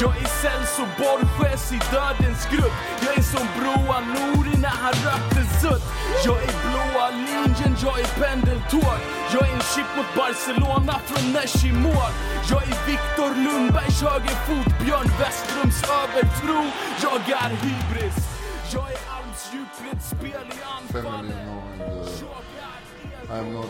jag 0.00 0.16
är 0.16 0.28
Celso 0.42 0.84
Borges 0.98 1.72
i 1.72 1.78
Dödens 1.92 2.46
grupp. 2.52 2.76
Jag 3.04 3.18
är 3.18 3.22
som 3.22 3.46
Broa 3.58 4.00
Nouri 4.00 4.56
när 4.58 4.76
han 4.84 4.92
rökte 4.92 5.42
sutt. 5.60 5.84
Jag 6.24 6.36
är 6.42 6.52
blåa 6.64 7.10
linjen, 7.10 7.76
jag 7.82 8.00
är 8.00 8.10
pendeltåg. 8.20 8.98
Jag 9.32 9.48
är 9.48 9.52
en 9.52 9.60
chip 9.60 9.90
mot 9.96 10.10
Barcelona 10.16 10.94
från 11.06 11.32
Nesh 11.32 11.66
i 11.66 11.72
mål. 11.72 12.12
Jag 12.50 12.62
är 12.62 12.86
Viktor 12.90 13.30
Lundbergs 13.44 14.02
högerfot 14.02 14.68
Björn 14.84 15.10
Westrums 15.20 15.82
övertro. 16.02 16.60
Jag 17.02 17.20
är 17.44 17.50
hybris. 17.50 18.16
Jag 18.74 18.86
är 18.92 18.98
Alms 19.16 19.42
djupledsspel 19.52 20.46
i 20.56 20.60
anfallet. 20.78 21.36
Är 23.30 23.42
I'm 23.42 23.52
not 23.52 23.66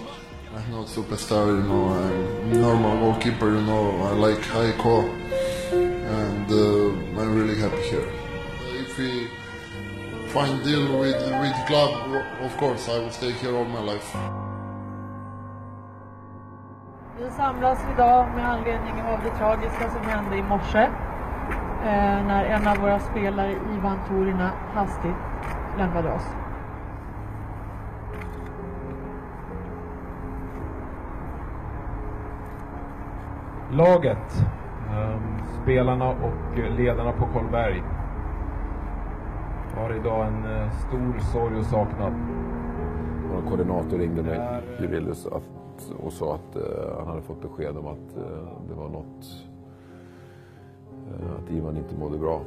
I'm 0.57 0.71
not 0.71 0.89
superstar, 0.89 1.47
you 1.49 1.63
know. 1.63 1.93
I'm 1.93 2.61
normal 2.61 2.99
goalkeeper, 3.01 3.47
you 3.47 3.61
know. 3.61 4.11
I 4.11 4.29
like 4.29 4.43
high 4.43 4.73
call, 4.83 5.05
and 6.27 6.51
uh, 6.51 7.21
I'm 7.21 7.33
really 7.39 7.59
happy 7.65 7.83
here. 7.91 8.09
If 8.83 8.99
we 8.99 9.11
find 10.35 10.63
deal 10.65 10.87
with 11.03 11.21
with 11.43 11.57
club, 11.71 11.93
of 12.47 12.53
course, 12.63 12.89
I 12.89 12.99
will 13.01 13.15
stay 13.19 13.33
here 13.41 13.55
all 13.59 13.69
my 13.79 13.83
life. 13.93 14.11
Vi 17.19 17.31
samlas 17.31 17.79
idag 17.95 18.27
med 18.35 18.49
anledning 18.49 19.03
av 19.03 19.19
det 19.25 19.31
tragiska 19.39 19.91
som 19.91 20.03
hände 20.11 20.37
i 20.37 20.43
morse. 20.43 20.83
Eh, 21.85 22.27
när 22.27 22.45
en 22.45 22.67
av 22.67 22.77
våra 22.77 22.99
spelare, 22.99 23.53
Ivan 23.53 23.99
Torina, 24.09 24.51
hastigt 24.75 25.17
lämnade 25.79 26.13
oss. 26.13 26.27
Laget, 33.71 34.47
spelarna 35.63 36.09
och 36.11 36.59
ledarna 36.79 37.13
på 37.13 37.27
Karlberg 37.27 37.83
har 39.77 39.97
idag 39.97 40.27
en 40.27 40.45
eh, 40.45 40.71
stor 40.71 41.19
sorg 41.33 41.57
och 41.59 41.65
saknad. 41.65 42.13
Vår 43.33 43.51
koordinator 43.51 43.99
ringde 43.99 44.23
mig, 44.23 44.63
Jurelius, 44.81 45.27
att, 45.27 45.93
och 45.99 46.13
sa 46.13 46.35
att 46.35 46.57
eh, 46.57 46.99
han 46.99 47.07
hade 47.07 47.23
fått 47.23 47.43
besked 47.43 47.77
om 47.77 47.87
att 47.87 48.17
eh, 48.17 48.49
det 48.69 48.75
var 48.75 48.89
något, 48.89 49.47
eh, 51.09 51.31
att 51.43 51.51
Ivan 51.51 51.77
inte 51.77 51.97
mådde 51.97 52.19
bra. 52.19 52.41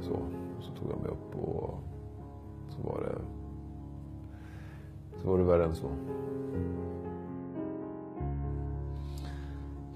Så, 0.00 0.16
så 0.60 0.72
tog 0.72 0.90
jag 0.90 1.00
mig 1.00 1.10
upp 1.10 1.48
och 1.48 1.78
så 2.68 2.88
var 2.88 3.00
det, 3.00 3.18
så 5.22 5.30
var 5.30 5.38
det 5.38 5.44
värre 5.44 5.64
än 5.64 5.74
så. 5.74 5.86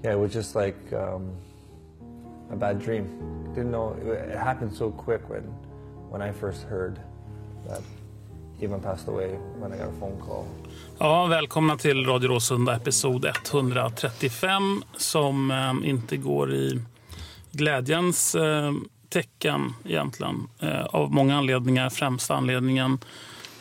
Yeah, 0.03 0.15
it 0.15 0.19
was 0.19 0.35
just 0.35 0.55
like 0.55 0.95
um, 0.95 1.31
a 2.51 2.55
bad 2.55 2.79
dream. 2.85 3.05
Didn't 3.55 3.71
know 3.71 3.95
it 4.31 4.37
happened 4.37 4.73
so 4.73 4.91
quick 4.91 5.21
when 5.29 5.43
when 6.09 6.29
I 6.29 6.33
first 6.33 6.63
heard 6.63 6.99
that 7.67 7.81
Ivan 8.63 8.81
passed 8.81 9.07
away. 9.07 9.37
When 9.59 9.73
I 9.73 9.77
got 9.77 9.87
a 9.87 9.99
phone 9.99 10.21
call. 10.27 10.45
Ja, 10.99 11.25
välkomna 11.25 11.77
till 11.77 12.05
Radio 12.05 12.29
Råsunda 12.29 12.75
episod 12.75 13.25
135 13.25 14.83
som 14.97 15.51
eh, 15.51 15.89
inte 15.89 16.17
går 16.17 16.53
i 16.53 16.81
glädjens 17.51 18.35
eh, 18.35 18.71
tecken 19.09 19.73
egentligen. 19.85 20.47
Eh, 20.59 20.85
av 20.85 21.11
många 21.11 21.37
anledningar. 21.37 21.89
Främsta 21.89 22.35
anledningen 22.35 22.99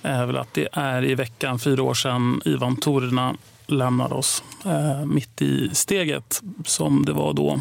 är 0.03 0.27
väl 0.27 0.37
att 0.37 0.55
det 0.55 0.69
är 0.73 1.05
i 1.05 1.15
veckan 1.15 1.59
fyra 1.59 1.83
år 1.83 1.95
sedan 1.95 2.41
Ivan 2.45 2.77
Torina 2.77 3.35
lämnade 3.67 4.15
oss 4.15 4.45
eh, 4.65 5.05
mitt 5.07 5.43
i 5.43 5.71
steget 5.73 6.43
som 6.65 7.05
det 7.05 7.13
var 7.13 7.33
då. 7.33 7.61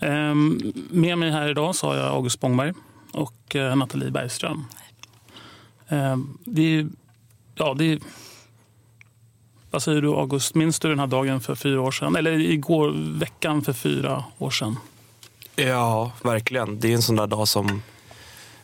Ehm, 0.00 0.72
med 0.90 1.18
mig 1.18 1.30
här 1.30 1.48
idag 1.48 1.74
så 1.74 1.86
har 1.86 1.96
jag 1.96 2.06
August 2.06 2.36
Spångberg 2.36 2.72
och 3.12 3.56
eh, 3.56 3.76
Nathalie 3.76 4.10
Bergström. 4.10 4.64
Ehm, 5.88 6.38
det 6.44 6.62
är, 6.78 6.88
ja, 7.54 7.74
det 7.74 7.92
är, 7.92 7.98
vad 9.70 9.82
säger 9.82 10.02
du 10.02 10.08
August, 10.08 10.54
minns 10.54 10.80
du 10.80 10.88
den 10.88 10.98
här 10.98 11.06
dagen 11.06 11.40
för 11.40 11.54
fyra 11.54 11.80
år 11.80 11.90
sedan? 11.90 12.16
Eller 12.16 12.32
igår, 12.32 13.18
veckan 13.18 13.62
för 13.62 13.72
fyra 13.72 14.24
år 14.38 14.50
sedan? 14.50 14.76
Ja, 15.56 16.12
verkligen. 16.22 16.80
Det 16.80 16.88
är 16.88 16.94
en 16.94 17.02
sån 17.02 17.16
där 17.16 17.26
dag 17.26 17.48
som, 17.48 17.82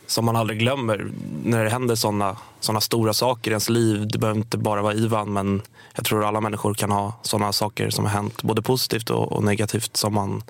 som 0.07 0.25
man 0.25 0.35
aldrig 0.35 0.59
glömmer. 0.59 1.11
När 1.43 1.63
det 1.63 1.69
händer 1.69 1.95
såna, 1.95 2.37
såna 2.59 2.81
stora 2.81 3.13
saker 3.13 3.51
i 3.51 3.53
ens 3.53 3.69
liv. 3.69 4.07
Det 4.07 4.17
behöver 4.17 4.39
inte 4.39 4.57
bara 4.57 4.81
vara 4.81 4.93
Ivan, 4.93 5.33
men 5.33 5.61
jag 5.95 6.05
tror 6.05 6.25
alla 6.25 6.41
människor 6.41 6.73
kan 6.73 6.91
ha 6.91 7.13
såna 7.21 7.53
saker 7.53 7.89
som 7.89 8.05
har 8.05 8.11
hänt, 8.11 8.43
både 8.43 8.61
positivt 8.61 9.09
och, 9.09 9.31
och 9.31 9.43
negativt, 9.43 9.97
som 9.97 10.13
man, 10.13 10.43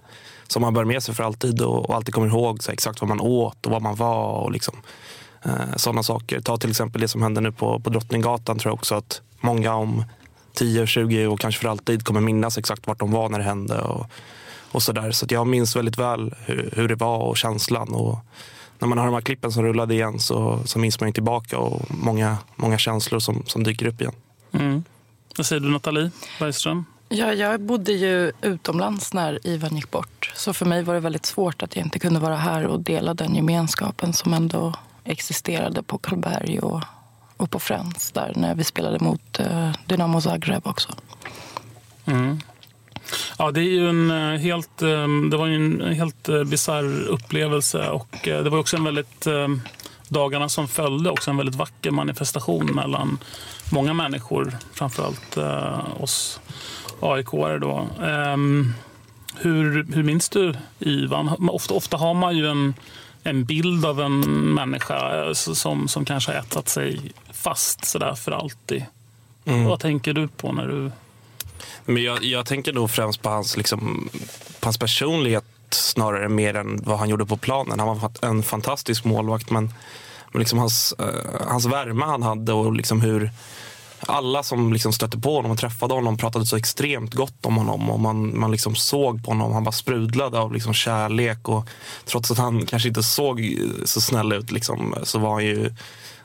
som 0.47 0.61
man 0.61 0.73
bär 0.73 0.85
med 0.85 1.03
sig 1.03 1.15
för 1.15 1.23
alltid 1.23 1.61
och, 1.61 1.89
och 1.89 1.95
alltid 1.95 2.13
kommer 2.13 2.27
ihåg 2.27 2.63
så 2.63 2.71
exakt 2.71 3.01
vad 3.01 3.07
man 3.07 3.19
åt 3.19 3.65
och 3.65 3.71
vad 3.71 3.81
man 3.81 3.95
var. 3.95 4.31
och 4.31 4.51
liksom, 4.51 4.75
eh, 5.43 5.75
Sådana 5.75 6.03
saker. 6.03 6.41
Ta 6.41 6.57
till 6.57 6.69
exempel 6.69 7.01
det 7.01 7.07
som 7.07 7.21
hände 7.21 7.41
nu 7.41 7.51
på, 7.51 7.79
på 7.79 7.89
Drottninggatan. 7.89 8.59
tror 8.59 8.69
jag 8.69 8.73
också 8.73 8.95
att 8.95 9.21
många 9.39 9.73
om 9.75 10.03
10, 10.53 10.87
20 10.87 11.27
och 11.27 11.39
kanske 11.39 11.61
för 11.61 11.69
alltid 11.69 12.03
kommer 12.03 12.21
minnas 12.21 12.57
exakt 12.57 12.87
vart 12.87 12.99
de 12.99 13.11
var 13.11 13.29
när 13.29 13.37
det 13.37 13.45
hände. 13.45 13.81
Och, 13.81 14.05
och 14.71 14.83
så. 14.83 15.11
Så 15.11 15.25
att 15.25 15.31
jag 15.31 15.47
minns 15.47 15.75
väldigt 15.75 15.97
väl 15.97 16.35
hur, 16.45 16.73
hur 16.75 16.87
det 16.87 16.95
var 16.95 17.17
och 17.17 17.37
känslan. 17.37 17.93
Och 17.93 18.19
när 18.79 18.87
man 18.87 18.97
hör 18.97 19.05
de 19.05 19.13
här 19.13 19.21
klippen 19.21 19.51
som 19.51 19.63
rullade 19.63 19.93
igen 19.93 20.19
så, 20.19 20.59
så 20.65 20.79
minns 20.79 20.99
man 20.99 21.09
ju 21.09 21.13
tillbaka 21.13 21.57
och 21.57 21.81
många, 21.89 22.37
många 22.55 22.77
känslor 22.77 23.19
som, 23.19 23.43
som 23.45 23.63
dyker 23.63 23.85
upp 23.85 24.01
igen. 24.01 24.13
Mm. 24.51 24.83
Vad 25.37 25.45
säger 25.45 25.59
du 25.59 25.69
Nathalie 25.69 26.11
Bergström? 26.39 26.85
Ja, 27.09 27.33
jag 27.33 27.61
bodde 27.61 27.91
ju 27.91 28.31
utomlands 28.41 29.13
när 29.13 29.47
Ivan 29.47 29.75
gick 29.75 29.91
bort. 29.91 30.31
Så 30.35 30.53
för 30.53 30.65
mig 30.65 30.83
var 30.83 30.93
det 30.93 30.99
väldigt 30.99 31.25
svårt 31.25 31.63
att 31.63 31.75
jag 31.75 31.85
inte 31.85 31.99
kunde 31.99 32.19
vara 32.19 32.35
här 32.35 32.67
och 32.67 32.79
dela 32.79 33.13
den 33.13 33.35
gemenskapen 33.35 34.13
som 34.13 34.33
ändå 34.33 34.73
existerade 35.03 35.83
på 35.83 35.97
Karlberg 35.97 36.59
och, 36.59 36.81
och 37.37 37.51
på 37.51 37.59
Friends 37.59 38.11
där 38.11 38.33
när 38.35 38.55
vi 38.55 38.63
spelade 38.63 38.99
mot 38.99 39.39
eh, 39.39 39.71
Dynamo 39.85 40.21
Zagreb 40.21 40.67
också. 40.67 40.89
Mm. 42.05 42.39
Ja, 43.37 43.51
det 43.51 43.59
är 43.59 43.63
ju 43.63 43.89
en 43.89 44.11
eh, 44.11 44.39
helt, 44.39 44.81
eh, 44.81 45.07
det 45.31 45.37
var 45.37 45.47
ju 45.47 45.55
en 45.55 45.93
helt 45.95 46.29
eh, 46.29 46.43
bisarr 46.43 47.03
upplevelse 47.07 47.89
och 47.89 48.17
det 48.23 48.49
var 48.49 48.59
också 48.59 48.77
en 48.77 48.83
väldigt, 48.83 49.27
eh, 49.27 49.47
dagarna 50.09 50.49
som 50.49 50.67
följde, 50.67 51.09
också 51.09 51.31
en 51.31 51.37
väldigt 51.37 51.55
vacker 51.55 51.91
manifestation 51.91 52.65
mellan 52.65 53.17
många 53.71 53.93
människor, 53.93 54.57
framförallt 54.73 55.37
eh, 55.37 56.01
oss 56.03 56.39
aik 57.01 57.31
då. 57.61 57.87
Um, 57.99 58.73
hur, 59.35 59.87
hur 59.93 60.03
minns 60.03 60.29
du 60.29 60.53
Ivan? 60.79 61.49
Ofta, 61.49 61.73
ofta 61.73 61.97
har 61.97 62.13
man 62.13 62.37
ju 62.37 62.47
en, 62.47 62.73
en 63.23 63.45
bild 63.45 63.85
av 63.85 64.01
en 64.01 64.19
människa 64.53 65.25
eh, 65.25 65.33
som, 65.33 65.87
som 65.87 66.05
kanske 66.05 66.31
har 66.31 66.39
ätat 66.39 66.69
sig 66.69 67.11
fast 67.33 67.85
sådär 67.85 68.15
för 68.15 68.31
alltid. 68.31 68.85
Mm. 69.45 69.65
Vad 69.65 69.79
tänker 69.79 70.13
du 70.13 70.27
på 70.27 70.51
när 70.51 70.67
du... 70.67 70.91
Men 71.85 72.03
jag, 72.03 72.23
jag 72.23 72.45
tänker 72.45 72.73
nog 72.73 72.91
främst 72.91 73.21
på 73.21 73.29
hans, 73.29 73.57
liksom, 73.57 74.09
på 74.59 74.65
hans 74.65 74.77
personlighet 74.77 75.45
snarare 75.73 76.29
mer 76.29 76.53
än 76.53 76.79
vad 76.83 76.99
han 76.99 77.09
gjorde 77.09 77.25
på 77.25 77.37
planen. 77.37 77.79
Han 77.79 77.87
var 77.87 78.11
en 78.21 78.43
fantastisk 78.43 79.03
målvakt 79.03 79.49
men, 79.49 79.73
men 80.31 80.39
liksom 80.39 80.59
hans, 80.59 80.95
uh, 81.01 81.47
hans 81.47 81.65
värme 81.65 82.05
han 82.05 82.23
hade 82.23 82.53
och 82.53 82.73
liksom 82.73 83.01
hur 83.01 83.31
alla 83.99 84.43
som 84.43 84.73
liksom 84.73 84.93
stötte 84.93 85.17
på 85.17 85.35
honom 85.35 85.51
och 85.51 85.57
träffade 85.57 85.93
honom 85.93 86.17
pratade 86.17 86.45
så 86.45 86.57
extremt 86.57 87.13
gott 87.13 87.45
om 87.45 87.57
honom. 87.57 87.89
Och 87.89 87.99
man, 87.99 88.39
man 88.39 88.51
liksom 88.51 88.75
såg 88.75 89.23
på 89.23 89.31
honom, 89.31 89.53
han 89.53 89.63
bara 89.63 89.71
sprudlade 89.71 90.39
av 90.39 90.53
liksom 90.53 90.73
kärlek. 90.73 91.49
Och 91.49 91.69
trots 92.05 92.31
att 92.31 92.37
han 92.37 92.65
kanske 92.65 92.87
inte 92.87 93.03
såg 93.03 93.57
så 93.85 94.01
snäll 94.01 94.33
ut 94.33 94.51
liksom, 94.51 94.95
så 95.03 95.19
var 95.19 95.33
han 95.33 95.45
ju, 95.45 95.73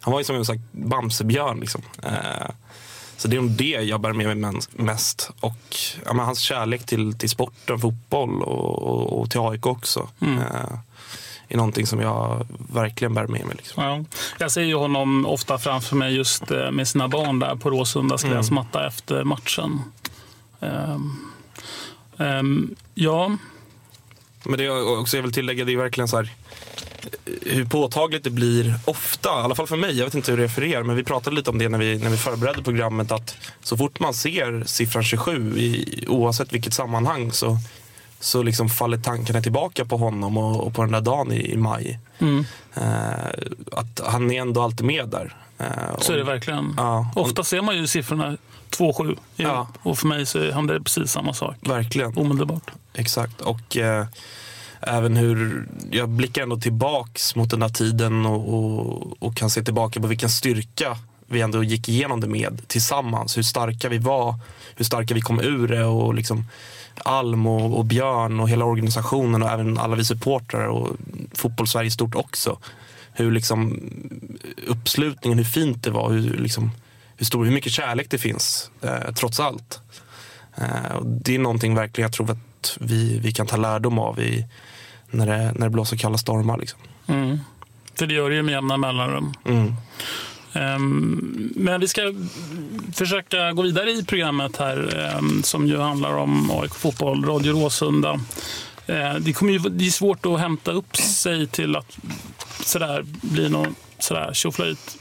han 0.00 0.12
var 0.12 0.20
ju 0.20 0.24
som 0.24 0.36
en 0.36 0.88
Bamsebjörn. 0.88 1.60
Liksom. 1.60 1.82
Eh, 2.02 2.50
så 3.22 3.28
det 3.28 3.36
är 3.36 3.40
nog 3.40 3.50
det 3.50 3.64
jag 3.64 4.00
bär 4.00 4.12
med 4.12 4.36
mig 4.36 4.60
mest. 4.70 5.30
Och 5.40 5.76
ja, 6.04 6.12
hans 6.12 6.40
kärlek 6.40 6.86
till, 6.86 7.18
till 7.18 7.30
sporten, 7.30 7.78
fotboll 7.78 8.42
och, 8.42 8.82
och, 8.82 9.20
och 9.20 9.30
till 9.30 9.40
AIK 9.40 9.66
också. 9.66 10.08
Mm. 10.20 10.38
Eh, 10.38 10.78
är 11.48 11.56
någonting 11.56 11.86
som 11.86 12.00
jag 12.00 12.46
verkligen 12.72 13.14
bär 13.14 13.26
med 13.26 13.46
mig. 13.46 13.56
Liksom. 13.56 13.84
Ja. 13.84 14.04
Jag 14.38 14.52
ser 14.52 14.62
ju 14.62 14.74
honom 14.74 15.26
ofta 15.26 15.58
framför 15.58 15.96
mig 15.96 16.14
just 16.14 16.50
eh, 16.50 16.70
med 16.70 16.88
sina 16.88 17.08
barn 17.08 17.38
där 17.38 17.56
på 17.56 17.70
Råsundas 17.70 18.24
mm. 18.24 18.36
gräsmatta 18.36 18.86
efter 18.86 19.24
matchen. 19.24 19.80
Um, 20.60 21.32
um, 22.16 22.74
ja. 22.94 23.36
Men 24.44 24.58
det 24.58 24.64
jag 24.64 25.00
också 25.00 25.16
jag 25.16 25.22
vill 25.22 25.32
tillägga, 25.32 25.64
det 25.64 25.72
är 25.72 25.76
verkligen 25.76 26.08
så 26.08 26.16
här 26.16 26.30
hur 27.46 27.64
påtagligt 27.64 28.24
det 28.24 28.30
blir 28.30 28.74
ofta, 28.84 29.28
i 29.28 29.32
alla 29.32 29.54
fall 29.54 29.66
för 29.66 29.76
mig, 29.76 29.98
jag 29.98 30.04
vet 30.04 30.14
inte 30.14 30.30
hur 30.30 30.38
det 30.38 30.44
är 30.44 30.48
för 30.48 30.64
er, 30.64 30.82
men 30.82 30.96
vi 30.96 31.04
pratade 31.04 31.36
lite 31.36 31.50
om 31.50 31.58
det 31.58 31.68
när 31.68 31.78
vi, 31.78 31.98
när 31.98 32.10
vi 32.10 32.16
förberedde 32.16 32.62
programmet, 32.62 33.12
att 33.12 33.36
så 33.62 33.76
fort 33.76 34.00
man 34.00 34.14
ser 34.14 34.64
siffran 34.66 35.04
27, 35.04 35.58
i, 35.58 36.04
oavsett 36.08 36.52
vilket 36.52 36.74
sammanhang, 36.74 37.32
så 37.32 37.58
så 38.20 38.42
liksom 38.42 38.68
faller 38.68 38.98
tankarna 38.98 39.40
tillbaka 39.40 39.84
på 39.84 39.96
honom 39.96 40.36
och, 40.36 40.66
och 40.66 40.74
på 40.74 40.82
den 40.82 40.92
där 40.92 41.00
dagen 41.00 41.32
i, 41.32 41.52
i 41.52 41.56
maj. 41.56 41.98
Mm. 42.18 42.44
Eh, 42.74 43.30
att 43.72 44.00
han 44.06 44.30
är 44.30 44.40
ändå 44.40 44.62
alltid 44.62 44.86
med 44.86 45.08
där. 45.08 45.36
Eh, 45.58 45.98
så 45.98 46.12
är 46.12 46.16
det 46.16 46.24
verkligen. 46.24 46.74
Ja, 46.76 47.10
Ofta 47.16 47.44
ser 47.44 47.62
man 47.62 47.76
ju 47.76 47.86
siffrorna 47.86 48.36
2-7 48.70 49.18
ja. 49.36 49.68
och 49.82 49.98
för 49.98 50.06
mig 50.06 50.26
så 50.26 50.52
handlar 50.52 50.74
det 50.74 50.80
precis 50.80 51.10
samma 51.10 51.34
sak. 51.34 51.56
Verkligen. 51.60 52.18
Omedelbart. 52.18 52.70
Exakt. 52.94 53.40
Och 53.40 53.76
eh, 53.76 54.06
även 54.82 55.16
hur 55.16 55.66
jag 55.90 56.08
blickar 56.08 56.42
ändå 56.42 56.56
tillbaks 56.56 57.36
mot 57.36 57.50
den 57.50 57.60
där 57.60 57.68
tiden 57.68 58.26
och, 58.26 58.54
och, 58.54 59.22
och, 59.22 59.36
kan 59.36 59.50
se 59.50 59.62
tillbaka 59.62 60.00
på 60.00 60.06
vilken 60.06 60.28
styrka 60.28 60.96
vi 61.26 61.40
ändå 61.40 61.64
gick 61.64 61.88
igenom 61.88 62.20
det 62.20 62.26
med 62.26 62.68
tillsammans. 62.68 63.36
Hur 63.36 63.42
starka 63.42 63.88
vi 63.88 63.98
var, 63.98 64.34
hur 64.76 64.84
starka 64.84 65.14
vi 65.14 65.20
kom 65.20 65.40
ur 65.40 65.68
det 65.68 65.84
och 65.84 66.14
liksom 66.14 66.44
Alm 67.04 67.46
och, 67.46 67.78
och, 67.78 67.84
Björn 67.84 68.40
och 68.40 68.48
hela 68.48 68.64
organisationen 68.64 69.42
och 69.42 69.50
även 69.50 69.78
alla 69.78 69.96
vi 69.96 70.04
supportrar 70.04 70.66
och 70.66 70.96
fotbollssverige 71.34 71.90
stort 71.90 72.14
också. 72.14 72.58
Hur 73.12 73.32
liksom 73.32 73.80
uppslutningen, 74.66 75.38
hur 75.38 75.44
fint 75.44 75.84
det 75.84 75.90
var, 75.90 76.10
hur, 76.10 76.36
liksom, 76.36 76.70
hur, 77.16 77.26
stor, 77.26 77.44
hur 77.44 77.52
mycket 77.52 77.72
kärlek 77.72 78.06
det 78.10 78.18
finns 78.18 78.70
eh, 78.82 79.12
trots 79.14 79.40
allt. 79.40 79.80
Eh, 80.56 80.96
och 80.96 81.06
det 81.06 81.34
är 81.34 81.38
någonting 81.38 81.74
verkligen 81.74 82.06
jag 82.06 82.12
tror 82.12 82.30
att 82.30 82.76
vi, 82.80 83.18
vi 83.18 83.32
kan 83.32 83.46
ta 83.46 83.56
lärdom 83.56 83.98
av 83.98 84.20
i, 84.20 84.46
när, 85.12 85.26
det, 85.26 85.52
när 85.52 85.66
det 85.66 85.70
blåser 85.70 85.96
kalla 85.96 86.18
stormar. 86.18 86.58
Liksom. 86.58 86.78
Mm. 87.06 87.38
För 87.94 88.06
det 88.06 88.14
gör 88.14 88.30
det 88.30 88.36
ju 88.36 88.42
med 88.42 88.52
jämna 88.52 88.76
mellanrum. 88.76 89.32
Mm. 89.44 89.74
Ehm, 90.52 91.52
men 91.56 91.80
vi 91.80 91.88
ska 91.88 92.02
försöka 92.94 93.52
gå 93.52 93.62
vidare 93.62 93.90
i 93.90 94.04
programmet 94.04 94.56
här 94.56 94.98
ehm, 94.98 95.42
som 95.42 95.66
ju 95.66 95.78
handlar 95.78 96.16
om 96.16 96.50
AIK 96.50 96.74
fotboll, 96.74 97.24
Radio 97.24 97.52
Råsunda. 97.52 98.20
Ehm, 98.86 99.24
det, 99.24 99.32
kommer 99.32 99.52
ju, 99.52 99.58
det 99.58 99.86
är 99.86 99.90
svårt 99.90 100.26
att 100.26 100.40
hämta 100.40 100.70
upp 100.70 100.96
sig 100.96 101.46
till 101.46 101.76
att 101.76 101.98
sådär 102.64 103.04
bli 103.22 103.48
någon 103.48 103.74
sådär 103.98 104.30
tjoflöjt. 104.32 104.98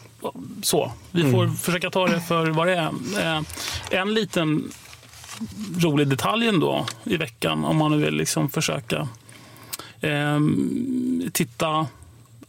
Så. 0.64 0.92
Vi 1.12 1.32
får 1.32 1.44
mm. 1.44 1.56
försöka 1.56 1.90
ta 1.90 2.08
det 2.08 2.22
för 2.22 2.48
vad 2.48 2.68
det 2.68 2.76
är. 2.76 3.44
En 3.90 4.14
liten 4.14 4.72
rolig 5.78 6.08
detalj 6.08 6.48
ändå 6.48 6.86
i 7.04 7.18
veckan 7.18 7.66
om 7.66 7.78
man 7.78 7.92
nu 7.92 7.98
vill 7.98 8.14
liksom 8.14 8.50
försöka 8.50 9.08
titta 11.32 11.88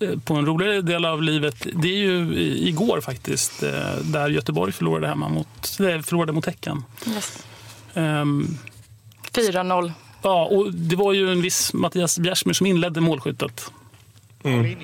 Eh, 0.02 0.18
på 0.18 0.34
en 0.34 0.46
roligare 0.46 0.82
del 0.82 1.04
av 1.04 1.22
livet, 1.22 1.66
det 1.72 1.88
är 1.88 1.98
ju 1.98 2.38
igår 2.68 3.00
faktiskt, 3.00 3.62
eh, 3.62 3.70
där 4.02 4.28
Göteborg 4.28 4.72
förlorade 4.72 5.06
hemma 5.06 5.28
mot, 5.28 5.66
förlorade 5.76 6.32
mot 6.32 6.46
Häcken. 6.46 6.84
Yes. 7.06 7.46
Um, 7.94 8.58
4-0. 9.32 9.92
Ja, 10.22 10.44
och 10.44 10.74
det 10.74 10.96
var 10.96 11.12
ju 11.12 11.32
en 11.32 11.42
viss 11.42 11.74
Mattias 11.74 12.18
Bjärsmyr 12.18 12.52
som 12.52 12.66
inledde 12.66 13.00
målskyttet. 13.00 13.70
Mm. 14.44 14.76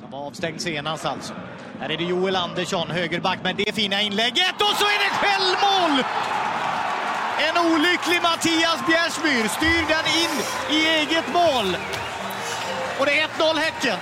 Som 0.00 0.10
var 0.10 0.26
avstängd 0.26 0.60
senast 0.60 1.04
alltså. 1.04 1.34
Här 1.80 1.90
är 1.90 1.96
det 1.96 2.04
Joel 2.04 2.36
Andersson, 2.36 2.90
högerback, 2.90 3.38
med 3.42 3.56
det 3.56 3.74
fina 3.74 4.02
inlägget 4.02 4.54
och 4.54 4.76
så 4.78 4.84
är 4.84 4.98
det 4.98 5.14
självmål! 5.14 6.04
En 7.38 7.72
olycklig 7.72 8.22
Mattias 8.22 8.86
Bjärsmyr 8.86 9.48
styr 9.48 9.86
den 9.88 10.06
in 10.22 10.34
i 10.76 10.86
eget 10.86 11.32
mål. 11.32 11.76
Och 12.98 13.06
det 13.06 13.20
är 13.20 13.28
1-0 13.28 13.58
Häcken. 13.58 13.98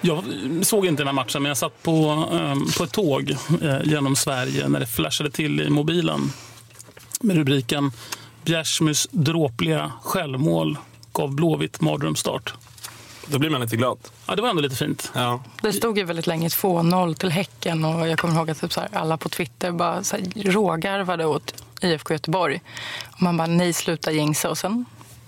Jag 0.00 0.24
såg 0.62 0.86
inte 0.86 1.00
den 1.00 1.06
här 1.06 1.14
matchen, 1.14 1.42
men 1.42 1.50
jag 1.50 1.56
satt 1.56 1.82
på, 1.82 2.28
ehm, 2.32 2.66
på 2.78 2.84
ett 2.84 2.92
tåg 2.92 3.30
eh, 3.62 3.78
genom 3.84 4.16
Sverige 4.16 4.68
när 4.68 4.80
det 4.80 4.86
flashade 4.86 5.30
till 5.30 5.60
i 5.60 5.70
mobilen 5.70 6.32
med 7.20 7.36
rubriken 7.36 7.92
Bjärsmyrs 8.44 9.06
dråpliga 9.10 9.92
självmål 10.02 10.78
gav 11.12 11.34
Blåvitt 11.34 11.80
mardrömsstart. 11.80 12.54
Då 13.26 13.38
blir 13.38 13.50
man 13.50 13.60
lite 13.60 13.76
glad. 13.76 13.98
Ja, 14.26 14.36
det 14.36 14.42
var 14.42 14.48
ändå 14.48 14.62
lite 14.62 14.76
fint. 14.76 15.12
Ja. 15.14 15.42
Det 15.62 15.72
stod 15.72 15.98
ju 15.98 16.04
väldigt 16.04 16.26
länge 16.26 16.48
2-0 16.48 17.14
till 17.14 17.30
Häcken 17.30 17.84
och 17.84 18.08
jag 18.08 18.18
kommer 18.18 18.34
ihåg 18.34 18.50
att 18.50 18.60
typ 18.60 18.72
så 18.72 18.80
här, 18.80 18.88
alla 18.92 19.16
på 19.16 19.28
Twitter 19.28 19.72
bara 19.72 20.04
så 20.04 20.16
här, 20.16 20.52
rågarvade 20.52 21.26
åt 21.26 21.64
IFK 21.80 22.14
Göteborg. 22.14 22.60
Och 23.12 23.22
man 23.22 23.36
bara, 23.36 23.46
nej 23.46 23.72
sluta 23.72 24.12
jinxa. 24.12 24.50
Och 24.50 24.58
sen 24.58 24.84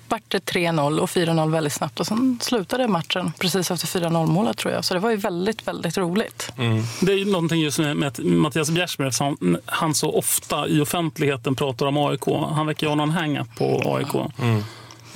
vart 0.08 0.22
det 0.28 0.38
3-0 0.38 0.98
och 0.98 1.08
4-0 1.08 1.50
väldigt 1.50 1.72
snabbt. 1.72 2.00
Och 2.00 2.06
sen 2.06 2.38
slutade 2.42 2.88
matchen 2.88 3.32
precis 3.38 3.70
efter 3.70 4.00
4-0 4.00 4.26
målet 4.26 4.58
tror 4.58 4.74
jag. 4.74 4.84
Så 4.84 4.94
det 4.94 5.00
var 5.00 5.10
ju 5.10 5.16
väldigt, 5.16 5.68
väldigt 5.68 5.98
roligt. 5.98 6.52
Mm. 6.58 6.82
Det 7.00 7.12
är 7.12 7.16
ju 7.16 7.24
någonting 7.24 7.60
just 7.60 7.78
med, 7.78 7.96
med 7.96 8.24
Mattias 8.24 8.70
Bjärsmyr 8.70 9.06
eftersom 9.06 9.58
han 9.66 9.94
så 9.94 10.12
ofta 10.18 10.68
i 10.68 10.80
offentligheten 10.80 11.54
pratar 11.54 11.86
om 11.86 11.96
AIK. 11.96 12.26
Han 12.26 12.66
verkar 12.66 12.86
ju 12.86 12.88
ha 12.88 12.94
någon 12.94 13.10
hänga 13.10 13.44
på 13.44 13.96
AIK. 13.96 14.14
Mm. 14.38 14.64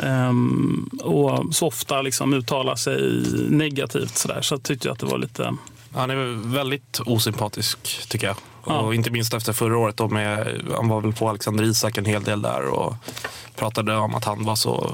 Um, 0.03 0.91
och 1.03 1.55
så 1.55 1.67
ofta 1.67 2.03
liksom 2.03 2.35
uttalar 2.35 2.77
sig 2.77 3.23
negativt. 3.51 4.17
Så 4.17 4.55
jag 4.55 4.63
tyckte 4.63 4.89
jag 4.89 4.93
att 4.93 5.01
det 5.01 5.07
var 5.07 5.19
lite... 5.19 5.57
Han 5.95 6.11
är 6.11 6.49
väldigt 6.49 7.01
osympatisk 7.07 8.09
tycker 8.09 8.27
jag. 8.27 8.37
Ja. 8.67 8.81
Och 8.81 8.95
inte 8.95 9.11
minst 9.11 9.35
efter 9.35 9.53
förra 9.53 9.79
året. 9.79 9.97
Då 9.97 10.09
med, 10.09 10.63
han 10.77 10.89
var 10.89 11.01
väl 11.01 11.13
på 11.13 11.29
Alexander 11.29 11.65
Isak 11.65 11.99
en 11.99 12.05
hel 12.05 12.25
del 12.25 12.43
där. 12.43 12.67
Och 12.67 12.95
pratade 13.57 13.97
om 13.97 14.15
att 14.15 14.25
han 14.25 14.45
var 14.45 14.57
så 14.57 14.91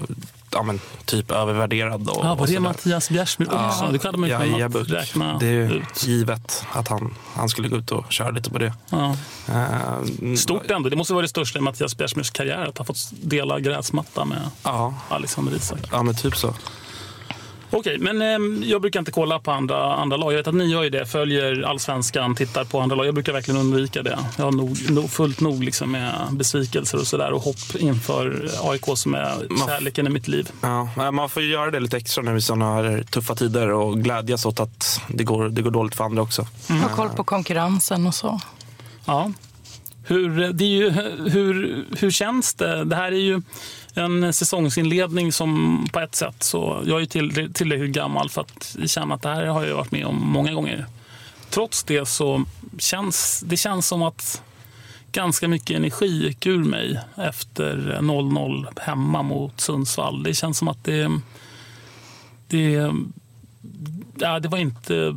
ja, 0.55 0.63
men, 0.63 0.81
typ 1.05 1.31
övervärderad. 1.31 2.09
Och, 2.09 2.25
ja, 2.25 2.35
var 2.35 2.47
det 2.47 2.61
Mattias 2.61 3.11
Bjärsmyr 3.11 3.47
också? 3.47 3.85
Ja, 3.85 3.89
det 3.93 4.03
hade 4.03 4.19
man 4.19 4.29
ju 4.29 4.35
ja, 4.35 4.69
kunnat 4.71 4.91
räkna 4.91 5.39
Det 5.39 5.47
är 5.47 5.73
ut. 5.73 6.07
givet 6.07 6.65
att 6.73 6.89
han, 6.89 7.15
han 7.35 7.49
skulle 7.49 7.69
gå 7.69 7.77
ut 7.77 7.93
och 7.93 8.13
köra 8.13 8.31
lite 8.31 8.51
på 8.51 8.59
det. 8.59 8.73
Ja. 8.91 9.17
Uh, 9.49 10.35
Stort 10.37 10.71
ändå. 10.71 10.89
Det 10.89 10.97
måste 10.97 11.13
vara 11.13 11.23
det 11.23 11.29
största 11.29 11.59
i 11.59 11.63
Mattias 11.63 11.97
Bjärsmyrs 11.97 12.31
karriär 12.31 12.67
att 12.69 12.79
ha 12.79 12.85
fått 12.85 13.11
dela 13.23 13.61
gräsmatta 13.61 14.25
med. 14.25 14.51
Alexander 15.09 15.57
Isak. 15.57 15.81
Ja, 15.93 16.03
men 16.03 16.15
typ 16.15 16.37
så. 16.37 16.55
Okej, 17.75 17.99
men 17.99 18.23
eh, 18.23 18.69
jag 18.69 18.81
brukar 18.81 19.01
inte 19.01 19.13
kolla 19.13 19.39
på 19.39 19.51
andra, 19.51 19.95
andra 19.95 20.17
lag. 20.17 20.33
Jag 20.33 20.37
vet 20.37 20.47
att 20.47 20.55
ni 20.55 20.65
gör 20.65 20.83
ju 20.83 20.91
det, 20.91 21.07
följer 21.07 21.63
allsvenskan, 21.63 22.35
tittar 22.35 22.65
på 22.65 22.81
andra 22.81 22.97
lag. 22.97 23.07
Jag 23.07 23.15
brukar 23.15 23.33
verkligen 23.33 23.61
undvika 23.61 24.03
det. 24.03 24.19
Jag 24.37 24.45
har 24.45 24.53
nog, 24.53 24.91
nog, 24.91 25.11
fullt 25.11 25.41
nog 25.41 25.65
liksom 25.65 25.91
med 25.91 26.13
besvikelser 26.31 26.99
och 26.99 27.07
sådär 27.07 27.33
och 27.33 27.43
hopp 27.43 27.75
inför 27.79 28.49
AIK 28.63 28.85
som 28.95 29.15
är 29.15 29.67
kärleken 29.67 30.07
i 30.07 30.11
mitt 30.11 30.29
liv. 30.29 30.51
Ja, 30.61 31.11
man 31.11 31.29
får 31.29 31.43
ju 31.43 31.49
göra 31.49 31.71
det 31.71 31.81
lite 31.81 31.97
extra 31.97 32.23
nu 32.23 32.37
i 32.37 32.41
sådana 32.41 32.75
här 32.75 33.05
tuffa 33.11 33.35
tider 33.35 33.71
och 33.71 33.99
glädjas 33.99 34.47
åt 34.47 34.61
att 34.61 35.01
det 35.09 35.25
går, 35.25 35.49
det 35.49 35.63
går 35.63 35.71
dåligt 35.71 35.95
för 35.95 36.05
andra 36.05 36.23
också. 36.23 36.47
Mm. 36.71 36.83
Ha 36.83 36.89
koll 36.89 37.09
på 37.09 37.25
konkurrensen 37.25 38.07
och 38.07 38.15
så. 38.15 38.41
Ja. 39.05 39.33
Hur, 40.07 40.53
det 40.53 40.65
är 40.65 40.69
ju, 40.69 40.91
hur, 41.31 41.85
hur 41.99 42.11
känns 42.11 42.55
det? 42.55 42.85
Det 42.85 42.97
här 42.97 43.13
är 43.13 43.21
ju 43.21 43.43
en 43.95 44.33
säsongsinledning 44.33 45.33
som 45.33 45.87
på 45.93 46.01
ett 46.01 46.15
sätt 46.15 46.43
så, 46.43 46.83
jag 46.87 47.03
är 47.03 47.07
till, 47.07 47.53
tillräckligt 47.53 47.93
gammal 47.93 48.31
för 48.31 48.41
att 48.41 48.77
känna 48.87 49.15
att 49.15 49.23
det 49.23 49.29
här 49.29 49.47
har 49.47 49.65
jag 49.65 49.77
varit 49.77 49.93
med 49.93 50.07
om 50.07 50.17
många 50.17 50.53
gånger 50.53 50.87
trots 51.51 51.85
det 51.85 52.07
så 52.07 52.45
känns 52.79 53.45
det 53.47 53.57
känns 53.57 53.87
som 53.87 54.03
att 54.03 54.43
ganska 55.13 55.49
mycket 55.49 55.77
energi 55.77 56.27
gick 56.27 56.47
ur 56.47 56.65
mig 56.65 57.01
efter 57.17 57.99
0-0 58.01 58.81
hemma 58.81 59.23
mot 59.23 59.61
Sundsvall. 59.61 60.23
Det 60.23 60.35
känns 60.35 60.59
som 60.59 60.69
att 60.69 60.85
det... 60.85 61.21
Det, 62.49 62.93
ja, 64.17 64.41
det 64.41 64.49
var 64.49 64.59
inte... 64.59 65.17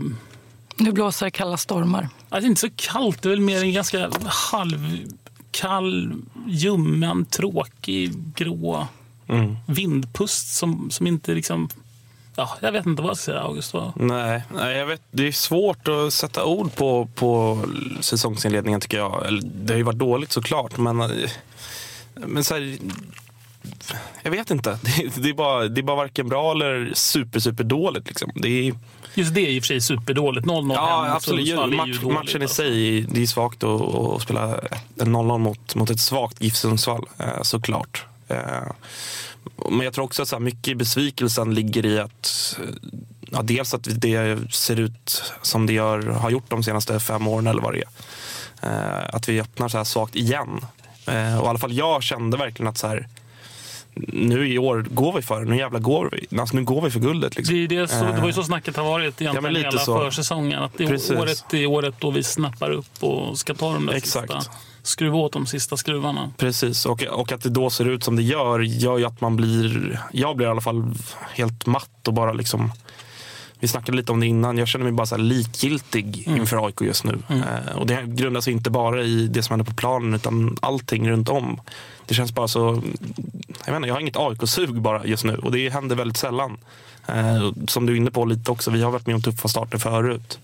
Nu 0.75 0.91
blåser 0.91 1.25
det 1.25 1.32
kalla 1.32 1.58
stormar. 1.58 2.10
Ja, 2.29 2.39
det 2.39 2.46
är 2.46 2.48
inte 2.48 2.62
så 2.62 2.69
kallt. 2.75 3.22
Det 3.22 3.27
är 3.29 3.31
väl 3.31 3.39
mer 3.41 3.62
en 3.62 3.74
ganska 3.74 4.10
halvkall, 4.25 6.13
ljummen, 6.48 7.25
tråkig, 7.25 8.13
grå 8.36 8.88
Mm. 9.29 9.55
vindpust 9.65 10.55
som, 10.55 10.91
som 10.91 11.07
inte 11.07 11.34
liksom... 11.34 11.69
Ja, 12.36 12.57
jag 12.62 12.72
vet 12.72 12.86
inte 12.86 13.01
vad 13.01 13.10
jag 13.12 13.17
ska 13.17 13.25
säga, 13.31 13.41
August. 13.41 13.74
Vad- 13.74 13.91
Nej, 13.96 14.41
nej 14.53 14.77
jag 14.77 14.86
vet, 14.86 15.01
det 15.12 15.27
är 15.27 15.31
svårt 15.31 15.88
att 15.88 16.13
sätta 16.13 16.46
ord 16.46 16.75
på, 16.75 17.07
på 17.15 17.60
säsongsinledningen 18.01 18.81
tycker 18.81 18.98
jag. 18.98 19.25
Eller, 19.27 19.41
Det 19.41 19.74
har 19.74 19.77
ju 19.77 19.84
varit 19.84 19.98
dåligt 19.98 20.31
såklart, 20.31 20.77
men, 20.77 21.01
eh, 21.01 21.29
men 22.13 22.43
så 22.43 22.53
här, 22.53 22.77
jag 24.24 24.32
vet 24.32 24.52
inte. 24.52 24.70
Det, 24.82 25.22
det, 25.22 25.30
är 25.30 25.34
bara, 25.34 25.68
det 25.68 25.82
är 25.82 25.84
bara 25.84 25.98
varken 25.98 26.30
bra 26.30 26.52
eller 26.52 26.92
super, 26.94 27.40
super 27.40 27.64
dåligt. 27.64 28.08
Liksom. 28.08 28.32
Det 28.36 28.68
är, 28.68 28.74
Just 29.18 29.34
det 29.34 29.42
är 29.42 29.50
i 29.50 29.60
och 29.60 29.64
för 29.64 29.68
sig 29.68 29.82
superdåligt. 29.82 30.48
0-0 30.48 30.74
ja, 30.74 31.12
absolut. 31.16 31.48
Ju 31.48 31.56
Match, 31.56 32.02
dåligt, 32.02 32.04
matchen 32.04 32.42
i 32.42 32.46
alltså. 32.46 32.56
sig, 32.56 33.02
det 33.02 33.22
är 33.22 33.28
svagt 33.28 33.64
att, 33.64 33.82
att 33.82 34.22
spela 34.22 34.60
en 35.00 35.16
0-0 35.16 35.38
mot, 35.38 35.76
mot 35.76 35.90
ett 35.90 36.00
svagt 36.00 36.42
GIF 36.42 36.56
Sundsvall, 36.56 37.06
eh, 37.20 37.42
såklart. 37.42 38.06
Eh, 38.28 38.38
Men 39.70 39.82
jag 39.82 39.94
tror 39.94 40.06
också 40.06 40.22
att 40.22 40.28
så 40.28 40.36
här, 40.36 40.44
mycket 40.44 40.68
i 40.68 40.76
besvikelsen 40.76 41.54
ligger 41.54 41.86
i 41.86 42.00
att 42.00 42.58
eh, 42.60 42.90
ja, 43.32 43.42
dels 43.42 43.74
att 43.74 43.88
det 43.92 44.38
ser 44.54 44.80
ut 44.80 45.24
som 45.42 45.66
det 45.66 45.74
gör, 45.74 46.02
har 46.02 46.30
gjort 46.30 46.50
de 46.50 46.64
senaste 46.64 47.00
fem 47.00 47.28
åren 47.28 47.48
eller 47.48 47.62
vad 47.62 47.74
det 47.74 47.80
är. 47.80 49.16
Att 49.16 49.30
vi 49.30 49.42
öppnar 49.42 49.70
så 49.70 49.78
här 49.78 49.84
svagt 49.84 50.16
igen. 50.16 50.66
Och 51.06 51.14
i 51.46 51.48
alla 51.48 51.60
fall 51.60 51.74
jag 51.74 52.04
kände 52.04 52.38
verkligen 52.38 52.68
att 52.68 52.78
så 52.78 52.88
här, 52.88 53.08
nu 54.08 54.48
i 54.54 54.58
år 54.58 54.86
går 54.92 55.13
vi 55.13 55.22
för 55.22 55.39
det. 55.46 55.50
Nu 55.50 55.58
jävla 55.58 55.80
går 55.80 56.10
vi. 56.12 56.38
Alltså, 56.39 56.56
nu 56.56 56.63
går 56.63 56.82
vi 56.82 56.92
för 56.92 57.00
guldet. 57.00 57.36
Liksom. 57.38 57.56
Det, 57.56 57.63
är 57.63 57.68
det, 57.68 57.88
så, 57.88 58.04
det 58.06 58.20
var 58.20 58.27
ju 58.27 58.34
så 58.34 58.44
snacket 58.44 58.75
har 58.77 58.84
varit 58.84 59.22
egentligen 59.22 59.44
Ja, 59.46 59.50
lite 59.51 59.68
hela 59.68 59.80
så. 59.80 60.00
försäsongen. 60.00 60.63
Att 60.63 60.72
det 60.77 60.84
är 60.84 61.20
året 61.20 61.54
är 61.54 61.66
året 61.66 61.96
då 62.00 62.12
vi 62.12 62.24
snappar 62.24 62.72
upp 62.72 63.04
och 63.04 63.38
ska 63.39 63.54
ta 63.54 63.74
de 63.74 63.86
där 63.86 63.94
Exakt. 63.94 64.32
sista, 64.34 64.51
skruva 64.84 65.18
åt 65.18 65.34
de 65.34 65.46
sista 65.46 65.77
skruvarna. 65.77 66.32
Precis, 66.38 66.86
och, 66.86 67.04
och 67.04 67.32
att 67.32 67.42
det 67.44 67.50
då 67.50 67.70
ser 67.70 67.88
ut 67.89 68.04
som 68.04 68.16
det 68.16 68.24
gör 68.24 68.60
gör 68.60 68.98
ju 68.98 69.06
att 69.06 69.22
man 69.22 69.36
blir, 69.36 70.00
jag 70.12 70.38
blir 70.38 70.48
i 70.48 70.50
alla 70.50 70.62
fall 70.62 70.94
helt 71.36 71.66
matt 71.66 72.08
och 72.08 72.13
bara 72.13 72.34
liksom 72.34 72.72
vi 73.60 73.68
snackade 73.68 73.98
lite 73.98 74.12
om 74.12 74.20
det 74.20 74.25
innan. 74.27 74.58
Jag 74.58 74.68
känner 74.68 74.84
mig 74.84 74.92
bara 74.94 75.08
så 75.08 75.18
likgiltig 75.18 76.24
Mm. 76.27 76.39
inför 76.39 76.66
AIK 76.66 76.82
just 76.82 77.04
nu. 77.04 77.18
Eh, 77.30 77.77
och 77.77 77.88
det 77.88 78.04
grundar 78.08 78.42
sig 78.42 78.54
inte 78.54 78.70
bara 78.70 79.04
i 79.04 79.27
det 79.27 79.44
som 79.44 79.54
händer 79.54 79.72
på 79.72 79.75
planen 79.77 80.13
utan 80.13 80.58
allting 80.62 81.10
runt 81.10 81.30
om. 81.30 81.62
Det 82.08 82.14
känns 82.14 82.32
bara 82.32 82.48
så... 82.48 82.60
Jag, 83.66 83.74
vet 83.74 83.76
inte, 83.76 83.88
jag 83.88 83.96
har 83.96 84.02
inget 84.02 84.18
AIK-sug 84.18 84.82
bara 84.82 85.06
just 85.06 85.24
nu 85.24 85.36
och 85.36 85.52
det 85.52 85.70
händer 85.70 85.96
väldigt 85.96 86.18
sällan. 86.18 86.58
Eh, 87.08 87.52
som 87.68 87.86
du 87.86 87.94
är 87.94 87.98
inne 87.98 88.12
på 88.12 88.26
lite 88.26 88.52
också, 88.52 88.72
vi 88.72 88.82
har 88.82 88.92
varit 88.92 89.06
med 89.08 89.16
om 89.16 89.22
tuffa 89.22 89.48
starter 89.48 89.78
förut. 89.78 90.40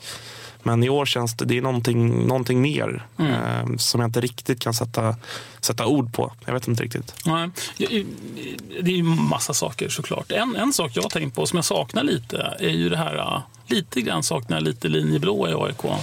Men 0.66 0.84
i 0.84 0.90
år 0.90 1.06
känns 1.06 1.34
det, 1.38 1.46
det 1.46 1.58
är 1.58 1.62
någonting, 1.62 2.28
någonting 2.28 2.62
mer 2.62 3.06
Mm. 3.18 3.34
eh, 3.34 3.78
som 3.78 4.02
jag 4.02 4.08
inte 4.08 4.22
riktigt 4.22 4.60
kan 4.60 4.74
sätta, 4.74 5.16
sätta 5.62 5.86
ord 5.86 6.14
på. 6.14 6.34
Jag 6.46 6.54
vet 6.54 6.68
inte 6.68 6.84
riktigt. 6.84 7.16
Nej, 7.26 7.50
det 8.82 8.92
är 8.92 8.96
ju 8.96 9.04
massa 9.04 9.54
saker 9.54 9.90
såklart. 9.90 10.32
En, 10.32 10.56
en 10.56 10.74
sak 10.74 10.92
jag 10.94 11.04
har 11.04 11.10
tänkt 11.10 11.36
på 11.36 11.46
som 11.46 11.58
jag 11.58 11.66
saknar 11.66 12.04
lite 12.04 12.58
är 12.60 12.70
ju 12.70 12.90
det 12.90 12.98
här, 12.98 13.16
äh, 13.18 13.40
lite 13.68 14.02
grann 14.02 14.24
saknar 14.24 14.58
jag 14.58 14.64
lite 14.64 14.88
linjeblå 14.88 15.50
i 15.50 15.54
AIK. 15.54 15.94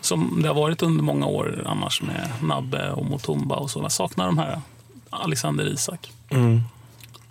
Som 0.00 0.42
det 0.42 0.48
har 0.48 0.54
varit 0.54 0.82
under 0.82 1.02
många 1.04 1.26
år 1.26 1.62
annars 1.66 2.02
med 2.02 2.28
Nabbe 2.42 2.90
och 2.90 3.04
Motumba 3.06 3.56
och 3.56 3.70
så. 3.70 3.80
Jag 3.82 3.92
saknar 3.92 4.26
de 4.26 4.38
här 4.38 4.60
Alexander 5.16 5.66
Isak. 5.66 6.12
Mm. 6.30 6.60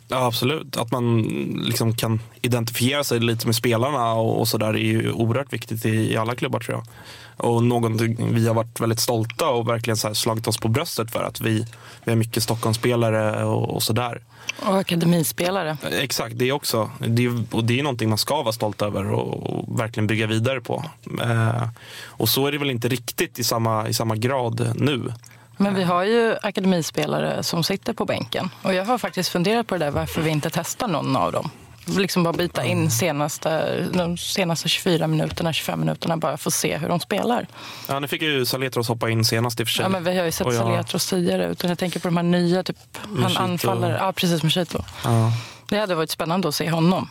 Ja, 0.08 0.26
absolut. 0.26 0.78
Att 0.78 0.92
man 0.92 1.22
liksom 1.66 1.96
kan 1.96 2.22
identifiera 2.42 3.04
sig 3.04 3.20
lite 3.20 3.46
med 3.46 3.56
spelarna 3.56 4.14
och, 4.14 4.40
och 4.40 4.48
sådär 4.48 4.74
är 4.74 4.78
ju 4.78 5.12
oerhört 5.12 5.54
viktigt 5.54 5.86
i, 5.86 6.14
i 6.14 6.18
alla 6.18 6.36
klubbar 6.36 6.60
tror 6.60 6.78
jag. 6.78 6.86
Och 7.38 7.64
någonting 7.64 8.34
vi 8.34 8.48
har 8.48 8.56
varit 8.56 8.80
väldigt 8.80 9.00
stolta 9.00 9.50
och 9.50 9.70
verkligen 9.70 9.98
så 9.98 10.08
här 10.08 10.14
slagit 10.14 10.48
oss 10.48 10.58
på 10.58 10.68
bröstet 10.68 11.12
för 11.12 11.24
att 11.24 11.42
vi, 11.42 11.68
vi 12.04 12.12
har 12.12 12.16
mycket 12.16 12.44
Stockholmsspelare 12.44 13.44
och, 13.44 13.70
och 13.70 13.84
sådär. 13.84 14.22
Och 14.66 14.78
akademispelare. 14.78 15.78
Exakt, 15.92 16.38
det 16.38 16.52
också. 16.52 16.90
Det 17.00 17.26
är, 17.26 17.44
och 17.52 17.64
det 17.64 17.80
är 17.80 17.84
någonting 17.84 18.10
man 18.10 18.18
ska 18.18 18.42
vara 18.42 18.54
stolt 18.54 18.82
över 18.82 19.12
och, 19.12 19.50
och 19.50 19.80
verkligen 19.80 20.08
bygga 20.08 20.28
vidare 20.28 20.62
på. 20.62 20.84
Eh, 21.22 21.68
och 22.06 22.30
så 22.30 22.48
är 22.48 22.52
det 22.52 22.58
väl 22.58 22.70
inte 22.70 22.88
riktigt 22.88 23.40
i 23.40 23.44
samma, 23.44 23.88
i 23.88 23.94
samma 23.94 24.16
grad 24.16 24.72
nu. 24.76 25.14
Men 25.58 25.76
vi 25.76 25.84
har 25.84 26.04
ju 26.04 26.36
akademispelare 26.42 27.44
som 27.44 27.64
sitter 27.64 27.94
på 27.94 28.06
bänken. 28.06 28.50
Och 28.62 28.74
jag 28.74 28.86
har 28.86 28.98
faktiskt 28.98 29.30
funderat 29.30 29.68
på 29.68 29.78
det 29.78 29.86
där 29.86 29.92
varför 29.92 30.22
vi 30.22 30.30
inte 30.30 30.50
testar 30.50 30.88
någon 30.88 31.16
av 31.16 31.32
dem. 31.32 31.50
Liksom 31.98 32.24
bara 32.24 32.34
byta 32.34 32.66
in 32.66 32.92
senaste, 32.92 33.80
de 33.94 34.18
senaste 34.18 34.70
24 34.70 35.08
minuterna, 35.08 35.54
25 35.54 35.80
minuterna 35.80 36.18
bara 36.18 36.38
för 36.38 36.50
att 36.50 36.54
se 36.54 36.78
hur 36.78 36.88
de 36.90 37.00
spelar. 37.00 37.48
Ja, 37.88 38.00
nu 38.00 38.08
fick 38.08 38.22
ju 38.22 38.46
Saletros 38.46 38.88
hoppa 38.88 39.10
in 39.10 39.26
senast 39.26 39.60
i 39.60 39.64
och 39.64 39.68
för 39.68 39.74
sig. 39.74 39.84
Ja, 39.84 39.90
men 39.90 40.04
vi 40.04 40.18
har 40.18 40.26
ju 40.26 40.32
sett 40.32 40.48
jag- 40.48 40.56
Saletros 40.56 41.10
tidigare. 41.10 41.46
Utan 41.48 41.70
jag 41.70 41.80
tänker 41.80 42.00
på 42.00 42.08
de 42.08 42.18
här 42.18 42.24
nya, 42.24 42.64
typ, 42.64 42.78
han 43.02 43.14
Mushito. 43.14 43.42
anfaller. 43.42 43.98
Ja, 43.98 44.12
precis, 44.14 44.44
Mushito. 44.44 44.84
Ja. 45.04 45.32
Det 45.70 45.78
hade 45.80 45.96
varit 45.96 46.12
spännande 46.12 46.48
att 46.48 46.56
se 46.56 46.70
honom. 46.72 47.10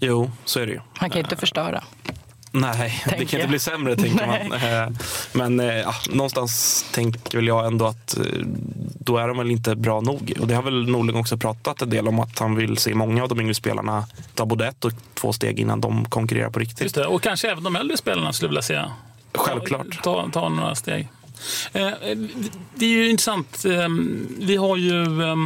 Jo, 0.00 0.30
så 0.44 0.60
är 0.60 0.66
det 0.66 0.72
ju. 0.72 0.80
Han 0.94 1.10
kan 1.10 1.18
ju 1.18 1.24
inte 1.24 1.36
förstöra. 1.36 1.82
Nej, 2.56 3.02
det 3.04 3.10
kan 3.12 3.20
inte 3.20 3.36
jag. 3.36 3.48
bli 3.48 3.58
sämre 3.58 3.96
tänker 3.96 4.26
man. 4.26 4.52
Eh, 4.62 4.88
Men 5.32 5.60
eh, 5.60 5.66
ja, 5.76 5.94
någonstans 6.10 6.84
tänker 6.92 7.38
väl 7.38 7.46
jag 7.46 7.66
ändå 7.66 7.86
att 7.86 8.16
eh, 8.18 8.24
då 8.98 9.16
är 9.18 9.28
de 9.28 9.38
väl 9.38 9.50
inte 9.50 9.76
bra 9.76 10.00
nog. 10.00 10.32
Och 10.40 10.46
det 10.46 10.54
har 10.54 10.62
väl 10.62 10.90
Norling 10.90 11.16
också 11.16 11.36
pratat 11.36 11.82
en 11.82 11.90
del 11.90 12.08
om 12.08 12.20
att 12.20 12.38
han 12.38 12.54
vill 12.56 12.76
se 12.78 12.94
många 12.94 13.22
av 13.22 13.28
de 13.28 13.40
yngre 13.40 13.54
spelarna 13.54 14.06
ta 14.34 14.46
både 14.46 14.66
ett 14.68 14.84
och 14.84 14.92
två 15.14 15.32
steg 15.32 15.60
innan 15.60 15.80
de 15.80 16.04
konkurrerar 16.04 16.50
på 16.50 16.58
riktigt. 16.58 16.80
Just 16.82 16.94
det. 16.94 17.06
Och 17.06 17.22
kanske 17.22 17.50
även 17.50 17.64
de 17.64 17.76
äldre 17.76 17.96
spelarna 17.96 18.32
skulle 18.32 18.48
vilja 18.48 18.62
se. 18.62 18.82
Självklart. 19.34 20.02
Ta, 20.02 20.28
ta 20.32 20.48
några 20.48 20.74
steg. 20.74 21.08
Det 22.74 22.84
är 22.86 22.88
ju 22.90 23.10
intressant. 23.10 23.64
Eh, 23.64 23.88
Vi 24.38 24.56
har 24.56 24.76
ju 24.76 25.22
eh, 25.22 25.36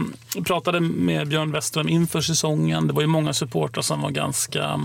pratade 0.44 0.80
med 0.80 1.28
Björn 1.28 1.52
Westerholm 1.52 1.88
inför 1.88 2.20
säsongen. 2.20 2.86
Det 2.86 2.92
var 2.92 3.00
ju 3.00 3.06
många 3.06 3.32
supportrar 3.32 3.82
som 3.82 4.00
var 4.00 4.10
ganska 4.10 4.80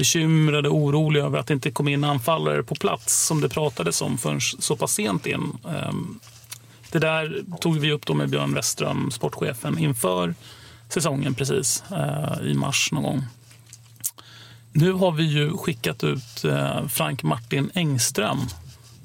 bekymrade 0.00 0.68
och 0.68 0.76
oroliga 0.76 1.24
över 1.24 1.38
att 1.38 1.46
det 1.46 1.54
inte 1.54 1.70
kom 1.70 1.88
in 1.88 2.04
anfallare 2.04 2.62
på 2.62 2.74
plats 2.74 3.26
som 3.26 3.40
det 3.40 3.48
pratades 3.48 4.02
om 4.02 4.18
förrän 4.18 4.40
så 4.40 4.76
pass 4.76 4.92
sent 4.92 5.26
in. 5.26 5.58
Ehm, 5.68 6.20
det 6.92 6.98
där 6.98 7.44
tog 7.60 7.78
vi 7.78 7.92
upp 7.92 8.06
då 8.06 8.14
med 8.14 8.30
Björn 8.30 8.54
Westerholm, 8.54 9.10
sportchefen, 9.10 9.78
inför 9.78 10.34
säsongen 10.88 11.34
precis 11.34 11.84
eh, 11.90 12.50
i 12.50 12.54
mars 12.54 12.92
någon 12.92 13.02
gång. 13.02 13.24
Nu 14.72 14.92
har 14.92 15.12
vi 15.12 15.24
ju 15.24 15.56
skickat 15.56 16.04
ut 16.04 16.44
eh, 16.44 16.86
Frank 16.88 17.22
Martin 17.22 17.70
Engström 17.74 18.38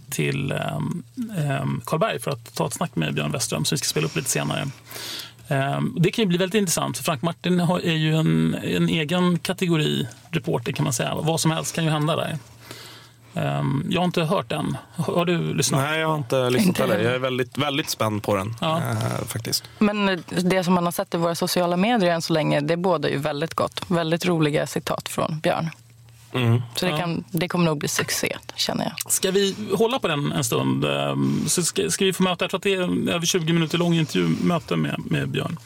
till 0.09 0.51
ehm, 0.51 1.03
ehm, 1.37 1.81
Karlberg 1.85 2.19
för 2.19 2.31
att 2.31 2.55
ta 2.55 2.67
ett 2.67 2.73
snack 2.73 2.95
med 2.95 3.13
Björn 3.13 3.31
Westström 3.31 3.65
som 3.65 3.75
vi 3.75 3.77
ska 3.77 3.87
spela 3.87 4.05
upp 4.05 4.15
lite 4.15 4.29
senare. 4.29 4.67
Eh, 5.47 5.81
Det 5.97 6.11
kan 6.11 6.23
ju 6.23 6.27
bli 6.27 6.37
väldigt 6.37 6.59
intressant 6.59 6.97
för 6.97 7.03
Frank 7.03 7.21
Martin 7.21 7.59
är 7.59 7.91
ju 7.91 8.15
en, 8.15 8.55
en 8.63 8.89
egen 8.89 9.39
kategori 9.39 10.07
reporter 10.31 10.71
kan 10.71 10.83
man 10.83 10.93
säga. 10.93 11.15
Vad 11.15 11.39
som 11.39 11.51
helst 11.51 11.75
kan 11.75 11.83
ju 11.83 11.89
hända 11.89 12.15
där. 12.15 12.37
Eh, 13.35 13.63
Jag 13.89 14.01
har 14.01 14.05
inte 14.05 14.21
hört 14.23 14.49
den. 14.49 14.77
Har 14.95 15.25
du 15.25 15.53
lyssnat? 15.53 15.81
Nej, 15.81 15.99
jag 15.99 16.07
har 16.07 16.15
inte 16.17 16.49
lyssnat 16.49 16.77
heller. 16.77 16.99
Jag 16.99 17.13
är 17.15 17.19
väldigt, 17.19 17.57
väldigt 17.57 17.89
spänd 17.89 18.23
på 18.23 18.35
den 18.35 18.55
Ja. 18.61 18.77
eh, 18.77 19.25
faktiskt. 19.27 19.63
Men 19.79 20.23
det 20.27 20.63
som 20.63 20.73
man 20.73 20.85
har 20.85 20.91
sett 20.91 21.13
i 21.13 21.17
våra 21.17 21.35
sociala 21.35 21.77
medier 21.77 22.11
än 22.13 22.21
så 22.21 22.33
länge, 22.33 22.59
det 22.61 22.77
båda 22.77 23.09
ju 23.09 23.17
väldigt 23.17 23.53
gott. 23.53 23.81
Väldigt 23.87 24.25
roliga 24.25 24.67
citat 24.67 25.09
från 25.09 25.39
Björn. 25.39 25.69
Mm. 26.35 26.61
Så 26.75 26.85
det, 26.85 26.91
Ja. 26.91 26.97
kan, 26.97 27.23
det 27.31 27.47
kommer 27.47 27.65
nog 27.65 27.77
bli 27.77 27.87
succé, 27.87 28.37
känner 28.55 28.83
jag. 28.85 29.11
Ska 29.11 29.31
vi 29.31 29.55
hålla 29.77 29.99
på 29.99 30.07
den 30.07 30.31
en 30.31 30.43
stund? 30.43 30.85
Eh, 30.85 31.15
Så 31.47 31.63
ska, 31.63 31.89
ska 31.89 32.05
vi 32.05 32.13
få 32.13 32.23
möta, 32.23 32.43
jag 32.45 32.49
tror 32.51 32.57
att 32.57 32.63
det 32.63 32.73
är 32.73 33.09
över 33.09 33.25
20 33.25 33.53
minuter 33.53 33.77
lång 33.77 33.93
intervjumöte 33.93 34.75
med, 34.75 34.95
med 35.05 35.29
Björn. 35.29 35.57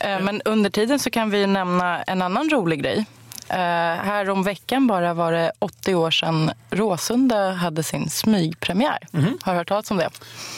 Eh, 0.00 0.20
Men 0.20 0.42
under 0.44 0.70
tiden 0.70 0.98
så 0.98 1.10
kan 1.10 1.30
vi 1.30 1.46
nämna 1.46 2.02
en 2.02 2.22
annan 2.22 2.50
rolig 2.50 2.82
grej. 2.82 3.04
Eh, 3.48 3.56
här 3.56 4.30
om 4.30 4.42
veckan 4.42 4.86
bara 4.86 5.14
var 5.14 5.32
det 5.32 5.52
80 5.58 5.94
år 5.94 6.10
sedan 6.10 6.50
Råsunda 6.70 7.52
hade 7.52 7.82
sin 7.82 8.10
smygpremiär. 8.10 8.98
Har 9.42 9.52
du 9.52 9.58
hört 9.58 9.68
talas 9.68 9.90
om 9.90 9.96
det? 9.96 10.10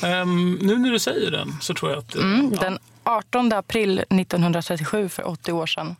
Ehm, 0.02 0.52
nu 0.62 0.78
när 0.78 0.90
du 0.90 0.98
säger 0.98 1.30
den 1.30 1.56
så 1.60 1.74
tror 1.74 1.90
jag 1.90 1.98
att... 1.98 2.14
Mm, 2.14 2.50
ja. 2.54 2.60
Den 2.60 2.78
18 3.04 3.52
april 3.52 3.98
1937, 3.98 5.08
för 5.08 5.28
80 5.28 5.52
år 5.52 5.66
sedan, 5.66 5.96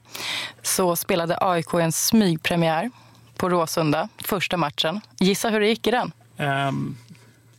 så 0.63 0.97
spelade 0.97 1.39
AIK 1.41 1.75
en 1.75 1.93
smygpremiär 1.93 2.91
på 3.39 3.49
Råsunda, 3.49 4.09
första 4.19 4.57
matchen. 4.57 5.01
Gissa 5.21 5.51
hur 5.51 5.61
det 5.61 5.67
gick 5.69 5.87
i 5.87 5.91
den? 5.91 6.13
Ehm, 6.37 6.97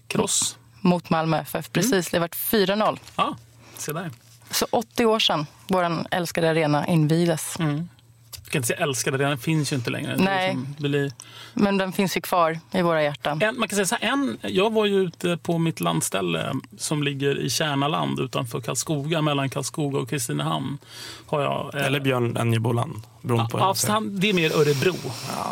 cross. 0.07 0.57
Mot 0.81 1.09
Malmö 1.09 1.37
FF. 1.39 1.69
Precis, 1.71 2.09
det 2.09 2.19
var 2.19 2.27
4-0. 2.27 2.99
Ja, 3.15 3.35
se 3.77 3.91
där. 3.91 4.11
Så 4.51 4.65
80 4.69 5.05
år 5.05 5.19
sedan 5.19 5.45
vår 5.67 5.91
älskade 6.11 6.49
arena 6.49 6.87
invigdes. 6.87 7.59
Mm. 7.59 7.89
jag 8.43 8.51
kan 8.51 8.59
inte 8.59 8.67
säga 8.67 8.79
älskade, 8.79 9.17
den 9.17 9.37
finns 9.37 9.71
ju 9.71 9.75
inte 9.75 9.89
längre. 9.89 10.17
Nej. 10.17 10.47
liksom- 10.55 10.75
blir- 10.77 11.11
Men 11.53 11.77
den 11.77 11.91
finns 11.91 12.17
ju 12.17 12.21
kvar 12.21 12.59
i 12.71 12.81
våra 12.81 13.03
hjärtan. 13.03 13.41
En, 13.41 13.59
man 13.59 13.67
kan 13.69 13.75
säga 13.75 13.85
så 13.85 13.95
här, 14.01 14.11
en, 14.13 14.37
jag 14.41 14.73
var 14.73 14.85
ju 14.85 14.99
ute 14.99 15.37
på 15.37 15.57
mitt 15.57 15.79
landställe 15.79 16.53
som 16.77 17.03
ligger 17.03 17.39
i 17.39 17.49
Kärnaland 17.49 18.19
utanför 18.19 18.61
Karlskoga, 18.61 19.21
mellan 19.21 19.49
Karlskoga 19.49 19.99
och 19.99 20.09
Kristinehamn. 20.09 20.77
Har 21.27 21.41
jag, 21.41 21.75
eh, 21.75 21.85
Eller 21.85 21.99
Björn 21.99 22.37
Enjeboland, 22.37 23.03
beroende 23.21 23.49
Ja, 23.53 23.75
säger. 23.75 23.93
han, 23.93 24.19
det 24.19 24.29
är 24.29 24.33
mer 24.33 24.51
Örebro. 24.51 24.95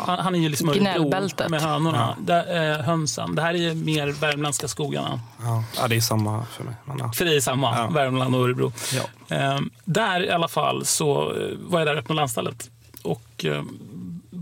Han, 0.06 0.18
han 0.18 0.34
är 0.34 0.38
ju 0.38 0.48
liksom 0.48 0.68
Örebro 0.68 1.48
med 1.48 1.62
hönorna. 1.62 2.16
Där, 2.20 2.72
eh, 2.78 2.84
hönsen. 2.84 3.34
Det 3.34 3.42
här 3.42 3.54
är 3.54 3.74
mer 3.74 4.06
värmländska 4.08 4.68
skogarna. 4.68 5.20
Ja. 5.42 5.64
ja, 5.76 5.88
det 5.88 5.96
är 5.96 6.00
samma 6.00 6.46
för 6.46 6.64
mig. 6.64 6.74
Men, 6.84 6.98
ja. 6.98 7.12
För 7.12 7.24
det 7.24 7.36
är 7.36 7.40
samma, 7.40 7.76
Ja. 7.78 7.86
Värmland 7.90 8.34
och 8.34 8.40
Örebro. 8.44 8.72
Ja. 8.92 9.36
Eh, 9.36 9.60
där 9.84 10.24
i 10.24 10.30
alla 10.30 10.48
fall 10.48 10.84
så 10.86 11.32
eh, 11.34 11.56
var 11.58 11.78
jag 11.80 11.86
där 11.88 11.96
uppe 11.96 12.08
på 12.08 12.14
landstället. 12.14 12.70
Och 13.02 13.44
eh, 13.44 13.62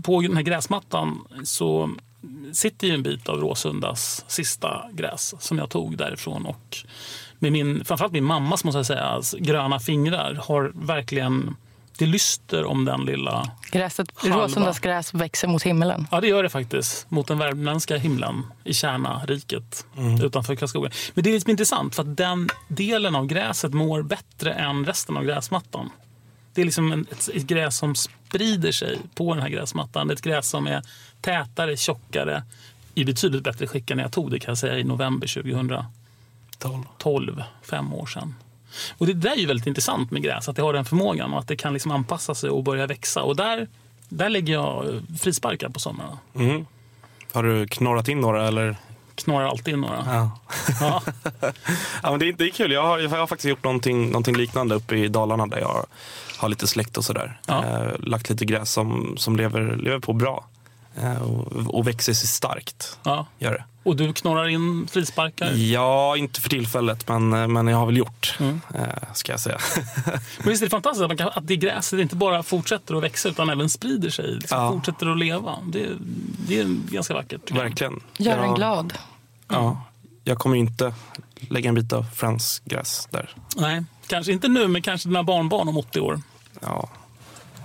på 0.03 0.21
den 0.21 0.35
här 0.35 0.43
gräsmattan 0.43 1.19
så 1.43 1.89
sitter 2.53 2.87
ju 2.87 2.93
en 2.93 3.03
bit 3.03 3.29
av 3.29 3.39
Råsundas 3.39 4.25
sista 4.27 4.81
gräs 4.91 5.35
som 5.39 5.57
jag 5.57 5.69
tog 5.69 5.97
därifrån. 5.97 6.45
Och 6.45 6.77
med 7.39 7.51
min, 7.51 7.85
framförallt 7.85 8.13
min 8.13 8.23
mammas 8.23 8.63
måste 8.63 8.79
jag 8.79 8.85
säga, 8.85 9.03
alltså, 9.03 9.37
gröna 9.39 9.79
fingrar 9.79 10.33
har 10.43 10.71
verkligen, 10.75 11.55
det 11.97 12.05
lyster 12.05 12.65
om 12.65 12.85
den 12.85 13.01
lilla 13.05 13.51
Gräset, 13.71 14.07
Halva. 14.15 14.73
Gräs 14.81 15.13
växer 15.13 15.47
mot 15.47 15.63
himmelen. 15.63 16.07
Ja, 16.11 16.21
det 16.21 16.27
gör 16.27 16.43
det 16.43 16.49
faktiskt. 16.49 17.11
Mot 17.11 17.27
den 17.27 17.37
värmländska 17.39 17.97
himlen 17.97 18.43
i 18.63 18.73
Kärna-riket 18.73 19.85
Mm. 19.97 20.21
utanför 20.25 20.55
Karlskoga. 20.55 20.91
Men 21.13 21.23
det 21.23 21.29
är 21.29 21.33
lite 21.33 21.51
intressant 21.51 21.95
för 21.95 22.03
att 22.03 22.17
den 22.17 22.49
delen 22.67 23.15
av 23.15 23.25
gräset 23.25 23.73
mår 23.73 24.01
bättre 24.01 24.53
än 24.53 24.85
resten 24.85 25.17
av 25.17 25.23
gräsmattan. 25.23 25.89
Det 26.53 26.61
är 26.61 26.65
liksom 26.65 26.91
en, 26.91 27.05
ett, 27.11 27.29
ett 27.33 27.43
gräs 27.43 27.77
som 27.77 27.95
sprider 27.95 28.71
sig 28.71 28.99
på 29.15 29.33
den 29.33 29.43
här 29.43 29.49
gräsmattan. 29.49 30.07
Det 30.07 30.11
är 30.13 30.15
ett 30.15 30.21
gräs 30.21 30.49
som 30.49 30.67
är 30.67 30.81
tätare, 31.21 31.77
tjockare, 31.77 32.43
i 32.95 33.05
betydligt 33.05 33.43
bättre 33.43 33.67
skick 33.67 33.91
än 33.91 33.97
när 33.97 34.03
jag 34.03 34.11
tog 34.11 34.31
det 34.31 34.39
kan 34.39 34.51
jag 34.51 34.57
säga 34.57 34.77
i 34.79 34.83
november 34.83 35.27
2012, 36.59 37.43
fem 37.61 37.93
år 37.93 38.05
sedan. 38.05 38.35
Och 38.97 39.07
det 39.07 39.13
där 39.13 39.31
är 39.31 39.35
ju 39.35 39.45
väldigt 39.45 39.67
intressant 39.67 40.11
med 40.11 40.21
gräs, 40.23 40.49
att 40.49 40.55
det 40.55 40.61
har 40.61 40.73
den 40.73 40.85
förmågan 40.85 41.33
och 41.33 41.39
att 41.39 41.47
det 41.47 41.55
kan 41.55 41.73
liksom 41.73 41.91
anpassa 41.91 42.35
sig 42.35 42.49
och 42.49 42.63
börja 42.63 42.87
växa. 42.87 43.23
Och 43.23 43.35
där, 43.35 43.67
där 44.09 44.29
lägger 44.29 44.53
jag 44.53 45.01
frisparkar 45.21 45.69
på 45.69 45.79
somrarna. 45.79 46.17
Mm. 46.35 46.65
Har 47.33 47.43
du 47.43 47.67
knorrat 47.67 48.07
in 48.07 48.19
några 48.21 48.47
eller? 48.47 48.77
Knorrar 49.15 49.47
alltid 49.47 49.73
in 49.73 49.81
några. 49.81 50.03
Ja. 50.05 50.31
Ja. 50.81 51.01
ja, 52.03 52.11
men 52.11 52.19
det, 52.19 52.27
är- 52.29 52.33
det 52.33 52.43
är 52.43 52.49
kul. 52.49 52.71
Jag 52.71 52.83
har, 52.83 52.99
jag 52.99 53.09
har 53.09 53.27
faktiskt 53.27 53.49
gjort 53.49 53.63
någonting, 53.63 54.05
någonting 54.07 54.35
liknande 54.37 54.75
uppe 54.75 54.95
i 54.95 55.07
Dalarna 55.07 55.47
där 55.47 55.57
jag 55.59 55.85
har 56.37 56.49
lite 56.49 56.67
släkt 56.67 56.97
och 56.97 57.05
sådär. 57.05 57.39
Ja. 57.45 57.65
Eh, 57.65 57.91
lagt 57.99 58.29
lite 58.29 58.45
gräs 58.45 58.71
som, 58.71 59.13
som 59.17 59.35
lever, 59.35 59.75
lever 59.75 59.99
på 59.99 60.13
bra 60.13 60.45
och, 61.21 61.75
och 61.75 61.87
växer 61.87 62.13
sig 62.13 62.27
starkt. 62.27 62.99
Ja. 63.03 63.27
Gör 63.39 63.51
det. 63.51 63.63
Och 63.83 63.95
du 63.95 64.13
knorrar 64.13 64.47
in 64.47 64.87
frisparkar? 64.91 65.51
Ja, 65.53 66.17
inte 66.17 66.41
för 66.41 66.49
tillfället, 66.49 67.07
men, 67.07 67.33
eh, 67.33 67.47
men 67.47 67.67
jag 67.67 67.77
har 67.77 67.85
väl 67.85 67.97
gjort, 67.97 68.35
Mm. 68.39 68.61
eh, 68.75 69.13
ska 69.13 69.31
jag 69.33 69.39
säga. 69.39 69.57
Men 70.37 70.49
visst 70.49 70.61
är 70.61 70.65
det 70.65 70.69
fantastiskt 70.69 71.01
att, 71.03 71.09
man 71.09 71.17
kan, 71.17 71.27
att 71.35 71.47
det 71.47 71.55
gräset 71.55 71.99
inte 71.99 72.15
bara 72.15 72.43
fortsätter 72.43 72.95
att 72.95 73.03
växa 73.03 73.29
utan 73.29 73.49
även 73.49 73.69
sprider 73.69 74.09
sig. 74.09 74.31
Liksom 74.35 74.57
Ja. 74.61 74.71
Fortsätter 74.71 75.07
att 75.11 75.17
leva. 75.19 75.57
Det, 75.67 75.89
det 76.47 76.59
är 76.59 76.65
ganska 76.91 77.13
vackert. 77.13 77.51
Verkligen. 77.51 77.99
Gör 78.17 78.37
en 78.37 78.53
glad. 78.55 78.93
Ja, 79.47 79.81
jag 80.23 80.37
kommer 80.37 80.55
inte 80.55 80.93
lägga 81.49 81.69
en 81.69 81.75
bit 81.75 81.93
av 81.93 82.05
fransk 82.15 82.65
gräs 82.65 83.07
där. 83.11 83.29
Nej, 83.55 83.83
kanske 84.07 84.31
inte 84.31 84.47
nu, 84.47 84.67
men 84.67 84.81
kanske 84.81 85.09
dina 85.09 85.23
barnbarn 85.23 85.67
om 85.67 85.77
80 85.77 85.99
år. 85.99 86.21
Ja, 86.61 86.89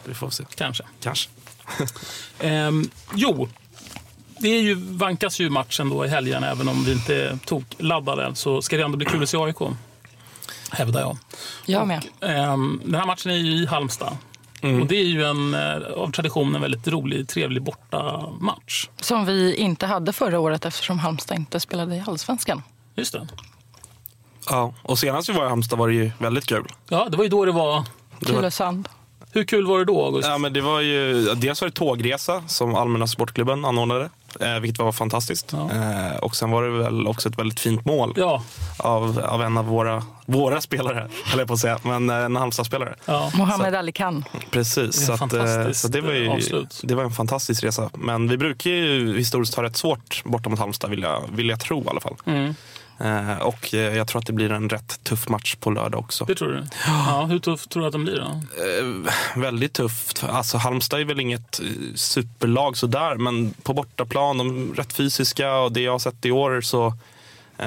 vi 0.05 0.15
får 0.15 0.31
se. 0.31 0.45
Kanske. 0.55 0.85
Kanske. 1.01 1.31
Ehm, 2.41 2.91
jo, 3.15 3.49
det 4.39 4.49
är 4.49 4.63
ju, 4.63 4.75
vankas 4.75 5.41
ju 5.41 5.51
matchen 5.51 5.89
då 5.91 6.05
i 6.05 6.09
helgen. 6.09 6.45
Även 6.45 6.69
om 6.69 6.85
vi 6.85 6.93
inte 6.93 7.39
tog 7.45 7.65
laddade 7.79 8.35
så 8.35 8.63
ska 8.63 8.77
det 8.77 8.83
ändå 8.83 8.97
bli 8.97 9.07
kul 9.07 9.23
att 9.23 9.29
se 9.29 9.37
AIK. 9.37 9.57
Hävdar 10.71 11.01
jag. 11.01 11.17
Jag 11.67 11.87
med. 11.89 12.05
Ehm, 12.21 12.81
den 12.85 12.95
här 12.95 13.07
matchen 13.07 13.31
är 13.33 13.37
ju 13.37 13.53
i 13.53 13.67
Halmstad. 13.67 14.17
Och 14.81 14.87
det 14.87 14.97
är 14.97 15.05
ju 15.05 15.25
en, 15.25 15.55
eh, 15.55 15.77
av 15.97 16.11
tradition 16.13 16.55
en 16.55 16.61
väldigt 16.61 16.89
rolig, 16.89 17.29
trevlig 17.29 17.63
bortamatch. 17.63 18.89
Som 19.01 19.25
vi 19.27 19.55
inte 19.55 19.87
hade 19.87 20.13
förra 20.13 20.39
året 20.41 20.65
eftersom 20.65 20.99
Halmstad 20.99 21.37
inte 21.37 21.61
spelade 21.61 21.97
i 21.97 22.03
Allsvenskan. 22.07 22.63
Just 22.95 23.13
det. 23.13 23.29
Ja, 24.51 24.75
och 24.83 24.99
senast 24.99 25.29
vi 25.29 25.33
var 25.33 25.47
i 25.47 25.49
Halmstad 25.49 25.79
var 25.79 25.89
det 25.89 25.95
ju 25.95 26.11
väldigt 26.19 26.47
kul. 26.47 26.65
Ja, 26.89 27.09
det 27.11 27.17
var 27.17 27.25
ju 27.25 27.31
då 27.31 27.45
det 27.45 27.53
var... 27.53 27.85
Det 28.21 28.33
var- 28.33 28.39
Tylösand. 28.41 28.89
Hur 29.35 29.45
kul 29.45 29.67
var 29.67 29.79
det 29.79 29.85
då, 29.85 30.05
August? 30.05 30.29
Ja, 30.29 30.39
men 30.39 30.53
det 30.53 30.61
var 30.61 30.81
ju, 30.81 31.35
dels 31.35 31.61
var 31.61 31.69
det 31.69 31.75
tågresa 31.75 32.43
som 32.47 32.75
Allmänna 32.75 33.07
Sportklubben 33.07 33.65
anordnade, 33.65 34.11
eh, 34.41 34.59
vilket 34.61 34.79
var 34.79 34.93
fantastiskt. 34.93 35.53
Eh, 35.53 36.17
och 36.21 36.37
sen 36.37 36.51
var 36.51 36.63
det 36.63 36.71
väl 36.71 37.07
också 37.07 37.29
ett 37.29 37.39
väldigt 37.39 37.61
fint 37.61 37.85
mål 37.85 38.13
Ja. 38.17 38.43
av, 38.77 39.19
av 39.25 39.43
en 39.43 39.59
av 39.59 39.67
våra, 39.67 40.03
våra 40.27 40.61
spelare, 40.61 41.09
höll 41.25 41.39
jag 41.39 41.49
på 41.49 41.55
att 41.55 41.61
säga, 41.61 41.79
men 41.83 42.11
eh, 42.11 42.17
en 42.17 42.37
Halmstad-spelare. 42.37 42.95
Ja. 43.05 43.31
Mohammed 43.35 43.75
Ali 43.75 43.93
Khan. 43.93 44.25
Precis, 44.51 45.07
så, 45.07 45.13
att, 45.13 45.77
så 45.77 45.89
det, 45.89 46.01
var 46.01 46.13
ju, 46.13 46.29
avslut. 46.29 46.81
det 46.85 46.95
var 46.95 47.05
en 47.05 47.11
fantastisk 47.11 47.65
resa. 47.65 47.91
Men 47.95 48.29
vi 48.29 48.37
brukar 48.37 48.71
ju 48.71 49.17
historiskt 49.19 49.55
ha 49.55 49.63
rätt 49.63 49.77
svårt 49.77 50.23
borta 50.25 50.49
mot 50.51 50.59
Halmstad, 50.59 50.91
vill 50.91 51.03
jag, 51.03 51.23
vill 51.33 51.49
jag 51.49 51.61
tro 51.61 51.85
i 51.85 51.89
alla 51.89 52.01
fall. 52.01 52.15
Mm. 52.27 52.55
Eh, 53.03 53.39
och 53.39 53.75
eh, 53.75 53.97
jag 53.97 54.09
tror 54.09 54.19
att 54.19 54.27
det 54.27 54.33
blir 54.33 54.53
en 54.53 54.69
rätt 54.69 55.05
tuff 55.05 55.29
match 55.29 55.55
på 55.55 55.71
lördag 55.71 56.01
också. 56.01 56.25
Det 56.25 56.35
tror 56.35 56.49
du? 56.49 56.65
Ja, 56.87 57.27
hur 57.31 57.39
tufft 57.39 57.71
tror 57.71 57.83
du 57.83 57.87
att 57.87 57.93
de 57.93 58.05
blir 58.05 58.17
då? 58.17 58.43
Eh, 58.63 59.13
väldigt 59.43 59.73
tufft. 59.73 60.25
Alltså, 60.25 60.59
Halmstad 60.59 61.01
är 61.01 61.05
väl 61.05 61.21
inget 61.21 61.61
superlag 61.95 62.77
sådär, 62.77 63.15
men 63.15 63.55
på 63.63 63.75
bortaplan, 63.75 64.39
de 64.39 64.71
är 64.71 64.75
rätt 64.75 64.93
fysiska 64.93 65.55
och 65.57 65.73
det 65.73 65.81
jag 65.81 65.93
har 65.93 65.99
sett 65.99 66.27
i 66.27 66.31
år 66.31 66.61
så 66.61 66.87
eh, 67.59 67.67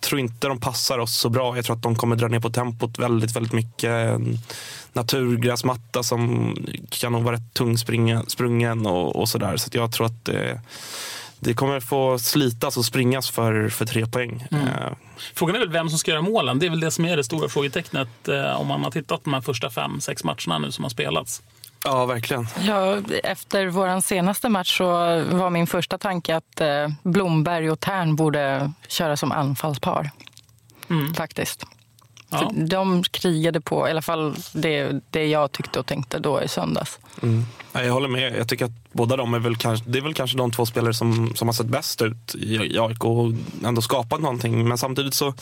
tror 0.00 0.20
inte 0.20 0.48
de 0.48 0.60
passar 0.60 0.98
oss 0.98 1.16
så 1.16 1.28
bra. 1.28 1.56
Jag 1.56 1.64
tror 1.64 1.76
att 1.76 1.82
de 1.82 1.96
kommer 1.96 2.16
dra 2.16 2.28
ner 2.28 2.40
på 2.40 2.50
tempot 2.50 2.98
väldigt, 2.98 3.36
väldigt 3.36 3.52
mycket. 3.52 4.18
Naturgräsmatta 4.92 6.02
som 6.02 6.54
kan 6.90 7.12
nog 7.12 7.22
vara 7.22 7.36
rätt 7.36 7.54
tungsprungen 7.54 8.24
sprungen 8.26 8.86
och, 8.86 9.16
och 9.16 9.28
sådär. 9.28 9.56
Så 9.56 9.70
jag 9.72 9.92
tror 9.92 10.06
att 10.06 10.28
eh, 10.28 10.58
det 11.44 11.54
kommer 11.54 11.80
få 11.80 12.18
slitas 12.18 12.76
och 12.76 12.84
springas 12.84 13.30
för, 13.30 13.68
för 13.68 13.86
tre 13.86 14.06
poäng. 14.06 14.46
Mm. 14.50 14.66
Eh, 14.68 14.92
Frågan 15.34 15.56
är 15.56 15.60
väl 15.60 15.68
vem 15.70 15.88
som 15.88 15.98
ska 15.98 16.10
göra 16.10 16.22
målen. 16.22 16.58
Det 16.58 16.66
är 16.66 16.70
väl 16.70 16.80
det 16.80 16.90
som 16.90 17.04
är 17.04 17.16
det 17.16 17.24
stora 17.24 17.48
frågetecknet 17.48 18.28
eh, 18.28 18.60
om 18.60 18.66
man 18.66 18.84
har 18.84 18.90
tittat 18.90 19.24
på 19.24 19.30
de 19.30 19.34
här 19.34 19.40
första 19.40 19.70
fem, 19.70 20.00
sex 20.00 20.24
matcherna 20.24 20.58
nu 20.58 20.72
som 20.72 20.84
har 20.84 20.90
spelats. 20.90 21.42
ja, 21.84 22.06
verkligen. 22.06 22.46
Ja, 22.60 22.96
efter 23.24 23.66
vår 23.66 24.00
senaste 24.00 24.48
match 24.48 24.78
så 24.78 24.86
var 25.24 25.50
min 25.50 25.66
första 25.66 25.98
tanke 25.98 26.36
att 26.36 26.60
eh, 26.60 26.88
Blomberg 27.02 27.70
och 27.70 27.80
Tern 27.80 28.16
borde 28.16 28.72
köra 28.88 29.16
som 29.16 29.32
anfallspar. 29.32 30.10
Faktiskt. 31.16 31.66
Ja. 32.32 32.52
De 32.54 33.02
krigade 33.02 33.60
på, 33.60 33.88
i 33.88 33.90
alla 33.90 34.02
fall 34.02 34.34
det, 34.52 35.00
det 35.10 35.26
jag 35.26 35.52
tyckte 35.52 35.78
och 35.80 35.86
tänkte 35.86 36.18
då 36.18 36.42
i 36.42 36.48
söndags. 36.48 36.98
Mm. 37.22 37.44
Ja, 37.72 37.82
Jag 37.82 37.92
håller 37.92 38.08
med. 38.08 38.36
Jag 38.36 38.48
tycker 38.48 38.64
att 38.64 38.92
båda 38.92 39.16
de 39.16 39.34
är 39.34 39.38
väl 39.38 39.56
kanske, 39.56 39.90
det 39.90 39.98
är 39.98 40.02
väl 40.02 40.14
kanske 40.14 40.36
de 40.38 40.50
två 40.50 40.66
spelare 40.66 40.94
som, 40.94 41.32
som 41.34 41.48
har 41.48 41.52
sett 41.52 41.66
bäst 41.66 42.02
ut 42.02 42.34
i, 42.34 42.78
AIK 42.78 43.04
och 43.04 43.32
ändå 43.64 43.82
skapat 43.82 44.20
någonting. 44.20 44.68
Men 44.68 44.78
samtidigt 44.78 45.14
så, 45.14 45.34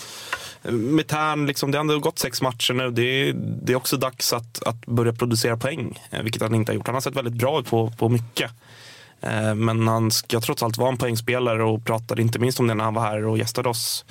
med 0.63 1.07
Tern, 1.07 1.47
liksom, 1.47 1.71
det 1.71 1.79
har 1.79 1.81
ändå 1.81 1.99
gått 1.99 2.19
sex 2.19 2.43
matcher 2.43 2.73
nu. 2.75 2.91
Det 2.91 3.03
är, 3.03 3.33
det 3.63 3.73
är 3.73 3.77
också 3.77 3.97
dags 3.97 4.33
att, 4.33 4.63
att 4.63 4.87
börja 4.87 5.13
producera 5.13 5.57
poäng, 5.57 5.99
eh, 6.11 6.23
vilket 6.23 6.43
han 6.43 6.55
inte 6.55 6.73
har 6.73 6.75
gjort. 6.75 6.87
Han 6.87 6.95
har 6.95 7.01
sett 7.01 7.17
väldigt 7.17 7.35
bra 7.35 7.61
ut 7.61 7.67
på, 7.67 7.93
på 7.99 8.09
mycket. 8.09 8.51
Eh, 9.21 9.55
Men 9.55 9.89
han 9.89 10.11
ska 10.11 10.41
trots 10.41 10.63
allt 10.63 10.77
vara 10.79 10.89
en 10.89 10.99
poängspelare 10.99 11.63
och 11.65 11.85
pratade 11.85 12.23
inte 12.23 12.39
minst 12.39 12.61
om 12.61 12.67
det 12.67 12.75
när 12.75 12.85
han 12.85 12.95
var 12.95 13.03
här 13.03 13.27
och 13.27 13.39
gästade 13.39 13.69
oss 13.69 14.05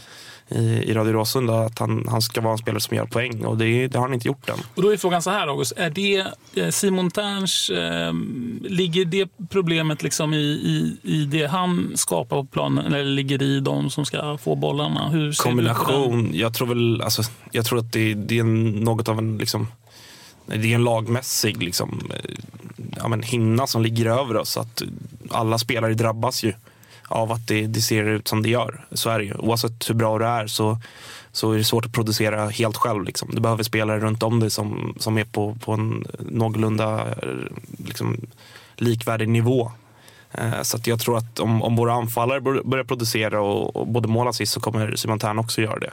i, 0.49 0.59
i 0.59 0.93
Radio 0.93 1.13
Råsunda. 1.13 1.59
Att 1.59 1.79
han, 1.79 2.05
han 2.09 2.21
ska 2.21 2.41
vara 2.41 2.51
en 2.51 2.57
spelare 2.57 2.81
som 2.81 2.97
gör 2.97 3.05
poäng 3.05 3.45
och 3.45 3.57
det, 3.57 3.87
det 3.87 3.97
har 3.97 4.05
han 4.05 4.13
inte 4.13 4.27
gjort 4.27 4.49
än. 4.49 4.57
Och 4.75 4.81
då 4.81 4.93
är 4.93 4.97
frågan 4.97 5.21
så 5.21 5.29
här, 5.29 5.47
August. 5.47 5.73
Är 5.77 5.89
det 5.89 6.25
eh, 6.53 6.69
Simon 6.69 7.11
Terns, 7.11 7.69
eh, 7.69 8.13
ligger 8.69 9.05
det 9.05 9.29
problemet 9.49 10.03
liksom 10.03 10.33
i, 10.33 10.37
i, 10.37 10.97
i 11.03 11.25
det 11.25 11.45
han 11.45 11.91
skapar 11.95 12.37
på 12.37 12.45
planen 12.45 12.85
eller 12.85 13.03
ligger 13.03 13.37
det 13.37 13.45
i 13.45 13.59
de 13.59 13.89
som 13.89 14.05
ska 14.05 14.37
få 14.37 14.55
bollarna? 14.55 15.09
Hur 15.09 15.31
ser 15.31 15.43
kombination. 15.43 16.31
Jag 16.33 16.53
tror 16.53 16.67
väl, 16.67 17.01
alltså, 17.01 17.23
jag 17.51 17.65
tror 17.65 17.79
att 17.79 17.91
det, 17.91 18.13
det 18.13 18.39
är 18.39 18.43
något 18.83 19.09
av 19.09 19.17
en, 19.17 19.37
liksom, 19.37 19.67
det 20.45 20.71
är 20.71 20.75
en 20.75 20.83
lagmässig 20.83 21.63
liksom, 21.63 22.01
eh, 22.13 22.31
ja, 22.97 23.07
men 23.07 23.23
hinna 23.23 23.67
som 23.67 23.81
ligger 23.81 24.05
över 24.05 24.37
oss. 24.37 24.57
Att 24.57 24.81
alla 25.29 25.57
spelare 25.57 25.93
drabbas 25.93 26.43
ju 26.43 26.53
av 27.09 27.31
att 27.31 27.47
det, 27.47 27.67
det 27.67 27.81
ser 27.81 28.03
ut 28.03 28.27
som 28.27 28.43
det 28.43 28.49
gör. 28.49 28.85
Så 28.91 29.09
är 29.09 29.19
det 29.19 29.25
ju. 29.25 29.33
Oavsett 29.33 29.89
hur 29.89 29.95
bra 29.95 30.19
du 30.19 30.25
är 30.25 30.47
så, 30.47 30.77
så 31.31 31.51
är 31.51 31.57
det 31.57 31.63
svårt 31.63 31.85
att 31.85 31.91
producera 31.93 32.49
helt 32.49 32.77
själv. 32.77 33.03
Liksom. 33.03 33.29
Du 33.33 33.41
behöver 33.41 33.63
spelare 33.63 33.99
runt 33.99 34.23
om 34.23 34.39
dig 34.39 34.49
som, 34.49 34.93
som 34.99 35.17
är 35.17 35.25
på, 35.25 35.55
på 35.65 35.73
en 35.73 36.07
någorlunda 36.19 37.07
eh, 37.07 37.29
liksom, 37.85 38.17
likvärdig 38.75 39.29
nivå. 39.29 39.71
Eh, 40.31 40.61
Så 40.61 40.77
att 40.77 40.87
jag 40.87 40.99
tror 40.99 41.17
att 41.17 41.39
om, 41.39 41.61
om 41.63 41.75
våra 41.75 41.93
anfallare 41.93 42.41
börjar 42.41 42.83
producera 42.83 43.41
och, 43.41 43.75
och 43.75 43.87
både 43.87 44.07
mål 44.07 44.27
och 44.27 44.29
assist 44.29 44.53
så 44.53 44.59
kommer 44.59 44.95
Simon 44.95 45.19
Tern 45.19 45.39
också 45.39 45.61
göra 45.61 45.79
det. 45.79 45.91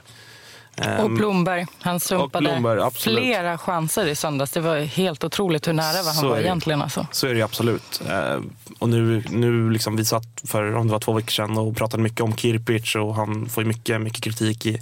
Och 0.77 0.85
Ehm, 0.85 1.15
Blomberg. 1.15 1.65
Han 1.81 1.99
sumpade 1.99 2.91
flera 2.93 3.57
chanser 3.57 4.05
i 4.05 4.15
söndags. 4.15 4.51
Det 4.51 4.59
var 4.59 4.79
helt 4.79 5.23
otroligt 5.23 5.67
hur 5.67 5.73
nära 5.73 6.03
var 6.03 6.13
han 6.13 6.29
var 6.29 6.39
egentligen. 6.39 6.81
Alltså. 6.81 7.07
Så 7.11 7.27
är 7.27 7.33
det 7.33 7.41
absolut. 7.41 8.01
Eh, 8.09 8.39
och 8.79 8.89
nu, 8.89 9.23
nu 9.29 9.69
liksom, 9.69 9.95
vi 9.95 10.05
satt 10.05 10.41
för 10.43 10.75
om 10.75 10.87
det 10.87 10.91
var 10.91 10.99
två 10.99 11.13
veckor 11.13 11.31
sedan 11.31 11.57
och 11.57 11.75
pratade 11.77 12.03
mycket 12.03 12.21
om 12.21 12.35
Kirpic 12.35 12.95
och 12.95 13.15
han 13.15 13.49
får 13.49 13.63
mycket, 13.63 14.01
mycket 14.01 14.23
kritik 14.23 14.65
i, 14.65 14.81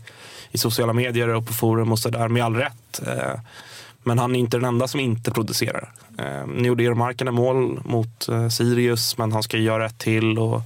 i 0.51 0.57
sociala 0.57 0.93
medier 0.93 1.27
och 1.27 1.47
på 1.47 1.53
forum 1.53 1.91
och 1.91 1.99
sådär 1.99 2.27
med 2.27 2.43
all 2.43 2.55
rätt. 2.55 3.01
Eh, 3.07 3.39
men 4.03 4.19
han 4.19 4.35
är 4.35 4.39
inte 4.39 4.57
den 4.57 4.65
enda 4.65 4.87
som 4.87 4.99
inte 4.99 5.31
producerar. 5.31 5.91
Eh, 6.17 6.47
nu 6.47 6.67
gjorde 6.67 6.83
Eero 6.83 6.95
Markkanen 6.95 7.33
mål 7.33 7.79
mot 7.85 8.27
eh, 8.29 8.49
Sirius 8.49 9.17
men 9.17 9.31
han 9.31 9.43
ska 9.43 9.57
göra 9.57 9.85
ett 9.85 9.97
till 9.97 10.39
och, 10.39 10.61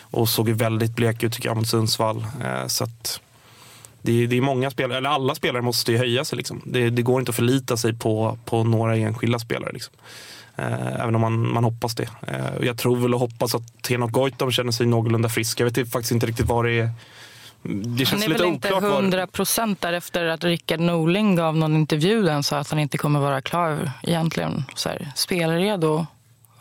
och 0.00 0.28
såg 0.28 0.48
väldigt 0.48 0.96
blek 0.96 1.22
ut 1.22 1.32
tycker 1.32 1.48
jag 1.48 1.56
mot 1.56 1.68
Sundsvall. 1.68 2.26
Eh, 2.44 2.66
så 2.66 2.84
att, 2.84 3.20
det 4.02 4.22
är, 4.22 4.26
det 4.26 4.36
är 4.36 4.40
många 4.40 4.70
spelare, 4.70 4.98
eller 4.98 5.10
alla 5.10 5.34
spelare 5.34 5.62
måste 5.62 5.92
ju 5.92 5.98
höja 5.98 6.24
sig. 6.24 6.36
Liksom. 6.36 6.62
Det, 6.64 6.90
det 6.90 7.02
går 7.02 7.20
inte 7.20 7.30
att 7.30 7.36
förlita 7.36 7.76
sig 7.76 7.94
på, 7.94 8.38
på 8.44 8.64
några 8.64 8.96
enskilda 8.96 9.38
spelare. 9.38 9.72
Liksom. 9.72 9.94
Eh, 10.56 11.00
även 11.00 11.14
om 11.14 11.20
man, 11.20 11.52
man 11.52 11.64
hoppas 11.64 11.94
det. 11.94 12.08
Eh, 12.28 12.66
jag 12.66 12.78
tror 12.78 12.96
väl 12.96 13.14
och 13.14 13.20
hoppas 13.20 13.54
att 13.54 13.82
Tenok 13.82 14.10
Goitom 14.10 14.50
känner 14.52 14.72
sig 14.72 14.86
någorlunda 14.86 15.28
frisk. 15.28 15.60
Jag 15.60 15.70
vet 15.70 15.92
faktiskt 15.92 16.12
inte 16.12 16.26
riktigt 16.26 16.46
vad 16.46 16.64
det 16.64 16.72
är. 16.72 16.90
Det 17.64 17.70
Han 17.98 18.06
känns 18.06 18.24
är 18.24 18.28
lite 18.28 18.42
väl 18.42 18.52
inte 18.52 18.68
oklart. 18.68 18.82
vad- 18.82 18.92
hundra 18.92 19.26
procent 19.26 19.80
där 19.80 19.92
efter 19.92 20.24
att 20.26 20.44
Rickard 20.44 20.80
Norling 20.80 21.36
gav 21.36 21.56
någon 21.56 21.76
intervju 21.76 22.22
där 22.22 22.32
han 22.32 22.42
sa 22.42 22.58
att 22.58 22.70
han 22.70 22.78
inte 22.78 22.98
kommer 22.98 23.20
vara 23.20 23.40
klar 23.42 23.90
egentligen 24.02 24.64
så 24.74 24.88
här, 24.88 25.12
spelredo 25.16 26.06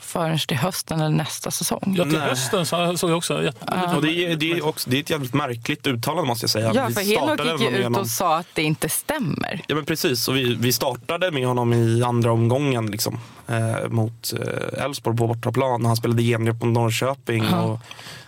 förrän 0.02 0.40
till 0.48 0.58
hösten 0.58 1.02
eller 1.02 1.16
nästa 1.18 1.52
säsong. 1.52 1.96
Ja, 1.98 2.04
till 2.04 2.14
Nej. 2.14 2.30
hösten 2.30 2.66
så 2.66 2.98
såg 2.98 3.10
jag 3.10 3.18
också. 3.18 3.44
jätte- 3.44 3.92
Och 3.96 4.02
det, 4.02 4.26
är, 4.26 4.36
det, 4.36 4.52
är 4.52 4.66
också, 4.66 4.90
det 4.90 4.98
är 4.98 5.02
ett 5.02 5.10
jävligt 5.10 5.34
märkligt 5.34 5.88
uttalande 5.88 6.28
måste 6.28 6.44
jag 6.44 6.50
säga. 6.50 6.72
Ja, 6.74 6.88
Vi 6.88 6.94
för 6.94 7.02
Henok 7.02 7.62
gick 7.62 7.72
ju 7.72 7.88
ut 7.88 7.98
och 7.98 8.08
sa 8.08 8.38
att 8.38 8.48
det 8.54 8.64
inte 8.64 8.90
stämmer. 8.90 9.62
Ja 9.68 9.76
men 9.76 9.86
precis, 9.86 10.28
och 10.28 10.36
vi, 10.36 10.56
vi 10.56 10.74
startade 10.74 11.32
med 11.32 11.48
honom 11.48 11.74
i 11.74 12.04
andra 12.04 12.32
omgången 12.32 12.86
liksom, 12.92 13.20
eh, 13.48 13.90
mot 13.90 14.34
eh, 14.34 14.84
Elfsborg 14.86 15.18
på 15.18 15.28
bortaplan. 15.28 15.86
Han 15.86 15.96
spelade 15.96 16.24
genrep 16.24 16.60
på 16.60 16.66
Norrköping. 16.66 17.44
Ja. 17.52 17.62
Och 17.62 17.80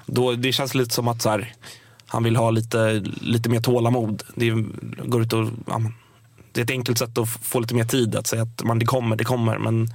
då, 0.05 0.31
det 0.31 0.53
känns 0.53 0.75
lite 0.75 0.95
som 0.95 1.07
att 1.07 1.21
så 1.21 1.29
här, 1.29 1.53
han 2.07 2.23
vill 2.23 2.35
ha 2.35 2.49
lite, 2.51 3.03
lite 3.21 3.49
mer 3.49 3.61
tålamod. 3.61 4.23
Det 4.35 4.47
är, 4.49 4.65
går 5.07 5.21
ut 5.21 5.33
och, 5.33 5.47
ja, 5.67 5.81
det 6.51 6.61
är 6.61 6.63
ett 6.65 6.71
enkelt 6.71 6.97
sätt 6.97 7.17
att 7.17 7.29
få 7.29 7.59
lite 7.59 7.75
mer 7.75 7.85
tid 7.85 8.15
att 8.15 8.27
säga 8.27 8.41
att 8.41 8.63
man, 8.63 8.79
det 8.79 8.85
kommer, 8.85 9.15
det 9.15 9.23
kommer. 9.23 9.57
Men 9.57 9.93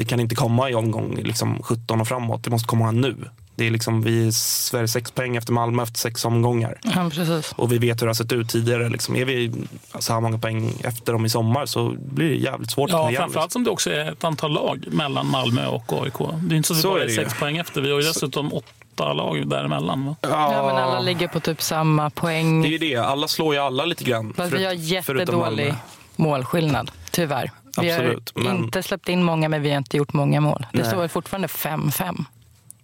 det 0.00 0.04
kan 0.06 0.20
inte 0.20 0.34
komma 0.34 0.70
i 0.70 0.74
omgång 0.74 1.14
liksom, 1.16 1.62
17 1.62 2.00
och 2.00 2.08
framåt. 2.08 2.44
Det 2.44 2.50
måste 2.50 2.66
komma 2.68 2.90
nu. 2.90 3.16
Det 3.54 3.66
är 3.66 3.70
liksom, 3.70 4.02
vi 4.02 4.26
är 4.26 4.30
Sverige 4.30 4.88
sex 4.88 5.10
poäng 5.10 5.36
efter 5.36 5.52
Malmö 5.52 5.82
efter 5.82 5.98
sex 5.98 6.24
omgångar. 6.24 6.78
Ja, 6.82 7.10
precis. 7.12 7.52
Och 7.56 7.72
vi 7.72 7.78
vet 7.78 8.00
hur 8.02 8.06
det 8.06 8.10
har 8.10 8.14
sett 8.14 8.32
ut 8.32 8.48
tidigare. 8.48 8.88
Liksom. 8.88 9.16
Är 9.16 9.24
vi 9.24 9.52
så 9.98 10.12
här 10.12 10.20
många 10.20 10.38
poäng 10.38 10.72
efter 10.84 11.12
dem 11.12 11.26
i 11.26 11.30
sommar 11.30 11.66
så 11.66 11.94
blir 11.98 12.28
det 12.28 12.36
jävligt 12.36 12.70
svårt 12.70 12.90
att 12.90 13.12
Ja, 13.12 13.12
framförallt 13.16 13.52
som 13.52 13.64
det 13.64 13.70
också 13.70 13.90
är 13.90 14.12
ett 14.12 14.24
antal 14.24 14.52
lag 14.52 14.84
mellan 14.90 15.26
Malmö 15.30 15.66
och 15.66 15.92
AIK. 15.92 16.18
Det 16.42 16.54
är 16.54 16.56
inte 16.56 16.68
så 16.68 16.72
att 16.74 16.78
vi 16.78 16.82
Så 16.82 16.90
bara 16.90 17.00
är 17.02 17.04
är 17.04 17.08
sex 17.24 17.38
poäng 17.38 17.56
efter. 17.56 17.80
Vi 17.80 17.90
har 17.92 18.00
ju 18.00 18.06
dessutom 18.06 18.52
åtta 18.52 19.12
lag 19.12 19.48
däremellan. 19.48 20.06
Va? 20.06 20.16
Ja, 20.22 20.62
men 20.66 20.76
alla 20.76 21.00
ligger 21.00 21.28
på 21.28 21.40
typ 21.40 21.62
samma 21.62 22.10
poäng. 22.10 22.62
Det 22.62 22.68
är 22.68 22.70
ju 22.70 22.78
det. 22.78 22.96
Alla 22.96 23.28
slår 23.28 23.54
ju 23.54 23.60
alla 23.60 23.84
lite 23.84 24.04
grann. 24.04 24.32
Fast 24.36 24.52
vi 24.52 24.64
har 24.64 24.72
förut- 25.02 25.18
jättedålig 25.20 25.74
målskillnad, 26.16 26.90
tyvärr. 27.10 27.50
Vi 27.80 27.90
Absolut, 27.92 28.32
har 28.34 28.42
men- 28.42 28.56
inte 28.56 28.82
släppt 28.82 29.08
in 29.08 29.24
många, 29.24 29.48
men 29.48 29.62
vi 29.62 29.70
har 29.70 29.78
inte 29.78 29.96
gjort 29.96 30.12
många 30.12 30.40
mål. 30.40 30.66
Det 30.72 30.78
Nej. 30.82 30.90
står 30.90 31.08
fortfarande 31.08 31.48
5-5 31.48 32.24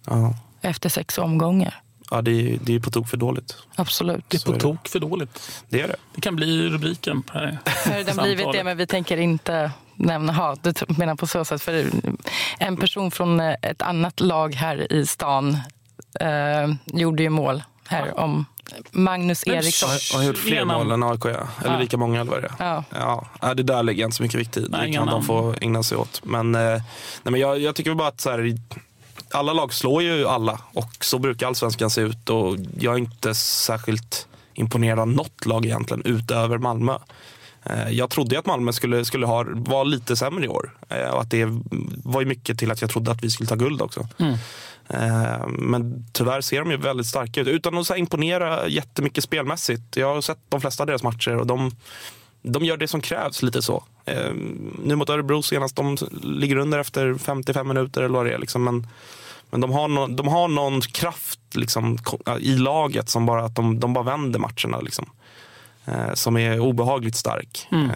Ja, 0.05 0.33
efter 0.61 0.89
sex 0.89 1.17
omgångar. 1.17 1.81
ja 2.11 2.21
det, 2.21 2.31
är, 2.31 2.59
det 2.61 2.75
är 2.75 2.79
på 2.79 2.91
tok 2.91 3.07
för 3.09 3.17
dåligt. 3.17 3.57
Absolut. 3.75 4.25
Det 4.27 4.37
är 4.37 4.41
är 4.41 4.45
på 4.45 4.51
det. 4.51 4.59
tok 4.59 4.87
för 4.87 4.99
dåligt. 4.99 5.63
Det 5.69 5.81
är 5.81 5.87
det. 5.87 5.95
Det 6.15 6.21
kan 6.21 6.35
bli 6.35 6.69
rubriken 6.69 7.23
på 7.23 7.33
det 7.33 7.39
här 7.39 7.57
Har 7.97 8.03
det 8.03 8.21
blivit 8.21 8.47
det, 8.53 8.63
men 8.63 8.77
vi 8.77 8.87
tänker 8.87 9.17
inte 9.17 9.71
nämna 9.95 10.33
hat. 10.33 10.63
Du 10.63 10.73
menar 10.87 11.15
på 11.15 11.27
så 11.27 11.45
sätt. 11.45 11.61
För 11.61 11.85
en 12.59 12.77
person 12.77 13.11
från 13.11 13.39
eh, 13.39 13.55
ett 13.61 13.81
annat 13.81 14.19
lag 14.19 14.55
här 14.55 14.93
i 14.93 15.05
stan 15.05 15.57
eh, 16.19 16.73
gjorde 16.85 17.23
ju 17.23 17.29
mål 17.29 17.63
här 17.87 18.19
om 18.19 18.45
Magnus 18.91 19.45
Men 19.45 19.55
Eriksson. 19.55 19.89
Har, 19.89 20.17
har 20.17 20.23
gjort 20.23 20.37
fler 20.37 20.51
Ingen 20.53 20.67
mål 20.67 20.91
än 20.91 21.03
AIK, 21.03 21.25
ja. 21.25 21.29
Eller 21.29 21.73
Ja. 21.73 21.79
lika 21.79 21.97
många 21.97 22.21
eller 22.21 22.31
vad 22.31 22.41
det 22.41 22.51
är. 22.59 22.83
Ja. 22.91 23.25
Ja, 23.41 23.53
det 23.53 23.63
där 23.63 23.83
lägger 23.83 24.01
jag 24.01 24.07
inte 24.07 24.17
så 24.17 24.23
mycket 24.23 24.39
vikt 24.39 24.57
i. 24.57 24.61
Det 24.61 24.91
kan 24.93 25.07
de 25.07 25.23
få 25.23 25.55
ägna 25.61 25.83
sig 25.83 25.97
åt. 25.97 26.21
Men, 26.23 26.55
eh, 26.55 26.61
nej, 26.61 26.81
men 27.23 27.35
jag, 27.39 27.59
jag 27.59 27.75
tycker 27.75 27.93
bara 27.93 28.07
att 28.07 28.21
så 28.21 28.29
här, 28.29 28.57
alla 29.31 29.53
lag 29.53 29.73
slår 29.73 30.03
ju 30.03 30.27
alla 30.27 30.59
och 30.73 30.91
så 31.05 31.19
brukar 31.19 31.47
allsvenskan 31.47 31.89
se 31.89 32.01
ut. 32.01 32.29
Och 32.29 32.57
jag 32.79 32.93
är 32.93 32.97
inte 32.97 33.35
särskilt 33.35 34.27
imponerad 34.53 34.99
av 34.99 35.07
något 35.07 35.45
lag 35.45 35.65
egentligen 35.65 36.03
utöver 36.05 36.57
Malmö. 36.57 36.97
Eh, 37.65 37.89
Jag 37.89 38.09
trodde 38.09 38.39
att 38.39 38.45
Malmö 38.45 38.73
skulle, 38.73 39.05
skulle 39.05 39.25
ha, 39.25 39.45
vara 39.49 39.83
lite 39.83 40.15
sämre 40.15 40.45
i 40.45 40.47
år. 40.47 40.77
Eh, 40.89 41.09
Och 41.09 41.21
att 41.21 41.31
det 41.31 41.45
var 42.03 42.25
mycket 42.25 42.59
till 42.59 42.71
att 42.71 42.81
jag 42.81 42.89
trodde 42.89 43.11
att 43.11 43.23
vi 43.23 43.29
skulle 43.31 43.49
ta 43.49 43.55
guld 43.55 43.81
också. 43.81 44.07
Mm. 44.19 44.37
Eh, 44.89 45.47
Men 45.47 46.05
tyvärr 46.13 46.41
ser 46.41 46.59
de 46.59 46.71
ju 46.71 46.77
väldigt 46.77 47.07
starka 47.07 47.41
ut. 47.41 47.47
Utan 47.47 47.77
att 47.77 47.87
så 47.87 47.93
här 47.93 47.99
imponera 47.99 48.67
jättemycket 48.67 49.23
spelmässigt. 49.23 49.97
Jag 49.97 50.13
har 50.13 50.21
sett 50.21 50.39
de 50.49 50.61
flesta 50.61 50.83
av 50.83 50.87
deras 50.87 51.03
matcher 51.03 51.35
och 51.35 51.47
de, 51.47 51.71
de 52.41 52.65
gör 52.65 52.77
det 52.77 52.87
som 52.87 53.01
krävs 53.01 53.41
lite 53.43 53.61
så. 53.61 53.83
Eh, 54.05 54.33
Nu 54.83 54.95
mot 54.95 55.09
Örebro 55.09 55.43
senast, 55.43 55.75
de 55.75 55.97
ligger 56.23 56.55
under 56.57 56.79
efter 56.79 57.15
55 57.15 57.67
minuter 57.67 58.01
eller 58.01 58.15
vad 58.15 58.25
det 58.25 58.33
är. 58.33 58.39
Liksom. 58.39 58.63
Men, 58.63 58.87
men 59.49 59.61
de, 59.61 59.71
har 59.71 59.87
no, 59.87 60.07
de 60.07 60.27
har 60.27 60.47
någon 60.47 60.81
kraft 60.81 61.39
liksom, 61.55 61.97
i 62.39 62.55
laget 62.57 63.09
som 63.09 63.25
bara 63.25 63.45
att 63.45 63.55
de, 63.55 63.79
de 63.79 63.93
bara 63.93 64.03
vänder 64.03 64.39
matcherna. 64.39 64.79
Liksom. 64.81 65.05
Eh, 65.85 66.13
Som 66.13 66.37
är 66.37 66.59
obehagligt 66.59 67.15
stark. 67.15 67.67
Mm. 67.71 67.91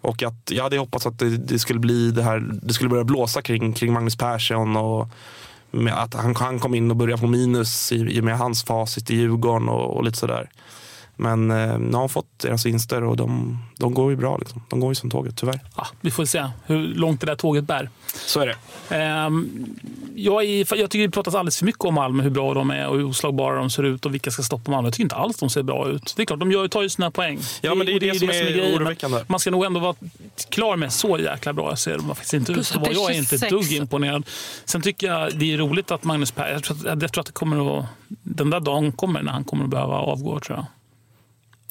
Och 0.00 0.22
att 0.22 0.50
jag 0.50 0.62
hade 0.62 0.78
hoppats 0.78 1.06
att 1.06 1.18
det, 1.18 1.36
det 1.36 1.58
skulle 1.58 1.78
bli 1.78 2.10
det 2.10 2.22
här, 2.22 2.44
det 2.62 2.74
skulle 2.74 2.90
börja 2.90 3.04
blåsa 3.04 3.42
kring, 3.42 3.72
kring 3.72 3.92
Magnus 3.92 4.16
Persson 4.16 4.76
och 4.76 5.08
med 5.74 6.02
att 6.02 6.14
han, 6.14 6.36
han 6.36 6.58
kom 6.58 6.74
in 6.74 6.90
och 6.90 6.96
började 6.96 7.20
på 7.20 7.26
minus 7.26 7.92
i, 7.92 7.96
i 7.96 8.20
och 8.20 8.24
med 8.24 8.38
hans 8.38 8.64
facit 8.64 9.10
i 9.10 9.14
Djurgården 9.14 9.68
och, 9.68 9.96
och 9.96 10.04
lite 10.04 10.18
sådär. 10.18 10.50
Men 11.16 11.50
eh, 11.50 11.78
nu 11.78 11.92
har 11.92 12.00
han 12.00 12.08
fått 12.08 12.38
deras 12.38 12.66
vinster 12.66 13.04
och 13.04 13.16
de, 13.16 13.58
de 13.78 13.94
går 13.94 14.10
ju 14.10 14.16
bra. 14.16 14.36
Liksom. 14.38 14.62
De 14.68 14.80
går 14.80 14.90
ju 14.90 14.94
som 14.94 15.10
tåget, 15.10 15.36
tyvärr. 15.36 15.60
Ja, 15.76 15.86
vi 16.00 16.10
får 16.10 16.24
se 16.24 16.46
hur 16.66 16.78
långt 16.78 17.20
det 17.20 17.26
där 17.26 17.36
tåget 17.36 17.64
bär. 17.64 17.90
Så 18.06 18.40
är 18.40 18.46
det. 18.46 18.56
Ehm, 18.96 19.66
jag, 20.14 20.44
är, 20.44 20.76
jag 20.76 20.90
tycker 20.90 21.06
det 21.06 21.10
pratas 21.10 21.34
alldeles 21.34 21.58
för 21.58 21.66
mycket 21.66 21.84
om 21.84 21.94
Malmö, 21.94 22.22
hur 22.22 22.30
bra 22.30 22.54
de 22.54 22.70
är 22.70 22.88
och 22.88 22.96
hur 22.96 23.04
oslagbara 23.04 23.56
de 23.56 23.70
ser 23.70 23.82
ut 23.82 24.06
och 24.06 24.14
vilka 24.14 24.30
ska 24.30 24.42
stoppa 24.42 24.70
Malmö. 24.70 24.86
Jag 24.86 24.94
tycker 24.94 25.04
inte 25.04 25.14
alls 25.14 25.36
de 25.36 25.50
ser 25.50 25.62
bra 25.62 25.88
ut. 25.88 26.14
Det 26.16 26.22
är 26.22 26.26
klart, 26.26 26.40
de 26.40 26.52
gör, 26.52 26.68
tar 26.68 26.82
ju 26.82 26.88
sina 26.88 27.10
poäng. 27.10 27.38
Ja, 27.60 27.74
men 27.74 27.86
det 27.86 27.92
är 27.92 27.94
och 27.94 28.00
det 28.00 28.18
som 28.18 28.28
är 28.28 28.32
grejen. 28.32 28.76
oroväckande. 28.76 29.24
Man 29.26 29.40
ska 29.40 29.50
nog 29.50 29.64
ändå 29.64 29.80
vara 29.80 29.94
klar 30.48 30.76
med 30.76 30.92
så 30.92 31.18
jäkla 31.18 31.52
bra 31.52 31.76
ser 31.76 31.96
de 31.96 32.08
faktiskt 32.08 32.34
inte 32.34 32.52
ut. 32.52 32.56
Plus 32.56 32.70
det 32.70 32.90
är 32.90 32.92
jag 32.92 33.10
är 33.10 33.18
inte 33.18 33.34
ett 33.34 33.40
26. 33.40 33.50
dugg 33.50 33.72
imponerad. 33.72 34.26
Sen 34.64 34.82
tycker 34.82 35.06
jag 35.06 35.38
det 35.38 35.52
är 35.52 35.58
roligt 35.58 35.90
att 35.90 36.04
Magnus 36.04 36.30
Per, 36.30 36.52
jag 36.52 36.62
tror 36.62 36.76
att, 36.76 37.02
jag 37.02 37.12
tror 37.12 37.20
att 37.20 37.26
det 37.26 37.32
kommer 37.32 37.78
att, 37.78 37.86
den 38.08 38.50
där 38.50 38.60
dagen 38.60 38.92
kommer 38.92 39.22
när 39.22 39.32
han 39.32 39.44
kommer 39.44 39.64
att 39.64 39.70
behöva 39.70 39.94
avgå 39.94 40.40
tror 40.40 40.58
jag. 40.58 40.66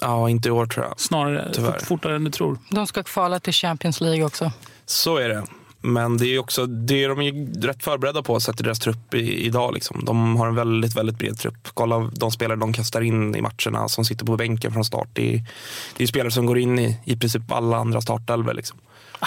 Ja, 0.04 0.30
inte 0.30 0.48
i 0.50 0.52
år 0.52 0.66
tror 0.66 0.86
jag. 0.86 1.00
Snarare 1.00 1.50
Tyvärr. 1.54 1.72
fort, 1.72 1.82
fortare 1.82 2.16
än 2.16 2.24
du 2.24 2.32
tror. 2.32 2.58
De 2.70 2.88
ska 2.88 3.04
kvala 3.04 3.40
till 3.40 3.54
Champions 3.54 4.02
League 4.02 4.24
också. 4.24 4.52
Så 4.86 5.18
är 5.18 5.30
det. 5.30 5.44
Men 5.86 6.18
det 6.18 6.26
är 6.26 6.40
också 6.40 6.66
det 6.66 7.04
är 7.04 7.10
de 7.10 7.22
är 7.22 7.62
rätt 7.68 7.84
förberedda 7.84 8.24
på 8.24 8.40
sett 8.40 8.56
till 8.56 8.66
deras 8.66 8.80
trupp 8.80 9.14
i, 9.14 9.46
idag. 9.46 9.74
Liksom. 9.74 10.06
De 10.06 10.36
har 10.36 10.48
en 10.48 10.56
väldigt, 10.56 10.96
väldigt 10.96 11.18
bred 11.18 11.38
trupp. 11.40 11.68
Kolla 11.74 12.12
de 12.14 12.32
spelare 12.32 12.60
de 12.60 12.74
kastar 12.74 13.02
in 13.02 13.36
i 13.36 13.42
matcherna 13.42 13.90
som 13.90 14.06
sitter 14.06 14.26
på 14.26 14.38
bänken 14.38 14.72
från 14.72 14.86
start. 14.86 15.08
Det 15.14 15.36
är, 15.36 15.44
det 15.98 16.04
är 16.04 16.08
spelare 16.08 16.32
som 16.32 16.46
går 16.46 16.58
in 16.58 16.80
i, 16.80 17.00
i 17.06 17.18
princip 17.18 17.52
alla 17.52 17.78
andra 17.78 18.02
startelvor. 18.02 18.54
Liksom. 18.54 18.78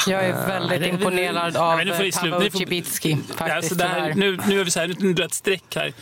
Jag 0.06 0.24
är 0.24 0.46
väldigt 0.46 0.70
Nej, 0.70 0.78
det- 0.78 0.88
imponerad 0.88 1.52
Nej, 1.52 1.62
av 1.62 1.76
men 1.76 1.86
nu 1.86 1.92
det. 1.92 2.12
Pavel 2.30 2.50
Cibicki. 2.52 3.16
Alltså, 3.38 3.74
det 3.74 4.12
nu, 4.16 4.38
nu 4.48 4.60
är 4.60 4.64
vi 4.64 4.70
så 4.70 4.80
här, 4.80 4.94
nu 4.98 5.12
drar 5.12 5.22
jag 5.22 5.28
ett 5.28 5.34
streck 5.34 5.74
här. 5.76 5.92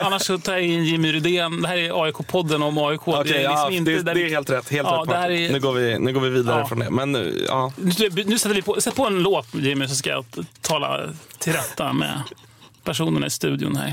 Annars 0.00 0.22
så 0.22 0.38
tar 0.38 0.52
jag 0.52 0.62
in 0.62 0.84
Jimmy 0.84 1.12
Rydén. 1.12 1.62
Det 1.62 1.68
här 1.68 1.76
är 1.76 1.90
AIK-podden 2.04 2.62
om 2.62 2.78
AIK. 2.78 3.08
Okej, 3.08 3.22
det 3.32 3.38
är, 3.38 3.48
liksom 3.48 3.54
ja, 3.56 3.70
inte 3.70 3.90
det, 3.90 4.02
där 4.02 4.14
det 4.14 4.22
är 4.24 4.28
helt 4.28 4.50
rätt. 4.50 4.68
Helt 4.70 4.88
Ja, 4.88 5.04
rätt 5.08 5.28
det 5.28 5.38
är- 5.38 5.52
nu, 5.52 5.60
går 5.60 5.72
vi, 5.72 5.98
nu 5.98 6.12
går 6.12 6.20
vi 6.20 6.30
vidare 6.30 6.60
Ja. 6.60 6.66
från 6.66 6.78
det. 6.78 6.90
Men 6.90 7.12
nu, 7.12 7.44
ja. 7.48 7.72
Nu, 7.76 8.08
nu 8.26 8.38
sätter 8.38 8.54
vi 8.54 8.62
på, 8.62 8.80
sätt 8.80 8.94
på 8.96 9.06
en 9.06 9.22
låt 9.22 9.54
Jimmy 9.54 9.88
så 9.88 9.94
ska 9.94 10.10
jag 10.10 10.24
tala 10.60 11.00
till 11.38 11.52
rätta 11.52 11.92
med 11.92 12.22
personerna 12.84 13.26
i 13.26 13.30
studion 13.30 13.76
här. 13.76 13.92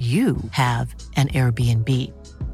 you 0.00 0.38
have 0.52 0.94
an 1.16 1.28
Airbnb. 1.28 1.88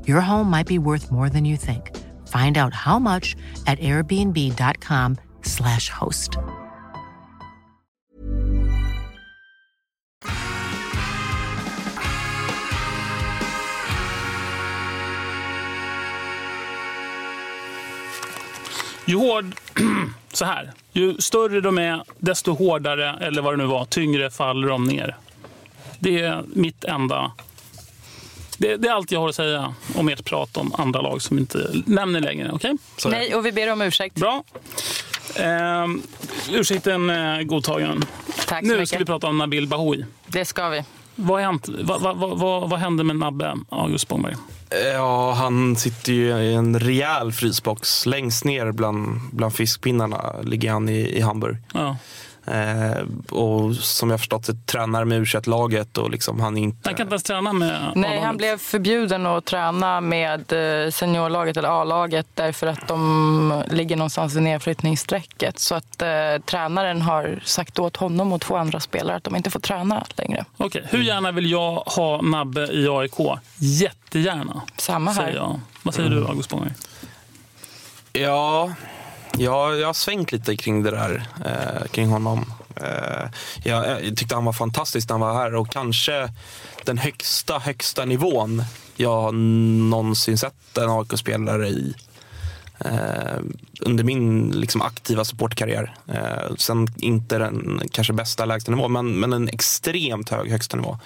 Your 0.08 0.20
home 0.20 0.50
might 0.50 0.66
be 0.66 0.78
worth 0.78 1.12
more 1.12 1.28
than 1.28 1.44
you 1.44 1.56
think. 1.56 1.96
Find 2.26 2.58
out 2.58 2.74
how 2.74 2.98
much 2.98 3.36
at 3.68 3.78
airbnb.com/slash 3.78 5.88
host. 5.88 6.36
Ju 19.08 19.16
hård... 19.16 19.54
Så 20.32 20.44
här. 20.44 20.72
Ju 20.92 21.16
större 21.18 21.60
de 21.60 21.78
är, 21.78 22.02
desto 22.18 22.52
hårdare, 22.52 23.18
eller 23.20 23.42
vad 23.42 23.52
det 23.52 23.56
nu 23.56 23.66
var, 23.66 23.84
tyngre 23.84 24.30
faller 24.30 24.68
de 24.68 24.84
ner. 24.84 25.16
Det 25.98 26.20
är 26.20 26.44
mitt 26.54 26.84
enda... 26.84 27.32
Det, 28.58 28.76
det 28.76 28.88
är 28.88 28.92
allt 28.92 29.10
jag 29.12 29.20
har 29.20 29.28
att 29.28 29.34
säga 29.34 29.74
om 29.94 30.08
ert 30.08 30.24
prat 30.24 30.56
om 30.56 30.72
andra 30.78 31.00
lag 31.00 31.22
som 31.22 31.38
inte 31.38 31.70
nämner 31.86 32.20
längre. 32.20 32.52
Okay? 32.52 32.76
Nej, 33.06 33.34
och 33.34 33.46
vi 33.46 33.52
ber 33.52 33.72
om 33.72 33.82
ursäkt. 33.82 34.16
Bra. 34.16 34.44
Eh, 35.34 35.86
ursäkten 36.50 37.10
är 37.10 37.42
godtagen. 37.42 38.04
Tack 38.46 38.60
så 38.60 38.66
nu 38.66 38.72
mycket. 38.74 38.88
ska 38.88 38.98
vi 38.98 39.04
prata 39.04 39.26
om 39.26 39.38
Nabil 39.38 39.68
Bahoui. 39.68 40.04
Det 40.26 40.44
ska 40.44 40.68
vi. 40.68 40.84
Vad, 41.14 41.42
hänt? 41.42 41.68
vad, 41.68 42.00
vad, 42.00 42.38
vad, 42.38 42.70
vad, 42.70 42.80
hände 42.80 43.04
med 43.04 43.16
Nabbe 43.16 43.54
August 43.68 44.02
Spångberg? 44.02 44.34
Ja, 44.94 45.32
han 45.32 45.76
sitter 45.76 46.12
ju 46.12 46.38
i 46.38 46.54
en 46.54 46.80
rejäl 46.80 47.32
frysbox. 47.32 48.06
Längst 48.06 48.44
ner 48.44 48.72
bland, 48.72 49.20
bland 49.32 49.54
fiskpinnarna 49.54 50.34
ligger 50.42 50.70
han 50.70 50.88
i, 50.88 51.16
i 51.18 51.20
Hamburg. 51.20 51.56
Ja. 51.72 51.96
Eh, 52.46 53.02
och 53.30 53.74
som 53.76 54.10
jag 54.10 54.20
förstått 54.20 54.46
det 54.46 54.66
tränar 54.66 55.04
med 55.04 55.18
u 55.18 55.40
laget 55.46 55.98
och 55.98 56.10
liksom 56.10 56.40
han 56.40 56.56
inte... 56.56 56.78
Han 56.84 56.94
kan 56.94 57.04
inte 57.04 57.14
ens 57.14 57.22
träna 57.22 57.52
med 57.52 57.92
Nej, 57.94 58.20
han 58.20 58.36
blev 58.36 58.58
förbjuden 58.58 59.26
att 59.26 59.44
träna 59.44 60.00
med 60.00 60.52
eh, 60.52 60.90
seniorlaget 60.90 61.56
eller 61.56 61.68
A-laget 61.68 62.26
därför 62.34 62.66
att 62.66 62.88
de 62.88 63.62
ligger 63.70 63.96
någonstans 63.96 64.36
i 64.36 64.40
nedflyttningsstrecket. 64.40 65.58
Så 65.58 65.74
att 65.74 66.02
eh, 66.02 66.08
tränaren 66.44 67.02
har 67.02 67.40
sagt 67.44 67.78
åt 67.78 67.96
honom 67.96 68.32
och 68.32 68.40
två 68.40 68.56
andra 68.56 68.80
spelare 68.80 69.16
att 69.16 69.24
de 69.24 69.36
inte 69.36 69.50
får 69.50 69.60
träna 69.60 70.06
längre. 70.16 70.44
Okej, 70.56 70.84
hur 70.90 71.02
gärna 71.02 71.32
vill 71.32 71.50
jag 71.50 71.74
ha 71.74 72.22
Nabbe 72.22 72.60
i 72.72 72.88
AIK? 72.88 73.40
Jättegärna. 73.58 74.62
Samma 74.76 75.12
här. 75.12 75.22
Säger 75.22 75.36
jag. 75.36 75.60
Vad 75.82 75.94
säger 75.94 76.10
du, 76.10 76.26
August 76.26 76.44
Spångberg? 76.44 76.72
Ja, 78.12 78.72
ja, 79.38 79.74
jag 79.74 79.86
har 79.86 79.94
svängt 79.94 80.32
lite 80.32 80.56
kring 80.56 80.82
det 80.82 80.90
där, 80.90 81.28
eh, 81.44 81.86
kring 81.90 82.08
honom. 82.08 82.52
Eh, 82.76 83.30
jag, 83.64 84.04
jag 84.04 84.16
tyckte 84.16 84.34
han 84.34 84.44
var 84.44 84.52
fantastisk 84.52 85.08
när 85.08 85.14
han 85.14 85.20
var 85.20 85.34
här 85.34 85.54
och 85.54 85.70
kanske 85.70 86.32
den 86.84 86.98
högsta, 86.98 87.58
högsta 87.58 88.04
nivån 88.04 88.62
jag 88.96 89.34
någonsin 89.34 90.38
sett 90.38 90.78
en 90.78 90.90
AIK-spelare 90.90 91.68
i. 91.68 91.94
Eh, 92.78 93.40
under 93.80 94.04
min 94.04 94.50
liksom, 94.50 94.82
aktiva 94.82 95.24
supportkarriär. 95.24 95.94
Eh, 96.08 96.54
sen 96.58 96.88
inte 96.96 97.38
den 97.38 97.80
kanske 97.90 98.12
bästa 98.12 98.44
lägsta 98.44 98.72
nivån, 98.72 98.92
men, 98.92 99.20
men 99.20 99.32
en 99.32 99.48
extremt 99.48 100.30
hög 100.30 100.50
högsta 100.50 100.76
nivå. 100.76 100.98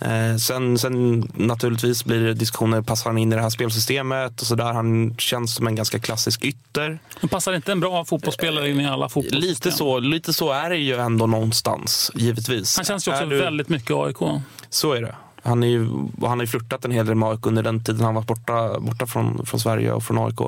Eh, 0.00 0.36
sen, 0.36 0.78
sen 0.78 1.20
naturligtvis 1.34 2.04
blir 2.04 2.20
det 2.20 2.34
diskussioner, 2.34 2.82
passar 2.82 3.10
han 3.10 3.18
in 3.18 3.32
i 3.32 3.36
det 3.36 3.42
här 3.42 3.50
spelsystemet 3.50 4.40
och 4.40 4.46
så 4.46 4.54
där. 4.54 4.72
Han 4.72 5.14
känns 5.18 5.54
som 5.54 5.66
en 5.66 5.74
ganska 5.74 5.98
klassisk 5.98 6.44
ytter. 6.44 6.98
Men 7.20 7.28
passar 7.28 7.52
inte 7.52 7.72
en 7.72 7.80
bra 7.80 8.04
fotbollsspelare 8.04 8.70
in 8.70 8.80
i 8.80 8.86
alla 8.86 9.08
fotbollssystem? 9.08 9.48
Lite 9.50 9.70
så, 9.72 9.98
lite 9.98 10.32
så 10.32 10.52
är 10.52 10.70
det 10.70 10.76
ju 10.76 10.96
ändå 10.96 11.26
någonstans, 11.26 12.10
givetvis. 12.14 12.76
Han 12.76 12.84
känns 12.84 13.08
ju 13.08 13.12
också 13.12 13.26
du- 13.26 13.40
väldigt 13.40 13.68
mycket 13.68 13.96
AIK. 13.96 14.42
Så 14.70 14.92
är 14.92 15.02
det. 15.02 15.14
Han, 15.42 15.62
är 15.62 15.66
ju, 15.68 15.86
han 16.20 16.30
har 16.38 16.40
ju 16.40 16.46
flörtat 16.46 16.84
en 16.84 16.90
hel 16.90 17.06
del 17.06 17.14
med 17.14 17.28
AIK 17.28 17.46
under 17.46 17.62
den 17.62 17.84
tiden 17.84 18.04
han 18.04 18.14
var 18.14 18.22
borta, 18.22 18.80
borta 18.80 19.06
från, 19.06 19.46
från 19.46 19.60
Sverige 19.60 19.92
och 19.92 20.04
från 20.04 20.18
AIK. 20.18 20.40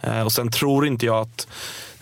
Eh, 0.00 0.22
och 0.22 0.32
sen 0.32 0.50
tror 0.50 0.86
inte 0.86 1.06
jag 1.06 1.16
att 1.20 1.48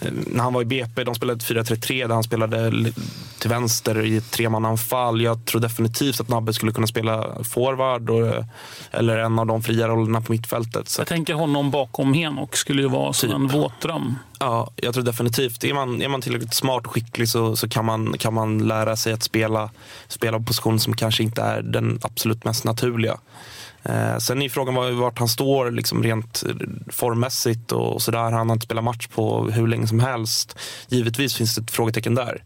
när 0.00 0.42
han 0.42 0.52
var 0.52 0.62
i 0.62 0.64
BP, 0.64 1.04
de 1.04 1.14
spelade 1.14 1.38
4-3-3 1.44 2.09
där 2.09 2.14
han 2.14 2.24
spelade 2.24 2.92
till 3.38 3.50
vänster 3.50 4.04
i 4.04 4.16
ett 4.16 4.30
tremananfall. 4.30 5.20
Jag 5.20 5.44
tror 5.44 5.61
definitivt 5.61 6.20
att 6.20 6.28
Nabbe 6.28 6.52
skulle 6.52 6.72
kunna 6.72 6.87
spela 6.87 7.44
forward 7.44 8.11
och, 8.11 8.44
eller 8.90 9.18
en 9.18 9.38
av 9.38 9.46
de 9.46 9.62
fria 9.62 9.88
rollerna 9.88 10.20
på 10.20 10.32
mittfältet. 10.32 10.88
Så 10.88 11.00
Jag 11.00 11.09
tänker 11.09 11.35
honom 11.35 11.70
bakom 11.70 12.14
Henok 12.14 12.56
skulle 12.56 12.82
ju 12.82 12.88
vara 12.88 13.12
som 13.12 13.30
en 13.30 13.46
våt 13.46 13.80
dröm. 13.80 14.18
Ja, 14.38 14.70
jag 14.76 14.94
tror 14.94 15.04
definitivt. 15.04 15.64
Är 15.64 15.74
man, 15.74 16.02
är 16.02 16.09
man 16.09 16.22
tillräckligt 16.22 16.54
smart 16.54 16.87
och 16.87 16.92
skicklig 16.92 17.28
så, 17.28 17.56
så 17.56 17.68
kan, 17.68 17.85
man, 17.85 18.18
kan 18.18 18.35
man 18.35 18.59
lära 18.59 18.96
sig 18.96 19.12
att 19.12 19.22
spela, 19.22 19.70
spela 20.09 20.38
på 20.38 20.44
position 20.44 20.80
som 20.80 20.96
kanske 20.96 21.22
inte 21.22 21.42
är 21.42 21.62
den 21.62 21.98
absolut 22.02 22.44
mest 22.44 22.64
naturliga. 22.64 23.18
Eh, 23.88 24.18
sen 24.18 24.42
är 24.42 24.49
frågan 24.49 24.75
var- 24.75 24.90
vart 24.90 25.18
han 25.18 25.29
står 25.29 25.70
liksom 25.70 26.03
rent 26.03 26.42
formmässigt 26.88 27.72
och 27.72 28.03
sådär. 28.03 28.18
Han 28.18 28.49
har 28.49 28.53
inte 28.53 28.64
spelat 28.66 28.85
match 28.85 29.07
på 29.07 29.44
hur 29.51 29.66
länge 29.66 29.87
som 29.87 30.01
helst. 30.01 30.59
Givetvis 30.88 31.35
finns 31.37 31.55
det 31.55 31.62
ett 31.62 31.70
frågetecken 31.70 32.14
där. 32.14 32.42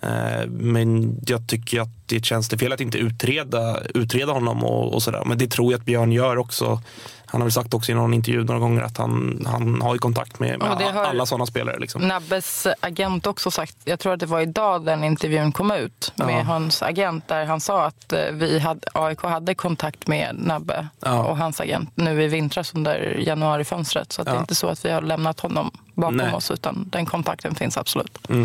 Eh, 0.00 0.46
Men 0.48 1.16
jag 1.26 1.48
tycker 1.48 1.80
att 1.80 2.01
det 2.16 2.24
känns 2.24 2.48
det 2.48 2.58
fel 2.58 2.72
att 2.72 2.80
inte 2.80 2.98
utreda, 2.98 3.80
utreda 3.94 4.32
honom 4.32 4.64
och, 4.64 4.94
och 4.94 5.02
sådär. 5.02 5.22
Men 5.26 5.38
det 5.38 5.46
tror 5.50 5.72
jag 5.72 5.78
att 5.78 5.84
Björn 5.86 6.12
gör 6.12 6.36
också. 6.38 6.80
Han 7.26 7.40
har 7.40 7.46
väl 7.46 7.52
sagt 7.52 7.74
också 7.74 7.92
i 7.92 7.94
någon 7.94 8.14
intervju 8.14 8.44
några 8.44 8.60
gånger 8.60 8.82
att 8.82 8.98
han, 8.98 9.42
han 9.50 9.82
har 9.82 9.92
ju 9.94 9.98
kontakt 9.98 10.38
med, 10.38 10.58
med 10.58 10.68
har- 10.68 11.04
alla 11.04 11.26
sådana 11.26 11.46
spelare. 11.46 11.78
Liksom. 11.78 12.02
Nabbes 12.02 12.66
agent 12.80 13.26
också 13.26 13.50
sagt, 13.50 13.76
jag 13.84 14.00
tror 14.00 14.12
att 14.12 14.20
det 14.20 14.26
var 14.26 14.40
idag 14.40 14.84
den 14.84 15.04
intervjun 15.04 15.52
kom 15.52 15.70
ut 15.70 16.12
med 16.16 16.34
Ja. 16.38 16.42
hans 16.42 16.82
agent 16.82 17.28
där 17.28 17.44
han 17.44 17.60
sa 17.60 17.84
att 17.86 18.12
eh, 18.12 18.18
vi 18.32 18.58
hade, 18.58 18.80
AIK 18.94 19.20
hade 19.22 19.54
kontakt 19.54 20.06
med 20.06 20.36
Nabbe 20.38 20.86
Ja. 21.00 21.24
och 21.24 21.36
hans 21.36 21.60
agent 21.60 21.90
nu 21.94 22.22
i 22.22 22.28
vintras 22.28 22.74
under 22.74 23.16
januarifönstret. 23.26 24.12
Så 24.12 24.22
att 24.22 24.26
det 24.26 24.30
är 24.30 24.34
Ja. 24.34 24.40
inte 24.40 24.54
så 24.54 24.66
att 24.68 24.84
vi 24.84 24.90
har 24.90 25.02
lämnat 25.02 25.40
honom 25.40 25.70
bakom 25.94 26.16
Nej. 26.16 26.34
oss 26.34 26.50
utan 26.50 26.88
den 26.90 27.06
kontakten 27.06 27.54
finns 27.54 27.76
absolut. 27.76 28.18
Mm. 28.28 28.42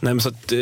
Nej, 0.00 0.14
men 0.14 0.20
så 0.20 0.28
att, 0.28 0.52
eh, 0.52 0.58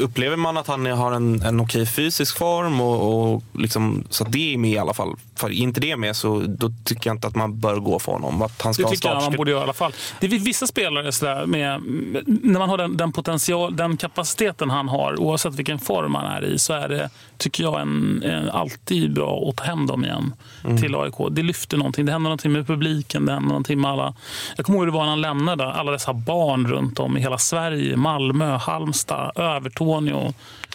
upplever 0.00 0.36
man 0.36 0.56
att 0.56 0.66
han 0.66 0.86
har 0.86 1.12
en, 1.12 1.42
en 1.52 1.60
okej 1.60 1.86
fysisk 1.86 2.38
form 2.38 2.80
och, 2.80 3.32
och 3.34 3.42
liksom, 3.52 4.04
så 4.10 4.24
det 4.24 4.54
är 4.54 4.58
med 4.58 4.70
i 4.70 4.78
alla 4.78 4.94
fall. 4.94 5.16
För 5.36 5.46
är 5.46 5.52
inte 5.52 5.80
det 5.80 5.96
med 5.96 6.16
så 6.16 6.40
då 6.40 6.70
tycker 6.84 7.10
jag 7.10 7.14
inte 7.14 7.26
att 7.26 7.34
man 7.34 7.60
bör 7.60 7.76
gå 7.76 7.98
för 7.98 8.12
honom. 8.12 8.42
Att 8.42 8.62
han 8.62 8.74
ska 8.74 8.82
Det 8.82 8.88
tycker 8.88 9.08
jag 9.08 9.22
man 9.22 9.32
borde 9.36 9.50
göra 9.50 9.60
i 9.60 9.62
alla 9.62 9.72
fall. 9.72 9.92
Det 10.20 10.26
är 10.26 10.30
vissa 10.30 10.66
spelare 10.66 11.12
sådär 11.12 11.46
med, 11.46 11.82
när 12.26 12.58
man 12.58 12.68
har 12.68 12.78
den, 12.78 12.96
den 12.96 13.12
potential, 13.12 13.76
den 13.76 13.96
kapaciteten 13.96 14.70
han 14.70 14.88
har, 14.88 15.20
oavsett 15.20 15.54
vilken 15.54 15.78
form 15.78 16.14
han 16.14 16.26
är 16.26 16.44
i, 16.44 16.58
så 16.58 16.72
är 16.72 16.88
det, 16.88 17.10
tycker 17.38 17.64
jag, 17.64 17.80
en, 17.80 18.22
en, 18.22 18.50
alltid 18.50 19.14
bra 19.14 19.48
att 19.48 19.56
ta 19.56 19.64
hem 19.64 19.86
dem 19.86 20.04
igen 20.04 20.32
Mm. 20.64 20.78
till 20.82 20.94
AIK. 20.94 21.14
Det 21.30 21.42
lyfter 21.42 21.76
någonting. 21.76 22.06
Det 22.06 22.12
händer 22.12 22.28
någonting 22.28 22.52
med 22.52 22.66
publiken, 22.66 23.26
det 23.26 23.32
händer 23.32 23.48
någonting 23.48 23.80
med 23.80 23.90
alla. 23.90 24.14
Jag 24.56 24.66
kommer 24.66 24.78
ihåg 24.78 24.84
hur 24.84 24.92
det 24.92 24.98
var 24.98 25.02
när 25.02 25.10
han 25.10 25.20
lämnade, 25.20 25.72
alla 25.72 25.92
dessa 25.92 26.12
barn 26.12 26.66
runt 26.66 26.98
om 26.98 27.16
i 27.16 27.20
hela 27.20 27.38
Sverige. 27.38 27.96
Malmö, 27.96 28.56
Halmstad, 28.56 29.32
Övertorneå, 29.34 30.32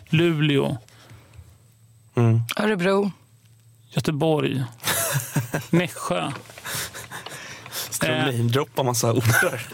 Luleå, 0.09 0.77
Mm. 2.15 2.39
Örebro. 2.55 3.11
Göteborg, 3.89 4.63
Nässjö. 5.69 6.31
Eh. 8.03 8.09
namedroppa 8.25 8.83
massa 8.83 9.11
orter? 9.13 9.67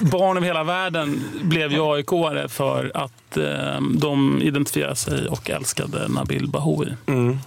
barn 0.00 0.36
över 0.36 0.46
hela 0.46 0.64
världen 0.64 1.22
blev 1.42 1.72
ju 1.72 1.78
AIK-are 1.80 2.48
för 2.48 2.92
att 2.94 3.36
eh, 3.36 3.80
de 3.80 4.42
identifierade 4.42 4.96
sig 4.96 5.28
och 5.28 5.50
älskade 5.50 6.08
Nabil 6.08 6.48
Bahoui. 6.48 6.94
Mm. 7.06 7.38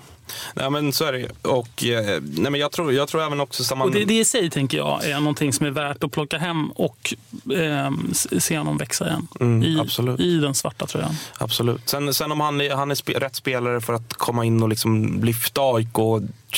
Nej, 0.54 0.70
men 0.70 0.94
så 0.94 1.06
är 1.06 1.12
det 1.12 1.20
ju. 1.20 1.30
Och, 1.42 1.84
eh, 1.84 2.22
nej, 2.22 2.52
men 2.52 2.56
jag, 2.56 2.72
tror, 2.72 2.94
jag 2.94 3.08
tror 3.08 3.24
även 3.24 3.40
också... 3.40 3.64
Samman... 3.64 3.88
Och 3.88 3.94
det, 3.94 4.06
det 4.06 4.20
i 4.20 4.26
sig 4.26 4.50
tänker 4.50 4.78
jag 4.78 5.06
är 5.06 5.20
någonting 5.20 5.54
som 5.54 5.66
är 5.66 5.72
värt 5.72 6.04
att 6.04 6.12
plocka 6.12 6.38
hem 6.38 6.72
och 6.72 7.14
eh, 7.54 7.92
se 8.40 8.58
honom 8.58 8.78
växa 8.78 9.08
igen. 9.08 9.28
Mm, 9.40 9.64
I, 9.64 9.80
absolut. 9.80 10.20
I 10.20 10.38
den 10.38 10.56
svarta 10.56 10.86
tröjan. 10.86 11.16
Absolut. 11.38 11.90
Sen, 11.90 12.14
sen 12.14 12.32
om 12.32 12.40
han 12.40 12.62
är, 12.62 12.76
han 12.76 12.92
är 12.92 12.96
spe, 12.96 13.14
rätt 13.20 13.36
spelare 13.36 13.82
för 13.82 13.94
att 13.94 14.14
komma 14.14 14.46
in 14.46 14.64
och 14.64 14.70
liksom 14.70 15.24
lyfta 15.24 15.62
AIK 15.62 15.94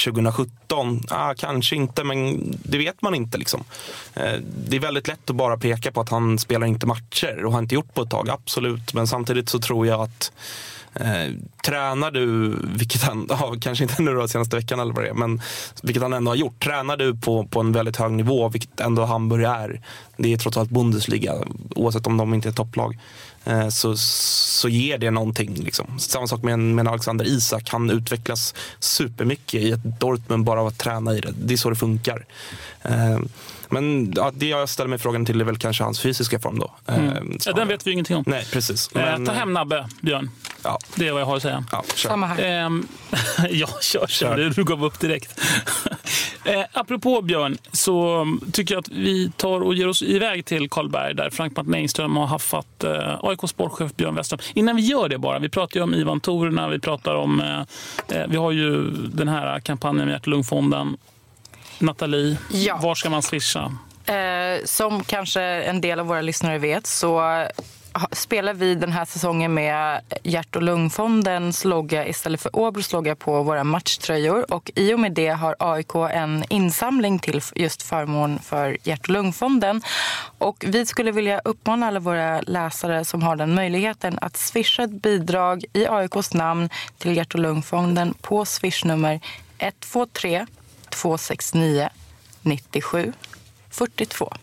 2017? 0.05 1.05
Ah, 1.09 1.33
kanske 1.33 1.75
inte, 1.75 2.03
men 2.03 2.39
det 2.63 2.77
vet 2.77 3.01
man 3.01 3.15
inte. 3.15 3.37
Liksom. 3.37 3.63
Eh, 4.13 4.33
det 4.67 4.75
är 4.75 4.79
väldigt 4.79 5.07
lätt 5.07 5.29
att 5.29 5.35
bara 5.35 5.57
peka 5.57 5.91
på 5.91 6.01
att 6.01 6.09
han 6.09 6.39
spelar 6.39 6.67
inte 6.67 6.85
matcher 6.85 7.45
och 7.45 7.51
har 7.51 7.59
inte 7.59 7.75
gjort 7.75 7.93
på 7.93 8.01
ett 8.01 8.09
tag, 8.09 8.29
absolut. 8.29 8.93
Men 8.93 9.07
samtidigt 9.07 9.49
så 9.49 9.59
tror 9.59 9.87
jag 9.87 10.01
att 10.01 10.31
Eh, 10.93 11.33
tränar 11.65 12.11
du, 12.11 12.55
vilket 12.77 13.03
han, 13.03 13.25
ja, 13.29 13.55
kanske 13.61 13.83
inte 13.83 14.01
nu 14.01 14.13
då 14.13 14.27
senaste 14.27 14.55
veckan 14.55 14.79
eller 14.79 14.93
vad 14.93 15.03
det 15.03 15.09
är, 15.09 15.13
men 15.13 15.41
vilket 15.83 16.03
han 16.03 16.13
ändå 16.13 16.31
har 16.31 16.35
gjort. 16.35 16.63
Tränar 16.63 16.97
du 16.97 17.15
på, 17.15 17.45
på 17.45 17.59
en 17.59 17.71
väldigt 17.71 17.97
hög 17.97 18.11
nivå, 18.11 18.49
vilket 18.49 18.79
ändå 18.79 19.05
Hamburg 19.05 19.43
är. 19.43 19.81
Det 20.17 20.33
är 20.33 20.37
trots 20.37 20.57
allt 20.57 20.69
Bundesliga, 20.69 21.33
oavsett 21.75 22.07
om 22.07 22.17
de 22.17 22.33
inte 22.33 22.49
är 22.49 22.53
topplag. 22.53 22.97
Eh, 23.45 23.69
så, 23.69 23.97
så 23.97 24.69
ger 24.69 24.97
det 24.97 25.11
någonting. 25.11 25.53
Liksom. 25.53 25.99
Samma 25.99 26.27
sak 26.27 26.43
med, 26.43 26.59
med 26.59 26.87
Alexander 26.87 27.25
Isak. 27.25 27.69
Han 27.69 27.89
utvecklas 27.89 28.55
supermycket 28.79 29.61
i 29.61 29.71
ett 29.71 29.99
Dortmund 29.99 30.43
bara 30.43 30.61
av 30.61 30.67
att 30.67 30.77
träna 30.77 31.17
i 31.17 31.19
det. 31.19 31.33
Det 31.41 31.53
är 31.53 31.57
så 31.57 31.69
det 31.69 31.75
funkar. 31.75 32.25
Eh, 32.81 33.19
men 33.69 34.13
ja, 34.15 34.31
det 34.33 34.47
jag 34.47 34.69
ställer 34.69 34.89
mig 34.89 34.99
frågan 34.99 35.25
till 35.25 35.41
är 35.41 35.45
väl 35.45 35.57
kanske 35.57 35.83
hans 35.83 35.99
fysiska 35.99 36.39
form 36.39 36.59
då. 36.59 36.71
Mm. 36.87 37.37
Ja, 37.45 37.53
den 37.53 37.67
vet 37.67 37.87
vi 37.87 37.91
ingenting 37.91 38.15
om. 38.15 38.23
Nej, 38.27 38.45
precis. 38.51 38.93
Men, 38.93 39.25
ta 39.25 39.31
hem 39.31 39.53
Nabbe, 39.53 39.87
Björn. 40.01 40.29
Ja. 40.63 40.79
Det 40.95 41.07
är 41.07 41.11
vad 41.11 41.21
jag 41.21 41.25
har 41.25 41.35
att 41.35 41.41
säga. 41.41 41.63
Ja, 41.71 41.83
Samma 41.95 42.27
här. 42.27 42.43
Ehm, 42.43 42.87
ja, 43.49 43.67
kör, 43.81 44.07
kör. 44.07 44.37
Du, 44.37 44.49
du 44.49 44.63
gav 44.63 44.85
upp 44.85 44.99
direkt. 44.99 45.41
eh, 46.45 46.63
apropå 46.73 47.21
Björn, 47.21 47.57
så 47.71 48.25
tycker 48.51 48.73
jag 48.75 48.79
att 48.79 48.89
vi 48.89 49.31
tar 49.37 49.61
och 49.61 49.75
ger 49.75 49.87
oss 49.87 50.01
iväg 50.01 50.45
till 50.45 50.69
Karlberg 50.69 51.13
där 51.13 51.29
Frank 51.29 51.57
Martin 51.57 51.73
Engström 51.73 52.15
har 52.15 52.25
haffat 52.27 52.83
eh, 52.83 53.19
AIK 53.23 53.39
sportchef 53.47 53.95
Björn 53.95 54.15
Westström. 54.15 54.39
Innan 54.53 54.75
vi 54.75 54.81
gör 54.81 55.09
det 55.09 55.17
bara, 55.17 55.39
vi 55.39 55.49
pratar 55.49 55.79
ju 55.79 55.83
om 55.83 55.93
Ivan 55.93 56.19
Torerna, 56.19 56.67
vi 56.67 56.79
pratar 56.79 57.15
om, 57.15 57.41
eh, 58.07 58.27
vi 58.27 58.37
har 58.37 58.51
ju 58.51 58.91
den 58.91 59.27
här 59.27 59.59
kampanjen 59.59 60.05
med 60.05 60.13
Hjärt-Lungfonden. 60.13 60.97
Nathalie, 61.79 62.37
Ja. 62.51 62.77
var 62.81 62.95
ska 62.95 63.09
man 63.09 63.21
swisha? 63.23 63.71
Eh, 64.05 64.65
som 64.65 65.03
kanske 65.03 65.41
en 65.41 65.81
del 65.81 65.99
av 65.99 66.05
våra 66.05 66.21
lyssnare 66.21 66.57
vet 66.57 66.87
så 66.87 67.45
spelar 68.11 68.53
vi 68.53 68.75
den 68.75 68.91
här 68.91 69.05
säsongen 69.05 69.53
med 69.53 70.01
Hjärt 70.23 70.55
och 70.55 70.61
lungfondens 70.61 71.65
logga 71.65 72.07
istället 72.07 72.41
för 72.41 72.55
Åbros 72.55 72.93
logga 72.93 73.15
på 73.15 73.43
våra 73.43 73.63
matchtröjor. 73.63 74.53
Och 74.53 74.71
I 74.75 74.93
och 74.93 74.99
med 74.99 75.11
det 75.11 75.27
har 75.29 75.55
AIK 75.59 75.95
en 76.11 76.43
insamling 76.49 77.19
till 77.19 77.41
just 77.55 77.83
förmån 77.83 78.39
för 78.39 78.77
Hjärt 78.83 79.01
och 79.01 79.09
lungfonden. 79.09 79.81
Och 80.37 80.65
vi 80.67 80.85
skulle 80.85 81.11
vilja 81.11 81.41
uppmana 81.43 81.87
alla 81.87 81.99
våra 81.99 82.41
läsare 82.41 83.05
som 83.05 83.21
har 83.21 83.35
den 83.35 83.55
möjligheten 83.55 84.17
att 84.21 84.37
swisha 84.37 84.83
ett 84.83 85.01
bidrag 85.01 85.65
i 85.73 85.87
AIKs 85.87 86.33
namn 86.33 86.69
till 86.97 87.17
Hjärt 87.17 87.33
och 87.33 87.39
lungfonden 87.39 88.13
på 88.21 88.45
swishnummer 88.45 89.19
123 89.57 90.45
269 90.91 91.89
97 92.41 93.13
42. 93.69 94.33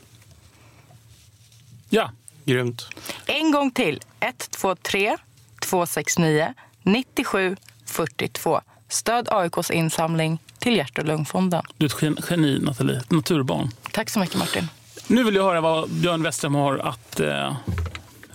Ja. 1.88 2.11
Grymt. 2.44 2.88
En 3.26 3.50
gång 3.52 3.70
till. 3.70 4.00
123 4.20 5.16
269 5.62 6.54
97 6.82 7.56
42. 7.85 8.61
Stöd 8.88 9.28
AIKs 9.30 9.70
insamling 9.70 10.38
till 10.59 10.76
Hjärt 10.76 10.98
och 10.98 11.04
lungfonden. 11.04 11.62
Du 11.76 11.87
är 11.87 11.90
ett 11.90 12.02
gen- 12.02 12.16
geni, 12.30 12.59
Nathalie. 12.59 13.02
Naturbarn. 13.09 13.70
Tack 13.92 14.11
så 14.11 14.18
mycket 14.20 14.37
Martin. 14.37 14.68
Nu 15.06 15.24
vill 15.24 15.35
jag 15.35 15.42
höra 15.44 15.61
vad 15.61 15.90
Björn 15.90 16.22
Westström 16.22 16.54
har 16.54 16.78
att 16.78 17.20
eh, 17.20 17.56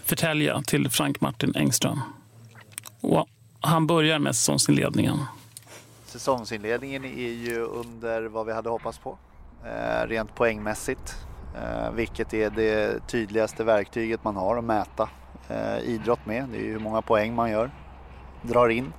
förtälja 0.05 0.61
till 0.67 0.89
Frank 0.89 1.21
Martin 1.21 1.53
Engström. 1.55 2.01
Och 3.01 3.27
han 3.59 3.87
börjar 3.87 4.19
med 4.19 4.35
säsongsinledningen. 4.35 5.17
Säsongsinledningen 6.11 7.05
är 7.05 7.31
ju 7.31 7.61
under 7.61 8.23
vad 8.23 8.45
vi 8.45 8.53
hade 8.53 8.69
hoppats 8.69 8.97
på. 8.97 9.17
Eh, 9.65 10.07
rent 10.07 10.35
poängmässigt. 10.35 11.15
Eh, 11.55 11.91
vilket 11.91 12.33
är 12.33 12.49
det 12.49 13.07
tydligaste 13.07 13.63
verktyget 13.63 14.23
man 14.23 14.35
har 14.35 14.57
att 14.57 14.63
mäta 14.63 15.09
eh, 15.49 15.79
idrott 15.79 16.25
med. 16.25 16.49
Det 16.49 16.57
är 16.57 16.61
ju 16.61 16.71
hur 16.71 16.79
många 16.79 17.01
poäng 17.01 17.35
man 17.35 17.51
gör, 17.51 17.71
drar 18.41 18.69
in. 18.69 18.93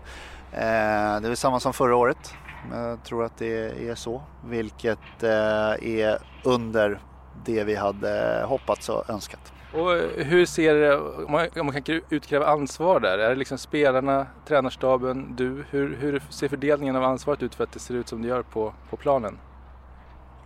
Det 0.50 0.58
är 0.58 1.20
väl 1.20 1.36
samma 1.36 1.60
som 1.60 1.72
förra 1.72 1.96
året. 1.96 2.34
Jag 2.72 3.04
tror 3.04 3.24
att 3.24 3.36
det 3.38 3.88
är 3.88 3.94
så. 3.94 4.22
Vilket 4.44 5.22
är 5.22 6.18
under 6.44 7.00
det 7.44 7.64
vi 7.64 7.74
hade 7.74 8.44
hoppats 8.48 8.88
och 8.88 9.10
önskat. 9.10 9.52
Och 9.74 9.92
eh, 9.92 10.24
hur 10.24 10.46
ser, 10.46 10.98
om 11.24 11.32
man, 11.32 11.48
om 11.56 11.66
man 11.66 11.82
kan 11.82 12.00
utkräva 12.10 12.46
ansvar 12.46 13.00
där, 13.00 13.18
är 13.18 13.28
det 13.28 13.34
liksom 13.34 13.58
spelarna, 13.58 14.26
tränarstaben, 14.46 15.36
du? 15.36 15.64
Hur, 15.70 15.96
hur 15.96 16.22
ser 16.30 16.48
fördelningen 16.48 16.96
av 16.96 17.04
ansvaret 17.04 17.42
ut 17.42 17.54
för 17.54 17.64
att 17.64 17.72
det 17.72 17.78
ser 17.78 17.94
ut 17.94 18.08
som 18.08 18.22
det 18.22 18.28
gör 18.28 18.42
på, 18.42 18.74
på 18.90 18.96
planen? 18.96 19.38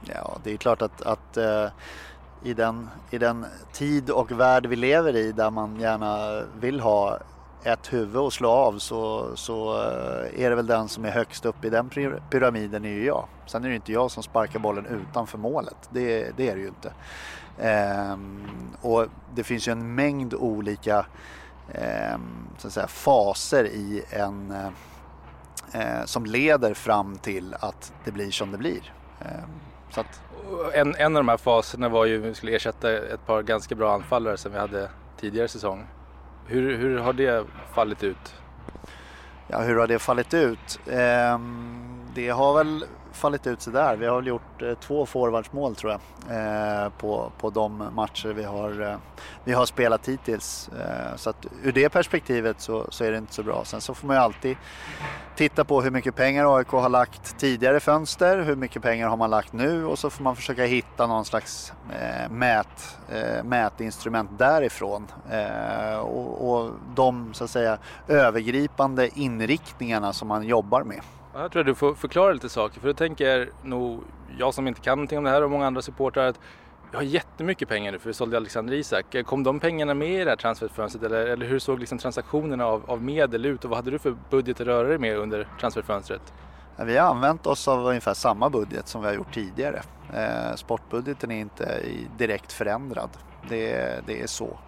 Ja, 0.05 0.39
det 0.45 0.53
är 0.53 0.57
klart 0.57 0.83
att, 0.83 1.03
att 1.03 1.37
eh, 1.37 1.67
i, 2.43 2.55
den, 2.55 2.89
i 3.11 3.19
den 3.19 3.47
tid 3.73 4.11
och 4.11 4.33
värld 4.33 4.67
vi 4.67 4.77
lever 4.77 5.17
i 5.17 5.33
där 5.33 5.51
man 5.51 5.81
gärna 5.81 6.43
vill 6.61 6.81
ha 6.81 7.19
ett 7.65 7.93
huvud 7.93 8.17
att 8.17 8.33
slå 8.33 8.49
av 8.51 8.79
så, 8.79 9.31
så 9.37 9.83
eh, 9.83 10.45
är 10.45 10.51
det 10.51 10.57
väl 10.57 10.67
den 10.67 10.89
som 10.89 11.05
är 11.05 11.11
högst 11.11 11.47
upp 11.47 11.65
i 11.65 11.71
den 11.71 11.91
pyramiden 12.31 12.85
är 12.85 12.89
ju 12.89 13.05
jag. 13.05 13.29
Sen 13.47 13.65
är 13.65 13.69
det 13.69 13.75
inte 13.75 13.93
jag 13.93 14.11
som 14.11 14.23
sparkar 14.23 14.59
bollen 14.59 14.87
utanför 14.87 15.39
målet. 15.39 15.77
Det, 15.91 16.37
det 16.37 16.49
är 16.49 16.55
det 16.55 16.61
ju 16.61 16.69
inte. 16.69 16.93
Ehm, 17.59 18.49
och 18.81 19.07
det 19.35 19.45
finns 19.45 19.69
ju 19.69 19.73
en 19.73 19.95
mängd 19.95 20.35
olika 20.35 21.07
ehm, 21.73 22.49
så 22.59 22.67
att 22.67 22.73
säga, 22.73 22.87
faser 22.87 23.65
i 23.65 24.03
en 24.11 24.51
eh, 24.51 24.69
eh, 25.81 26.05
som 26.05 26.27
leder 26.27 26.75
fram 26.75 27.19
till 27.19 27.55
att 27.61 27.93
det 28.05 28.13
blir 28.13 28.31
som 28.31 28.53
det 28.53 28.59
blir. 28.59 28.93
Ehm, 29.21 29.51
så 29.91 30.01
att, 30.01 30.21
En, 30.75 30.95
en 30.95 31.17
av 31.17 31.23
de 31.23 31.29
här 31.29 31.37
faserna 31.37 31.89
var 31.89 32.05
ju 32.05 32.19
att 32.19 32.25
vi 32.25 32.35
skulle 32.35 32.57
ersätta 32.57 32.93
ett 32.93 33.27
par 33.27 33.43
ganska 33.43 33.75
bra 33.75 33.95
anfallare 33.95 34.37
som 34.37 34.53
vi 34.53 34.59
hade 34.59 34.91
tidigare 35.21 35.49
säsong. 35.49 35.87
Hur, 36.47 36.77
hur 36.77 36.99
har 36.99 37.13
det 37.13 37.45
fallit 37.75 38.05
ut? 38.05 38.35
Ja, 39.49 39.61
hur 39.61 39.77
har 39.77 39.87
det 39.87 39.99
fallit 39.99 40.35
ut? 40.35 40.81
Det 42.15 42.29
har 42.29 42.55
väl 42.57 42.85
fallit 43.17 43.47
ut 43.47 43.63
sådär. 43.63 43.97
Vi 43.97 44.07
har 44.07 44.17
väl 44.17 44.27
gjort 44.27 44.63
eh, 44.63 44.75
två 44.75 45.07
forwardsmål 45.07 45.77
tror 45.77 45.93
jag 45.93 46.01
eh, 46.85 46.89
på, 46.89 47.33
på 47.39 47.51
de 47.51 47.89
matcher 47.95 48.29
vi 48.29 48.45
har, 48.45 48.83
eh, 48.83 48.97
vi 49.45 49.53
har 49.53 49.67
spelat 49.67 50.09
hittills. 50.09 50.69
Eh, 50.69 51.17
så 51.17 51.31
att 51.31 51.47
ur 51.63 51.73
det 51.73 51.89
perspektivet 51.89 52.61
så, 52.61 52.87
så 52.91 53.05
är 53.05 53.13
det 53.13 53.19
inte 53.19 53.35
så 53.35 53.43
bra. 53.43 53.65
Sen 53.65 53.81
så 53.81 53.95
får 53.95 54.07
man 54.07 54.17
ju 54.17 54.23
alltid 54.23 54.57
titta 55.37 55.65
på 55.65 55.83
hur 55.83 55.91
mycket 55.91 56.15
pengar 56.15 56.57
AIK 56.57 56.69
har 56.69 56.89
lagt 56.89 57.39
tidigare 57.39 57.81
fönster, 57.81 58.43
hur 58.43 58.57
mycket 58.57 58.83
pengar 58.83 59.09
har 59.09 59.17
man 59.17 59.31
lagt 59.31 59.53
nu 59.53 59.85
och 59.85 59.99
så 59.99 60.11
får 60.11 60.25
man 60.25 60.37
försöka 60.37 60.65
hitta 60.65 61.07
någon 61.07 61.25
slags 61.25 61.73
eh, 62.01 62.31
mät, 62.31 62.99
eh, 63.09 63.45
mätinstrument 63.45 64.39
därifrån. 64.39 65.07
Eh, 65.31 65.99
och, 65.99 66.51
och 66.51 66.71
de 66.95 67.35
så 67.35 67.45
att 67.45 67.51
säga 67.51 67.79
övergripande 68.09 69.19
inriktningarna 69.19 70.13
som 70.13 70.29
man 70.29 70.43
jobbar 70.43 70.83
med. 70.83 71.01
Här 71.37 71.43
Jag 71.43 71.53
tror 71.53 71.61
att 71.61 71.67
du 71.67 71.75
får 71.75 71.95
förklara 71.95 72.33
lite 72.33 72.49
saker 72.49 72.81
för 72.81 72.89
då 72.89 72.95
tänker 72.95 73.51
nog 73.63 74.05
jag 74.39 74.55
som 74.55 74.69
inte 74.69 74.81
kan 74.81 74.99
någonting 74.99 75.19
om 75.19 75.25
det 75.25 75.31
här 75.31 75.43
och 75.43 75.51
många 75.51 75.67
andra 75.67 75.83
supportrar 75.83 76.27
att 76.27 76.41
vi 76.91 76.97
har 76.97 77.05
jättemycket 77.05 77.69
pengar 77.69 77.93
nu 77.93 77.99
för 77.99 78.09
vi 78.09 78.15
sålde 78.15 78.37
Alexander 78.37 78.75
Isak. 78.75 79.17
Kom 79.27 79.43
de 79.43 79.61
pengarna 79.61 79.95
med 79.95 80.21
i 80.21 80.25
det 80.25 80.31
här 80.31 80.37
transferfönstret 80.37 81.05
eller, 81.05 81.27
eller 81.27 81.47
hur 81.47 81.59
såg 81.59 81.81
liksom 81.81 81.99
transaktionerna 81.99 82.67
av, 82.67 82.91
av 82.91 83.03
medel 83.03 83.47
ut 83.47 83.65
och 83.65 83.71
vad 83.71 83.79
hade 83.79 83.91
du 83.91 83.99
för 83.99 84.17
budget 84.31 84.61
att 84.61 84.67
röra 84.67 84.89
dig 84.89 84.99
med 84.99 85.19
under 85.19 85.49
transferfönstret? 85.61 86.33
Vi 86.85 86.97
har 86.97 87.11
använt 87.11 87.47
oss 87.47 87.69
av 87.69 87.87
ungefär 87.87 88.15
samma 88.15 88.51
budget 88.51 88.89
som 88.89 89.01
vi 89.01 89.07
har 89.07 89.15
gjort 89.15 89.35
tidigare. 89.35 89.83
Eh, 90.15 90.55
sportbudgeten 90.55 91.31
är 91.31 91.41
inte 91.41 91.83
direkt 92.19 92.53
förändrad. 92.53 93.11
Det, 93.49 94.01
det 94.07 94.23
är 94.23 94.27
så. 94.27 94.59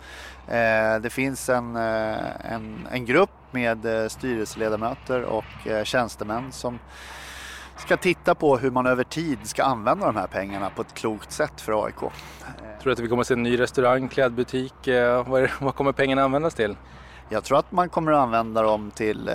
Eh, 0.49 1.01
det 1.03 1.11
finns 1.11 1.49
en, 1.49 1.77
eh, 1.77 2.53
en, 2.53 2.89
en 2.91 3.05
grupp 3.05 3.31
med 3.51 4.03
eh, 4.03 4.09
styrelseledamöter 4.09 5.23
och 5.23 5.67
eh, 5.67 5.85
tjänstemän 5.85 6.53
som 6.53 6.79
ska 7.77 7.97
titta 7.97 8.35
på 8.35 8.59
hur 8.59 8.71
man 8.71 8.87
över 8.87 9.05
tid 9.05 9.39
ska 9.43 9.63
använda 9.63 10.07
de 10.07 10.17
här 10.17 10.27
pengarna 10.27 10.71
på 10.71 10.83
ett 10.83 10.95
klokt 10.95 11.33
sätt 11.33 11.61
för 11.61 11.85
AIK. 11.85 11.99
Tror 11.99 12.11
du 12.83 12.93
att 12.93 12.99
vi 12.99 13.09
kommer 13.09 13.21
att 13.21 13.27
se 13.27 13.35
en 13.35 13.43
ny 13.43 13.61
restaurang, 13.61 14.09
klädbutik? 14.09 14.87
Eh, 14.87 15.29
Vad, 15.61 15.75
kommer 15.75 15.93
pengarna 15.93 16.23
användas 16.23 16.55
till? 16.55 16.77
Jag 17.31 17.45
tror 17.45 17.59
att 17.59 17.73
man 17.73 17.89
kommer 17.89 18.13
att 18.13 18.19
använda 18.19 18.63
dem 18.63 18.91
till, 18.91 19.29
eh, 19.29 19.35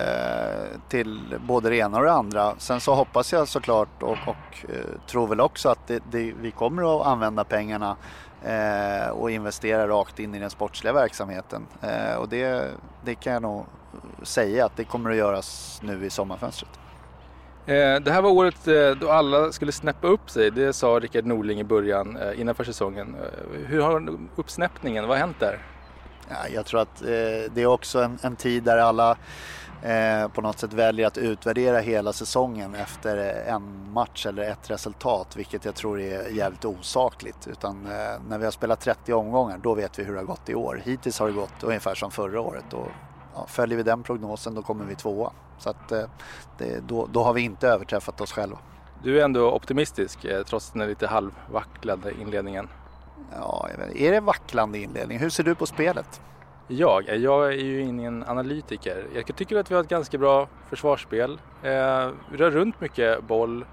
till 0.89 1.39
både 1.47 1.69
det 1.69 1.75
ena 1.77 1.97
och 1.97 2.03
det 2.03 2.11
andra. 2.11 2.53
Sen 2.57 2.79
så 2.81 2.93
hoppas 2.95 3.33
jag 3.33 3.47
såklart 3.47 4.03
och, 4.03 4.17
och 4.27 4.69
eh, 4.69 4.99
tror 5.07 5.27
väl 5.27 5.41
också 5.41 5.69
att 5.69 5.87
det, 5.87 6.03
det, 6.11 6.33
vi 6.41 6.51
kommer 6.51 7.01
att 7.01 7.07
använda 7.07 7.43
pengarna 7.43 7.89
eh, 7.89 7.95
och 9.11 9.31
investera 9.31 9.87
rakt 9.87 10.19
in 10.19 10.35
i 10.35 10.39
den 10.39 10.49
sportsliga 10.49 10.93
verksamheten. 10.93 11.67
Eh, 11.81 12.15
och 12.15 12.29
det, 12.29 12.71
det 13.05 13.15
kan 13.15 13.33
jag 13.33 13.41
nog 13.41 13.65
säga 14.23 14.65
att 14.65 14.77
det 14.77 14.83
kommer 14.83 15.09
att 15.09 15.15
göras 15.15 15.79
nu 15.83 16.05
i 16.05 16.09
sommarfönstret. 16.09 16.79
Eh, 17.65 17.99
det 17.99 18.11
här 18.11 18.21
var 18.21 18.29
året 18.29 18.67
eh, 18.67 18.91
då 18.91 19.09
alla 19.09 19.51
skulle 19.51 19.71
snäppa 19.71 20.07
upp 20.07 20.29
sig. 20.29 20.51
Det 20.51 20.73
sa 20.73 20.87
Rickard 20.87 21.25
Norling 21.25 21.59
i 21.59 21.63
början 21.63 22.17
eh, 22.17 22.39
innanför 22.39 22.63
säsongen. 22.63 23.15
Hur 23.67 23.81
har 23.81 24.17
uppsnäppningen, 24.35 25.07
vad 25.07 25.17
har 25.17 25.27
hänt 25.27 25.39
där? 25.39 25.59
Ja, 26.29 26.35
jag 26.53 26.65
tror 26.65 26.81
att 26.81 26.99
det 27.53 27.57
är 27.57 27.65
också 27.65 27.99
en, 27.99 28.19
en 28.21 28.35
tid 28.35 28.63
där 28.63 28.77
alla 28.77 29.17
på 30.33 30.41
något 30.41 30.59
sätt 30.59 30.73
väljer 30.73 31.07
att 31.07 31.17
utvärdera 31.17 31.79
hela 31.79 32.13
säsongen 32.13 32.75
efter 32.75 33.17
en 33.47 33.91
match 33.91 34.25
eller 34.25 34.43
ett 34.43 34.69
resultat, 34.69 35.35
vilket 35.35 35.65
jag 35.65 35.75
tror 35.75 35.99
är 35.99 36.29
jävligt 36.29 36.65
osakligt. 36.65 37.47
Utan 37.47 37.83
när 38.29 38.37
vi 38.37 38.45
har 38.45 38.51
spelat 38.51 38.79
30 38.81 39.13
omgångar, 39.13 39.57
då 39.57 39.73
vet 39.73 39.99
vi 39.99 40.03
hur 40.03 40.13
det 40.13 40.19
har 40.19 40.25
gått 40.25 40.49
i 40.49 40.55
år. 40.55 40.81
Hittills 40.85 41.19
har 41.19 41.27
det 41.27 41.33
gått 41.33 41.63
ungefär 41.63 41.95
som 41.95 42.11
förra 42.11 42.41
året 42.41 42.73
och 42.73 42.87
ja, 43.35 43.45
följer 43.47 43.77
vi 43.77 43.83
den 43.83 44.03
prognosen 44.03 44.55
då 44.55 44.61
kommer 44.61 44.85
vi 44.85 44.95
tvåa. 44.95 45.31
Så 45.57 45.69
att, 45.69 45.91
eh, 45.91 46.05
det, 46.57 46.79
då, 46.87 47.07
då 47.11 47.23
har 47.23 47.33
vi 47.33 47.41
inte 47.41 47.67
överträffat 47.67 48.21
oss 48.21 48.31
själva. 48.31 48.57
Du 49.03 49.19
är 49.19 49.25
ändå 49.25 49.51
optimistisk 49.51 50.25
eh, 50.25 50.43
trots 50.43 50.71
den 50.71 50.87
lite 50.87 51.07
halvvacklade 51.07 52.13
inledningen. 52.21 52.69
Ja, 53.39 53.69
är 53.95 54.11
det 54.11 54.19
vacklande 54.19 54.79
inledning? 54.79 55.19
Hur 55.19 55.29
ser 55.29 55.43
du 55.43 55.55
på 55.55 55.65
spelet? 55.65 56.21
Jag? 56.67 57.09
Eh, 57.09 57.15
jag 57.15 57.47
är 57.47 57.57
ju 57.57 57.81
ingen 57.81 58.23
analytiker. 58.23 59.07
Jag 59.15 59.35
tycker 59.35 59.55
att 59.55 59.71
vi 59.71 59.75
har 59.75 59.81
ett 59.81 59.89
ganska 59.89 60.17
bra 60.17 60.47
försvarsspel. 60.69 61.31
Eh, 61.63 62.09
vi 62.31 62.37
rör 62.37 62.51
runt 62.51 62.81
mycket 62.81 63.23
boll. 63.23 63.65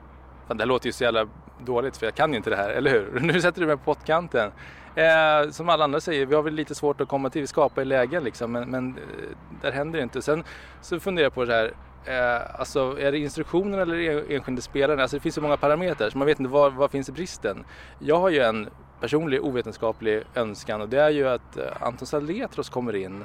Fan, 0.48 0.56
det 0.56 0.62
här 0.62 0.68
låter 0.68 0.86
ju 0.86 0.92
så 0.92 1.04
jävla 1.04 1.28
dåligt 1.64 1.96
för 1.96 2.06
jag 2.06 2.14
kan 2.14 2.30
ju 2.30 2.36
inte 2.36 2.50
det 2.50 2.56
här, 2.56 2.70
eller 2.70 2.90
hur? 2.90 3.20
Nu 3.20 3.40
sätter 3.40 3.60
du 3.60 3.66
mig 3.66 3.76
på 3.76 3.82
pottkanten. 3.94 4.50
Eh, 4.94 5.50
som 5.50 5.68
alla 5.68 5.84
andra 5.84 6.00
säger, 6.00 6.26
vi 6.26 6.34
har 6.34 6.42
väl 6.42 6.54
lite 6.54 6.74
svårt 6.74 7.00
att 7.00 7.08
komma 7.08 7.30
till, 7.30 7.40
vi 7.40 7.46
skapar 7.46 7.82
i 7.82 7.84
lägen 7.84 8.24
liksom, 8.24 8.52
men, 8.52 8.70
men 8.70 8.88
eh, 8.88 9.36
där 9.62 9.72
händer 9.72 9.98
det 9.98 10.02
inte. 10.02 10.22
Sen 10.22 10.44
så 10.80 11.00
funderar 11.00 11.24
jag 11.24 11.34
på 11.34 11.44
det 11.44 11.54
här, 11.54 11.72
eh, 12.04 12.60
alltså 12.60 12.98
är 13.00 13.12
det 13.12 13.18
instruktionerna 13.18 13.82
eller 13.82 14.30
enskilda 14.32 14.62
spelaren? 14.62 15.00
Alltså 15.00 15.16
det 15.16 15.20
finns 15.20 15.34
så 15.34 15.40
många 15.40 15.56
parametrar 15.56 16.10
så 16.10 16.18
man 16.18 16.26
vet 16.26 16.40
inte 16.40 16.52
var, 16.52 16.70
var 16.70 16.88
finns 16.88 17.10
bristen. 17.10 17.64
Jag 17.98 18.16
har 18.16 18.30
ju 18.30 18.38
en 18.38 18.68
personlig 19.00 19.44
ovetenskaplig 19.44 20.22
önskan 20.34 20.80
och 20.80 20.88
det 20.88 21.00
är 21.00 21.10
ju 21.10 21.28
att 21.28 21.56
eh, 21.56 21.64
Anton 21.80 22.06
Saletros 22.06 22.68
kommer 22.68 22.96
in 22.96 23.24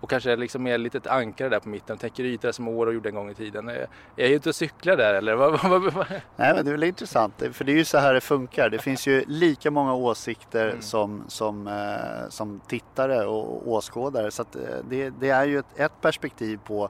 och 0.00 0.10
kanske 0.10 0.36
liksom 0.36 0.66
är 0.66 0.78
lite 0.78 0.98
ett 0.98 1.06
ankare 1.06 1.48
där 1.48 1.60
på 1.60 1.68
mitten 1.68 1.94
och 1.94 2.00
täcker 2.00 2.24
ytor 2.24 2.52
som 2.52 2.68
Åre 2.68 2.94
gjorde 2.94 3.08
en 3.08 3.14
gång 3.14 3.30
i 3.30 3.34
tiden. 3.34 3.68
Är 3.68 3.86
jag 4.16 4.28
ute 4.28 4.48
och 4.48 4.54
cyklar 4.54 4.96
där 4.96 5.14
eller? 5.14 5.36
Nej 6.36 6.54
men 6.54 6.64
det 6.64 6.70
är 6.70 6.72
väl 6.72 6.84
intressant 6.84 7.42
för 7.52 7.64
det 7.64 7.72
är 7.72 7.76
ju 7.76 7.84
så 7.84 7.98
här 7.98 8.14
det 8.14 8.20
funkar. 8.20 8.70
Det 8.70 8.78
finns 8.78 9.06
ju 9.06 9.24
lika 9.26 9.70
många 9.70 9.94
åsikter 9.94 10.68
mm. 10.68 10.82
som, 10.82 11.24
som, 11.28 11.66
eh, 11.66 12.28
som 12.28 12.60
tittare 12.68 13.26
och 13.26 13.68
åskådare 13.68 14.30
så 14.30 14.42
eh, 14.42 14.48
det, 14.88 15.10
det 15.10 15.30
är 15.30 15.44
ju 15.44 15.58
ett, 15.58 15.78
ett 15.78 16.00
perspektiv 16.00 16.58
på 16.64 16.88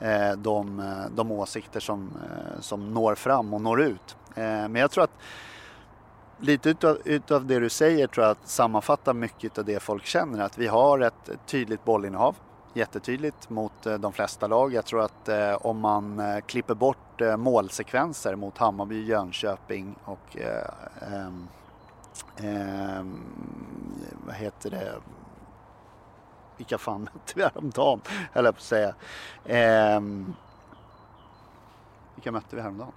eh, 0.00 0.32
de, 0.32 0.80
eh, 0.80 1.14
de 1.14 1.32
åsikter 1.32 1.80
som, 1.80 2.10
eh, 2.24 2.60
som 2.60 2.94
når 2.94 3.14
fram 3.14 3.54
och 3.54 3.60
når 3.60 3.82
ut. 3.82 4.16
Eh, 4.34 4.42
men 4.44 4.74
jag 4.74 4.90
tror 4.90 5.04
att 5.04 5.18
lite 6.42 6.70
utav, 6.70 6.98
utav 7.04 7.46
det 7.46 7.58
du 7.58 7.68
säger 7.68 8.06
tror 8.06 8.26
jag 8.26 8.30
att 8.30 8.48
sammanfattar 8.48 9.14
mycket 9.14 9.58
av 9.58 9.64
det 9.64 9.80
folk 9.80 10.04
känner. 10.04 10.44
Att 10.44 10.58
vi 10.58 10.66
har 10.66 11.00
ett 11.00 11.30
tydligt 11.46 11.84
bollinnehav 11.84 12.36
jättetydligt 12.74 13.50
mot 13.50 13.86
eh, 13.86 13.94
de 13.94 14.12
flesta 14.12 14.46
lag. 14.46 14.74
Jag 14.74 14.84
tror 14.84 15.02
att 15.02 15.28
eh, 15.28 15.54
om 15.54 15.80
man 15.80 16.20
eh, 16.20 16.40
klipper 16.40 16.74
bort 16.74 17.20
eh, 17.20 17.36
målsekvenser 17.36 18.36
mot 18.36 18.58
Hammarby, 18.58 19.04
Jönköping 19.04 19.94
och 20.04 20.36
eh, 20.36 20.68
ehm, 21.12 21.48
ehm, 22.36 23.20
vad 24.26 24.34
heter 24.34 24.70
det? 24.70 24.92
Vilka 26.56 26.78
fan 26.78 27.00
mötte 27.02 27.32
vi 27.34 27.42
häromdagen? 27.42 28.00
Höll 28.32 28.44
jag 28.44 28.54
på 28.54 28.58
att 28.58 28.64
säga. 28.64 28.94
Ehm, 29.46 30.34
vilka 32.14 32.32
mötte 32.32 32.56
vi 32.56 32.62
häromdagen? 32.62 32.92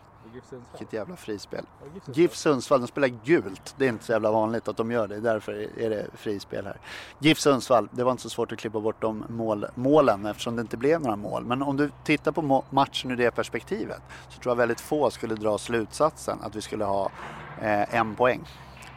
Vilket 0.71 0.93
jävla 0.93 1.15
frispel. 1.15 1.65
GIF 2.13 2.35
Sundsvall, 2.35 2.81
de 2.81 2.87
spelar 2.87 3.07
gult. 3.07 3.75
Det 3.77 3.85
är 3.85 3.89
inte 3.89 4.05
så 4.05 4.11
jävla 4.11 4.31
vanligt 4.31 4.67
att 4.67 4.77
de 4.77 4.91
gör 4.91 5.07
det. 5.07 5.19
Därför 5.19 5.53
är 5.79 5.89
det 5.89 6.07
frispel 6.13 6.65
här. 6.65 6.77
GIF 7.19 7.39
Sundsvall, 7.39 7.89
det 7.91 8.03
var 8.03 8.11
inte 8.11 8.23
så 8.23 8.29
svårt 8.29 8.51
att 8.51 8.59
klippa 8.59 8.79
bort 8.79 9.01
de 9.01 9.25
mål, 9.29 9.65
målen 9.75 10.25
eftersom 10.25 10.55
det 10.55 10.61
inte 10.61 10.77
blev 10.77 11.01
några 11.01 11.15
mål. 11.15 11.45
Men 11.45 11.61
om 11.61 11.77
du 11.77 11.91
tittar 12.03 12.31
på 12.31 12.63
matchen 12.69 13.11
ur 13.11 13.15
det 13.15 13.31
perspektivet 13.31 14.01
så 14.29 14.39
tror 14.39 14.51
jag 14.51 14.55
väldigt 14.55 14.81
få 14.81 15.09
skulle 15.09 15.35
dra 15.35 15.57
slutsatsen 15.57 16.37
att 16.41 16.55
vi 16.55 16.61
skulle 16.61 16.85
ha 16.85 17.11
eh, 17.61 17.95
en 17.95 18.15
poäng 18.15 18.47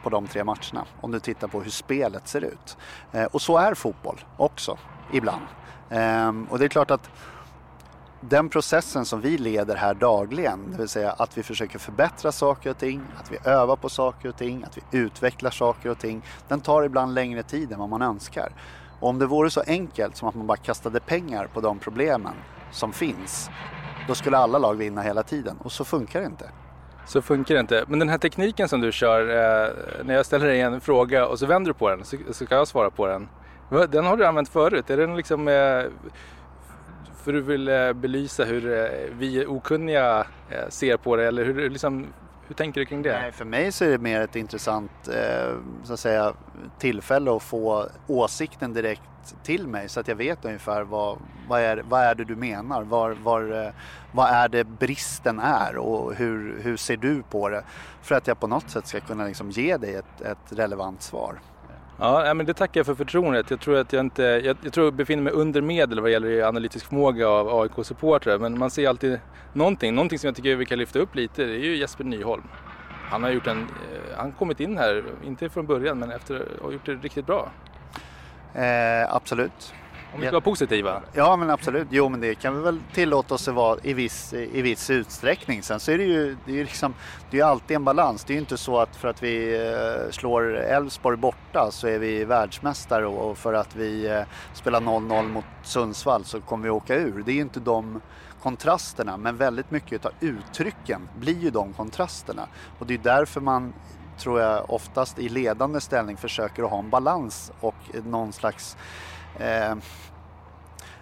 på 0.03 0.11
de 0.11 0.26
tre 0.26 0.45
matcherna. 0.45 0.84
Om 1.01 1.12
du 1.12 1.20
tittar 1.20 1.49
på 1.49 1.61
hur 1.61 1.70
spelet 1.70 2.28
ser 2.28 2.45
ut. 2.45 2.76
Eh, 3.12 3.24
och 3.24 3.43
så 3.43 3.59
är 3.59 3.74
fotboll 3.74 4.20
också, 4.36 4.78
ibland. 5.12 5.47
Eh, 5.91 6.32
och 6.51 6.59
det 6.59 6.64
är 6.64 6.68
klart 6.68 6.91
att 6.91 7.11
den 8.21 8.49
processen 8.49 9.05
som 9.05 9.21
vi 9.21 9.39
leder 9.39 9.77
här 9.77 9.95
dagligen, 9.95 10.71
det 10.71 10.79
vill 10.79 10.89
säga 10.89 11.11
att 11.11 11.39
vi 11.39 11.43
försöker 11.43 11.79
förbättra 11.79 12.33
saker 12.33 12.71
och 12.71 12.79
ting, 12.79 13.03
att 13.21 13.33
vi 13.33 13.39
övar 13.45 13.77
på 13.77 13.89
saker 13.89 14.29
och 14.29 14.37
ting, 14.37 14.64
att 14.64 14.79
vi 14.79 14.99
utvecklar 14.99 15.51
saker 15.51 15.91
och 15.91 15.99
ting, 15.99 16.25
den 16.49 16.61
tar 16.61 16.83
ibland 16.83 17.14
längre 17.14 17.43
tid 17.43 17.73
än 17.73 17.79
vad 17.79 17.89
man 17.89 18.03
önskar. 18.03 18.53
Och 19.01 19.09
om 19.09 19.19
det 19.19 19.27
vore 19.27 19.51
så 19.51 19.62
enkelt 19.66 20.16
som 20.16 20.29
att 20.29 20.35
man 20.35 20.47
bara 20.47 20.57
kastade 20.57 21.01
pengar 21.01 21.47
på 21.47 21.61
de 21.61 21.79
problemen 21.79 22.35
som 22.71 22.93
finns, 22.93 23.51
då 24.09 24.14
skulle 24.14 24.37
alla 24.37 24.59
lag 24.59 24.75
vinna 24.75 25.03
hela 25.03 25.23
tiden 25.23 25.57
och 25.57 25.73
så 25.73 25.85
funkar 25.85 26.21
det 26.21 26.27
inte. 26.27 26.51
Så 27.07 27.23
funkar 27.23 27.55
det 27.55 27.61
inte. 27.61 27.85
Men 27.89 27.99
den 27.99 28.09
här 28.09 28.19
tekniken 28.19 28.69
som 28.69 28.81
du 28.81 28.93
kör, 28.93 29.21
eh, 29.21 29.73
när 30.05 30.14
jag 30.14 30.27
ställer 30.27 30.47
dig 30.47 30.61
en 30.61 30.81
fråga 30.81 31.27
och 31.27 31.39
så 31.39 31.47
vänder 31.47 31.71
du 31.71 31.75
på 31.75 31.91
den 31.91 32.05
så, 32.05 32.16
så 32.31 32.47
kan 32.47 32.59
jag 32.59 32.69
svara 32.69 32.91
på 32.91 33.07
den. 33.07 33.29
Den 33.91 34.07
har 34.07 34.16
du 34.16 34.27
använt 34.27 34.49
förut. 34.49 34.91
Är 34.91 34.97
den 34.97 35.16
liksom 35.16 35.49
eh, 35.49 35.85
för 37.29 37.33
du 37.33 37.41
vill 37.41 37.68
eh, 37.68 37.93
belysa 37.93 38.45
hur 38.45 38.72
eh, 38.72 38.89
vi 39.18 39.47
okunniga 39.47 40.26
eh, 40.51 40.68
ser 40.68 40.97
på 40.97 41.16
det 41.16 41.26
eller 41.26 41.45
hur, 41.45 41.70
liksom, 41.70 42.07
hur 42.47 42.55
tänker 42.55 42.81
du 42.81 42.87
kring 42.87 43.03
det? 43.03 43.20
Nej, 43.20 43.33
för 43.33 43.45
mig 43.45 43.72
så 43.72 43.85
är 43.85 43.89
det 43.89 43.99
mer 43.99 44.20
ett 44.20 44.37
intressant 44.37 44.91
så 45.85 45.93
att 45.93 46.01
säga, 46.01 46.35
tillfälle 46.79 47.37
att 47.37 47.43
få 47.43 47.89
åsikten 48.07 48.72
direkt 48.72 49.03
till 49.43 49.66
mig 49.66 49.89
så 49.89 50.01
att 50.01 50.09
jag 50.09 50.16
vet 50.16 50.45
ungefär 50.45 50.83
vad, 50.83 51.18
vad, 51.49 51.61
är, 51.61 51.83
vad 51.89 52.01
är 52.01 52.14
det 52.14 52.24
du 52.24 52.37
menar? 52.37 52.83
Var, 52.83 53.11
var, 53.11 53.72
vad 54.12 54.31
är 54.31 54.49
det 54.49 54.64
bristen 54.64 55.39
är 55.39 55.76
och 55.76 56.14
hur, 56.14 56.61
hur 56.62 56.76
ser 56.76 56.97
du 56.97 57.22
på 57.22 57.49
det? 57.49 57.62
För 58.03 58.14
att 58.14 58.26
jag 58.26 58.41
på 58.41 58.47
något 58.47 58.70
sätt 58.70 58.87
ska 58.87 59.01
kunna 59.01 59.24
liksom 59.24 59.51
ge 59.51 59.76
dig 59.76 59.95
ett, 59.95 60.20
ett 60.20 60.53
relevant 60.59 61.03
svar. 61.03 61.39
Ja, 62.01 62.34
men 62.34 62.46
det 62.46 62.55
tackar 62.55 62.80
jag 62.80 62.86
för 62.86 62.94
förtroendet. 62.94 63.51
Jag 63.51 63.61
tror 63.61 63.76
att 63.76 63.92
jag 63.92 64.01
inte, 64.01 64.22
jag, 64.22 64.57
jag 64.62 64.72
tror 64.72 64.86
jag 64.86 64.94
befinner 64.94 65.22
mig 65.22 65.32
under 65.32 65.61
medel 65.61 66.01
vad 66.01 66.11
gäller 66.11 66.42
analytisk 66.42 66.86
förmåga 66.86 67.28
av 67.28 67.61
AIK-supportrar. 67.61 68.38
Men 68.38 68.59
man 68.59 68.70
ser 68.70 68.88
alltid 68.88 69.20
någonting. 69.53 69.94
Någonting 69.94 70.18
som 70.18 70.28
jag 70.28 70.36
tycker 70.36 70.57
vi 70.57 70.64
kan 70.64 70.78
lyfta 70.78 70.99
upp 70.99 71.14
lite, 71.14 71.44
det 71.44 71.55
är 71.55 71.64
ju 71.64 71.76
Jesper 71.76 72.05
Nyholm. 72.05 72.42
Han 73.11 73.22
har 73.22 73.30
gjort 73.30 73.46
en, 73.46 73.59
eh, 73.59 74.16
han 74.16 74.32
kommit 74.32 74.61
in 74.61 74.78
här, 74.78 75.05
inte 75.24 75.49
från 75.49 75.66
början, 75.66 75.99
men 75.99 76.11
efter 76.11 76.42
och 76.62 76.72
gjort 76.72 76.86
det 76.86 76.94
riktigt 76.94 77.26
bra. 77.26 77.51
Eh, 78.55 79.14
absolut. 79.14 79.74
Om 80.14 80.20
vi 80.20 80.26
ska 80.26 80.32
vara 80.32 80.40
positiva? 80.40 81.02
Ja 81.12 81.36
men 81.36 81.50
absolut, 81.50 81.88
jo 81.90 82.09
men 82.09 82.20
det 82.20 82.34
kan 82.34 82.56
vi 82.56 82.62
väl 82.62 82.80
tillåta 82.92 83.34
oss 83.34 83.48
att 83.48 83.54
vara 83.54 83.78
i 83.82 83.92
viss, 83.92 84.32
i 84.32 84.62
viss 84.62 84.90
utsträckning. 84.90 85.62
Sen 85.62 85.80
så 85.80 85.90
är 85.90 85.98
det 85.98 86.04
ju 86.04 86.36
det 86.46 86.61
är 86.61 86.64
liksom, 86.64 86.94
det 87.30 87.40
är 87.40 87.44
alltid 87.44 87.74
en 87.74 87.84
balans. 87.84 88.24
Det 88.24 88.32
är 88.32 88.34
ju 88.34 88.40
inte 88.40 88.56
så 88.56 88.78
att 88.78 88.96
för 88.96 89.09
att 89.09 89.22
vi 89.22 89.54
eh, 89.54 90.11
slår 90.11 90.56
Elfsborg 90.56 91.16
borta 91.16 91.70
så 91.70 91.88
är 91.88 91.98
vi 91.98 92.24
världsmästare 92.24 93.06
och 93.06 93.38
för 93.38 93.54
att 93.54 93.76
vi 93.76 94.06
eh, 94.06 94.22
spelar 94.54 94.80
0-0 94.80 95.28
mot 95.28 95.44
Sundsvall 95.62 96.24
så 96.24 96.40
kommer 96.40 96.64
vi 96.64 96.70
åka 96.70 96.96
ur. 96.96 97.22
Det 97.26 97.32
är 97.32 97.36
ju 97.36 97.40
inte 97.40 97.61
de 97.61 98.00
kontrasterna 98.42 99.16
men 99.16 99.36
väldigt 99.36 99.70
mycket 99.70 100.06
av 100.06 100.12
uttrycken 100.20 101.09
blir 101.18 101.38
ju 101.38 101.50
de 101.50 101.72
kontrasterna. 101.72 102.48
Och 102.78 102.86
det 102.86 102.94
är 102.94 102.98
därför 102.98 103.40
man 103.40 103.72
tror 104.18 104.40
jag 104.40 104.70
oftast 104.70 105.18
i 105.18 105.28
ledande 105.28 105.80
ställning 105.80 106.16
försöker 106.16 106.62
att 106.62 106.70
ha 106.70 106.78
en 106.78 106.90
balans 106.90 107.52
och 107.61 107.74
någon 108.04 108.32
slags 108.32 108.76
eh, 109.39 109.74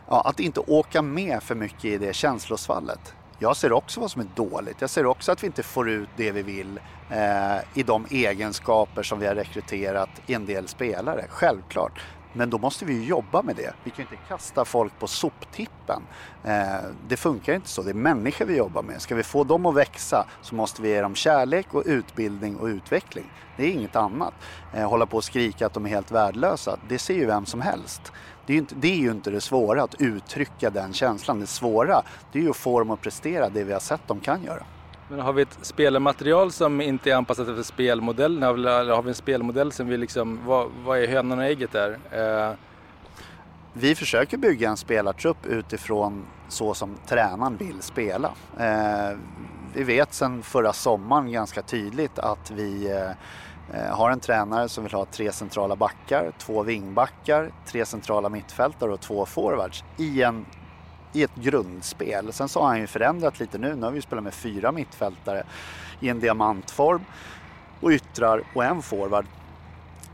ja, 0.09 0.23
att 0.25 0.41
inte 0.41 0.61
åka 0.61 1.03
med 1.03 1.43
för 1.43 1.55
mycket 1.55 1.85
i 1.85 1.99
det 1.99 2.13
känslosvallet. 2.13 3.15
Jag 3.39 3.57
ser 3.57 3.73
också 3.73 4.01
vad 4.01 4.11
som 4.11 4.21
är 4.21 4.27
dåligt. 4.35 4.81
Jag 4.81 4.91
ser 4.91 5.07
också 5.07 5.33
att 5.33 5.43
vi 5.43 5.47
inte 5.47 5.63
får 5.63 5.91
ut 5.91 6.09
det 6.17 6.31
vi 6.31 6.43
vill 6.43 6.81
eh, 7.11 7.57
i 7.75 7.83
de 7.83 8.07
egenskaper 8.11 9.03
som 9.03 9.19
vi 9.19 9.27
har 9.27 9.35
rekryterat 9.35 10.11
i 10.27 10.35
en 10.35 10.47
del 10.47 10.69
spelare. 10.69 11.25
Självklart. 11.29 12.03
Men 12.37 12.51
då 12.51 12.59
måste 12.59 12.85
vi 12.85 12.95
ju 12.95 13.05
jobba 13.05 13.43
med 13.43 13.57
det. 13.57 13.73
Vi 13.85 13.91
kan 13.91 14.01
inte 14.01 14.17
kasta 14.29 14.65
folk 14.65 14.99
på 14.99 15.07
soptippen. 15.07 16.03
Eh, 16.45 16.67
det 17.09 17.17
funkar 17.17 17.55
inte 17.55 17.69
så. 17.69 17.83
Det 17.83 17.91
är 17.91 17.95
människor 17.95 18.45
vi 18.45 18.57
jobbar 18.57 18.83
med. 18.83 19.03
Ska 19.03 19.15
vi 19.15 19.23
få 19.23 19.45
dem 19.45 19.67
att 19.67 19.75
växa 19.75 20.27
så 20.43 20.55
måste 20.55 20.83
vi 20.83 20.89
ge 20.89 21.01
dem 21.01 21.15
kärlek 21.15 21.75
och 21.75 21.83
utbildning 21.87 22.57
och 22.57 22.67
utveckling. 22.67 23.25
Det 23.57 23.65
är 23.65 23.71
inget 23.71 23.97
annat. 23.97 24.35
Eh, 24.75 24.89
hålla 24.89 25.07
på 25.07 25.17
och 25.17 25.25
skrika 25.25 25.67
att 25.67 25.75
de 25.75 25.87
är 25.87 25.91
helt 25.91 26.11
värdelösa. 26.11 26.77
Det 26.89 26.99
ser 26.99 27.15
ju 27.15 27.27
vem 27.27 27.47
som 27.47 27.61
helst. 27.61 28.13
Det 28.47 28.53
är, 28.53 28.55
ju 28.55 28.61
inte, 28.61 28.75
det 28.75 28.89
är 28.89 28.97
ju 28.97 29.11
inte 29.11 29.31
det 29.31 29.41
svåra 29.41 29.83
att 29.83 30.01
uttrycka 30.01 30.71
den 30.71 30.93
känslan. 30.93 31.41
Det 31.41 31.47
svåra 31.47 32.03
det 32.33 32.39
är 32.39 32.43
ju 32.43 32.51
att 32.51 32.57
få 32.57 32.79
dem 32.79 32.91
att 32.91 33.01
prestera 33.01 33.49
det 33.49 33.65
vi 33.65 33.73
har 33.73 33.81
sett 33.81 34.01
de 34.07 34.21
kan 34.21 34.43
göra. 34.43 34.63
Men 35.09 35.21
har 35.21 35.33
vi 35.33 35.43
ett 35.43 35.59
spelarmaterial 35.63 36.53
som 36.53 36.81
inte 36.81 37.11
är 37.11 37.15
anpassat 37.15 37.49
efter 37.49 37.63
spelmodellen? 37.63 38.43
Eller 38.43 38.91
har 38.91 39.03
vi 39.03 39.09
en 39.09 39.15
spelmodell 39.15 39.73
som 39.73 39.89
vi 39.89 39.97
liksom, 39.97 40.41
vad, 40.47 40.71
vad 40.85 40.99
är 40.99 41.09
hönan 41.09 41.39
och 41.39 41.45
ägget 41.45 41.73
där? 41.73 41.99
Eh... 42.11 42.57
Vi 43.79 43.95
försöker 43.95 44.37
bygga 44.37 44.69
en 44.69 44.77
spelartrupp 44.77 45.47
utifrån 45.47 46.27
så 46.49 46.75
som 46.75 46.97
tränaren 47.07 47.57
vill 47.57 47.83
spela. 47.83 48.33
Eh, 48.59 49.19
vi 49.75 49.85
vet 49.85 50.15
sedan 50.15 50.43
förra 50.43 50.73
sommaren 50.73 51.33
ganska 51.33 51.63
tydligt 51.63 52.19
att 52.19 52.51
vi 52.51 52.91
eh, 53.73 53.97
har 53.97 54.11
en 54.11 54.21
tränare 54.21 54.69
som 54.69 54.85
vill 54.85 54.93
ha 54.93 55.05
tre 55.05 55.33
centrala 55.33 55.77
backar, 55.77 56.33
två 56.39 56.63
vingbackar, 56.63 57.51
tre 57.67 57.87
centrala 57.87 58.29
mittfältare 58.29 58.93
och 58.93 59.01
två 59.01 59.27
forwards 59.27 59.85
i, 59.97 60.23
en, 60.23 60.47
i 61.17 61.23
ett 61.23 61.35
grundspel. 61.35 62.33
Sen 62.33 62.49
så 62.49 62.61
har 62.61 62.69
han 62.69 62.81
ju 62.81 62.87
förändrat 62.87 63.41
lite 63.41 63.59
nu. 63.59 63.75
Nu 63.75 63.83
har 63.83 63.91
vi 63.91 64.03
spelat 64.03 64.25
med 64.25 64.35
fyra 64.35 64.73
mittfältare 64.73 65.45
i 66.01 66.09
en 66.09 66.21
diamantform 66.21 67.05
och 67.81 67.91
yttrar 67.91 68.43
och 68.55 68.65
en 68.65 68.83
forward. 68.83 69.27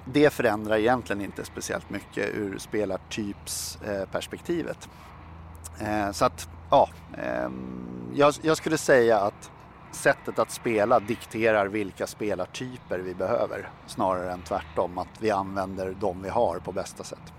Det 0.05 0.31
förändrar 0.31 0.77
egentligen 0.77 1.23
inte 1.23 1.45
speciellt 1.45 1.91
mycket 1.91 2.29
ur 2.35 2.59
spelartypsperspektivet. 2.59 4.89
Eh, 5.81 6.07
eh, 6.07 6.13
så 6.13 6.25
att, 6.25 6.49
ja, 6.71 6.89
ehm, 7.19 8.11
jag 8.43 8.57
skulle 8.57 8.79
säga 8.79 9.19
att 9.19 9.51
sättet 9.91 10.39
att 10.39 10.51
spela 10.51 11.01
dikterar 11.01 11.67
vilka 11.67 12.07
spelartyper 12.07 12.99
vi 12.99 13.15
behöver 13.15 13.71
snarare 13.87 14.33
än 14.33 14.43
tvärtom, 14.43 14.99
att 14.99 15.09
vi 15.19 15.31
använder 15.31 15.97
de 16.01 16.23
vi 16.23 16.29
har 16.29 16.59
på 16.59 16.73
bästa 16.73 17.05
sätt. 17.05 17.33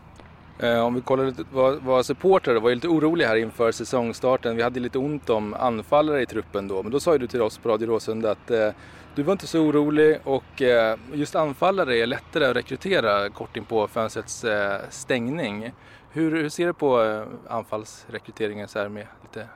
Eh, 0.59 0.85
om 0.85 0.95
vi 0.95 1.01
kollar 1.01 1.25
lite 1.25 1.43
vad, 1.51 1.81
vad 1.81 2.05
supportrar 2.05 2.55
var 2.55 2.75
lite 2.75 2.87
oroliga 2.87 3.27
här 3.27 3.35
inför 3.35 3.71
säsongstarten. 3.71 4.55
Vi 4.55 4.63
hade 4.63 4.79
lite 4.79 4.97
ont 4.97 5.29
om 5.29 5.53
anfallare 5.53 6.21
i 6.21 6.25
truppen 6.25 6.67
då, 6.67 6.83
men 6.83 6.91
då 6.91 6.99
sa 6.99 7.13
ju 7.13 7.17
du 7.17 7.27
till 7.27 7.41
oss 7.41 7.57
på 7.57 7.69
Radio 7.69 7.87
Råsunda 7.87 8.31
att 8.31 8.51
eh, 8.51 8.69
du 9.15 9.23
var 9.23 9.31
inte 9.31 9.47
så 9.47 9.59
orolig 9.59 10.19
och 10.23 10.61
eh, 10.61 10.97
just 11.13 11.35
anfallare 11.35 11.97
är 11.97 12.07
lättare 12.07 12.45
att 12.45 12.55
rekrytera 12.55 13.29
kort 13.29 13.57
in 13.57 13.65
på 13.65 13.87
fönstrets 13.87 14.43
eh, 14.43 14.79
stängning. 14.89 15.71
Hur, 16.11 16.31
hur, 16.31 16.49
ser 16.49 16.67
du 16.67 16.73
på 16.73 17.03
eh, 17.03 17.23
anfallsrekryteringen 17.49 18.67
så 18.67 18.79
här 18.79 18.89
med 18.89 19.07
lite 19.23 19.47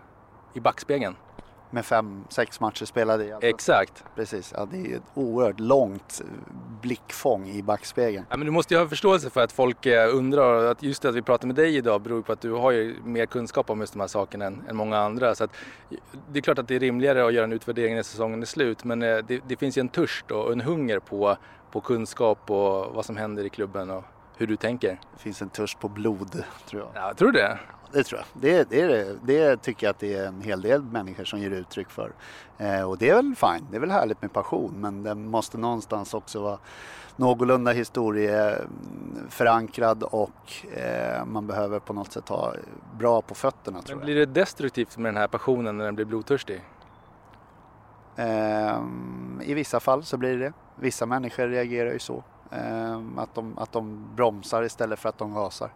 i 0.54 0.60
backspegeln? 0.60 1.16
Med 1.70 1.86
fem, 1.86 2.24
sex 2.30 2.60
matcher 2.60 2.86
spelade 2.86 3.26
i. 3.26 3.32
Alltså. 3.32 3.50
Exakt. 3.50 4.04
Precis, 4.16 4.54
ja, 4.58 4.68
det 4.72 4.78
är 4.78 4.96
ett 4.96 5.04
oerhört 5.14 5.60
långt 5.60 6.22
blickfång 6.82 7.50
i 7.50 7.64
backspegeln. 7.64 8.26
Ja, 8.30 8.38
men 8.38 8.46
du 8.46 8.52
måste 8.52 8.74
ju 8.74 8.80
ha 8.80 8.88
förståelse 8.88 9.30
för 9.30 9.44
att 9.44 9.52
folk 9.52 9.86
eh, 9.86 10.16
undrar, 10.16 10.66
att 10.66 10.84
just 10.84 11.06
att 11.06 11.16
vi 11.16 11.22
pratar 11.22 11.48
med 11.48 11.56
dig 11.56 11.76
idag 11.76 12.02
beror 12.02 12.22
på 12.22 12.32
att 12.32 12.42
du 12.42 12.52
har 12.52 12.72
ju 12.72 12.96
mer 13.04 13.26
kunskap 13.26 13.70
om 13.70 13.80
just 13.80 13.94
de 13.94 14.00
här 14.00 14.08
sakerna 14.08 14.46
än, 14.46 14.64
än 14.70 14.76
många 14.76 14.98
andra. 14.98 15.36
Så 15.36 15.44
att, 15.44 15.52
det 16.32 16.40
är 16.40 16.42
klart 16.42 16.60
att 16.60 16.68
det 16.68 16.76
är 16.76 16.80
rimligare 16.80 17.26
att 17.26 17.34
göra 17.34 17.44
en 17.44 17.54
utvärdering 17.54 17.96
när 17.96 18.04
säsongen 18.04 18.42
är 18.42 18.46
slut 18.46 18.84
men 18.84 19.04
eh, 19.04 19.18
det, 19.28 19.42
det 19.48 19.56
finns 19.56 19.78
ju 19.78 19.80
en 19.80 19.90
törst 19.90 20.32
och 20.32 20.52
en 20.52 20.62
hunger 20.62 21.00
på, 21.00 21.38
på 21.72 21.82
kunskap 21.82 22.52
och 22.52 22.94
vad 22.94 23.06
som 23.06 23.18
händer 23.18 23.46
i 23.46 23.50
klubben 23.50 23.90
och 23.90 24.04
hur 24.38 24.48
du 24.48 24.56
tänker. 24.56 25.00
Det 25.14 25.20
finns 25.20 25.42
en 25.42 25.50
törst 25.50 25.80
på 25.80 25.90
blod 25.90 26.44
tror 26.70 26.82
jag. 26.82 26.90
Ja, 27.04 27.14
tror 27.14 27.32
du 27.32 27.40
det? 27.40 27.60
det 27.92 28.04
tror 28.04 28.22
jag. 28.22 28.28
Det, 28.42 28.70
det, 28.70 29.16
det, 29.24 29.62
tycker 29.62 29.88
jag 29.88 29.92
att 29.92 30.00
det 30.00 30.14
är 30.14 30.28
en 30.28 30.42
hel 30.42 30.62
del 30.62 30.82
människor 30.82 31.26
som 31.26 31.40
ger 31.40 31.52
uttryck 31.52 31.90
för. 31.90 32.12
Eh, 32.58 32.82
och 32.82 32.98
det 32.98 33.10
är 33.10 33.16
väl 33.16 33.36
fine, 33.36 33.68
det 33.72 33.78
är 33.78 33.82
väl 33.82 33.92
härligt 33.92 34.22
med 34.22 34.34
passion 34.34 34.74
men 34.78 35.04
den 35.04 35.28
måste 35.28 35.58
någonstans 35.58 36.14
också 36.14 36.42
vara 36.42 36.58
någorlunda 37.16 37.72
historieförankrad 37.72 40.04
och 40.04 40.68
eh, 40.78 41.26
man 41.26 41.48
behöver 41.48 41.80
på 41.80 41.94
något 41.94 42.12
sätt 42.12 42.30
ha 42.30 42.54
bra 43.00 43.22
på 43.22 43.36
fötterna. 43.36 43.82
Men 43.90 44.00
blir 44.00 44.16
det 44.16 44.26
destruktivt 44.26 44.98
med 44.98 45.14
den 45.14 45.22
här 45.22 45.28
passionen 45.28 45.78
när 45.78 45.86
den 45.86 45.96
blir 45.96 46.06
blodtörstig? 46.06 46.64
Eh, 48.16 48.82
I 49.42 49.54
vissa 49.54 49.80
fall 49.80 50.04
så 50.04 50.18
blir 50.18 50.38
det 50.38 50.54
Vissa 50.80 51.06
människor 51.06 51.48
reagerar 51.48 51.92
ju 51.92 52.00
så. 52.00 52.24
Eh, 52.52 53.02
att, 53.18 53.36
de, 53.36 53.58
att 53.58 53.72
de 53.72 54.16
bromsar 54.16 54.64
istället 54.64 55.00
för 55.00 55.10
att 55.10 55.18
de 55.18 55.34
gasar. 55.34 55.70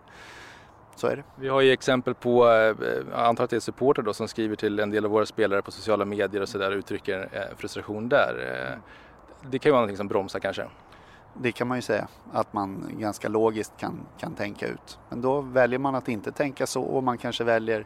Så 0.96 1.08
är 1.08 1.16
det. 1.16 1.24
Vi 1.36 1.48
har 1.48 1.62
ju 1.62 1.72
exempel 1.72 2.14
på, 2.14 2.48
jag 2.48 2.70
eh, 2.70 3.28
antar 3.28 3.44
att 3.44 3.50
det 3.50 3.56
är 3.56 3.60
supporter 3.60 4.02
då 4.02 4.14
som 4.14 4.28
skriver 4.28 4.56
till 4.56 4.80
en 4.80 4.90
del 4.90 5.06
av 5.06 5.12
våra 5.12 5.26
spelare 5.26 5.62
på 5.62 5.72
sociala 5.72 6.06
medier 6.06 6.42
och 6.42 6.50
sådär 6.50 6.72
och 6.72 6.78
uttrycker 6.78 7.30
eh, 7.32 7.58
frustration 7.58 8.10
där. 8.10 8.36
Eh, 8.72 8.78
det 9.50 9.60
kan 9.60 9.70
ju 9.70 9.72
vara 9.72 9.82
någonting 9.82 9.98
som 9.98 10.08
bromsar 10.08 10.40
kanske. 10.40 10.66
Det 11.34 11.52
kan 11.52 11.68
man 11.68 11.78
ju 11.78 11.82
säga, 11.82 12.08
att 12.34 12.54
man 12.54 12.96
ganska 13.00 13.30
logiskt 13.30 13.74
kan, 13.78 14.00
kan 14.20 14.34
tänka 14.34 14.68
ut. 14.68 15.00
Men 15.10 15.22
då 15.22 15.42
väljer 15.42 15.80
man 15.80 15.96
att 15.96 16.10
inte 16.10 16.32
tänka 16.32 16.68
så 16.68 16.82
och 16.82 17.04
man 17.04 17.18
kanske 17.18 17.44
väljer 17.44 17.86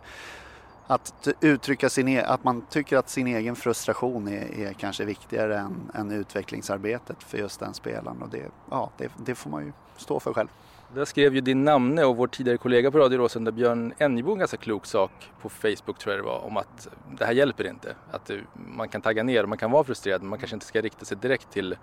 att 0.88 1.28
uttrycka 1.42 1.90
sin, 1.90 2.08
e 2.08 2.22
att 2.22 2.44
man 2.44 2.62
tycker 2.70 2.98
att 2.98 3.10
sin 3.10 3.28
egen 3.28 3.56
frustration 3.56 4.28
är, 4.28 4.60
är 4.60 4.74
kanske 4.74 5.06
viktigare 5.06 5.58
än, 5.58 5.92
än, 5.94 6.12
utvecklingsarbetet 6.12 7.24
för 7.24 7.38
just 7.38 7.60
den 7.60 7.74
spelaren 7.74 8.22
och 8.22 8.30
det, 8.30 8.44
ja, 8.70 8.92
det, 8.98 9.12
det 9.26 9.36
får 9.36 9.50
man 9.50 9.66
ju 9.66 9.72
stå 9.98 10.20
för 10.20 10.34
själv. 10.34 10.48
Där 10.94 11.06
skrev 11.06 11.36
ju 11.36 11.42
din 11.42 11.64
namne 11.64 12.06
och 12.06 12.18
vår 12.18 12.28
tidigare 12.28 12.58
kollega 12.58 12.92
på 12.92 12.98
Radio 12.98 13.18
Råsunda, 13.18 13.52
Björn 13.52 13.94
Enjebo, 13.98 14.32
en 14.32 14.40
ganska 14.40 14.58
klok 14.58 14.86
sak 14.86 15.12
på 15.42 15.50
Facebook 15.50 15.98
tror 15.98 16.16
jag 16.16 16.24
det 16.24 16.28
var, 16.28 16.46
om 16.46 16.58
att 16.58 16.88
det 17.18 17.26
här 17.26 17.34
hjälper 17.34 17.68
inte. 17.68 17.96
Att 18.12 18.30
eh, 18.30 18.38
man 18.54 18.90
kan 18.90 19.02
tagga 19.02 19.24
ner 19.24 19.44
och 19.44 19.50
man 19.50 19.58
kan 19.58 19.72
vara 19.72 19.84
frustrerad, 19.84 20.22
men 20.22 20.30
man 20.30 20.40
kanske 20.40 20.56
inte 20.56 20.66
ska 20.66 20.82
rikta 20.82 21.06
sig 21.06 21.18
direkt 21.18 21.52
till, 21.52 21.76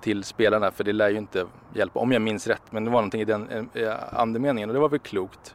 till 0.00 0.24
spelarna, 0.24 0.70
för 0.70 0.84
det 0.84 0.92
lär 0.92 1.08
ju 1.08 1.18
inte 1.18 1.46
hjälpa, 1.74 2.00
om 2.00 2.12
jag 2.12 2.22
minns 2.22 2.46
rätt. 2.46 2.62
Men 2.70 2.84
det 2.84 2.90
var 2.90 3.00
någonting 3.00 3.20
i 3.20 3.24
den 3.24 3.68
eh, 3.74 3.94
andemeningen 4.12 4.70
och 4.70 4.74
det 4.74 4.80
var 4.80 4.88
väl 4.88 4.98
klokt. 4.98 5.54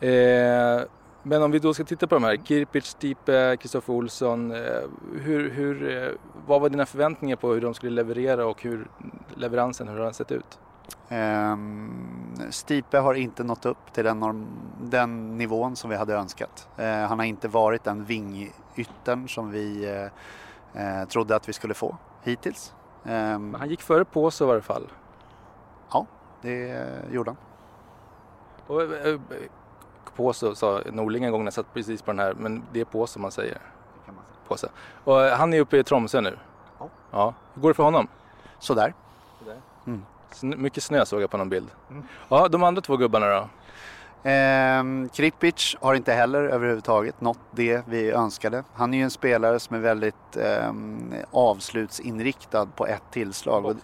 Eh, 0.00 0.80
men 1.28 1.42
om 1.42 1.50
vi 1.50 1.58
då 1.58 1.74
ska 1.74 1.84
titta 1.84 2.06
på 2.06 2.14
de 2.14 2.24
här, 2.24 2.36
Kirpic, 2.36 2.86
Stipe, 2.86 3.56
Kristoffer 3.56 3.92
Olsson. 3.92 4.50
Eh, 4.50 4.82
hur, 5.12 5.50
hur, 5.50 6.04
eh, 6.04 6.10
vad 6.46 6.60
var 6.60 6.68
dina 6.68 6.86
förväntningar 6.86 7.36
på 7.36 7.52
hur 7.52 7.60
de 7.60 7.74
skulle 7.74 7.92
leverera 7.92 8.46
och 8.46 8.62
hur 8.62 8.90
leveransen, 9.34 9.88
hur 9.88 9.96
har 9.96 10.04
den 10.04 10.14
sett 10.14 10.32
ut? 10.32 10.58
Um, 11.08 12.50
Stipe 12.50 12.98
har 12.98 13.14
inte 13.14 13.44
nått 13.44 13.66
upp 13.66 13.92
till 13.92 14.04
den, 14.04 14.20
norm, 14.20 14.46
den 14.82 15.38
nivån 15.38 15.76
som 15.76 15.90
vi 15.90 15.96
hade 15.96 16.14
önskat. 16.14 16.68
Uh, 16.78 16.84
han 16.84 17.18
har 17.18 17.26
inte 17.26 17.48
varit 17.48 17.84
den 17.84 18.04
vingyttern 18.04 19.28
som 19.28 19.50
vi 19.50 19.86
uh, 19.86 20.82
uh, 20.82 21.08
trodde 21.08 21.36
att 21.36 21.48
vi 21.48 21.52
skulle 21.52 21.74
få 21.74 21.96
hittills. 22.22 22.74
Um, 23.04 23.54
han 23.54 23.68
gick 23.68 23.82
före 23.82 24.04
Påse 24.04 24.44
i 24.44 24.46
varje 24.46 24.62
fall? 24.62 24.92
Ja, 25.90 26.06
det 26.42 26.88
gjorde 27.10 27.30
han. 27.30 27.38
Och, 28.66 28.82
Påse 30.14 30.54
sa 30.56 30.80
Norling 30.92 31.24
en 31.24 31.32
gång 31.32 31.40
när 31.40 31.46
jag 31.46 31.54
satt 31.54 31.74
precis 31.74 32.02
på 32.02 32.10
den 32.10 32.18
här, 32.18 32.34
men 32.34 32.62
det 32.72 32.80
är 32.80 32.84
Påse 32.84 33.18
man 33.18 33.30
säger. 33.30 33.52
Det 33.54 34.06
kan 34.06 34.14
man 34.14 34.24
säga. 34.24 34.36
Påse. 34.48 34.68
Och 35.04 35.20
han 35.20 35.54
är 35.54 35.60
uppe 35.60 35.78
i 35.78 35.84
Tromsö 35.84 36.20
nu? 36.20 36.38
Ja. 36.78 36.88
ja. 37.10 37.34
Hur 37.54 37.62
går 37.62 37.68
det 37.68 37.74
för 37.74 37.82
honom? 37.82 38.08
Sådär. 38.58 38.94
Sådär. 39.38 39.56
Mm. 39.86 40.02
Mycket 40.62 40.82
snö 40.82 41.04
såg 41.04 41.22
jag 41.22 41.30
på 41.30 41.36
någon 41.36 41.48
bild. 41.48 41.68
Mm. 41.90 42.02
Ja, 42.28 42.48
de 42.48 42.62
andra 42.62 42.82
två 42.82 42.96
gubbarna 42.96 43.26
då? 43.26 43.48
Eh, 44.26 45.08
Kripic 45.12 45.76
har 45.80 45.94
inte 45.94 46.12
heller 46.12 46.42
överhuvudtaget 46.42 47.20
nått 47.20 47.38
det 47.50 47.82
vi 47.88 48.10
önskade. 48.10 48.64
Han 48.74 48.94
är 48.94 48.98
ju 48.98 49.04
en 49.04 49.10
spelare 49.10 49.60
som 49.60 49.76
är 49.76 49.80
väldigt 49.80 50.36
eh, 50.36 50.72
avslutsinriktad 51.30 52.66
på 52.66 52.86
ett 52.86 53.02
tillslag. 53.10 53.76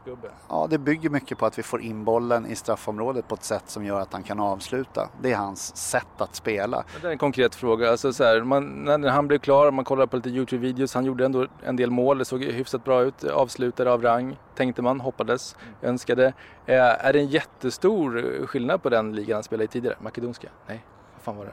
ja, 0.48 0.66
det 0.70 0.78
bygger 0.78 1.10
mycket 1.10 1.38
på 1.38 1.46
att 1.46 1.58
vi 1.58 1.62
får 1.62 1.82
in 1.82 2.04
bollen 2.04 2.46
i 2.46 2.56
straffområdet 2.56 3.28
på 3.28 3.34
ett 3.34 3.44
sätt 3.44 3.62
som 3.66 3.84
gör 3.84 4.00
att 4.00 4.12
han 4.12 4.22
kan 4.22 4.40
avsluta. 4.40 5.08
Det 5.22 5.32
är 5.32 5.36
hans 5.36 5.76
sätt 5.76 6.20
att 6.20 6.34
spela. 6.34 6.84
Det 7.00 7.06
är 7.06 7.12
en 7.12 7.18
konkret 7.18 7.54
fråga. 7.54 7.90
Alltså 7.90 8.12
så 8.12 8.24
här, 8.24 8.40
man, 8.40 8.64
när 8.84 9.10
han 9.10 9.28
blev 9.28 9.38
klar, 9.38 9.70
man 9.70 9.84
kollade 9.84 10.06
på 10.06 10.16
lite 10.16 10.28
Youtube-videos, 10.28 10.94
han 10.94 11.04
gjorde 11.04 11.24
ändå 11.24 11.46
en 11.62 11.76
del 11.76 11.90
mål, 11.90 12.18
det 12.18 12.24
såg 12.24 12.44
hyfsat 12.44 12.84
bra 12.84 13.02
ut, 13.02 13.24
avslutade 13.24 13.92
av 13.92 14.02
rang, 14.02 14.36
tänkte 14.54 14.82
man, 14.82 15.00
hoppades, 15.00 15.56
mm. 15.60 15.90
önskade. 15.90 16.32
Eh, 16.66 17.06
är 17.06 17.12
det 17.12 17.18
en 17.18 17.26
jättestor 17.26 18.46
skillnad 18.46 18.82
på 18.82 18.88
den 18.88 19.12
ligan 19.12 19.34
han 19.34 19.42
spelade 19.42 19.64
i 19.64 19.68
tidigare? 19.68 19.96
Makedonska? 20.00 20.48
Nej, 20.66 20.84
vad 21.14 21.22
fan 21.22 21.36
var 21.36 21.44
det? 21.44 21.52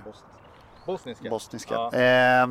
Bosniska. 0.86 1.30
Bosniska. 1.30 1.74
Ja. 1.74 1.94
Eh, 1.94 2.48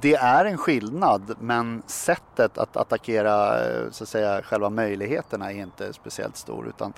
det 0.00 0.14
är 0.14 0.44
en 0.44 0.56
skillnad 0.56 1.34
men 1.40 1.82
sättet 1.86 2.58
att 2.58 2.76
attackera 2.76 3.58
så 3.90 4.04
att 4.04 4.08
säga, 4.08 4.42
själva 4.42 4.70
möjligheterna 4.70 5.52
är 5.52 5.56
inte 5.56 5.92
speciellt 5.92 6.36
stor 6.36 6.68
utan 6.68 6.92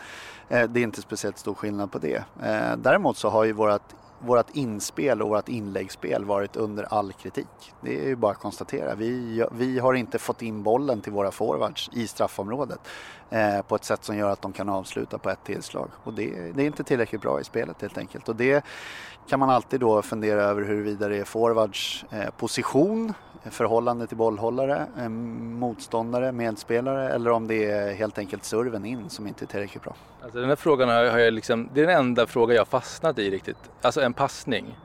eh, 0.49 0.69
det 0.69 0.81
är 0.81 0.85
inte 0.85 1.03
speciellt 1.03 1.39
stor 1.39 1.55
skillnad 1.55 1.93
på 1.93 1.99
det. 1.99 2.25
Eh, 2.43 2.77
däremot 2.77 3.17
så 3.17 3.29
har 3.29 3.45
ju 3.45 3.53
vårat 3.53 3.95
vårt 4.19 4.51
inspel 4.57 5.23
och 5.23 5.29
vårt 5.29 5.49
inläggsspel 5.49 6.25
varit 6.25 6.57
under 6.57 6.85
all 6.85 7.13
kritik. 7.13 7.73
Det 7.81 8.05
är 8.05 8.09
ju 8.09 8.17
bara 8.17 8.33
att 8.33 8.39
konstatera. 8.39 8.95
Vi, 8.95 9.45
vi 9.53 9.79
har 9.79 9.95
inte 9.95 10.19
fått 10.19 10.43
in 10.43 10.63
bollen 10.63 11.01
till 11.01 11.13
våra 11.13 11.31
forwards 11.31 11.91
i 11.93 12.07
straffområdet 12.07 12.81
eh, 13.33 13.63
på 13.63 13.75
ett 13.75 13.85
sätt 13.85 14.05
som 14.05 14.17
gör 14.17 14.31
att 14.31 14.43
de 14.43 14.53
kan 14.53 14.69
avsluta 14.69 15.19
på 15.19 15.31
ett 15.31 15.45
tillslag. 15.45 15.89
Och 16.05 16.13
det, 16.13 16.53
det, 16.55 16.63
är 16.63 16.67
inte 16.67 16.85
tillräckligt 16.85 17.21
bra 17.21 17.41
i 17.41 17.45
spelet 17.45 17.83
helt 17.83 17.99
enkelt. 17.99 18.29
Och 18.29 18.37
det 18.37 18.65
kan 19.29 19.41
man 19.41 19.51
alltid 19.51 19.81
då 19.81 20.03
fundera 20.03 20.43
över 20.43 20.63
huruvida 20.63 21.09
det 21.09 21.17
är 21.17 21.25
forwards 21.25 22.05
eh, 22.11 22.31
position 22.31 23.15
förhållande 23.51 24.07
till 24.07 24.17
bollhållare, 24.17 24.87
eh, 24.99 25.09
motståndare, 25.09 26.33
medspelare 26.33 27.09
eller 27.09 27.31
om 27.31 27.47
det 27.47 27.71
är 27.71 27.95
helt 27.95 28.19
enkelt 28.19 28.45
serven 28.45 28.85
in 28.85 29.11
som 29.11 29.27
inte 29.27 29.45
är 29.45 29.47
tillräckligt 29.47 29.83
bra. 29.83 29.95
Alltså 30.23 30.41
den 30.41 30.49
här 30.49 30.57
frågan 30.57 30.89
har 30.89 31.19
jag 31.19 31.33
liksom, 31.33 31.69
det 31.75 31.81
är 31.81 31.87
den 31.87 31.97
enda 31.97 32.27
fråga 32.27 32.55
jag 32.55 32.69
fastnat 32.69 33.19
i 33.19 33.31
riktigt. 33.31 33.71
Alltså 33.83 34.01
en 34.01 34.13
passning. 34.13 34.79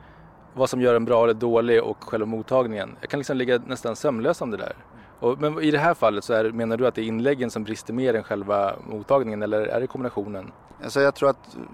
Vad 0.54 0.70
som 0.70 0.80
gör 0.80 0.94
en 0.94 1.04
bra 1.04 1.24
eller 1.24 1.34
dålig 1.34 1.82
och 1.82 2.04
själva 2.04 2.26
mottagningen. 2.26 2.96
Jag 3.00 3.10
kan 3.10 3.20
liksom 3.20 3.36
ligga 3.36 3.60
nästan 3.66 3.96
sömnlös 3.96 4.40
om 4.40 4.50
det 4.50 4.56
där. 4.56 4.72
Och, 5.20 5.40
men 5.40 5.62
i 5.62 5.70
det 5.70 5.78
här 5.78 5.94
fallet 5.94 6.24
så 6.24 6.32
är, 6.32 6.52
menar 6.52 6.76
du 6.76 6.86
att 6.86 6.94
det 6.94 7.00
är 7.00 7.06
inläggen 7.06 7.50
som 7.50 7.64
brister 7.64 7.92
mer 7.92 8.14
än 8.14 8.22
själva 8.22 8.76
mottagningen 8.90 9.42
eller 9.42 9.60
är 9.60 9.80
det 9.80 9.86
kombinationen? 9.86 10.52
Alltså 10.82 11.00
jag 11.00 11.14
tror 11.14 11.30
att 11.30 11.54
mm, 11.54 11.68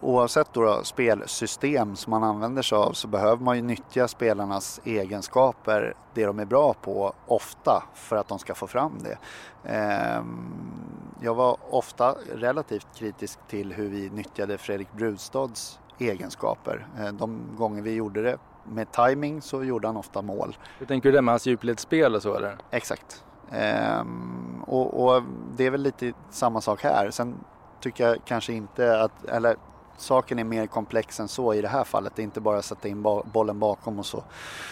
oavsett 0.00 0.52
då, 0.52 0.64
då 0.64 0.80
spelsystem 0.84 1.96
som 1.96 2.10
man 2.10 2.24
använder 2.24 2.62
sig 2.62 2.78
av 2.78 2.92
så 2.92 3.08
behöver 3.08 3.44
man 3.44 3.56
ju 3.56 3.62
nyttja 3.62 4.08
spelarnas 4.08 4.80
egenskaper, 4.84 5.94
det 6.14 6.26
de 6.26 6.38
är 6.38 6.44
bra 6.44 6.74
på, 6.82 7.12
ofta 7.26 7.82
för 7.94 8.16
att 8.16 8.28
de 8.28 8.38
ska 8.38 8.54
få 8.54 8.66
fram 8.66 8.92
det. 9.02 9.18
Ehm, 9.70 10.52
jag 11.20 11.34
var 11.34 11.56
ofta 11.70 12.14
relativt 12.34 12.86
kritisk 12.96 13.38
till 13.48 13.72
hur 13.72 13.88
vi 13.88 14.10
nyttjade 14.10 14.58
Fredrik 14.58 14.92
Brudstads 14.92 15.78
egenskaper. 15.98 16.86
Eh, 16.98 17.12
de 17.12 17.40
gånger 17.56 17.82
vi 17.82 17.94
gjorde 17.94 18.22
det 18.22 18.38
med 18.64 18.92
timing 18.92 19.42
så 19.42 19.64
gjorde 19.64 19.88
han 19.88 19.96
ofta 19.96 20.22
mål. 20.22 20.56
Hur 20.78 20.86
tänker 20.86 21.08
du 21.08 21.16
det 21.16 21.22
med 21.22 21.32
hans 21.32 21.46
djupledsspel 21.46 22.14
och 22.14 22.22
så 22.22 22.36
eller? 22.36 22.56
Exakt. 22.70 23.24
Ehm, 23.52 24.62
och, 24.66 25.04
och, 25.04 25.22
det 25.56 25.66
är 25.66 25.70
väl 25.70 25.82
lite 25.82 26.12
samma 26.30 26.60
sak 26.60 26.82
här. 26.82 27.10
Sen 27.10 27.34
tycker 27.80 28.08
jag 28.08 28.18
kanske 28.24 28.52
inte 28.52 29.00
att, 29.02 29.24
eller 29.24 29.56
saken 30.00 30.38
är 30.38 30.44
mer 30.44 30.66
komplex 30.66 31.20
än 31.20 31.28
så 31.28 31.54
i 31.54 31.62
det 31.62 31.68
här 31.68 31.84
fallet. 31.84 32.12
Det 32.16 32.22
är 32.22 32.24
inte 32.24 32.40
bara 32.40 32.58
att 32.58 32.64
sätta 32.64 32.88
in 32.88 33.02
bollen 33.32 33.58
bakom 33.58 33.98
och 33.98 34.06
så, 34.06 34.24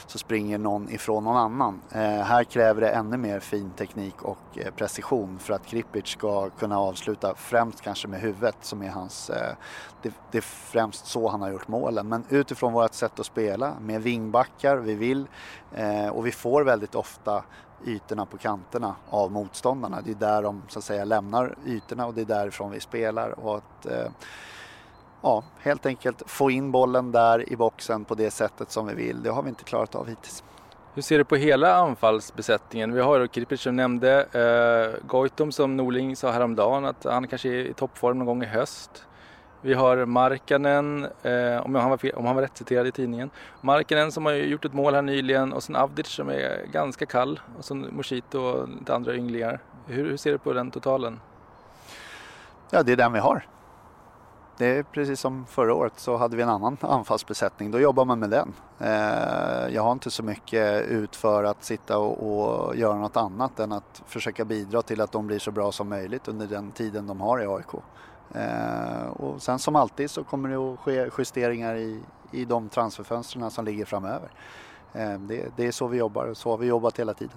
så 0.07 0.19
springer 0.19 0.59
någon 0.59 0.91
ifrån 0.91 1.25
någon 1.25 1.37
annan. 1.37 1.81
Eh, 1.93 2.01
här 2.01 2.45
kräver 2.45 2.81
det 2.81 2.89
ännu 2.89 3.17
mer 3.17 3.41
fin 3.41 3.71
teknik 3.71 4.23
och 4.23 4.39
eh, 4.55 4.71
precision 4.71 5.39
för 5.39 5.55
att 5.55 5.67
Kripic 5.67 6.07
ska 6.07 6.51
kunna 6.51 6.79
avsluta 6.79 7.35
främst 7.35 7.81
kanske 7.81 8.09
med 8.09 8.21
huvudet 8.21 8.57
som 8.61 8.83
är 8.83 8.91
hans, 8.91 9.31
eh, 9.31 9.55
det, 10.03 10.13
det, 10.31 10.39
är 10.39 10.43
främst 10.43 11.07
så 11.07 11.29
han 11.29 11.43
har 11.43 11.51
gjort 11.51 11.69
målen. 11.69 12.09
Men 12.09 12.25
utifrån 12.29 12.73
vårt 12.73 12.95
sätt 12.95 13.21
att 13.21 13.27
spela 13.27 13.73
med 13.81 14.03
vingbackar, 14.03 14.77
vi 14.77 14.95
vill 14.95 15.27
eh, 15.75 16.09
och 16.09 16.27
vi 16.27 16.33
får 16.33 16.63
väldigt 16.63 16.95
ofta 16.95 17.43
ytorna 17.87 18.27
på 18.27 18.37
kanterna 18.37 18.95
av 19.11 19.33
motståndarna. 19.33 20.01
Det 20.05 20.11
är 20.11 20.15
där 20.15 20.43
de 20.43 20.63
så 20.69 20.79
att 20.79 20.85
säga 20.85 21.05
lämnar 21.05 21.55
ytorna 21.67 22.07
och 22.07 22.15
det 22.15 22.21
är 22.21 22.25
därifrån 22.25 22.71
vi 22.71 22.81
spelar. 22.81 23.39
Och 23.39 23.57
att, 23.57 23.87
eh, 23.87 24.11
ja, 25.23 25.45
helt 25.61 25.87
enkelt 25.87 26.23
få 26.27 26.51
in 26.51 26.71
bollen 26.71 27.13
där 27.13 27.53
i 27.53 27.57
boxen 27.57 28.05
på 28.05 28.15
det 28.15 28.31
sättet 28.31 28.71
som 28.71 28.87
vi 28.87 28.95
vill. 28.95 29.23
Det 29.23 29.31
har 29.31 29.43
vi 29.43 29.49
inte 29.49 29.65
klarat 29.65 29.95
av 29.95 30.09
hittills. 30.09 30.45
Hur 30.95 31.03
ser 31.03 31.19
du 31.19 31.25
på 31.25 31.37
hela 31.37 31.75
anfallsbesättningen? 31.75 32.93
Vi 32.93 33.01
har 33.01 33.27
Kripic 33.27 33.61
som 33.61 33.77
nämnde, 33.77 34.23
eh, 34.23 35.07
Goitom 35.07 35.53
som 35.53 35.77
Norling 35.77 36.17
sa 36.17 36.31
häromdagen 36.31 36.85
att 36.85 37.05
han 37.05 37.29
kanske 37.29 37.49
är 37.49 37.53
i 37.53 37.73
toppform 37.73 38.19
någon 38.19 38.27
gång 38.27 38.43
i 38.43 38.47
höst. 38.47 39.05
Vi 39.61 39.75
har 39.75 40.05
Markanen, 40.05 41.05
eh, 41.23 41.67
om, 41.67 41.75
han 41.75 41.91
var, 41.91 42.19
om 42.19 42.27
han 42.27 42.35
var 42.35 42.43
rätt 42.43 42.57
citerad 42.57 42.87
i 42.87 42.93
tidningen. 42.93 43.31
Markanen 43.61 44.13
som 44.13 44.27
har 44.27 44.33
gjort 44.33 44.65
ett 44.65 44.73
mål 44.73 44.95
här 44.95 45.03
nyligen 45.03 45.53
och 45.53 45.63
sen 45.63 45.77
Avdic 45.77 46.07
som 46.07 46.29
är 46.29 46.67
ganska 46.73 47.07
kall 47.07 47.41
och 47.59 47.65
sen 47.65 47.89
Moshito 47.91 48.41
och 48.41 48.69
lite 48.69 48.95
andra 48.95 49.15
ynglingar. 49.15 49.61
Hur, 49.87 50.11
hur 50.11 50.17
ser 50.17 50.33
du 50.33 50.39
på 50.39 50.53
den 50.53 50.71
totalen? 50.71 51.21
Ja, 52.71 52.83
det 52.83 52.93
är 52.93 52.97
den 52.97 53.13
vi 53.13 53.19
har. 53.19 53.47
Det 54.59 54.67
är 54.67 54.83
precis 54.83 55.21
som 55.21 55.47
förra 55.47 55.75
året 55.75 55.93
så 55.97 56.17
hade 56.17 56.37
vi 56.37 56.43
en 56.43 56.49
annan 56.49 56.77
anfallsbesättning. 56.81 57.71
Då 57.71 57.81
jobbar 57.81 58.05
man 58.05 58.19
med 58.19 58.31
den. 58.31 58.53
Eh, 58.79 59.75
jag 59.75 59.83
har 59.83 59.93
inte 59.93 60.11
så 60.11 60.23
mycket 60.23 60.87
ut 60.87 61.17
för 61.17 61.45
att 61.45 61.65
sitta 61.65 61.99
och, 61.99 62.67
och, 62.67 62.77
göra 62.77 62.95
något 62.95 63.17
annat 63.17 63.61
än 63.61 63.73
att 63.73 64.03
försöka 64.07 64.45
bidra 64.45 64.83
till 64.83 65.01
att 65.01 65.13
de 65.13 65.27
blir 65.27 65.39
så 65.39 65.51
bra 65.51 65.73
som 65.73 65.89
möjligt 65.89 66.29
under 66.29 66.47
den 66.47 66.71
tiden 66.71 67.07
de 67.07 67.21
har 67.21 67.41
i 67.43 67.47
AIK. 67.47 67.83
Eh, 68.35 69.09
och 69.09 69.43
sen 69.43 69.59
som 69.59 69.77
alltid 69.77 70.11
så 70.11 70.25
kommer 70.25 70.49
det 70.49 70.57
att 70.57 70.79
ske 70.79 71.11
justeringar 71.19 71.77
i, 71.77 72.01
i 72.31 72.45
de 72.45 72.69
transferfönstren 72.69 73.51
som 73.51 73.65
ligger 73.65 73.85
framöver. 73.85 74.29
Eh, 74.93 75.19
det, 75.19 75.49
det, 75.57 75.67
är 75.67 75.73
så 75.73 75.87
vi 75.87 75.99
jobbar 75.99 76.27
och 76.27 76.37
så 76.37 76.51
har 76.51 76.59
vi 76.59 76.67
jobbat 76.67 76.99
hela 76.99 77.15
tiden. 77.15 77.37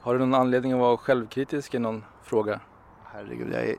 Har 0.00 0.12
du 0.12 0.18
någon 0.18 0.34
anledning 0.34 0.72
att 0.72 0.78
vara 0.78 0.96
självkritisk 0.96 1.74
i 1.74 1.78
någon 1.78 2.04
fråga? 2.22 2.60
Herregud, 3.04 3.52
jag 3.52 3.64
är 3.64 3.76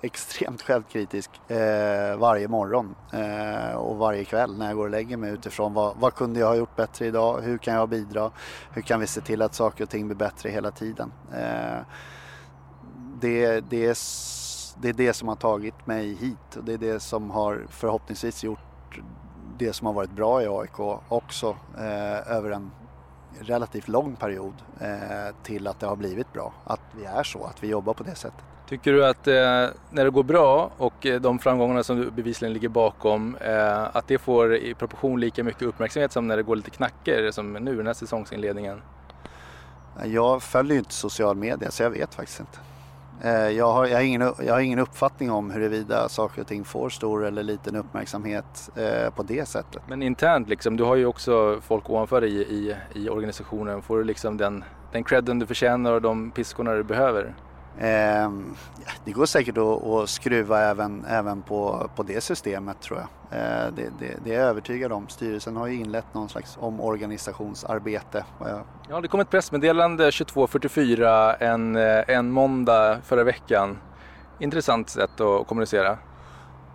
extremt 0.00 0.62
självkritisk 0.62 1.50
eh, 1.50 2.16
varje 2.16 2.48
morgon 2.48 2.94
eh, 3.12 3.76
och 3.76 3.96
varje 3.96 4.24
kväll 4.24 4.58
när 4.58 4.66
jag 4.66 4.76
går 4.76 4.84
och 4.84 4.90
lägger 4.90 5.16
mig 5.16 5.32
utifrån 5.32 5.74
vad, 5.74 5.96
vad 5.96 6.14
kunde 6.14 6.40
jag 6.40 6.46
ha 6.46 6.54
gjort 6.54 6.76
bättre 6.76 7.06
idag? 7.06 7.40
Hur 7.40 7.58
kan 7.58 7.74
jag 7.74 7.88
bidra? 7.88 8.30
Hur 8.72 8.82
kan 8.82 9.00
vi 9.00 9.06
se 9.06 9.20
till 9.20 9.42
att 9.42 9.54
saker 9.54 9.84
och 9.84 9.90
ting 9.90 10.06
blir 10.06 10.16
bättre 10.16 10.50
hela 10.50 10.70
tiden? 10.70 11.12
Eh, 11.32 11.78
det, 13.20 13.60
det, 13.60 13.86
är, 13.86 13.96
det 14.80 14.88
är 14.88 14.92
det 14.92 15.12
som 15.12 15.28
har 15.28 15.36
tagit 15.36 15.86
mig 15.86 16.14
hit 16.14 16.56
och 16.56 16.64
det 16.64 16.72
är 16.72 16.78
det 16.78 17.00
som 17.00 17.30
har 17.30 17.66
förhoppningsvis 17.68 18.44
gjort 18.44 18.58
det 19.58 19.72
som 19.72 19.86
har 19.86 19.94
varit 19.94 20.10
bra 20.10 20.42
i 20.42 20.46
AIK 20.48 20.80
också 21.08 21.56
eh, 21.78 22.36
över 22.36 22.50
en 22.50 22.70
relativt 23.40 23.88
lång 23.88 24.16
period 24.16 24.54
eh, 24.80 25.34
till 25.42 25.66
att 25.66 25.80
det 25.80 25.86
har 25.86 25.96
blivit 25.96 26.32
bra. 26.32 26.52
Att 26.64 26.80
vi 26.96 27.04
är 27.04 27.22
så, 27.22 27.44
att 27.44 27.62
vi 27.62 27.68
jobbar 27.68 27.94
på 27.94 28.02
det 28.02 28.14
sättet. 28.14 28.44
Tycker 28.68 28.92
du 28.92 29.06
att 29.06 29.26
eh, 29.26 29.34
när 29.90 30.04
det 30.04 30.10
går 30.10 30.22
bra 30.22 30.70
och 30.76 31.06
eh, 31.06 31.20
de 31.20 31.38
framgångarna 31.38 31.82
som 31.82 32.00
du 32.00 32.10
bevisligen 32.10 32.52
ligger 32.52 32.68
bakom, 32.68 33.36
eh, 33.36 33.96
att 33.96 34.08
det 34.08 34.18
får 34.18 34.56
i 34.56 34.74
proportion 34.74 35.20
lika 35.20 35.44
mycket 35.44 35.62
uppmärksamhet 35.62 36.12
som 36.12 36.28
när 36.28 36.36
det 36.36 36.42
går 36.42 36.56
lite 36.56 36.70
knackor 36.70 37.30
som 37.30 37.52
nu 37.52 37.76
den 37.76 37.86
här 37.86 37.94
säsongsinledningen? 37.94 38.80
Jag 40.04 40.42
följer 40.42 40.72
ju 40.72 40.78
inte 40.78 40.94
social 40.94 41.36
media 41.36 41.70
så 41.70 41.82
jag 41.82 41.90
vet 41.90 42.14
faktiskt 42.14 42.40
inte. 42.40 42.58
Eh, 43.22 43.48
jag 43.48 43.72
har, 43.72 43.86
jag, 43.86 43.96
har 43.96 44.02
ingen, 44.02 44.32
jag 44.42 44.54
har 44.54 44.60
ingen 44.60 44.78
uppfattning 44.78 45.30
om 45.30 45.50
huruvida 45.50 46.08
saker 46.08 46.40
och 46.40 46.46
ting 46.46 46.64
får 46.64 46.88
stor 46.88 47.26
eller 47.26 47.42
liten 47.42 47.76
uppmärksamhet 47.76 48.70
eh, 48.76 49.10
på 49.10 49.22
det 49.22 49.48
sättet. 49.48 49.82
Men 49.88 50.02
internt 50.02 50.48
liksom, 50.48 50.76
du 50.76 50.84
har 50.84 50.96
ju 50.96 51.06
också 51.06 51.60
folk 51.60 51.90
ovanför 51.90 52.20
dig 52.20 52.30
i, 52.30 52.42
i, 52.42 52.76
i 52.94 53.08
organisationen. 53.08 53.82
Får 53.82 53.98
du 53.98 54.04
liksom 54.04 54.36
den, 54.36 54.64
den 54.92 55.04
credden 55.04 55.38
du 55.38 55.46
förtjänar 55.46 55.92
och 55.92 56.02
de 56.02 56.30
piskorna 56.30 56.74
du 56.74 56.82
behöver? 56.82 57.34
Eh, 57.80 58.30
det 59.04 59.12
går 59.12 59.26
säkert 59.26 59.58
att, 59.58 59.84
att 59.86 60.08
skruva 60.08 60.60
även, 60.60 61.04
även 61.04 61.42
på, 61.42 61.90
på 61.96 62.02
det 62.02 62.20
systemet 62.20 62.80
tror 62.80 62.98
jag. 62.98 63.08
Eh, 63.40 63.72
det, 63.76 63.90
det, 63.98 64.14
det, 64.24 64.34
är 64.34 64.40
jag 64.40 64.48
övertygad 64.48 64.92
om. 64.92 65.08
Styrelsen 65.08 65.56
har 65.56 65.66
ju 65.66 65.74
inlett 65.74 66.14
någon 66.14 66.28
slags 66.28 66.56
omorganisationsarbete. 66.60 68.24
Ja, 68.88 69.00
det 69.00 69.08
kom 69.08 69.20
ett 69.20 69.30
pressmeddelande 69.30 70.10
22.44 70.10 71.36
en, 71.40 71.76
eh, 71.76 72.04
en 72.06 72.30
måndag 72.30 72.98
förra 73.04 73.24
veckan. 73.24 73.78
Intressant 74.38 74.88
sätt 74.88 75.20
att 75.20 75.46
kommunicera. 75.46 75.98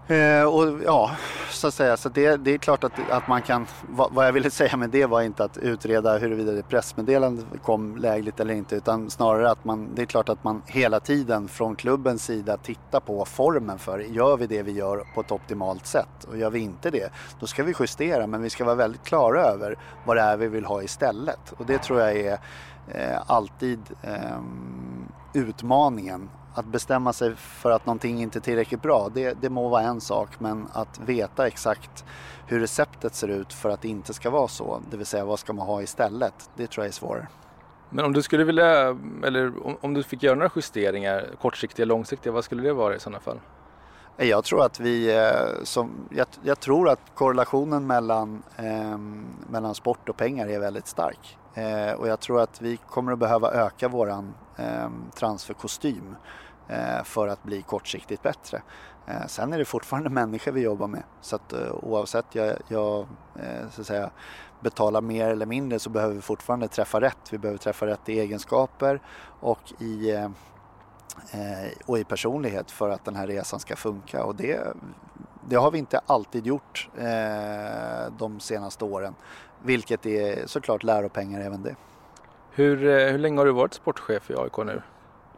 Eh, 0.07 0.43
och 0.43 0.81
ja, 0.85 1.11
så 1.49 1.67
att 1.67 1.73
säga, 1.73 1.97
så 1.97 2.09
det, 2.09 2.37
det 2.37 2.53
är 2.53 2.57
klart 2.57 2.83
att, 2.83 2.91
att 3.09 3.27
man 3.27 3.41
kan, 3.41 3.67
vad, 3.89 4.13
vad, 4.13 4.27
jag 4.27 4.33
ville 4.33 4.49
säga 4.49 4.77
med 4.77 4.89
det 4.89 5.05
var 5.05 5.21
inte 5.21 5.43
att 5.43 5.57
utreda 5.57 6.17
huruvida 6.17 6.51
det 6.51 6.63
pressmeddelandet 6.63 7.45
kom 7.63 7.97
lägligt 7.97 8.39
eller 8.39 8.53
inte 8.53 8.75
utan 8.75 9.09
snarare 9.09 9.51
att 9.51 9.65
man, 9.65 9.89
det 9.95 10.01
är 10.01 10.05
klart 10.05 10.29
att 10.29 10.43
man 10.43 10.61
hela 10.65 10.99
tiden 10.99 11.47
från 11.47 11.75
klubbens 11.75 12.25
sida 12.25 12.57
tittar 12.57 12.99
på 12.99 13.25
formen 13.25 13.79
för, 13.79 13.99
gör 13.99 14.37
vi 14.37 14.47
det 14.47 14.63
vi 14.63 14.71
gör 14.71 15.07
på 15.15 15.21
ett 15.21 15.31
optimalt 15.31 15.85
sätt? 15.85 16.23
Och 16.27 16.37
gör 16.37 16.49
vi 16.49 16.59
inte 16.59 16.89
det, 16.89 17.09
då 17.39 17.47
ska 17.47 17.63
vi 17.63 17.73
justera 17.79 18.27
men 18.27 18.41
vi 18.41 18.49
ska 18.49 18.65
vara 18.65 18.75
väldigt 18.75 19.03
klara 19.03 19.41
över 19.41 19.77
vad 20.05 20.17
det 20.17 20.21
är 20.21 20.37
vi 20.37 20.47
vill 20.47 20.65
ha 20.65 20.83
istället. 20.83 21.53
Och 21.57 21.65
det 21.65 21.77
tror 21.77 21.99
jag 21.99 22.17
är 22.17 22.39
eh, 22.87 23.21
alltid 23.27 23.79
eh, 24.01 24.39
utmaningen 25.33 26.29
att 26.53 26.65
bestämma 26.65 27.13
sig 27.13 27.35
för 27.35 27.71
att 27.71 27.85
någonting 27.85 28.21
inte 28.21 28.39
är 28.39 28.41
tillräckligt 28.41 28.81
bra, 28.81 29.09
det, 29.13 29.41
det 29.41 29.49
må 29.49 29.69
vara 29.69 29.81
en 29.81 30.01
sak, 30.01 30.29
men 30.39 30.67
att 30.73 30.99
veta 30.99 31.47
exakt 31.47 32.05
hur 32.47 32.59
receptet 32.59 33.15
ser 33.15 33.27
ut 33.27 33.53
för 33.53 33.69
att 33.69 33.81
det 33.81 33.87
inte 33.87 34.13
ska 34.13 34.29
vara 34.29 34.47
så, 34.47 34.81
det 34.91 34.97
vill 34.97 35.05
säga 35.05 35.25
vad 35.25 35.39
ska 35.39 35.53
man 35.53 35.67
ha 35.67 35.81
istället, 35.81 36.49
det 36.55 36.67
tror 36.67 36.83
jag 36.83 36.89
är 36.89 36.93
svårare. 36.93 37.27
Men 37.89 38.05
om 38.05 38.13
du 38.13 38.21
skulle 38.21 38.43
vilja, 38.43 38.97
eller 39.23 39.65
om, 39.67 39.77
om 39.81 39.93
du 39.93 40.03
fick 40.03 40.23
göra 40.23 40.35
några 40.35 40.51
justeringar, 40.55 41.29
kortsiktiga, 41.41 41.85
långsiktiga, 41.85 42.33
vad 42.33 42.43
skulle 42.43 42.63
det 42.63 42.73
vara 42.73 42.95
i 42.95 42.99
sådana 42.99 43.19
fall? 43.19 43.39
Jag 44.17 44.43
tror 44.43 44.65
att 44.65 44.79
vi, 44.79 45.17
eh, 45.17 45.63
som, 45.63 45.91
jag, 46.09 46.27
jag 46.43 46.59
tror 46.59 46.89
att 46.89 46.99
korrelationen 47.13 47.87
mellan, 47.87 48.43
eh, 48.57 48.97
mellan 49.49 49.75
sport 49.75 50.09
och 50.09 50.17
pengar 50.17 50.47
är 50.47 50.59
väldigt 50.59 50.87
stark. 50.87 51.37
Eh, 51.53 51.93
och 51.93 52.07
jag 52.07 52.19
tror 52.19 52.41
att 52.41 52.61
vi 52.61 52.77
kommer 52.77 53.11
att 53.11 53.19
behöva 53.19 53.51
öka 53.51 53.87
våran 53.87 54.33
eh, 54.57 54.89
transferkostym 55.15 56.15
Eh, 56.67 57.03
för 57.03 57.27
att 57.27 57.43
bli 57.43 57.61
kortsiktigt 57.61 58.23
bättre. 58.23 58.61
Eh, 59.07 59.25
sen 59.27 59.53
är 59.53 59.57
det 59.57 59.65
fortfarande 59.65 60.09
människor 60.21 60.51
vi 60.51 60.61
jobbar 60.61 60.87
med 60.87 61.03
så 61.21 61.35
att 61.35 61.53
eh, 61.53 61.71
oavsett 61.71 62.25
jag, 62.31 62.57
jag 62.67 63.07
så 63.71 63.81
att 63.81 63.87
säga, 63.87 64.09
betalar 64.59 65.01
mer 65.01 65.29
eller 65.29 65.45
mindre 65.45 65.79
så 65.79 65.89
behöver 65.89 66.15
vi 66.15 66.21
fortfarande 66.21 66.67
träffa 66.67 67.01
rätt. 67.01 67.17
Vi 67.31 67.37
behöver 67.37 67.57
träffa 67.57 67.87
rätt 67.87 68.09
i 68.09 68.19
egenskaper 68.19 69.01
och 69.39 69.73
i 69.79 70.27
och 71.85 71.99
i 71.99 72.03
personlighet 72.03 72.71
för 72.71 72.89
att 72.89 73.05
den 73.05 73.15
här 73.15 73.27
resan 73.27 73.59
ska 73.59 73.75
funka 73.75 74.23
och 74.23 74.35
det, 74.35 74.59
det 75.49 75.55
har 75.55 75.71
vi 75.71 75.77
inte 75.77 75.99
alltid 76.05 76.47
gjort 76.47 76.89
de 78.17 78.39
senaste 78.39 78.85
åren. 78.85 79.15
Vilket 79.63 80.05
är 80.05 80.47
såklart 80.47 80.83
läropengar 80.83 81.41
även 81.41 81.63
det. 81.63 81.75
Hur, 82.51 82.77
hur 83.11 83.17
länge 83.17 83.37
har 83.37 83.45
du 83.45 83.51
varit 83.51 83.73
sportchef 83.73 84.29
i 84.31 84.35
AIK 84.35 84.57
nu? 84.57 84.81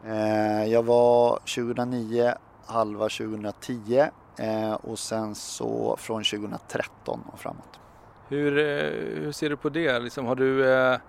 Eh, 0.08 0.64
jag 0.64 0.82
var 0.82 1.38
2009, 1.38 2.32
halva 2.66 3.08
2010 3.08 4.04
eh, 4.38 4.72
och 4.72 4.98
sen 4.98 5.34
så 5.34 5.96
från 5.98 6.24
2013 6.24 7.20
och 7.32 7.38
framåt. 7.38 7.80
Hur, 8.28 8.58
eh, 8.58 9.22
hur 9.22 9.32
ser 9.32 9.50
du 9.50 9.56
på 9.56 9.68
det? 9.68 9.98
Liksom, 9.98 10.26
har 10.26 10.34
du, 10.34 10.66
är 10.70 11.00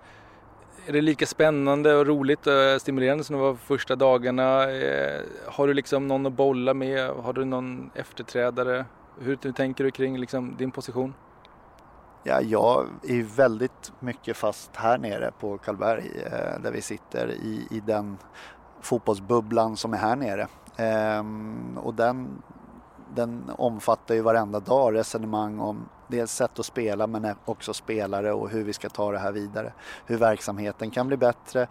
det 0.86 1.00
lika 1.00 1.26
spännande 1.26 1.94
och 1.94 2.06
roligt 2.06 2.46
och 2.46 2.80
stimulerande 2.80 3.24
som 3.24 3.36
det 3.36 3.42
var 3.42 3.54
första 3.54 3.96
dagarna? 3.96 4.66
Har 5.46 5.66
du 5.66 5.74
liksom 5.74 6.08
någon 6.08 6.26
att 6.26 6.32
bolla 6.32 6.74
med? 6.74 7.10
Har 7.10 7.32
du 7.32 7.44
någon 7.44 7.90
efterträdare? 7.94 8.84
Hur, 9.20 9.38
hur 9.42 9.52
tänker 9.52 9.84
du 9.84 9.90
kring 9.90 10.18
liksom 10.18 10.56
din 10.56 10.70
position? 10.70 11.14
Ja, 12.22 12.40
jag 12.40 12.86
är 13.02 13.36
väldigt 13.36 13.92
mycket 14.00 14.36
fast 14.36 14.76
här 14.76 14.98
nere 14.98 15.30
på 15.40 15.58
Karlberg 15.58 16.10
där 16.62 16.72
vi 16.72 16.80
sitter 16.80 17.28
i, 17.28 17.66
i 17.70 17.80
den 17.80 18.16
fotbollsbubblan 18.80 19.76
som 19.76 19.94
är 19.94 19.98
här 19.98 20.16
nere. 20.16 20.48
Ehm, 20.76 21.78
och 21.82 21.94
den, 21.94 22.42
den 23.14 23.50
omfattar 23.56 24.14
ju 24.14 24.20
varenda 24.20 24.60
dag 24.60 24.94
resonemang 24.94 25.60
om 25.60 25.88
dels 26.06 26.32
sätt 26.32 26.58
att 26.58 26.66
spela 26.66 27.06
men 27.06 27.34
också 27.44 27.74
spelare 27.74 28.32
och 28.32 28.50
hur 28.50 28.64
vi 28.64 28.72
ska 28.72 28.88
ta 28.88 29.12
det 29.12 29.18
här 29.18 29.32
vidare. 29.32 29.72
Hur 30.06 30.16
verksamheten 30.16 30.90
kan 30.90 31.06
bli 31.06 31.16
bättre. 31.16 31.66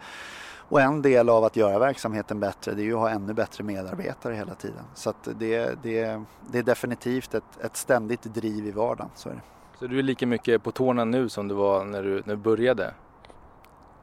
Och 0.70 0.80
en 0.80 1.02
del 1.02 1.28
av 1.28 1.44
att 1.44 1.56
göra 1.56 1.78
verksamheten 1.78 2.40
bättre 2.40 2.74
det 2.74 2.82
är 2.82 2.84
ju 2.84 2.94
att 2.94 3.00
ha 3.00 3.10
ännu 3.10 3.34
bättre 3.34 3.64
medarbetare 3.64 4.34
hela 4.34 4.54
tiden. 4.54 4.84
Så 4.94 5.12
det, 5.24 5.82
det, 5.82 6.20
det 6.50 6.58
är 6.58 6.62
definitivt 6.62 7.34
ett, 7.34 7.58
ett 7.60 7.76
ständigt 7.76 8.22
driv 8.22 8.66
i 8.66 8.70
vardagen. 8.70 9.10
Så, 9.14 9.28
är 9.28 9.34
det. 9.34 9.40
så 9.78 9.86
du 9.86 9.98
är 9.98 10.02
lika 10.02 10.26
mycket 10.26 10.62
på 10.62 10.70
tårna 10.70 11.04
nu 11.04 11.28
som 11.28 11.48
du 11.48 11.54
var 11.54 11.84
när 11.84 12.02
du, 12.02 12.22
när 12.24 12.34
du 12.34 12.42
började? 12.42 12.94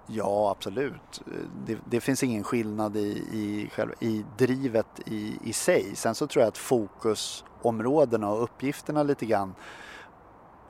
Ja, 0.08 0.52
absolut. 0.52 1.22
Det, 1.66 1.78
det, 1.86 2.02
finns 2.02 2.24
ingen 2.24 2.44
skillnad 2.44 2.98
i, 2.98 3.10
i, 3.32 3.70
själv, 3.74 3.92
i 4.00 4.26
drivet 4.38 5.02
i, 5.06 5.40
i 5.44 5.54
sig. 5.54 5.96
Sen 5.96 6.16
så 6.16 6.28
tror 6.28 6.42
jag 6.42 6.48
att 6.48 6.58
fokusområdena 6.58 8.30
och 8.30 8.44
uppgifterna 8.44 9.04
lite 9.04 9.26
grann 9.26 9.56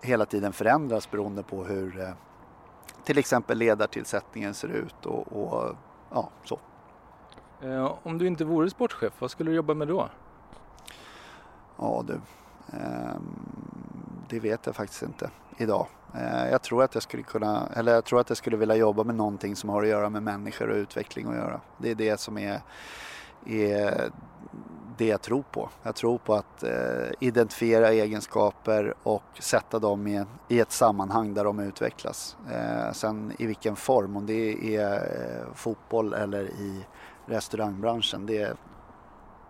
hela 0.01 0.25
tiden 0.25 0.53
förändras 0.53 1.11
beroende 1.11 1.43
på 1.43 1.63
hur 1.63 1.99
eh, 1.99 2.09
till 3.03 3.17
exempel 3.17 3.57
ledartillsättningen 3.57 4.53
ser 4.53 4.67
ut 4.67 5.05
och, 5.05 5.27
och 5.33 5.75
ja, 6.11 6.29
så. 6.43 6.59
Eh, 7.61 7.97
om 8.03 8.17
du 8.17 8.27
inte 8.27 8.45
vore 8.45 8.69
sportchef, 8.69 9.13
vad 9.19 9.31
skulle 9.31 9.51
du 9.51 9.55
jobba 9.55 9.73
med 9.73 9.87
då? 9.87 10.09
Ja 11.77 12.03
du, 12.07 12.13
eh, 12.77 13.15
det 14.29 14.39
vet 14.39 14.65
jag 14.65 14.75
faktiskt 14.75 15.03
inte 15.03 15.29
idag. 15.57 15.87
Eh, 16.15 16.49
jag 16.51 16.61
tror 16.61 16.83
att 16.83 16.93
jag 16.93 17.03
skulle 17.03 17.23
kunna, 17.23 17.67
eller 17.75 17.93
jag 17.93 18.05
tror 18.05 18.19
att 18.19 18.29
jag 18.29 18.37
skulle 18.37 18.57
vilja 18.57 18.75
jobba 18.75 19.03
med 19.03 19.15
någonting 19.15 19.55
som 19.55 19.69
har 19.69 19.83
att 19.83 19.89
göra 19.89 20.09
med 20.09 20.23
människor 20.23 20.69
och 20.69 20.75
utveckling 20.75 21.27
att 21.27 21.35
göra. 21.35 21.61
Det 21.77 21.91
är 21.91 21.95
det 21.95 22.19
som 22.19 22.37
är, 22.37 22.61
är 23.45 24.11
det 24.97 25.07
jag 25.07 25.21
tror 25.21 25.43
på. 25.51 25.69
Jag 25.83 25.95
tror 25.95 26.17
på 26.17 26.33
att 26.33 26.63
eh, 26.63 27.09
identifiera 27.19 27.89
egenskaper 27.89 28.93
och 29.03 29.23
sätta 29.39 29.79
dem 29.79 30.07
i, 30.07 30.25
i 30.47 30.59
ett 30.59 30.71
sammanhang 30.71 31.33
där 31.33 31.43
de 31.43 31.59
utvecklas. 31.59 32.37
Eh, 32.51 32.91
sen 32.91 33.33
i 33.37 33.45
vilken 33.45 33.75
form, 33.75 34.17
om 34.17 34.25
det 34.25 34.75
är 34.77 34.93
eh, 34.93 35.53
fotboll 35.53 36.13
eller 36.13 36.43
i 36.43 36.85
restaurangbranschen, 37.25 38.25
det, 38.25 38.57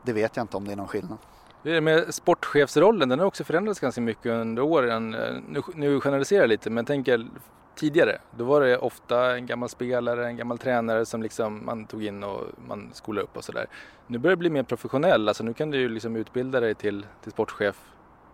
det 0.03 0.13
vet 0.13 0.35
jag 0.35 0.43
inte 0.43 0.57
om 0.57 0.65
det 0.65 0.71
är 0.71 0.77
någon 0.77 0.87
skillnad. 0.87 1.17
Det 1.65 1.81
med 1.81 2.13
sportchefsrollen, 2.13 3.09
den 3.09 3.19
har 3.19 3.25
också 3.25 3.43
förändrats 3.43 3.79
ganska 3.79 4.01
mycket 4.01 4.25
under 4.25 4.63
åren. 4.63 5.13
Eh, 5.13 5.35
nu, 5.49 5.61
nu 5.73 5.99
generaliserar 5.99 6.41
jag 6.41 6.49
lite, 6.49 6.69
men 6.69 6.85
tänk 6.85 7.05
tänker 7.05 7.27
tidigare, 7.75 8.17
då 8.37 8.43
var 8.43 8.61
det 8.61 8.77
ofta 8.77 9.35
en 9.35 9.45
gammal 9.45 9.69
spelare, 9.69 10.27
en 10.27 10.37
gammal 10.37 10.57
tränare 10.57 11.05
som 11.05 11.23
liksom 11.23 11.65
man 11.65 11.85
tog 11.85 12.03
in 12.03 12.23
och 12.23 12.41
man 12.67 12.89
skolade 12.93 13.23
upp 13.23 13.37
och 13.37 13.43
sådär. 13.43 13.65
Nu 14.07 14.17
börjar 14.17 14.35
det 14.35 14.39
bli 14.39 14.49
mer 14.49 14.63
professionell, 14.63 15.27
alltså 15.27 15.43
nu 15.43 15.53
kan 15.53 15.71
du 15.71 15.77
ju 15.77 15.89
liksom 15.89 16.15
utbilda 16.15 16.59
dig 16.59 16.75
till, 16.75 17.05
till 17.23 17.31
sportchef 17.31 17.75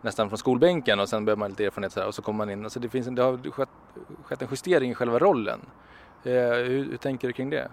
nästan 0.01 0.29
från 0.29 0.37
skolbänken 0.37 0.99
och 0.99 1.09
sen 1.09 1.25
behöver 1.25 1.39
man 1.39 1.49
lite 1.49 1.65
erfarenhet 1.65 1.97
och, 1.97 2.05
och 2.05 2.15
så 2.15 2.21
kommer 2.21 2.37
man 2.37 2.49
in. 2.49 2.63
Alltså 2.63 2.79
det, 2.79 2.89
finns, 2.89 3.07
det 3.07 3.21
har 3.21 3.51
skett, 3.51 3.69
skett 4.23 4.41
en 4.41 4.47
justering 4.51 4.91
i 4.91 4.95
själva 4.95 5.19
rollen. 5.19 5.59
Eh, 6.23 6.31
hur, 6.33 6.89
hur 6.91 6.97
tänker 6.97 7.27
du 7.27 7.33
kring 7.33 7.49
det? 7.49 7.69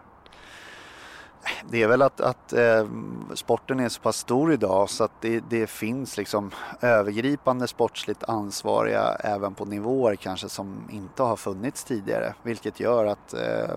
Det 1.71 1.83
är 1.83 1.89
väl 1.89 2.03
att, 2.03 2.21
att 2.21 2.53
eh, 2.53 2.87
sporten 3.35 3.81
är 3.81 3.89
så 3.89 4.01
pass 4.01 4.17
stor 4.17 4.53
idag 4.53 4.91
så 4.91 5.05
att 5.05 5.21
det, 5.21 5.41
det, 5.51 5.67
finns 5.67 6.17
liksom 6.17 6.51
övergripande 6.81 7.69
sportsligt 7.69 8.25
ansvariga 8.25 9.17
även 9.21 9.55
på 9.55 9.65
nivåer 9.65 10.17
kanske 10.17 10.49
som 10.49 10.89
inte 10.91 11.23
har 11.23 11.37
funnits 11.37 11.85
tidigare. 11.85 12.35
Vilket 12.43 12.81
gör 12.81 13.07
att 13.07 13.35
eh, 13.35 13.77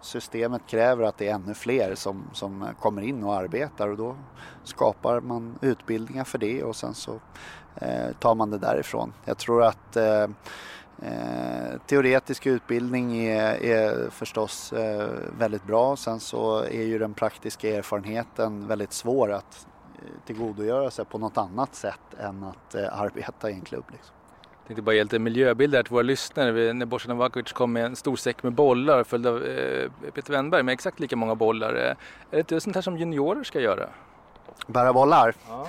systemet 0.00 0.62
kräver 0.66 1.04
att 1.04 1.18
det 1.18 1.28
är 1.28 1.34
ännu 1.34 1.54
fler 1.54 1.94
som, 1.94 2.22
som 2.32 2.66
kommer 2.80 3.02
in 3.02 3.24
och 3.24 3.34
arbetar 3.34 3.88
och 3.88 3.96
då 3.96 4.16
skapar 4.64 5.20
man 5.20 5.58
utbildningar 5.60 6.24
för 6.24 6.38
det 6.38 6.62
och 6.62 6.76
sen 6.76 6.94
så 6.94 7.20
eh, 7.76 8.12
tar 8.20 8.34
man 8.34 8.50
det 8.50 8.58
därifrån. 8.58 9.12
Jag 9.24 9.38
tror 9.38 9.62
att 9.62 9.96
eh, 9.96 10.26
eh, 11.02 11.78
teoretisk 11.86 12.46
utbildning 12.46 13.18
är, 13.26 13.64
är 13.64 14.10
förstås 14.10 14.72
eh, 14.72 15.08
väldigt 15.38 15.64
bra. 15.64 15.96
Sen 15.96 16.20
så 16.20 16.58
är 16.58 16.82
ju 16.82 16.98
den 16.98 17.14
praktiska 17.14 17.76
erfarenheten 17.76 18.66
väldigt 18.66 18.92
svår 18.92 19.32
att 19.32 19.66
eh, 19.94 20.26
tillgodogöra 20.26 20.90
sig 20.90 21.04
på 21.04 21.18
något 21.18 21.38
annat 21.38 21.74
sätt 21.74 22.14
än 22.20 22.44
att 22.44 22.74
eh, 22.74 23.00
arbeta 23.00 23.50
i 23.50 23.52
en 23.52 23.60
klubb. 23.60 23.84
Liksom. 23.92 24.14
Jag 24.52 24.66
tänkte 24.66 24.82
bara 24.82 24.94
ge 24.94 25.02
lite 25.02 25.18
miljöbild 25.18 25.74
här 25.74 25.82
till 25.82 25.92
våra 25.92 26.02
lyssnare. 26.02 26.52
Vi, 26.52 26.72
när 26.72 26.86
Bosan 26.86 27.16
Novakovic 27.16 27.52
kom 27.52 27.72
med 27.72 27.84
en 27.84 27.96
stor 27.96 28.16
säck 28.16 28.42
med 28.42 28.52
bollar 28.52 29.04
följd 29.04 29.26
av 29.26 29.44
eh, 29.44 29.90
Peter 30.14 30.32
Wennberg 30.32 30.62
med 30.62 30.72
exakt 30.72 31.00
lika 31.00 31.16
många 31.16 31.34
bollar. 31.34 31.74
Är 31.74 31.96
det 32.30 32.38
inte 32.38 32.60
sånt 32.60 32.76
här 32.76 32.82
som 32.82 32.98
juniorer 32.98 33.44
ska 33.44 33.60
göra? 33.60 33.88
Bära 34.66 34.92
bollar? 34.92 35.34
Ja. 35.48 35.68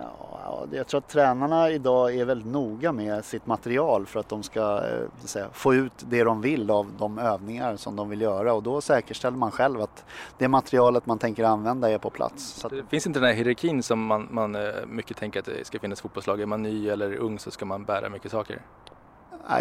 Ja, 0.00 0.66
jag 0.72 0.86
tror 0.86 0.98
att 0.98 1.08
tränarna 1.08 1.70
idag 1.70 2.14
är 2.14 2.24
väldigt 2.24 2.52
noga 2.52 2.92
med 2.92 3.24
sitt 3.24 3.46
material 3.46 4.06
för 4.06 4.20
att 4.20 4.28
de 4.28 4.42
ska 4.42 4.60
eh, 4.60 5.24
säga, 5.24 5.46
få 5.52 5.74
ut 5.74 5.92
det 5.98 6.24
de 6.24 6.40
vill 6.40 6.70
av 6.70 6.86
de 6.98 7.18
övningar 7.18 7.76
som 7.76 7.96
de 7.96 8.08
vill 8.08 8.20
göra 8.20 8.54
och 8.54 8.62
då 8.62 8.80
säkerställer 8.80 9.36
man 9.36 9.50
själv 9.50 9.80
att 9.80 10.04
det 10.38 10.48
materialet 10.48 11.06
man 11.06 11.18
tänker 11.18 11.44
använda 11.44 11.90
är 11.90 11.98
på 11.98 12.10
plats. 12.10 12.44
Så 12.44 12.70
finns 12.88 13.06
inte 13.06 13.20
den 13.20 13.28
här 13.28 13.34
hierarkin 13.34 13.82
som 13.82 14.06
man, 14.06 14.28
man 14.30 14.54
eh, 14.54 14.86
mycket 14.86 15.16
tänker 15.16 15.40
att 15.40 15.46
det 15.46 15.66
ska 15.66 15.78
finnas 15.78 16.00
fotbollslag. 16.00 16.40
Är 16.40 16.46
man 16.46 16.62
ny 16.62 16.88
eller 16.88 17.16
ung 17.16 17.38
så 17.38 17.50
ska 17.50 17.64
man 17.64 17.84
bära 17.84 18.08
mycket 18.08 18.30
saker. 18.30 18.62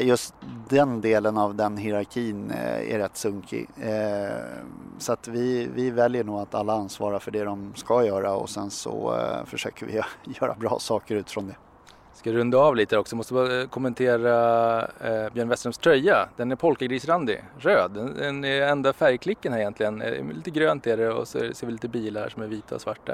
Just 0.02 0.34
den 0.70 1.02
delen 1.02 1.38
av 1.38 1.56
den 1.56 1.78
hierarkin 1.78 2.52
eh, 2.52 2.94
är 2.94 3.00
rätt 3.00 3.18
sunkig. 3.18 3.70
Eh, 3.82 4.38
så 4.98 5.14
att 5.14 5.28
vi, 5.28 5.70
vi 5.76 5.92
väljer 5.92 6.24
nog 6.24 6.40
att 6.40 6.56
alla 6.56 6.74
ansvarar 6.74 7.20
för 7.20 7.32
det 7.32 7.44
de 7.44 7.74
ska 7.76 8.06
göra 8.06 8.34
och 8.34 8.50
sen 8.50 8.70
så 8.70 9.16
eh, 9.16 9.46
försöker 9.46 9.86
vi 9.86 9.94
göra 10.42 10.56
bra 10.56 10.80
saker 10.80 11.16
utifrån 11.16 11.48
det 11.48 11.56
ska 12.18 12.32
runda 12.32 12.58
av 12.58 12.76
lite 12.76 12.98
också. 12.98 13.16
Måste 13.16 13.34
bara 13.34 13.62
eh, 13.62 13.68
kommentera 13.68 14.82
eh, 14.82 15.34
Björn 15.34 15.50
Westerholms 15.50 15.78
tröja. 15.78 16.30
Den 16.38 16.52
är 16.52 16.56
polkagrisrandig, 16.56 17.44
röd. 17.60 17.92
Den, 17.92 18.14
den 18.18 18.46
är 18.46 18.62
enda 18.62 18.94
färgklicken 18.94 19.54
här 19.54 19.60
egentligen. 19.60 20.02
Eh, 20.02 20.26
lite 20.36 20.52
grönt 20.52 20.88
är 20.88 20.98
det 20.98 21.10
och 21.10 21.28
så 21.28 21.40
ser 21.54 21.68
vi 21.68 21.72
lite 21.72 21.88
bilar 21.88 22.30
som 22.30 22.44
är 22.44 22.48
vita 22.48 22.76
och 22.76 22.82
svarta. 22.82 23.14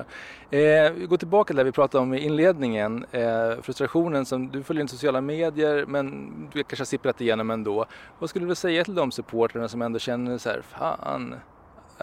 Eh, 0.50 0.92
vi 0.92 1.06
går 1.10 1.18
tillbaka 1.18 1.48
till 1.48 1.56
det 1.56 1.64
vi 1.64 1.72
pratade 1.72 2.02
om 2.02 2.14
i 2.14 2.20
inledningen. 2.20 3.06
Eh, 3.12 3.62
frustrationen 3.62 4.26
som 4.26 4.50
du 4.50 4.64
följer 4.64 4.82
inte 4.82 4.94
sociala 4.94 5.22
medier 5.22 5.86
men 5.88 6.32
du 6.54 6.64
kanske 6.64 6.82
har 6.82 6.86
sipprat 6.86 7.22
igenom 7.22 7.52
ändå. 7.52 7.86
Vad 8.20 8.30
skulle 8.30 8.46
du 8.46 8.56
säga 8.56 8.84
till 8.84 8.96
de 8.96 9.12
supportrarna 9.12 9.68
som 9.68 9.82
ändå 9.82 10.00
känner 10.00 10.38
så 10.38 10.50
här, 10.50 10.62
fan 10.62 11.36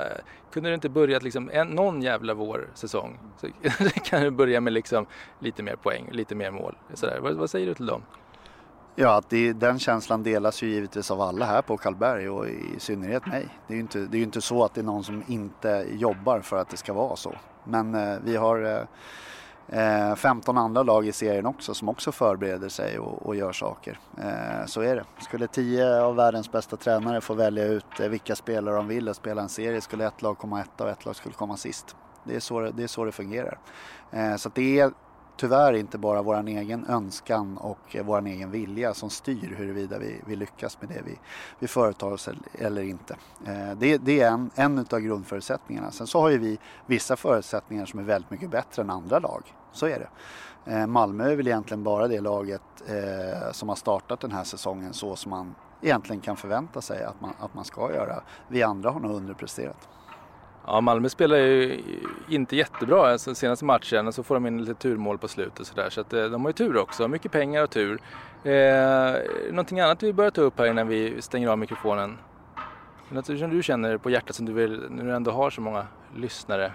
Eh, 0.00 0.16
kunde 0.52 0.68
det 0.68 0.74
inte 0.74 0.88
börjat 0.88 1.22
liksom 1.22 1.50
en, 1.52 1.68
någon 1.68 2.02
jävla 2.02 2.34
vårsäsong 2.34 3.18
så 3.40 3.48
kan 4.04 4.22
du 4.22 4.30
börja 4.30 4.60
med 4.60 4.72
liksom 4.72 5.06
lite 5.38 5.62
mer 5.62 5.76
poäng, 5.76 6.08
lite 6.12 6.34
mer 6.34 6.50
mål. 6.50 6.76
Sådär. 6.94 7.18
Vad, 7.20 7.34
vad 7.34 7.50
säger 7.50 7.66
du 7.66 7.74
till 7.74 7.86
dem? 7.86 8.02
Ja, 8.94 9.16
att 9.16 9.30
det, 9.30 9.52
den 9.52 9.78
känslan 9.78 10.22
delas 10.22 10.62
ju 10.62 10.68
givetvis 10.68 11.10
av 11.10 11.20
alla 11.20 11.44
här 11.44 11.62
på 11.62 11.76
Karlberg 11.76 12.28
och 12.28 12.48
i 12.48 12.74
synnerhet 12.78 13.26
mig. 13.26 13.48
Det 13.66 13.72
är 13.72 13.76
ju 13.76 13.80
inte, 13.80 13.98
det 13.98 14.18
är 14.18 14.22
inte 14.22 14.40
så 14.40 14.64
att 14.64 14.74
det 14.74 14.80
är 14.80 14.84
någon 14.84 15.04
som 15.04 15.22
inte 15.28 15.86
jobbar 15.90 16.40
för 16.40 16.56
att 16.56 16.68
det 16.68 16.76
ska 16.76 16.92
vara 16.92 17.16
så. 17.16 17.34
Men 17.64 17.94
eh, 17.94 18.18
vi 18.24 18.36
har 18.36 18.64
eh, 18.64 18.82
Eh, 19.72 20.14
15 20.14 20.58
andra 20.58 20.82
lag 20.82 21.06
i 21.06 21.12
serien 21.12 21.46
också 21.46 21.74
som 21.74 21.88
också 21.88 22.12
förbereder 22.12 22.68
sig 22.68 22.98
och, 22.98 23.26
och 23.26 23.36
gör 23.36 23.52
saker. 23.52 23.98
Eh, 24.18 24.66
så 24.66 24.80
är 24.80 24.96
det. 24.96 25.04
Skulle 25.20 25.46
10 25.46 26.00
av 26.00 26.16
världens 26.16 26.52
bästa 26.52 26.76
tränare 26.76 27.20
få 27.20 27.34
välja 27.34 27.64
ut 27.64 28.00
eh, 28.00 28.08
vilka 28.08 28.36
spelare 28.36 28.76
de 28.76 28.88
vill 28.88 29.08
och 29.08 29.16
spela 29.16 29.42
en 29.42 29.48
serie 29.48 29.80
skulle 29.80 30.06
ett 30.06 30.22
lag 30.22 30.38
komma 30.38 30.60
etta 30.60 30.84
och 30.84 30.90
ett 30.90 31.04
lag 31.04 31.16
skulle 31.16 31.34
komma 31.34 31.56
sist. 31.56 31.96
Det 32.24 32.36
är 32.36 32.40
så 32.40 32.60
det, 32.60 32.82
är 32.82 32.86
så 32.86 33.04
det 33.04 33.12
fungerar. 33.12 33.58
Eh, 34.10 34.36
så 34.36 34.50
det 34.54 34.80
är 34.80 34.92
tyvärr 35.36 35.72
inte 35.72 35.98
bara 35.98 36.22
vår 36.22 36.48
egen 36.48 36.86
önskan 36.86 37.58
och 37.58 37.96
eh, 37.96 38.04
vår 38.04 38.26
egen 38.26 38.50
vilja 38.50 38.94
som 38.94 39.10
styr 39.10 39.54
huruvida 39.58 39.98
vi, 39.98 40.20
vi 40.26 40.36
lyckas 40.36 40.80
med 40.80 40.90
det 40.90 41.02
vi, 41.04 41.18
vi 41.58 41.68
företar 41.68 42.12
oss 42.12 42.28
eller 42.54 42.82
inte. 42.82 43.16
Det, 43.76 43.98
det 43.98 44.20
är 44.20 44.30
en, 44.30 44.50
en 44.54 44.78
av 44.78 45.00
grundförutsättningarna. 45.00 45.90
Sen 45.90 46.06
så 46.06 46.20
har 46.20 46.28
ju 46.28 46.38
vi 46.38 46.58
vissa 46.86 47.16
förutsättningar 47.16 47.86
som 47.86 48.00
är 48.00 48.04
väldigt 48.04 48.30
mycket 48.30 48.50
bättre 48.50 48.82
än 48.82 48.90
andra 48.90 49.18
lag. 49.18 49.42
Så 49.72 49.86
är 49.86 49.98
det. 49.98 50.08
Eh, 50.72 50.86
Malmö 50.86 51.30
är 51.30 51.36
väl 51.36 51.46
egentligen 51.46 51.84
bara 51.84 52.08
det 52.08 52.20
laget 52.20 52.62
eh, 52.86 53.52
som 53.52 53.68
har 53.68 53.76
startat 53.76 54.20
den 54.20 54.32
här 54.32 54.44
säsongen 54.44 54.92
så 54.92 55.16
som 55.16 55.30
man 55.30 55.54
egentligen 55.82 56.20
kan 56.20 56.36
förvänta 56.36 56.80
sig 56.80 57.04
att 57.04 57.20
man, 57.20 57.32
att 57.38 57.54
man 57.54 57.64
ska 57.64 57.92
göra. 57.94 58.22
Vi 58.48 58.62
andra 58.62 58.90
har 58.90 59.00
nog 59.00 59.12
underpresterat. 59.12 59.88
Ja, 60.66 60.80
Malmö 60.80 61.08
spelar 61.08 61.36
ju 61.36 61.82
inte 62.28 62.56
jättebra 62.56 63.12
alltså, 63.12 63.34
senaste 63.34 63.64
matchen 63.64 64.06
och 64.06 64.14
så 64.14 64.22
får 64.22 64.34
de 64.34 64.46
in 64.46 64.64
lite 64.64 64.74
turmål 64.74 65.18
på 65.18 65.28
slutet 65.28 65.66
så 65.66 65.74
där. 65.74 65.90
Så 65.90 66.00
att, 66.00 66.12
eh, 66.12 66.24
de 66.24 66.42
har 66.42 66.48
ju 66.48 66.52
tur 66.52 66.76
också, 66.76 67.08
mycket 67.08 67.32
pengar 67.32 67.62
och 67.62 67.70
tur. 67.70 68.00
Eh, 68.44 69.14
någonting 69.50 69.80
annat 69.80 70.02
vi 70.02 70.12
börjar 70.12 70.30
ta 70.30 70.40
upp 70.40 70.58
här 70.58 70.66
innan 70.66 70.88
vi 70.88 71.22
stänger 71.22 71.48
av 71.48 71.58
mikrofonen? 71.58 72.18
Något 73.08 73.26
som 73.26 73.50
du 73.50 73.62
känner 73.62 73.96
på 73.96 74.10
hjärtat 74.10 74.36
som 74.36 74.46
du 74.46 74.52
vill, 74.52 74.86
när 74.90 75.04
du 75.04 75.14
ändå 75.14 75.30
har 75.30 75.50
så 75.50 75.60
många 75.60 75.86
lyssnare? 76.16 76.72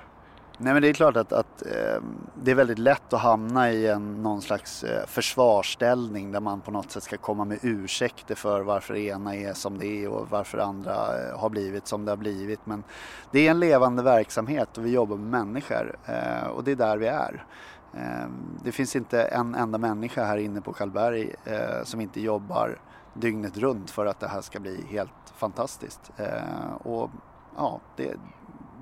Nej 0.58 0.74
men 0.74 0.82
det 0.82 0.90
är 0.90 0.94
klart 0.94 1.18
att, 1.18 1.34
att 1.34 1.66
eh, 1.66 2.02
det 2.44 2.52
är 2.52 2.56
väldigt 2.56 2.80
lätt 2.80 3.14
att 3.14 3.22
hamna 3.22 3.72
i 3.72 3.88
en, 3.88 4.24
någon 4.24 4.42
slags 4.42 4.84
eh, 4.84 5.06
försvarsställning 5.06 6.32
där 6.32 6.40
man 6.40 6.62
på 6.62 6.72
något 6.72 6.92
sätt 6.92 7.04
ska 7.04 7.18
komma 7.18 7.46
med 7.46 7.60
ursäkter 7.62 8.36
för 8.36 8.62
varför 8.62 8.94
det 8.94 9.00
ena 9.00 9.36
är 9.36 9.54
som 9.54 9.78
det 9.78 9.88
är 9.88 10.10
och 10.10 10.30
varför 10.30 10.58
det 10.58 10.64
andra 10.64 10.94
eh, 10.94 11.40
har 11.40 11.50
blivit 11.50 11.88
som 11.88 12.06
det 12.06 12.12
har 12.12 12.18
blivit. 12.18 12.66
Men 12.66 12.84
det 13.32 13.48
är 13.48 13.52
en 13.52 13.60
levande 13.60 14.04
verksamhet 14.04 14.78
och 14.78 14.86
vi 14.86 14.92
jobbar 14.92 15.18
med 15.18 15.46
människor 15.46 15.98
eh, 16.06 16.48
och 16.48 16.64
det 16.64 16.72
är 16.72 16.76
där 16.76 16.98
vi 16.98 17.08
är. 17.08 17.46
Eh, 17.94 18.28
det 18.64 18.72
finns 18.72 18.96
inte 18.96 19.22
en 19.24 19.56
enda 19.56 19.78
människa 19.78 20.24
här 20.24 20.38
inne 20.38 20.62
på 20.62 20.74
Karlberg 20.74 21.36
eh, 21.46 21.84
som 21.84 22.02
inte 22.02 22.22
jobbar 22.22 22.80
dygnet 23.14 23.58
runt 23.58 23.92
för 23.92 24.06
att 24.06 24.20
det 24.20 24.28
här 24.28 24.42
ska 24.42 24.60
bli 24.60 24.86
helt 24.90 25.34
fantastiskt. 25.36 26.12
Eh, 26.18 26.74
och 26.84 27.10
ja, 27.58 27.80
det, 27.96 28.16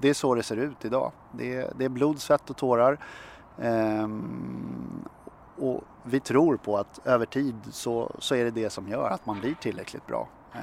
det 0.04 0.10
är 0.10 0.14
så 0.14 0.36
det 0.36 0.44
ser 0.44 0.58
ut 0.58 0.86
idag. 0.86 1.12
Det 1.32 1.56
är, 1.56 1.74
det 1.76 1.86
är 1.86 1.90
blod, 1.90 2.22
svett 2.22 2.50
och 2.50 2.58
tårar. 2.58 2.98
Ehm, 3.62 5.06
och 5.58 5.82
vi 6.04 6.20
tror 6.20 6.58
på 6.58 6.78
att 6.78 7.08
över 7.08 7.26
tid 7.26 7.56
så, 7.72 8.16
så 8.20 8.36
är 8.36 8.44
det 8.44 8.52
det 8.52 8.70
som 8.70 8.88
gör 8.88 9.10
att 9.10 9.26
man 9.26 9.40
blir 9.40 9.54
tillräckligt 9.54 10.08
bra. 10.08 10.28
Ehm, 10.54 10.62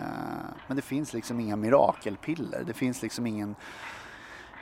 men 0.66 0.76
det 0.76 0.82
finns 0.82 1.12
liksom 1.12 1.41
inga 1.41 1.57
mirakelpiller. 1.57 2.62
Det 2.66 2.72
finns 2.72 3.03
liksom 3.03 3.26
ingen 3.26 3.55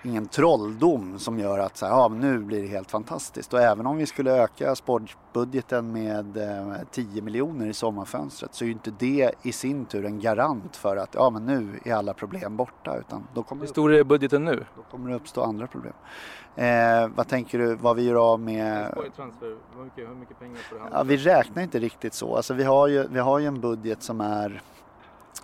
ingen 0.03 0.27
trolldom 0.27 1.19
som 1.19 1.39
gör 1.39 1.59
att 1.59 1.77
så 1.77 1.87
här, 1.87 1.93
ja, 1.93 2.09
nu 2.09 2.39
blir 2.39 2.63
det 2.63 2.69
helt 2.69 2.91
fantastiskt. 2.91 3.55
Och 3.55 3.61
även 3.61 3.87
om 3.87 3.97
vi 3.97 4.07
skulle 4.07 4.43
öka 4.43 4.75
sportbudgeten 4.75 5.93
med 5.93 6.37
eh, 6.37 6.77
10 6.91 7.23
miljoner 7.23 7.67
i 7.67 7.73
sommarfönstret 7.73 8.55
så 8.55 8.65
är 8.65 8.67
ju 8.67 8.73
inte 8.73 8.93
det 8.99 9.31
i 9.43 9.53
sin 9.53 9.85
tur 9.85 10.05
en 10.05 10.21
garant 10.21 10.77
för 10.77 10.97
att 10.97 11.15
ja, 11.15 11.31
men 11.31 11.47
nu 11.47 11.81
är 11.85 11.95
alla 11.95 12.15
problem 12.15 12.57
borta. 12.57 12.97
Utan 12.99 13.27
då 13.35 13.43
kommer 13.43 13.61
Hur 13.61 13.69
stor 13.69 13.95
är 13.95 14.05
budgeten 14.05 14.45
nu? 14.45 14.65
Då 14.77 14.83
kommer 14.83 15.11
det 15.11 15.17
uppstå 15.17 15.43
andra 15.43 15.67
problem. 15.67 15.95
Eh, 16.57 17.09
vad 17.15 17.29
tänker 17.29 17.59
du, 17.59 17.75
vad 17.75 17.97
vi 17.97 18.03
gör 18.03 18.33
av 18.33 18.41
med... 18.41 18.95
Hur 19.77 19.85
mycket, 19.85 20.09
hur 20.09 20.15
mycket 20.15 20.39
pengar 20.39 20.57
får 20.57 20.77
du 20.77 20.83
ja, 20.93 21.03
Vi 21.03 21.17
räknar 21.17 21.63
inte 21.63 21.79
riktigt 21.79 22.15
så. 22.15 22.37
Alltså, 22.37 22.55
vi, 22.55 22.65
har 22.65 22.89
ju, 22.89 23.09
vi 23.09 23.19
har 23.19 23.39
ju 23.39 23.47
en 23.47 23.61
budget 23.61 24.03
som 24.03 24.21
är 24.21 24.63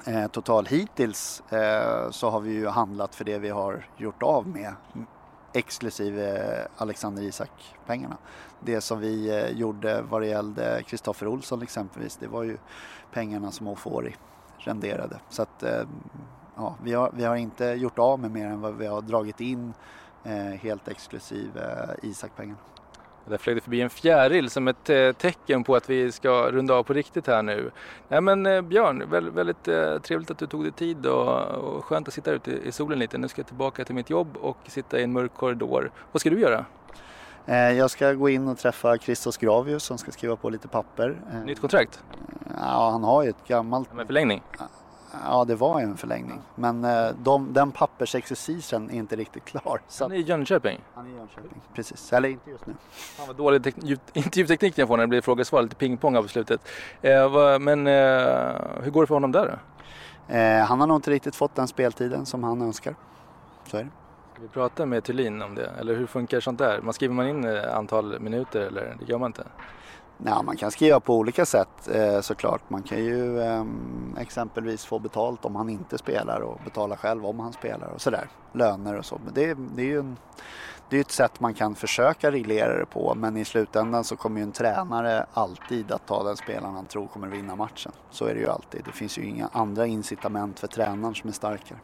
Eh, 0.07 0.26
total 0.26 0.66
hittills 0.66 1.42
eh, 1.53 2.11
så 2.11 2.30
har 2.30 2.40
vi 2.40 2.53
ju 2.53 2.66
handlat 2.66 3.14
för 3.14 3.24
det 3.24 3.38
vi 3.38 3.49
har 3.49 3.86
gjort 3.97 4.22
av 4.22 4.49
med 4.49 4.74
mm, 4.95 5.07
exklusive 5.53 6.49
Alexander 6.76 7.22
Isak-pengarna. 7.22 8.16
Det 8.61 8.80
som 8.80 9.01
vi 9.01 9.28
eh, 9.28 9.59
gjorde 9.59 10.03
vad 10.03 10.22
det 10.22 10.26
gällde 10.26 10.82
Kristoffer 10.86 11.28
Olsson 11.28 11.62
exempelvis, 11.62 12.16
det 12.16 12.26
var 12.26 12.42
ju 12.42 12.59
pengarna 13.12 13.51
som 13.51 13.68
Ofori 13.68 14.16
renderade. 14.59 15.20
Så 15.28 15.42
att 15.42 15.62
eh, 15.62 15.82
ja, 16.57 16.76
vi 16.82 16.92
har, 16.92 17.11
vi 17.14 17.24
har 17.24 17.36
inte 17.36 17.64
gjort 17.64 17.99
av 17.99 18.20
med 18.20 18.30
mer 18.30 18.47
än 18.47 18.61
vad 18.61 18.74
vi 18.74 18.86
har 18.86 19.01
dragit 19.01 19.40
in 19.40 19.74
eh, 20.24 20.34
helt 20.34 20.88
exklusive 20.88 21.88
Isak-pengarna. 22.03 22.59
Där 23.27 23.39
flög 23.39 23.57
det 23.57 23.61
förbi 23.61 23.81
en 23.81 23.91
fjäril 23.91 24.51
som 24.51 24.68
ett 24.68 24.91
eh, 24.91 25.12
tecken 25.12 25.64
på 25.64 25.77
att 25.77 25.91
vi 25.91 26.12
ska 26.12 26.51
runda 26.51 26.75
av 26.75 26.83
på 26.83 26.93
riktigt 26.93 27.27
här 27.27 27.43
nu. 27.43 27.70
Nej 28.09 28.20
men 28.20 28.47
eh, 28.47 28.61
Björn, 28.61 29.11
väldigt, 29.11 29.35
väldigt 29.35 29.68
eh, 29.68 29.99
trevligt 29.99 30.31
att 30.31 30.39
du 30.39 30.47
tog 30.47 30.62
dig 30.62 30.72
tid 30.72 31.07
och 31.07 31.85
skönt 31.85 32.09
att 32.09 32.14
sitta 32.14 32.31
ute 32.31 32.51
i 32.51 32.72
solen 32.72 32.99
lite. 32.99 33.18
Nu 33.18 33.29
ska 33.29 33.41
jag 33.41 33.47
tillbaka 33.47 33.85
till 33.85 33.95
mitt 33.95 34.11
jobb 34.11 34.37
och 34.41 34.59
sitta 34.66 35.01
i 35.01 35.03
en 35.03 35.12
mörk 35.12 35.35
korridor. 35.35 35.91
Vad 36.12 36.20
ska 36.20 36.31
du 36.31 36.41
göra? 36.41 36.64
Jag 37.47 37.91
ska 37.91 38.12
gå 38.12 38.29
in 38.29 38.49
och 38.49 38.59
träffa 38.59 38.99
Christos 38.99 39.37
Gravius 39.37 39.85
som 39.85 39.99
ska 39.99 40.11
skriva 40.11 40.37
på 40.37 40.51
lite 40.51 40.68
papper. 40.68 41.20
Nytt 41.47 41.61
kontrakt? 41.61 42.03
Ja, 42.61 42.91
han 42.91 43.05
har 43.05 43.22
ju 43.22 43.29
ett 43.29 43.49
gammalt... 43.49 43.95
Med 43.95 44.07
förlängning? 44.07 44.43
Ja, 45.24 45.44
det 45.44 45.54
var 45.54 45.80
ju 45.80 45.84
en 45.84 45.96
förlängning. 45.96 46.40
Men 46.54 46.84
eh, 46.84 47.10
de, 47.22 47.52
den 47.52 47.72
pappersexercisen 47.72 48.90
är 48.90 48.94
inte 48.94 49.16
riktigt 49.16 49.44
klar. 49.44 49.80
Så... 49.88 50.04
Han 50.04 50.12
är 50.12 50.16
i 50.16 50.20
Jönköping? 50.20 50.80
Han 50.94 51.06
är 51.06 51.10
i 51.10 51.14
Jönköping, 51.14 51.60
precis. 51.74 52.12
Eller 52.12 52.28
inte 52.28 52.50
just 52.50 52.66
nu. 52.66 52.74
Fan 52.90 53.26
vad 53.26 53.36
dålig 53.36 53.74
intervjuteknik 54.12 54.78
jag 54.78 54.88
får 54.88 54.96
när 54.96 55.04
det 55.04 55.08
blir 55.08 55.20
frågesvar, 55.20 55.62
lite 55.62 55.76
pingpong 55.76 56.14
på 56.14 56.28
slutet. 56.28 56.68
Eh, 57.02 57.58
men 57.58 57.86
eh, 57.86 57.92
hur 58.82 58.90
går 58.90 59.02
det 59.02 59.06
för 59.06 59.14
honom 59.14 59.32
där 59.32 59.46
då? 59.46 59.58
Han 60.66 60.80
har 60.80 60.86
nog 60.86 60.96
inte 60.96 61.10
riktigt 61.10 61.36
fått 61.36 61.54
den 61.54 61.68
speltiden 61.68 62.26
som 62.26 62.44
han 62.44 62.62
önskar. 62.62 62.94
Så 63.66 63.76
är 63.76 63.82
det. 63.84 63.90
Ska 64.32 64.42
vi 64.42 64.48
prata 64.48 64.86
med 64.86 65.04
Thulin 65.04 65.42
om 65.42 65.54
det? 65.54 65.70
Eller 65.80 65.94
hur 65.94 66.06
funkar 66.06 66.40
sånt 66.40 66.58
där? 66.58 66.80
Man 66.82 66.94
skriver 66.94 67.14
man 67.14 67.28
in 67.28 67.46
antal 67.46 68.20
minuter 68.20 68.60
eller 68.60 68.96
det 69.00 69.04
gör 69.12 69.18
man 69.18 69.26
inte? 69.26 69.44
Ja, 70.18 70.42
man 70.42 70.56
kan 70.56 70.70
skriva 70.70 71.00
på 71.00 71.16
olika 71.16 71.46
sätt 71.46 71.88
eh, 71.92 72.20
såklart. 72.20 72.70
Man 72.70 72.82
kan 72.82 73.04
ju 73.04 73.40
eh, 73.40 73.64
exempelvis 74.18 74.84
få 74.84 74.98
betalt 74.98 75.44
om 75.44 75.56
han 75.56 75.68
inte 75.68 75.98
spelar 75.98 76.40
och 76.40 76.60
betala 76.64 76.96
själv 76.96 77.26
om 77.26 77.40
han 77.40 77.52
spelar 77.52 77.88
och 77.88 78.00
sådär. 78.00 78.28
Löner 78.52 78.98
och 78.98 79.04
så. 79.04 79.20
Men 79.24 79.34
det, 79.34 79.54
det 79.76 79.82
är 79.82 79.86
ju 79.86 79.98
en, 79.98 80.16
det 80.90 80.96
är 80.96 81.00
ett 81.00 81.10
sätt 81.10 81.40
man 81.40 81.54
kan 81.54 81.74
försöka 81.74 82.30
reglera 82.30 82.78
det 82.78 82.86
på 82.86 83.14
men 83.14 83.36
i 83.36 83.44
slutändan 83.44 84.04
så 84.04 84.16
kommer 84.16 84.40
ju 84.40 84.42
en 84.42 84.52
tränare 84.52 85.26
alltid 85.32 85.92
att 85.92 86.06
ta 86.06 86.22
den 86.22 86.36
spelaren 86.36 86.74
han 86.74 86.86
tror 86.86 87.06
kommer 87.06 87.28
vinna 87.28 87.56
matchen. 87.56 87.92
Så 88.10 88.24
är 88.24 88.34
det 88.34 88.40
ju 88.40 88.48
alltid. 88.48 88.82
Det 88.84 88.92
finns 88.92 89.18
ju 89.18 89.22
inga 89.22 89.48
andra 89.52 89.86
incitament 89.86 90.60
för 90.60 90.66
tränaren 90.66 91.14
som 91.14 91.28
är 91.28 91.34
starkare. 91.34 91.78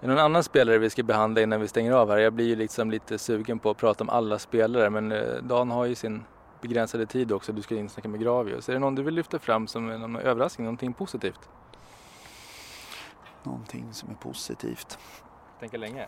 Är 0.00 0.08
det 0.08 0.14
någon 0.14 0.24
annan 0.24 0.42
spelare 0.42 0.78
vi 0.78 0.90
ska 0.90 1.02
behandla 1.02 1.40
innan 1.40 1.60
vi 1.60 1.68
stänger 1.68 1.92
av 1.92 2.10
här? 2.10 2.18
Jag 2.18 2.32
blir 2.32 2.46
ju 2.46 2.56
liksom 2.56 2.90
lite 2.90 3.18
sugen 3.18 3.58
på 3.58 3.70
att 3.70 3.76
prata 3.76 4.04
om 4.04 4.10
alla 4.10 4.38
spelare 4.38 4.90
men 4.90 5.12
eh, 5.12 5.18
Dan 5.42 5.70
har 5.70 5.84
ju 5.84 5.94
sin 5.94 6.24
begränsade 6.68 7.06
tid 7.06 7.32
också. 7.32 7.52
Du 7.52 7.62
ska 7.62 7.74
insnacka 7.74 8.08
med 8.08 8.20
Gravius. 8.20 8.68
Är 8.68 8.72
det 8.72 8.78
någon 8.78 8.94
du 8.94 9.02
vill 9.02 9.14
lyfta 9.14 9.38
fram 9.38 9.66
som 9.66 9.90
en 9.90 10.16
överraskning, 10.16 10.64
någonting 10.64 10.92
positivt? 10.92 11.48
Någonting 13.42 13.92
som 13.92 14.10
är 14.10 14.14
positivt? 14.14 14.98
Tänka 15.60 15.76
länge? 15.76 16.06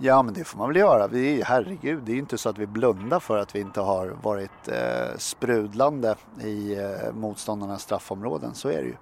Ja 0.00 0.22
men 0.22 0.34
det 0.34 0.44
får 0.44 0.58
man 0.58 0.68
väl 0.68 0.76
göra. 0.76 1.06
Vi, 1.06 1.42
herregud, 1.42 2.02
det 2.02 2.12
är 2.12 2.14
ju 2.14 2.20
inte 2.20 2.38
så 2.38 2.48
att 2.48 2.58
vi 2.58 2.66
blundar 2.66 3.20
för 3.20 3.38
att 3.38 3.54
vi 3.54 3.60
inte 3.60 3.80
har 3.80 4.16
varit 4.22 4.68
eh, 4.68 5.16
sprudlande 5.16 6.14
i 6.40 6.74
eh, 6.78 7.12
motståndarnas 7.14 7.82
straffområden. 7.82 8.54
Så 8.54 8.68
är 8.68 8.82
det 8.82 8.88
ju. 8.88 8.96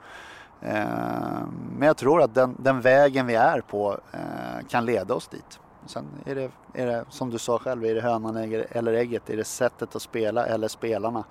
Eh, 0.60 1.46
men 1.78 1.86
jag 1.86 1.96
tror 1.96 2.22
att 2.22 2.34
den, 2.34 2.56
den 2.58 2.80
vägen 2.80 3.26
vi 3.26 3.34
är 3.34 3.60
på 3.60 3.98
eh, 4.12 4.66
kan 4.68 4.84
leda 4.84 5.14
oss 5.14 5.28
dit. 5.28 5.60
Sen 5.86 6.04
är 6.24 6.34
det, 6.34 6.50
är 6.72 6.86
det 6.86 7.04
som 7.10 7.30
du 7.30 7.38
sa 7.38 7.58
själv, 7.58 7.84
är 7.84 7.94
det 7.94 8.00
hönan 8.00 8.36
eller 8.70 8.92
ägget? 8.92 9.30
Är 9.30 9.36
det 9.36 9.44
sättet 9.44 9.96
att 9.96 10.02
spela 10.02 10.46
eller 10.46 10.68
spelarna? 10.68 11.24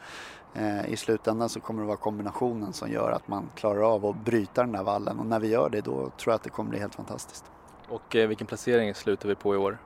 Eh, 0.54 0.90
I 0.90 0.98
slutändan 0.98 1.50
så 1.50 1.60
kommer 1.60 1.82
det 1.82 1.88
vara 1.88 1.98
kombinationen 1.98 2.74
som 2.74 2.92
gör 2.92 3.12
att 3.12 3.28
man 3.28 3.50
klarar 3.56 3.94
av 3.94 4.06
att 4.06 4.16
bryta 4.16 4.62
den 4.62 4.72
där 4.72 4.84
vallen 4.84 5.20
och 5.20 5.26
när 5.26 5.40
vi 5.40 5.48
gör 5.48 5.70
det 5.70 5.82
då 5.82 5.94
tror 5.94 6.32
jag 6.32 6.34
att 6.34 6.44
det 6.44 6.50
kommer 6.50 6.70
bli 6.70 6.80
helt 6.80 6.96
fantastiskt. 6.96 7.46
Och 7.90 8.16
eh, 8.16 8.28
vilken 8.28 8.48
placering 8.48 8.96
slutar 8.96 9.30
vi 9.30 9.36
på 9.36 9.56
i 9.56 9.58
år? 9.58 9.78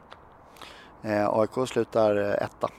Eh, 1.04 1.30
AIK 1.30 1.70
slutar 1.70 2.16
eh, 2.16 2.46
etta. 2.46 2.70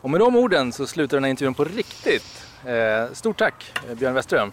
Och 0.00 0.10
med 0.10 0.20
de 0.20 0.36
orden 0.36 0.72
så 0.72 0.86
slutar 0.86 1.16
den 1.16 1.24
här 1.24 1.30
intervjun 1.30 1.54
på 1.54 1.64
riktigt. 1.64 2.46
Eh, 2.64 3.12
stort 3.12 3.38
tack 3.38 3.72
Björn 3.96 4.14
Westerholm. 4.14 4.52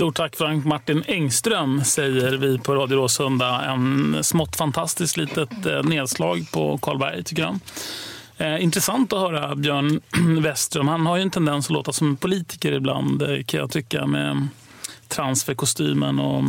Stort 0.00 0.16
tack 0.16 0.36
Frank 0.36 0.64
Martin 0.64 1.04
Engström 1.06 1.84
säger 1.84 2.32
vi 2.32 2.58
på 2.58 2.74
Radio 2.74 2.96
Råsunda. 2.96 3.64
En 3.64 4.24
smått 4.24 4.56
fantastiskt 4.56 5.16
litet 5.16 5.66
eh, 5.66 5.82
nedslag 5.82 6.46
på 6.52 6.78
Karlberg 6.78 7.24
tycker 7.24 7.42
jag. 7.42 7.58
Eh, 8.36 8.64
intressant 8.64 9.12
att 9.12 9.20
höra 9.20 9.54
Björn 9.54 10.00
Westrum. 10.42 10.88
Han 10.88 11.06
har 11.06 11.16
ju 11.16 11.22
en 11.22 11.30
tendens 11.30 11.66
att 11.66 11.72
låta 11.72 11.92
som 11.92 12.08
en 12.08 12.16
politiker 12.16 12.72
ibland 12.72 13.22
eh, 13.22 13.42
kan 13.42 13.60
jag 13.60 13.70
tycka 13.70 14.06
med 14.06 14.48
transferkostymen 15.08 16.18
och 16.18 16.44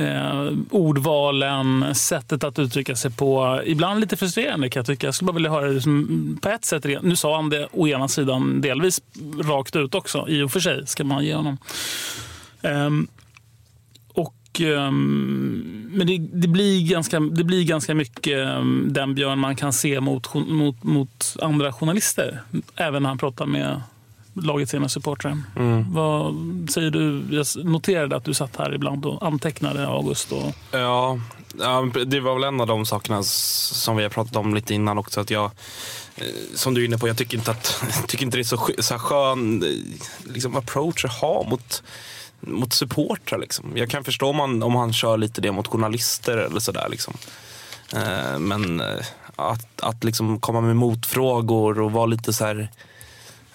eh, 0.00 0.52
ordvalen, 0.70 1.94
sättet 1.94 2.44
att 2.44 2.58
uttrycka 2.58 2.96
sig 2.96 3.10
på. 3.10 3.60
Ibland 3.66 4.00
lite 4.00 4.16
frustrerande 4.16 4.70
kan 4.70 4.80
jag 4.80 4.86
tycka. 4.86 5.06
Jag 5.06 5.14
skulle 5.14 5.26
bara 5.26 5.34
vilja 5.34 5.50
höra 5.50 5.68
det 5.68 5.80
som, 5.80 6.38
på 6.42 6.48
ett 6.48 6.64
sätt. 6.64 6.84
Nu 7.02 7.16
sa 7.16 7.36
han 7.36 7.50
det 7.50 7.68
å 7.72 7.88
ena 7.88 8.08
sidan 8.08 8.60
delvis 8.60 9.02
rakt 9.40 9.76
ut 9.76 9.94
också. 9.94 10.28
I 10.28 10.42
och 10.42 10.52
för 10.52 10.60
sig 10.60 10.86
ska 10.86 11.04
man 11.04 11.24
ge 11.24 11.34
honom. 11.34 11.58
Um, 12.62 13.08
och, 14.08 14.60
um, 14.60 15.90
men 15.92 16.06
det, 16.06 16.18
det, 16.18 16.48
blir 16.48 16.88
ganska, 16.88 17.20
det 17.20 17.44
blir 17.44 17.64
ganska 17.64 17.94
mycket 17.94 18.38
um, 18.48 18.88
den 18.92 19.14
Björn 19.14 19.38
man 19.38 19.56
kan 19.56 19.72
se 19.72 20.00
mot, 20.00 20.34
mot, 20.34 20.82
mot 20.82 21.36
andra 21.40 21.72
journalister. 21.72 22.42
Även 22.76 23.02
när 23.02 23.08
han 23.08 23.18
pratar 23.18 23.46
med 23.46 23.82
lagets 24.34 24.74
ena 24.74 24.88
supportrar. 24.88 25.38
Mm. 25.56 25.92
Vad 25.92 26.34
säger 26.70 26.90
du? 26.90 27.22
Jag 27.30 27.46
noterade 27.64 28.16
att 28.16 28.24
du 28.24 28.34
satt 28.34 28.56
här 28.56 28.74
ibland 28.74 29.06
och 29.06 29.26
antecknade 29.26 29.86
August. 29.86 30.32
Och... 30.32 30.54
Ja, 30.70 31.18
det 32.06 32.20
var 32.20 32.34
väl 32.34 32.44
en 32.44 32.60
av 32.60 32.66
de 32.66 32.86
sakerna 32.86 33.22
som 33.22 33.96
vi 33.96 34.02
har 34.02 34.10
pratat 34.10 34.36
om 34.36 34.54
lite 34.54 34.74
innan 34.74 34.98
också. 34.98 35.20
Att 35.20 35.30
jag, 35.30 35.44
eh, 36.16 36.24
som 36.54 36.74
du 36.74 36.80
är 36.80 36.84
inne 36.84 36.98
på, 36.98 37.08
jag 37.08 37.16
tycker 37.16 37.38
inte 37.38 37.50
att 37.50 37.84
tycker 38.08 38.24
inte 38.24 38.36
det 38.36 38.42
är 38.42 38.44
så, 38.44 38.68
så 38.78 38.98
skön 38.98 39.62
eh, 39.62 40.32
liksom, 40.32 40.56
approach 40.56 41.04
att 41.04 41.20
ha 41.20 41.42
mot 41.50 41.82
mot 42.40 42.72
supportrar. 42.72 43.38
Liksom. 43.38 43.72
Jag 43.74 43.90
kan 43.90 44.04
förstå 44.04 44.28
om 44.28 44.38
han, 44.38 44.62
om 44.62 44.74
han 44.74 44.92
kör 44.92 45.16
lite 45.16 45.40
det 45.40 45.52
mot 45.52 45.66
journalister 45.66 46.36
eller 46.36 46.60
sådär. 46.60 46.86
Liksom. 46.90 47.14
Eh, 47.94 48.38
men 48.38 48.80
eh, 48.80 49.04
att, 49.36 49.80
att 49.80 50.04
liksom 50.04 50.40
komma 50.40 50.60
med 50.60 50.76
motfrågor 50.76 51.80
och 51.80 51.92
vara 51.92 52.06
lite 52.06 52.32
så 52.32 52.44
här 52.44 52.68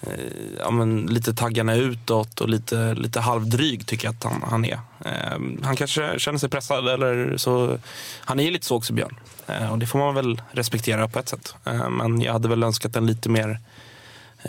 eh, 0.00 0.10
ja, 0.58 0.70
men 0.70 1.06
lite 1.06 1.34
taggarna 1.34 1.74
utåt 1.74 2.40
och 2.40 2.48
lite, 2.48 2.94
lite 2.94 3.20
halvdryg 3.20 3.86
tycker 3.86 4.06
jag 4.08 4.14
att 4.14 4.24
han, 4.24 4.42
han 4.50 4.64
är. 4.64 4.80
Eh, 5.04 5.38
han 5.62 5.76
kanske 5.76 6.18
känner 6.18 6.38
sig 6.38 6.48
pressad 6.48 6.88
eller 6.88 7.36
så. 7.36 7.78
Han 8.20 8.40
är 8.40 8.44
ju 8.44 8.50
lite 8.50 8.66
så 8.66 8.76
också 8.76 8.92
Björn. 8.92 9.16
Eh, 9.46 9.72
och 9.72 9.78
det 9.78 9.86
får 9.86 9.98
man 9.98 10.14
väl 10.14 10.42
respektera 10.50 11.08
på 11.08 11.18
ett 11.18 11.28
sätt. 11.28 11.54
Eh, 11.64 11.90
men 11.90 12.20
jag 12.20 12.32
hade 12.32 12.48
väl 12.48 12.62
önskat 12.62 12.96
en 12.96 13.06
lite 13.06 13.28
mer 13.28 13.48
eh, 13.48 13.56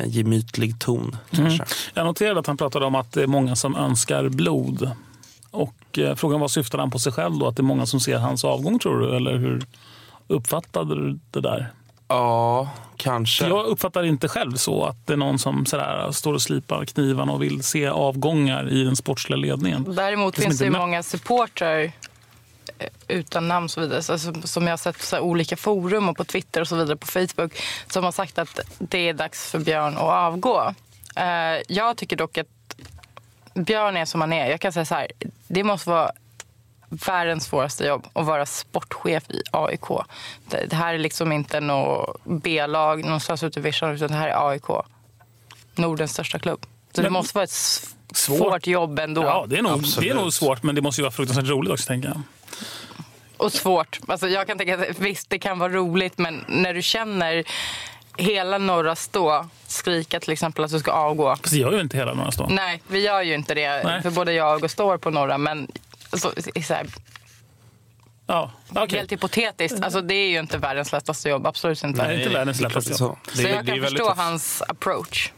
gemytlig 0.06 0.80
ton. 0.80 1.18
Kanske. 1.30 1.64
Mm. 1.64 1.68
Jag 1.94 2.06
noterade 2.06 2.40
att 2.40 2.48
han 2.48 2.58
pratade 2.58 2.86
om 2.86 2.96
att 2.96 3.12
det 3.12 3.24
är 3.24 3.28
många 3.28 3.56
som 3.56 3.76
önskar 3.76 4.30
blod. 4.30 4.92
Och 5.52 6.00
eh, 6.00 6.16
frågan 6.16 6.40
var, 6.40 6.48
syftade 6.48 6.84
han 6.84 6.92
på 6.92 7.00
sig 7.00 7.12
själv 7.12 7.38
då? 7.38 7.48
Att 7.48 7.56
det 7.56 7.62
är 7.62 7.64
många 7.64 7.86
som 7.86 8.00
ser 8.00 8.18
hans 8.18 8.46
avgång 8.46 8.80
tror 8.80 9.00
du? 9.00 9.16
Eller 9.16 9.38
hur 9.38 9.66
uppfattade 10.28 10.96
du 10.96 11.20
det 11.32 11.42
där? 11.42 11.72
Ja, 12.08 12.70
kanske. 12.98 13.48
Jag 13.48 13.66
uppfattar 13.66 14.04
inte 14.04 14.28
själv 14.28 14.56
så 14.56 14.86
att 14.86 15.08
det 15.08 15.14
är 15.14 15.18
någon 15.18 15.40
som 15.40 15.66
sådär, 15.66 16.12
står 16.12 16.34
och 16.34 16.42
slipar 16.42 16.86
knivarna 16.86 17.32
och 17.32 17.42
vill 17.42 17.64
se 17.64 17.88
avgångar 17.88 18.70
i 18.70 18.84
den 18.84 18.96
sportsliga 18.96 19.38
ledningen. 19.38 19.96
Däremot 19.96 20.36
Det 20.36 20.42
finns 20.42 20.60
det 20.60 20.66
ju 20.66 20.72
många 20.72 21.04
supportrar 21.04 21.80
eh, 21.80 21.92
utan 23.08 23.48
namn 23.48 23.64
och 23.64 23.72
så 23.72 23.82
vidare, 23.82 23.98
alltså, 23.98 24.34
som 24.44 24.64
jag 24.64 24.72
har 24.72 24.78
sett 24.78 24.98
på 24.98 25.04
så 25.06 25.16
här 25.16 25.24
olika 25.24 25.58
forum 25.58 26.10
och 26.10 26.18
på 26.18 26.24
Twitter 26.26 26.62
och 26.62 26.68
så 26.68 26.76
vidare 26.76 26.96
på 26.98 27.08
Facebook 27.08 27.62
som 27.88 28.04
har 28.04 28.12
sagt 28.12 28.38
att 28.38 28.60
det 28.80 29.10
är 29.10 29.14
dags 29.14 29.52
för 29.52 29.60
Björn 29.60 29.94
att 29.98 30.04
avgå. 30.04 30.74
Eh, 31.16 31.62
jag 31.68 31.98
tycker 31.98 32.16
dock 32.16 32.38
att 32.38 32.48
Björn 33.54 33.98
är 33.98 34.06
som 34.06 34.22
han 34.22 34.34
är. 34.34 34.50
Jag 34.50 34.62
kan 34.62 34.74
säga 34.74 34.86
så 34.86 34.96
här, 34.96 35.08
det 35.48 35.64
måste 35.64 35.90
vara 35.90 36.12
världens 36.90 37.46
svåraste 37.46 37.84
jobb 37.86 38.08
att 38.14 38.26
vara 38.26 38.46
sportchef 38.46 39.30
i 39.30 39.42
AIK. 39.52 39.82
Det, 40.50 40.66
det 40.70 40.76
här 40.76 40.94
är 40.94 40.98
liksom 40.98 41.32
inte 41.32 41.60
något 41.60 42.22
B-lag 42.24 43.04
någonstans 43.06 43.44
ute 43.44 43.60
i 43.60 43.64
vischan 43.64 43.92
utan 43.92 44.08
det 44.08 44.14
här 44.18 44.28
är 44.28 44.50
AIK. 44.50 44.64
Nordens 45.76 46.12
största 46.14 46.40
klubb. 46.40 46.66
Så 46.94 47.02
det 47.02 47.10
måste 47.10 47.36
vara 47.38 47.44
ett 47.44 47.50
s- 47.50 47.96
svårt 48.14 48.68
jobb 48.68 49.00
ändå. 49.00 49.24
Ja, 49.24 49.46
det 49.48 49.58
är, 49.58 49.62
nog, 49.62 49.84
det 50.00 50.10
är 50.10 50.14
nog 50.16 50.34
svårt, 50.34 50.64
men 50.64 50.76
det 50.76 50.82
måste 50.82 51.02
ju 51.02 51.04
vara 51.04 51.12
fruktansvärt 51.12 51.48
roligt 51.48 51.72
också, 51.72 51.88
tänker 51.88 52.08
jag. 52.10 52.22
Och 53.38 53.54
svårt. 53.54 54.00
Alltså 54.08 54.28
jag 54.28 54.48
kan 54.48 54.58
tänka 54.58 54.76
att 54.76 55.00
visst, 55.00 55.30
det 55.30 55.40
kan 55.40 55.60
vara 55.60 55.74
roligt, 55.74 56.18
men 56.18 56.46
när 56.48 56.74
du 56.74 56.82
känner 56.82 57.44
hela 58.18 58.58
norra 58.58 58.96
stå 58.96 59.50
skrika 59.68 60.20
till 60.20 60.34
exempel 60.34 60.64
att 60.66 60.72
du 60.72 60.80
ska 60.80 60.92
avgå. 60.92 61.36
Fast 61.36 61.54
det 61.54 61.60
gör 61.60 61.72
ju 61.72 61.82
inte 61.82 61.98
hela 61.98 62.14
några 62.14 62.32
stå. 62.32 62.48
Nej, 62.50 62.82
vi 62.88 63.00
gör 63.00 63.22
ju 63.22 63.34
inte 63.34 63.54
det. 63.54 63.84
Nej. 63.84 64.02
För 64.02 64.12
både 64.12 64.34
jag 64.34 64.64
och 64.64 64.72
står 64.72 64.98
på 64.98 65.10
norra, 65.10 65.38
men 65.38 65.72
i 66.56 66.64
så 66.64 66.74
här, 66.74 66.88
Ja, 68.28 68.52
helt 68.90 69.12
hypotetiskt. 69.12 69.84
Alltså, 69.84 70.02
det 70.02 70.14
är 70.14 70.30
ju 70.30 70.40
inte 70.40 70.58
världens 70.58 70.92
lättaste 70.92 71.30
jobb. 71.30 71.48
Absolut 71.48 71.84
inte. 71.84 72.04
Nej, 72.04 72.18
inte 72.18 72.30
världens 72.30 72.62
lättaste 72.62 72.92
jobb. 72.92 72.98
Så, 72.98 73.18
Så 73.36 73.42
jag 73.42 73.68
kan 73.68 73.82
förstå 73.82 74.14
hans 74.18 74.64
approach. 74.68 75.32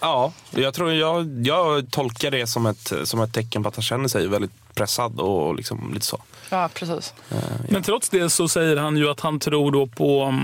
Ja, 0.00 0.32
jag, 0.50 0.74
tror 0.74 0.92
jag, 0.92 1.46
jag 1.46 1.90
tolkar 1.90 2.30
det 2.30 2.46
som 2.46 2.66
ett, 2.66 2.92
som 3.04 3.20
ett 3.20 3.32
tecken 3.34 3.62
på 3.62 3.68
att 3.68 3.76
han 3.76 3.82
känner 3.82 4.08
sig 4.08 4.28
väldigt 4.28 4.63
pressad 4.74 5.20
och 5.20 5.54
liksom 5.54 5.94
lite 5.94 6.06
så. 6.06 6.22
Ja, 6.50 6.70
precis. 6.74 7.14
Men 7.68 7.82
trots 7.82 8.08
det 8.08 8.30
så 8.30 8.48
säger 8.48 8.76
han 8.76 8.96
ju 8.96 9.10
att 9.10 9.20
han 9.20 9.40
tror 9.40 9.72
då 9.72 9.86
på, 9.86 10.34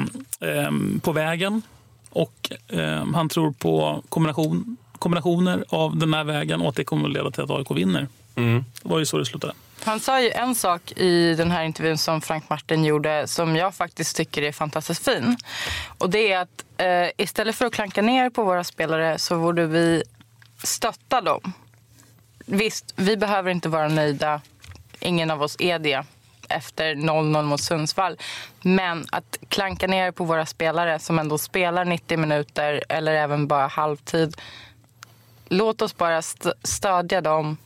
ehm, 0.40 1.00
på 1.04 1.12
vägen 1.12 1.62
och 2.10 2.52
ehm, 2.68 3.14
han 3.14 3.28
tror 3.28 3.52
på 3.52 4.02
kombination, 4.08 4.76
kombinationer 4.98 5.64
av 5.68 5.96
den 5.96 6.14
här 6.14 6.24
vägen 6.24 6.60
och 6.60 6.68
att 6.68 6.76
det 6.76 6.84
kommer 6.84 7.08
att 7.08 7.14
leda 7.14 7.30
till 7.30 7.42
att 7.42 7.50
AIK 7.50 7.70
vinner. 7.70 8.08
Mm. 8.34 8.64
Det 8.82 8.88
var 8.88 8.98
ju 8.98 9.06
så 9.06 9.18
det 9.18 9.24
slutade. 9.24 9.52
Han 9.84 10.00
sa 10.00 10.20
ju 10.20 10.30
en 10.30 10.54
sak 10.54 10.92
i 10.96 11.34
den 11.34 11.50
här 11.50 11.64
intervjun 11.64 11.98
som 11.98 12.20
Frank 12.20 12.48
Martin 12.48 12.84
gjorde 12.84 13.26
som 13.26 13.56
jag 13.56 13.74
faktiskt 13.74 14.16
tycker 14.16 14.42
är 14.42 14.52
fantastiskt 14.52 15.04
fin. 15.04 15.36
Och 15.98 16.10
det 16.10 16.32
är 16.32 16.38
att 16.38 16.64
eh, 16.76 17.24
istället 17.24 17.56
för 17.56 17.66
att 17.66 17.72
klanka 17.72 18.02
ner 18.02 18.30
på 18.30 18.44
våra 18.44 18.64
spelare 18.64 19.18
så 19.18 19.38
borde 19.38 19.66
vi 19.66 20.02
stötta 20.62 21.20
dem. 21.20 21.52
Visst, 22.52 22.92
vi 22.96 23.16
behöver 23.16 23.50
inte 23.50 23.68
vara 23.68 23.88
nöjda. 23.88 24.40
Ingen 25.00 25.30
av 25.30 25.42
oss 25.42 25.56
är 25.58 25.78
det 25.78 26.04
efter 26.48 26.94
0-0 26.94 27.42
mot 27.42 27.60
Sundsvall. 27.60 28.16
Men 28.62 29.06
att 29.12 29.38
klanka 29.48 29.86
ner 29.86 30.10
på 30.10 30.24
våra 30.24 30.46
spelare 30.46 30.98
som 30.98 31.18
ändå 31.18 31.38
spelar 31.38 31.84
90 31.84 32.18
minuter 32.18 32.84
eller 32.88 33.12
även 33.12 33.46
bara 33.46 33.66
halvtid. 33.66 34.36
Låt 35.48 35.82
oss 35.82 35.96
bara 35.96 36.18
st- 36.18 36.52
stödja 36.62 37.20
dem 37.20 37.56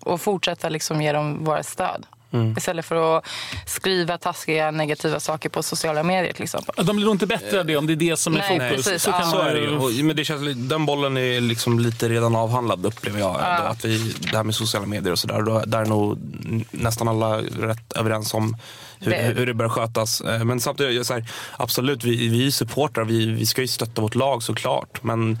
och 0.00 0.20
fortsätta 0.20 0.68
liksom 0.68 1.02
ge 1.02 1.12
dem 1.12 1.44
våra 1.44 1.62
stöd. 1.62 2.06
Mm. 2.40 2.54
Istället 2.58 2.84
för 2.84 3.18
att 3.18 3.24
skriva 3.66 4.18
taskiga 4.18 4.70
negativa 4.70 5.20
saker 5.20 5.48
på 5.48 5.62
sociala 5.62 6.02
medier 6.02 6.32
till 6.32 6.42
exempel. 6.42 6.86
De 6.86 6.96
blir 6.96 7.06
nog 7.06 7.14
inte 7.14 7.26
bättre 7.26 7.60
av 7.60 7.66
det 7.66 7.76
om 7.76 7.86
det 7.86 7.92
är 7.92 7.96
det 7.96 8.16
som 8.16 8.34
är 8.34 8.38
Nej, 8.38 8.70
fokus. 8.70 8.84
precis. 8.86 9.02
Så 9.02 9.10
kan 9.10 9.20
Ja. 9.20 9.26
Så 9.26 9.36
man 9.38 9.46
är 9.46 9.54
det 9.54 9.90
ju. 9.92 10.02
Men 10.04 10.16
det 10.16 10.24
känns, 10.24 10.68
den 10.68 10.86
bollen 10.86 11.16
är 11.16 11.40
liksom 11.40 11.78
lite 11.78 12.08
redan 12.08 12.36
avhandlad 12.36 12.86
upplever 12.86 13.18
jag. 13.20 13.36
Ja. 13.40 13.46
Att 13.46 13.84
vi, 13.84 14.14
det 14.30 14.36
här 14.36 14.44
med 14.44 14.54
sociala 14.54 14.86
medier 14.86 15.12
och 15.12 15.18
sådär. 15.18 15.66
Där 15.66 15.78
är 15.80 15.86
nog 15.86 16.18
nästan 16.70 17.08
alla 17.08 17.38
rätt 17.42 17.92
överens 17.92 18.34
om 18.34 18.56
hur 19.00 19.10
Det- 19.10 19.16
hur 19.36 19.46
det 19.46 19.54
bör 19.54 19.68
skötas. 19.68 20.20
Eh, 20.20 20.44
Men 20.44 20.60
samtidigt, 20.60 20.94
jag 20.96 21.06
säger, 21.06 21.24
absolut, 21.56 22.04
vi, 22.04 22.28
vi 22.28 22.46
är 22.46 22.50
supportrar. 22.50 23.04
Vi, 23.04 23.26
vi 23.26 23.46
ska 23.46 23.60
ju 23.60 23.68
stötta 23.68 24.02
vårt 24.02 24.14
lag 24.14 24.42
såklart. 24.42 25.02
Men 25.02 25.38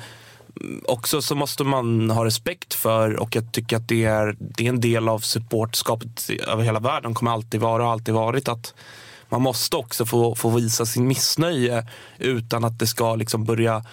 också 0.84 1.22
så 1.22 1.34
måste 1.34 1.64
man 1.64 2.10
ha 2.10 2.24
respekt 2.24 2.74
för 2.74 3.16
och 3.16 3.36
jag 3.36 3.52
tycker 3.52 3.76
att 3.76 3.88
det 3.88 4.04
är, 4.04 4.36
det 4.38 4.64
är 4.64 4.68
en 4.68 4.80
del 4.80 5.08
av 5.08 5.18
supportskapet 5.18 6.30
över 6.46 6.64
hela 6.64 6.80
världen. 6.80 7.14
kommer 7.14 7.30
alltid 7.30 7.60
vara 7.60 7.82
och 7.82 7.86
har 7.86 7.92
alltid 7.92 8.14
varit 8.14 8.48
att 8.48 8.74
man 9.28 9.42
måste 9.42 9.76
också 9.76 10.06
få, 10.06 10.34
få 10.34 10.50
visa 10.50 10.86
sin 10.86 11.06
missnöje 11.06 11.86
utan 12.18 12.64
att 12.64 12.78
det 12.78 12.86
ska 12.86 13.14
liksom 13.14 13.44
börja 13.44 13.84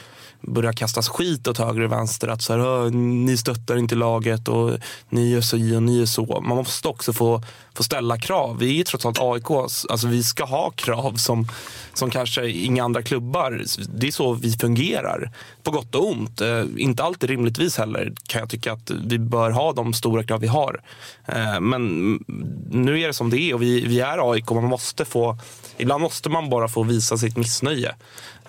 börja 0.48 0.74
kastas 0.74 1.10
skit 1.10 1.48
åt 1.48 1.58
höger 1.58 1.82
och 1.82 1.92
vänster. 1.92 2.28
Att 2.28 2.42
så 2.42 2.54
här, 2.54 2.90
ni 2.90 3.38
stöttar 3.38 3.78
inte 3.78 3.96
laget 3.96 4.48
och 4.48 4.72
ni 5.10 5.30
gör 5.30 5.42
så 5.42 5.76
och 5.76 5.84
ni 5.84 6.02
är 6.02 6.06
så. 6.06 6.42
Man 6.42 6.58
måste 6.58 6.88
också 6.88 7.14
få, 7.14 7.44
få 7.74 7.84
ställa 7.84 8.18
krav. 8.18 8.58
Vi 8.58 8.80
är 8.80 8.84
trots 8.84 9.06
allt 9.06 9.20
AIK. 9.22 9.52
Alltså 9.90 10.08
vi 10.08 10.24
ska 10.24 10.46
ha 10.46 10.72
krav 10.72 11.14
som, 11.16 11.48
som 11.94 12.10
kanske 12.10 12.50
inga 12.50 12.84
andra 12.84 13.02
klubbar. 13.02 13.64
Det 13.88 14.08
är 14.08 14.12
så 14.12 14.34
vi 14.34 14.52
fungerar. 14.52 15.32
På 15.64 15.72
gott 15.72 15.96
och 15.96 16.08
ont. 16.12 16.42
Eh, 16.42 16.64
inte 16.78 17.04
alltid 17.04 17.30
rimligtvis 17.30 17.78
heller 17.78 18.14
kan 18.28 18.40
jag 18.40 18.50
tycka 18.50 18.74
att 18.74 18.92
vi 19.06 19.20
bör 19.20 19.52
ha 19.52 19.74
de 19.74 19.94
stora 19.94 20.24
krav 20.24 20.40
vi 20.40 20.48
har. 20.48 20.82
Eh, 21.26 21.60
men 21.60 22.14
nu 22.72 23.02
är 23.02 23.08
det 23.08 23.14
som 23.14 23.30
det 23.30 23.38
är 23.40 23.54
och 23.54 23.62
vi, 23.62 23.86
vi 23.88 24.00
är 24.00 24.32
AIK. 24.32 24.50
Man 24.52 24.64
måste 24.64 25.06
få, 25.06 25.38
ibland 25.78 26.02
måste 26.02 26.30
man 26.30 26.50
bara 26.50 26.68
få 26.68 26.84
visa 26.84 27.18
sitt 27.18 27.38
missnöje. 27.38 27.96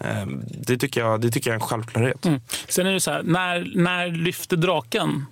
Eh, 0.00 0.26
Det 0.66 0.78
tycker 0.78 1.00
jag, 1.00 1.20
det 1.20 1.30
tycker 1.30 1.50
jag 1.50 1.56
är 1.56 1.60
en 1.62 1.68
självklarhet. 1.68 2.26
Mm. 2.26 2.40
Sen 2.68 2.86
är 2.86 2.92
det 2.92 3.00
så 3.00 3.10
här, 3.10 3.22
när, 3.22 3.72
när 3.74 4.06
lyfter 4.08 4.56
draken? 4.56 5.26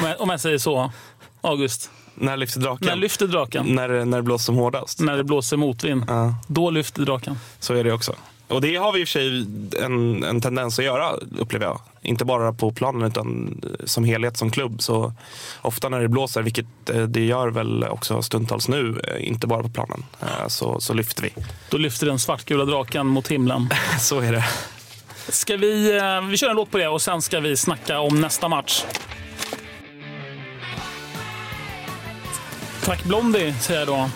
Om 0.00 0.06
jag, 0.08 0.20
om 0.20 0.30
jag 0.30 0.40
säger 0.40 0.58
så, 0.58 0.92
August. 1.40 1.90
När 2.14 2.36
lyfter 2.36 2.60
draken? 2.60 2.86
När 2.88 2.96
lyfter 2.96 3.26
draken? 3.26 3.66
När, 3.66 3.88
det- 3.88 4.04
när 4.04 4.16
det 4.18 4.22
blåser 4.22 4.44
som 4.44 4.54
hårdast. 4.56 5.00
När 5.00 5.16
det 5.16 5.24
blåser 5.24 5.56
motvind. 5.56 6.04
Då 6.46 6.70
lyfter 6.70 7.02
draken. 7.02 7.38
Så 7.58 7.74
är 7.74 7.84
det 7.84 7.92
också. 7.92 8.14
Och 8.48 8.60
det 8.60 8.76
har 8.76 8.92
vi 8.92 9.00
i 9.00 9.04
och 9.04 9.08
för 9.08 9.12
sig 9.12 9.46
en, 9.84 10.24
en 10.24 10.40
tendens 10.40 10.78
att 10.78 10.84
göra, 10.84 11.10
upplever 11.38 11.66
jag. 11.66 11.80
Inte 12.02 12.24
bara 12.24 12.52
på 12.52 12.72
planen 12.72 13.02
utan 13.10 13.60
som 13.84 14.04
helhet 14.04 14.36
som 14.36 14.50
klubb. 14.50 14.82
Så 14.82 15.12
ofta 15.62 15.88
när 15.88 16.00
det 16.00 16.08
blåser, 16.08 16.42
vilket 16.42 16.90
eh, 16.90 17.02
det 17.02 17.24
gör 17.24 17.48
väl 17.48 17.84
också 17.84 18.22
stundtals 18.22 18.68
nu, 18.68 19.00
eh, 19.08 19.28
inte 19.28 19.46
bara 19.46 19.62
på 19.62 19.68
planen, 19.68 20.04
eh, 20.20 20.48
så, 20.48 20.80
så 20.80 20.94
lyfter 20.94 21.22
vi. 21.22 21.30
Då 21.70 21.76
lyfter 21.78 22.06
den 22.06 22.18
svartgula 22.18 22.64
draken 22.64 23.06
mot 23.06 23.28
himlen. 23.28 23.68
så 24.00 24.20
är 24.20 24.32
det. 24.32 24.44
Ska 25.28 25.56
vi, 25.56 26.00
vi 26.30 26.36
kör 26.36 26.50
en 26.50 26.56
låt 26.56 26.70
på 26.70 26.78
det 26.78 26.88
och 26.88 27.02
sen 27.02 27.22
ska 27.22 27.40
vi 27.40 27.56
snacka 27.56 28.00
om 28.00 28.20
nästa 28.20 28.48
match. 28.48 28.84
Tack 32.84 33.04
Blondie, 33.04 33.54
säger 33.54 33.80
jag 33.80 33.88
då. 33.88 34.10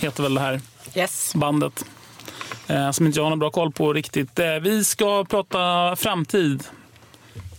Heter 0.00 0.22
väl 0.22 0.34
det 0.34 0.40
här 0.40 0.60
yes. 0.94 1.34
bandet. 1.34 1.84
Eh, 2.68 2.90
som 2.90 3.06
inte 3.06 3.18
jag 3.18 3.24
har 3.24 3.30
någon 3.30 3.38
bra 3.38 3.50
koll 3.50 3.72
på 3.72 3.92
riktigt. 3.92 4.38
Eh, 4.38 4.54
vi 4.54 4.84
ska 4.84 5.24
prata 5.24 5.96
framtid. 5.96 6.64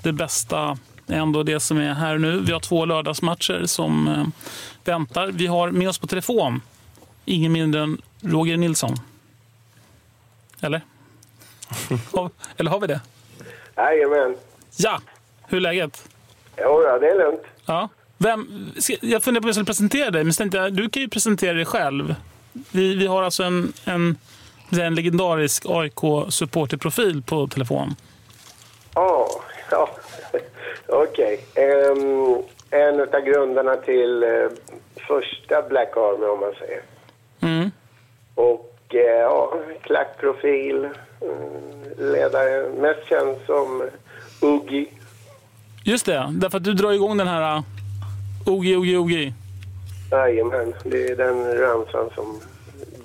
Det 0.04 0.12
bästa 0.12 0.78
är 1.08 1.16
ändå 1.18 1.44
det 1.44 1.60
som 1.60 1.78
är 1.78 1.94
här 1.94 2.18
nu. 2.18 2.40
Vi 2.40 2.52
har 2.52 2.60
två 2.60 2.86
lördagsmatcher 2.86 3.66
som 3.66 4.08
eh, 4.08 4.26
väntar. 4.84 5.28
Vi 5.28 5.48
har 5.48 5.72
med 5.72 5.90
oss 5.90 5.98
på 6.00 6.08
telefon 6.08 6.62
ingen 7.26 7.52
mindre 7.52 7.82
än 7.82 8.02
Roger 8.22 8.58
Nilsson. 8.58 8.96
Eller? 10.62 10.82
Har- 12.14 12.30
Eller 12.58 12.72
har 12.72 12.80
vi 12.80 12.88
det? 12.88 13.02
Jajamän. 13.76 14.38
Ja, 14.78 15.02
hur 15.48 15.58
är 15.58 15.62
läget? 15.62 16.10
Jo, 16.58 16.84
ja, 16.84 17.00
det 17.00 17.08
är 17.08 17.18
lugnt. 17.18 17.42
Ja. 17.66 17.90
Vem, 18.18 18.72
jag 19.02 19.24
funderar 19.24 19.42
på 19.42 19.46
om 19.46 19.48
jag 19.48 19.56
skulle 19.56 19.66
presentera 19.66 20.12
dig, 20.12 20.24
men 20.24 20.34
tänkte 20.34 20.70
du 20.70 20.90
kan 20.90 21.02
ju 21.02 21.10
presentera 21.10 21.54
dig 21.54 21.66
själv. 21.66 22.16
Vi, 22.72 22.96
vi 22.96 23.08
har 23.08 23.24
alltså 23.24 23.44
en, 23.44 23.74
en, 23.86 24.18
en 24.72 24.96
legendarisk 24.96 25.66
AIK-supporterprofil 25.66 27.22
på 27.22 27.48
telefon. 27.48 27.96
Ja, 28.96 29.30
ja. 29.72 29.90
okej. 30.88 31.46
Ehm, 31.56 32.42
en 32.70 33.00
av 33.00 33.22
grundarna 33.26 33.76
till 33.76 34.24
eh, 34.24 34.30
första 35.08 35.62
Black 35.70 35.98
Army, 35.98 36.26
om 36.26 36.40
man 36.40 36.54
säger. 36.60 36.82
Mm. 37.42 37.72
Och 38.36 38.76
ja, 38.90 39.54
klackprofil, 39.82 40.86
eh, 40.86 40.90
ledare, 41.98 42.70
mest 42.70 43.10
känd 43.10 43.38
som 43.46 43.84
Uggi. 44.42 44.88
Just 45.84 46.06
det, 46.06 46.30
därför 46.32 46.58
att 46.58 46.64
du 46.64 46.74
drar 46.74 46.92
igång 46.92 47.18
den 47.18 47.28
här 47.28 47.58
uh, 47.58 47.64
Ogi, 48.48 48.76
Ogi, 48.76 48.98
Ogi. 48.98 49.34
Jajamän, 50.12 50.74
det 50.84 51.08
är 51.08 51.16
den 51.16 51.58
ramsan 51.58 52.10
som 52.16 52.40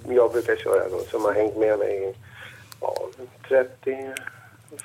jag 0.08 0.32
brukar 0.32 0.56
köra 0.56 0.88
då, 0.88 0.98
som 1.10 1.24
har 1.24 1.32
hängt 1.32 1.56
med 1.56 1.78
mig 1.78 2.10
i 2.10 2.14
ja, 2.80 2.96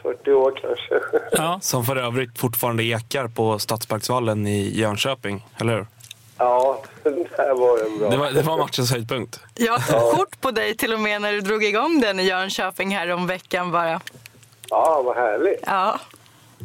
30-40 0.04 0.32
år 0.32 0.60
kanske. 0.62 1.02
Ja. 1.32 1.60
Som 1.62 1.86
för 1.86 1.96
övrigt 1.96 2.40
fortfarande 2.40 2.84
ekar 2.84 3.28
på 3.28 3.60
Stadsparksvallen 3.60 4.48
i 4.48 4.80
Jönköping, 4.80 5.46
eller 5.62 5.74
hur? 5.76 5.86
Ja, 6.38 6.84
där 7.04 7.54
var 7.54 7.84
den 7.84 8.00
bra. 8.00 8.10
Det 8.10 8.18
var, 8.18 8.32
det 8.32 8.42
var 8.42 8.58
matchens 8.58 8.92
höjdpunkt. 8.92 9.40
Jag 9.56 9.88
tog 9.88 10.12
kort 10.12 10.42
på 10.42 10.52
dig 10.52 10.78
till 10.78 10.94
och 10.94 11.00
med 11.00 11.22
när 11.22 11.32
du 11.32 11.42
drog 11.42 11.64
igång 11.64 12.02
den 12.02 12.20
i 12.20 12.24
Jönköping 12.24 12.96
här 12.96 13.12
om 13.12 13.28
veckan 13.28 13.72
bara. 13.72 14.02
Ja, 14.70 15.02
vad 15.06 15.16
härligt. 15.16 15.64
Ja. 15.66 16.00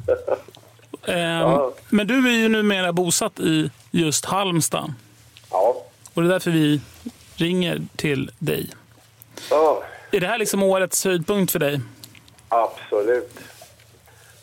Ehm, 1.07 1.59
Men 1.88 2.07
du 2.07 2.28
är 2.28 2.32
ju 2.32 2.48
numera 2.48 2.92
bosatt 2.92 3.40
i 3.40 3.70
just 3.90 4.24
Halmstad. 4.24 4.94
Ja. 5.50 5.84
Och 6.14 6.22
det 6.22 6.28
är 6.28 6.32
därför 6.32 6.50
vi 6.50 6.80
ringer 7.36 7.80
till 7.96 8.30
dig. 8.38 8.70
Ja, 9.50 9.82
Är 10.11 10.20
det 10.20 10.26
här 10.26 10.38
liksom 10.38 10.62
årets 10.62 11.05
höjdpunkt 11.05 11.53
för 11.53 11.59
dig? 11.59 11.80
absolut. 12.48 13.38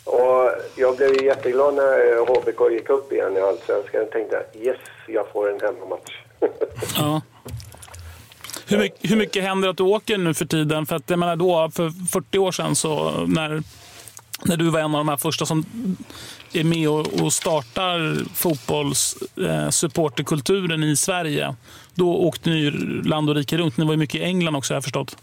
Och 0.03 0.51
jag 0.75 0.97
blev 0.97 1.23
jätteglad 1.23 1.73
när 1.73 2.25
HBK 2.27 2.71
gick 2.71 2.89
upp 2.89 3.11
igen 3.11 3.37
i 3.37 3.39
Allsvenskan. 3.39 3.99
Jag 4.01 4.11
tänkte 4.11 4.45
yes, 4.55 4.77
jag 5.07 5.31
får 5.31 5.51
en 5.53 5.59
hemmamatch. 5.61 6.11
Ja. 6.97 7.21
Hur 8.67 8.77
mycket, 8.77 9.11
hur 9.11 9.15
mycket 9.15 9.43
händer 9.43 9.69
att 9.69 9.77
du 9.77 9.83
åker 9.83 10.17
nu 10.17 10.33
för 10.33 10.45
tiden? 10.45 10.85
För 10.85 10.95
att 10.95 11.09
jag 11.09 11.19
menar 11.19 11.35
då, 11.35 11.71
för 11.73 12.07
40 12.11 12.37
år 12.39 12.51
sedan, 12.51 12.75
så 12.75 13.11
när, 13.27 13.63
när 14.45 14.57
du 14.57 14.69
var 14.69 14.79
en 14.79 14.95
av 14.95 14.99
de 14.99 15.09
här 15.09 15.17
första 15.17 15.45
som 15.45 15.65
är 16.53 16.63
med 16.63 16.89
och, 16.89 17.33
startar 17.33 18.25
fotbollssupporterkulturen 18.35 20.83
eh, 20.83 20.89
i 20.89 20.95
Sverige. 20.95 21.55
Då 21.93 22.15
åkte 22.15 22.49
ni 22.49 22.71
land 23.05 23.29
och 23.29 23.35
rike 23.35 23.57
runt. 23.57 23.77
Ni 23.77 23.85
var 23.85 23.93
ju 23.93 23.97
mycket 23.97 24.21
i 24.21 24.23
England 24.23 24.55
också 24.55 24.73
har 24.73 24.75
jag 24.75 24.83
förstått. 24.83 25.17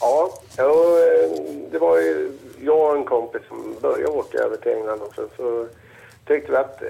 Ja, 0.00 0.30
eh, 0.58 0.64
det 1.72 1.78
var 1.78 1.98
ju 1.98 2.32
jag 2.60 2.90
och 2.90 2.96
en 2.96 3.04
kompis 3.04 3.42
som 3.48 3.74
började 3.82 4.06
åka 4.06 4.38
över 4.38 4.56
till 4.56 4.72
England 4.72 5.00
och 5.00 5.14
sen 5.14 5.28
så 5.36 5.66
tyckte 6.26 6.52
vi 6.52 6.58
att 6.58 6.82
eh, 6.82 6.88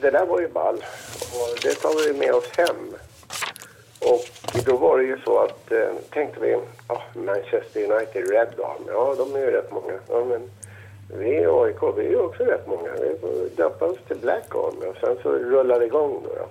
det 0.00 0.10
där 0.10 0.26
var 0.26 0.40
ju 0.40 0.48
ball 0.48 0.76
och 1.32 1.58
det 1.62 1.74
tar 1.74 2.06
vi 2.06 2.12
med 2.18 2.34
oss 2.34 2.48
hem. 2.56 2.94
Och 4.00 4.24
då 4.64 4.76
var 4.76 4.98
det 4.98 5.04
ju 5.04 5.18
så 5.24 5.38
att 5.38 5.72
tänkte 6.10 6.40
vi, 6.40 6.58
ja, 6.88 7.02
Manchester 7.14 7.92
United, 7.92 8.30
Red 8.30 8.48
Army, 8.48 8.86
ja 8.86 9.14
de 9.18 9.34
är 9.34 9.38
ju 9.38 9.50
rätt 9.50 9.72
många. 9.72 9.92
Ja, 10.08 10.24
men 10.24 10.50
vi 11.08 11.28
i 11.28 11.46
AIK, 11.46 11.82
vi 11.96 12.06
är 12.06 12.10
ju 12.10 12.20
också 12.20 12.44
rätt 12.44 12.66
många. 12.66 12.92
Vi 12.92 13.48
döpa 13.56 13.84
oss 13.84 13.98
till 14.08 14.16
Black 14.16 14.54
Army 14.54 14.86
och 14.86 14.96
sen 15.00 15.16
så 15.22 15.32
rullar 15.32 15.80
det 15.80 15.86
igång 15.86 16.22
då. 16.24 16.48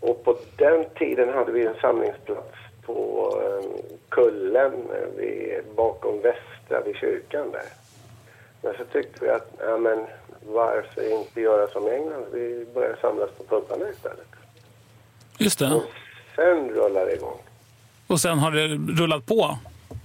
Och 0.00 0.24
på 0.24 0.36
den 0.56 0.84
tiden 0.98 1.28
hade 1.28 1.52
vi 1.52 1.66
en 1.66 1.74
samlingsplats 1.80 2.56
på 2.82 3.30
eh, 3.44 3.70
Kullen 4.08 4.72
eh, 4.72 5.16
vid, 5.16 5.64
bakom 5.76 6.20
Västra 6.20 6.80
vid 6.84 6.96
kyrkan 6.96 7.50
där. 7.50 7.68
Men 8.62 8.74
så 8.78 8.84
tyckte 8.84 9.24
vi 9.24 9.30
att, 9.30 9.52
ja 9.58 9.78
men 9.78 10.06
varför 10.46 11.12
inte 11.20 11.40
göra 11.40 11.68
som 11.68 11.86
England? 11.86 12.24
Vi 12.32 12.66
börjar 12.74 12.96
samlas 13.00 13.30
på 13.30 13.44
pubarna 13.44 13.90
istället. 13.90 14.26
Just 15.38 15.58
det. 15.58 15.82
Sen 16.36 16.70
rullar 16.70 17.06
det 17.06 17.14
igång. 17.14 17.38
Och 18.06 18.20
sen 18.20 18.38
har 18.38 18.50
det 18.50 18.66
rullat 19.02 19.26
på. 19.26 19.58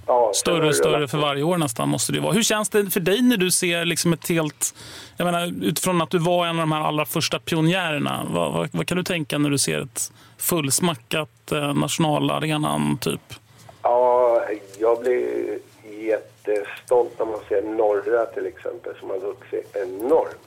Ja, 0.07 0.31
Större 0.33 0.67
och 0.67 0.75
större 0.75 1.07
för 1.07 1.17
varje 1.17 1.43
år 1.43 1.57
nästan 1.57 1.89
måste 1.89 2.11
det 2.11 2.19
vara. 2.19 2.33
Hur 2.33 2.43
känns 2.43 2.69
det 2.69 2.89
för 2.89 2.99
dig 2.99 3.21
när 3.21 3.37
du 3.37 3.51
ser 3.51 3.85
liksom 3.85 4.13
ett 4.13 4.29
helt... 4.29 4.75
Jag 5.17 5.25
menar, 5.25 5.65
utifrån 5.65 6.01
att 6.01 6.09
du 6.09 6.17
var 6.17 6.45
en 6.45 6.55
av 6.55 6.61
de 6.61 6.71
här 6.71 6.81
allra 6.81 7.05
första 7.05 7.39
pionjärerna. 7.39 8.27
Vad, 8.29 8.53
vad, 8.53 8.69
vad 8.71 8.87
kan 8.87 8.97
du 8.97 9.03
tänka 9.03 9.37
när 9.37 9.49
du 9.49 9.57
ser 9.57 9.81
ett 9.81 10.11
fullsmackat 10.37 11.51
eh, 11.51 11.73
nationalarenan 11.73 12.97
typ? 12.97 13.33
Ja, 13.81 14.41
jag 14.79 14.99
blir 14.99 15.59
jättestolt 15.99 17.19
när 17.19 17.25
man 17.25 17.39
ser 17.49 17.61
Norra 17.61 18.25
till 18.25 18.45
exempel 18.45 18.93
som 18.99 19.09
har 19.09 19.19
vuxit 19.19 19.75
enormt. 19.75 20.37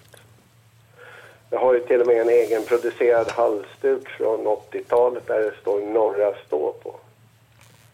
Jag 1.51 1.59
har 1.59 1.75
ju 1.75 1.81
till 1.81 2.01
och 2.01 2.07
med 2.07 2.21
en 2.21 2.29
egenproducerad 2.29 3.29
halsduk 3.31 4.09
från 4.09 4.47
80-talet 4.47 5.27
där 5.27 5.41
det 5.41 5.53
står 5.61 5.81
Norra 5.81 6.35
stå 6.47 6.73
på. 6.73 6.95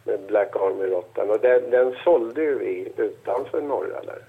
Med 0.04 0.20
Black 0.28 0.56
Army-råttan. 0.56 1.30
Och 1.30 1.40
den, 1.40 1.70
den 1.70 1.94
sålde 2.04 2.42
ju 2.42 2.58
vi 2.58 2.92
utanför 2.96 3.60
Norra 3.60 4.00
där. 4.04 4.22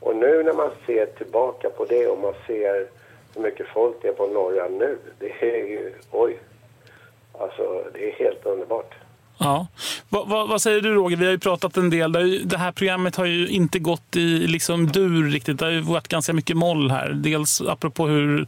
Och 0.00 0.16
nu 0.16 0.42
när 0.42 0.52
man 0.52 0.70
ser 0.86 1.06
tillbaka 1.06 1.70
på 1.70 1.84
det 1.84 2.06
och 2.06 2.18
man 2.18 2.34
ser 2.46 2.86
hur 3.34 3.42
mycket 3.42 3.66
folk 3.66 3.96
det 4.02 4.08
är 4.08 4.12
på 4.12 4.26
Norra 4.26 4.68
nu. 4.68 4.98
Det 5.18 5.32
är 5.40 5.66
ju, 5.66 5.92
oj. 6.10 6.38
Alltså 7.32 7.84
det 7.92 8.10
är 8.10 8.12
helt 8.12 8.46
underbart. 8.46 8.94
Ja. 9.38 9.66
Vad, 10.08 10.28
va, 10.28 10.46
vad 10.46 10.62
säger 10.62 10.80
du 10.80 10.94
Roger? 10.94 11.16
Vi 11.16 11.24
har 11.24 11.32
ju 11.32 11.38
pratat 11.38 11.76
en 11.76 11.90
del. 11.90 12.12
Det, 12.12 12.20
ju, 12.20 12.38
det 12.38 12.58
här 12.58 12.72
programmet 12.72 13.16
har 13.16 13.24
ju 13.24 13.48
inte 13.48 13.78
gått 13.78 14.16
i 14.16 14.46
liksom 14.46 14.86
dur 14.86 15.30
riktigt. 15.30 15.58
Det 15.58 15.64
har 15.64 15.72
ju 15.72 15.80
varit 15.80 16.08
ganska 16.08 16.32
mycket 16.32 16.56
moll 16.56 16.90
här. 16.90 17.08
Dels 17.08 17.60
apropå 17.60 18.06
hur 18.06 18.46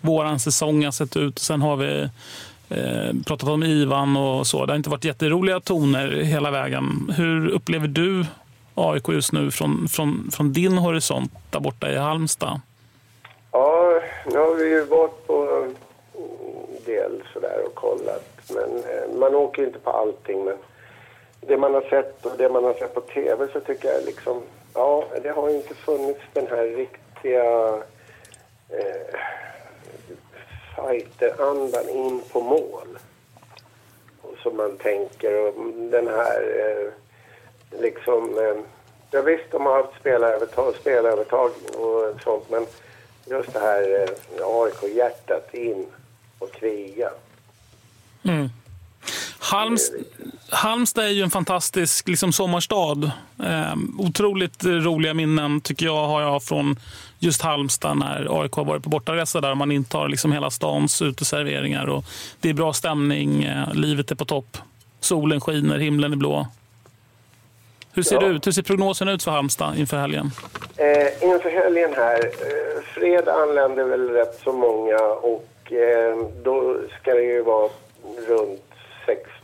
våran 0.00 0.40
säsong 0.40 0.84
har 0.84 0.92
sett 0.92 1.16
ut. 1.16 1.38
Sen 1.38 1.62
har 1.62 1.76
vi 1.76 2.08
eh, 2.68 3.12
pratat 3.26 3.48
om 3.48 3.62
Ivan 3.62 4.16
och 4.16 4.46
så. 4.46 4.66
Det 4.66 4.72
har 4.72 4.76
inte 4.76 4.90
varit 4.90 5.04
jätteroliga 5.04 5.60
toner 5.60 6.10
hela 6.10 6.50
vägen. 6.50 7.12
Hur 7.16 7.48
upplever 7.48 7.88
du 7.88 8.24
AIK 8.74 9.08
just 9.08 9.32
nu 9.32 9.50
från, 9.50 9.88
från, 9.88 10.30
från 10.32 10.52
din 10.52 10.78
horisont 10.78 11.32
där 11.50 11.60
borta 11.60 11.90
i 11.90 11.96
Halmstad? 11.96 12.60
Ja, 13.52 14.00
nu 14.26 14.38
har 14.38 14.54
vi 14.54 14.68
ju 14.68 14.84
varit 14.84 15.26
på 15.26 15.64
en 15.64 16.84
del 16.84 17.22
sådär 17.32 17.62
och 17.66 17.74
kollat. 17.74 18.24
Men 18.54 18.76
eh, 18.76 19.18
man 19.18 19.34
åker 19.34 19.62
ju 19.62 19.68
inte 19.68 19.78
på 19.78 19.90
allting. 19.90 20.44
Men 20.44 20.56
det 21.40 21.56
man 21.56 21.74
har 21.74 21.82
sett 21.82 22.26
och 22.26 22.32
det 22.38 22.48
man 22.48 22.64
har 22.64 22.74
sett 22.74 22.94
på 22.94 23.00
tv 23.00 23.48
så 23.52 23.60
tycker 23.60 23.88
jag 23.88 24.04
liksom... 24.04 24.42
Ja, 24.74 25.04
det 25.22 25.28
har 25.28 25.50
ju 25.50 25.56
inte 25.56 25.74
funnits 25.74 26.20
den 26.32 26.46
här 26.46 26.64
riktiga 26.64 27.44
eh, 28.68 29.20
fighterandan 30.76 31.88
in 31.88 32.22
på 32.32 32.40
mål. 32.40 32.98
Och 34.20 34.38
som 34.42 34.56
man 34.56 34.76
tänker 34.76 35.46
och 35.46 35.54
den 35.90 36.08
här 36.08 36.42
eh, 36.58 36.92
liksom... 37.80 38.38
Eh, 38.38 38.56
ja 39.10 39.22
visst, 39.22 39.50
de 39.50 39.66
har 39.66 39.82
haft 39.82 40.00
spelarövertag, 40.00 40.74
spelarövertag 40.74 41.50
och 41.76 42.22
sånt 42.22 42.50
men 42.50 42.66
just 43.26 43.52
det 43.52 43.58
här 43.58 44.00
eh, 44.00 44.46
AIK-hjärtat 44.46 45.54
in 45.54 45.86
och 46.38 46.52
kriga. 46.52 47.10
Mm. 48.24 48.48
Halms, 49.44 49.92
Halmstad 50.48 51.04
är 51.04 51.08
ju 51.08 51.22
en 51.22 51.30
fantastisk 51.30 52.08
liksom, 52.08 52.32
sommarstad. 52.32 53.10
Eh, 53.44 53.74
otroligt 53.98 54.64
roliga 54.64 55.14
minnen 55.14 55.60
tycker 55.60 55.86
jag 55.86 56.06
har 56.06 56.22
jag 56.22 56.42
från 56.42 56.76
just 57.18 57.42
Halmstad 57.42 57.96
när 57.98 58.40
AIK 58.42 58.52
har 58.52 58.64
varit 58.64 58.82
på 58.82 58.88
bortaresa 58.90 59.40
där. 59.40 59.54
Man 59.54 59.72
intar 59.72 60.08
liksom 60.08 60.32
hela 60.32 60.50
stans 60.50 61.02
uteserveringar 61.02 61.86
och 61.86 62.04
det 62.40 62.48
är 62.50 62.54
bra 62.54 62.72
stämning, 62.72 63.44
eh, 63.44 63.74
livet 63.74 64.10
är 64.10 64.14
på 64.14 64.24
topp. 64.24 64.58
Solen 65.00 65.40
skiner, 65.40 65.78
himlen 65.78 66.12
är 66.12 66.16
blå. 66.16 66.46
Hur 67.92 68.02
ser 68.02 68.14
Ja. 68.14 68.20
det 68.20 68.26
ut? 68.26 68.46
Hur 68.46 68.52
ser 68.52 68.62
prognosen 68.62 69.08
ut 69.08 69.22
för 69.22 69.30
Halmstad 69.30 69.78
inför 69.78 69.96
helgen? 69.96 70.30
Eh, 70.76 71.28
inför 71.28 71.50
helgen 71.50 71.90
här, 71.96 72.18
eh, 72.24 72.82
fredag 72.94 73.32
anländer 73.32 73.84
väl 73.84 74.08
rätt 74.10 74.40
så 74.44 74.52
många 74.52 74.98
och 75.00 75.72
eh, 75.72 76.16
då 76.44 76.76
ska 77.00 77.14
det 77.14 77.22
ju 77.22 77.42
vara 77.42 77.68
runt 78.28 78.63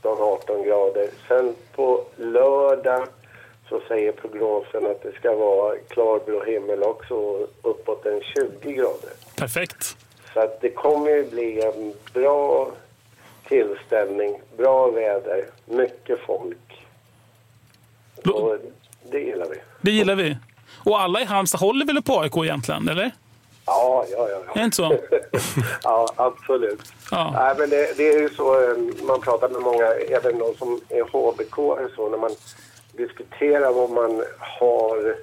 16-18 0.03 0.65
grader. 0.65 1.09
Sen 1.29 1.55
på 1.75 2.05
lördag 2.17 3.07
så 3.69 3.81
säger 3.89 4.13
prognosen 4.13 4.87
att 4.87 5.03
det 5.03 5.13
ska 5.13 5.35
vara 5.35 5.77
klarblå 5.89 6.45
himmel 6.45 6.83
också 6.83 7.15
uppåt 7.63 8.07
en 8.07 8.21
20 8.21 8.73
grader. 8.73 9.11
Perfekt. 9.37 9.97
Så 10.35 10.41
att 10.41 10.61
det 10.61 10.71
kommer 10.71 11.11
ju 11.11 11.31
bli 11.31 11.63
en 11.63 11.95
bra 12.13 12.71
tillställning, 13.49 14.41
bra 14.57 14.91
väder, 14.91 15.45
mycket 15.65 16.19
folk. 16.27 16.87
Och 18.25 18.59
det 19.11 19.21
gillar 19.21 19.47
vi. 19.49 19.57
Det 19.81 19.91
gillar 19.91 20.15
vi. 20.15 20.37
Och 20.85 21.01
alla 21.01 21.21
i 21.21 21.25
Halmstad 21.25 21.61
håller 21.61 21.87
väl 21.87 22.03
på 22.03 22.21
AIK 22.21 22.37
egentligen, 22.37 22.89
eller? 22.89 23.11
Ja, 23.71 24.05
ja, 24.11 24.29
ja. 24.29 24.53
Är 24.55 24.59
det 24.59 24.65
inte 24.65 24.77
så? 24.77 24.97
ja, 25.83 26.09
absolut. 26.17 26.93
Ja. 27.11 27.31
Nej, 27.35 27.55
men 27.59 27.71
det, 27.71 27.97
det 27.97 28.09
är 28.09 28.21
ju 28.21 28.29
så, 28.29 28.63
eh, 28.63 28.77
man 29.03 29.21
pratar 29.21 29.49
med 29.49 29.63
många, 29.63 29.87
även 29.87 30.39
de 30.39 30.55
som 30.55 30.81
är 30.89 31.03
HBK, 31.03 31.57
så 31.97 32.09
när 32.09 32.19
man 32.19 32.31
diskuterar 32.93 33.73
vad 33.73 33.91
man 33.91 34.23
har 34.39 35.17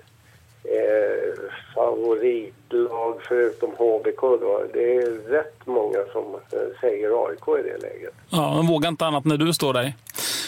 eh, 0.67 1.51
favoritlag 1.75 3.15
förutom 3.27 3.69
HBK 3.77 4.21
då. 4.21 4.63
Det 4.73 4.95
är 4.95 5.29
rätt 5.29 5.55
många 5.65 5.99
som 6.11 6.23
eh, 6.51 6.59
säger 6.81 7.27
AIK 7.27 7.65
i 7.65 7.69
det 7.69 7.77
läget. 7.81 8.13
Ja, 8.29 8.53
men 8.55 8.67
vågar 8.67 8.89
inte 8.89 9.05
annat 9.05 9.25
när 9.25 9.37
du 9.37 9.53
står 9.53 9.73
där. 9.73 9.93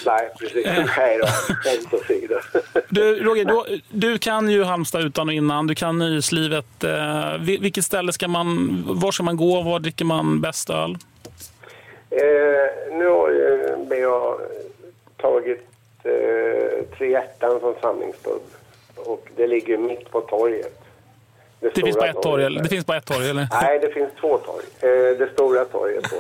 Nej, 0.05 0.29
precis. 0.39 0.65
Nej 0.97 1.19
då, 1.21 1.27
skämt 1.27 1.93
åsido. 1.93 2.35
Du, 2.89 3.23
Roger, 3.23 3.45
du, 3.45 3.81
du 3.89 4.17
kan 4.17 4.49
ju 4.49 4.63
Halmstad 4.63 5.01
utan 5.05 5.27
och 5.29 5.33
innan. 5.33 5.67
Du 5.67 5.75
kan 5.75 5.97
nöjeslivet. 5.99 6.83
Eh, 6.83 6.89
vil- 7.39 7.61
vilket 7.61 7.85
ställe 7.85 8.13
ska 8.13 8.27
man... 8.27 8.83
Var 8.87 9.11
ska 9.11 9.23
man 9.23 9.37
gå? 9.37 9.61
Var 9.61 9.79
dricker 9.79 10.05
man 10.05 10.41
bäst 10.41 10.69
öl? 10.69 10.97
Eh, 12.09 12.93
nu 12.97 13.07
har 13.07 13.29
ju 13.29 13.75
BA 13.89 14.37
tagit 15.17 15.61
eh, 16.03 16.85
Tre 16.97 17.09
Hjärtan 17.11 17.59
som 17.59 17.73
samlingspub. 17.81 18.41
Och 19.05 19.27
det 19.35 19.47
ligger 19.47 19.77
mitt 19.77 20.11
på 20.11 20.21
torget. 20.21 20.79
Det 21.59 21.71
finns 21.71 21.95
stora 21.95 22.01
bara 22.01 22.09
ett 22.09 22.21
torg, 22.21 22.43
eller? 22.45 22.61
Det 22.63 22.69
finns 22.69 22.85
bara 22.85 22.97
ett 22.97 23.05
torg, 23.05 23.29
eller? 23.29 23.47
Nej, 23.61 23.79
det 23.79 23.89
finns 23.89 24.09
två 24.21 24.37
torg. 24.37 24.65
Eh, 24.79 25.17
det 25.17 25.29
stora 25.33 25.65
torget 25.65 26.03
då. 26.11 26.17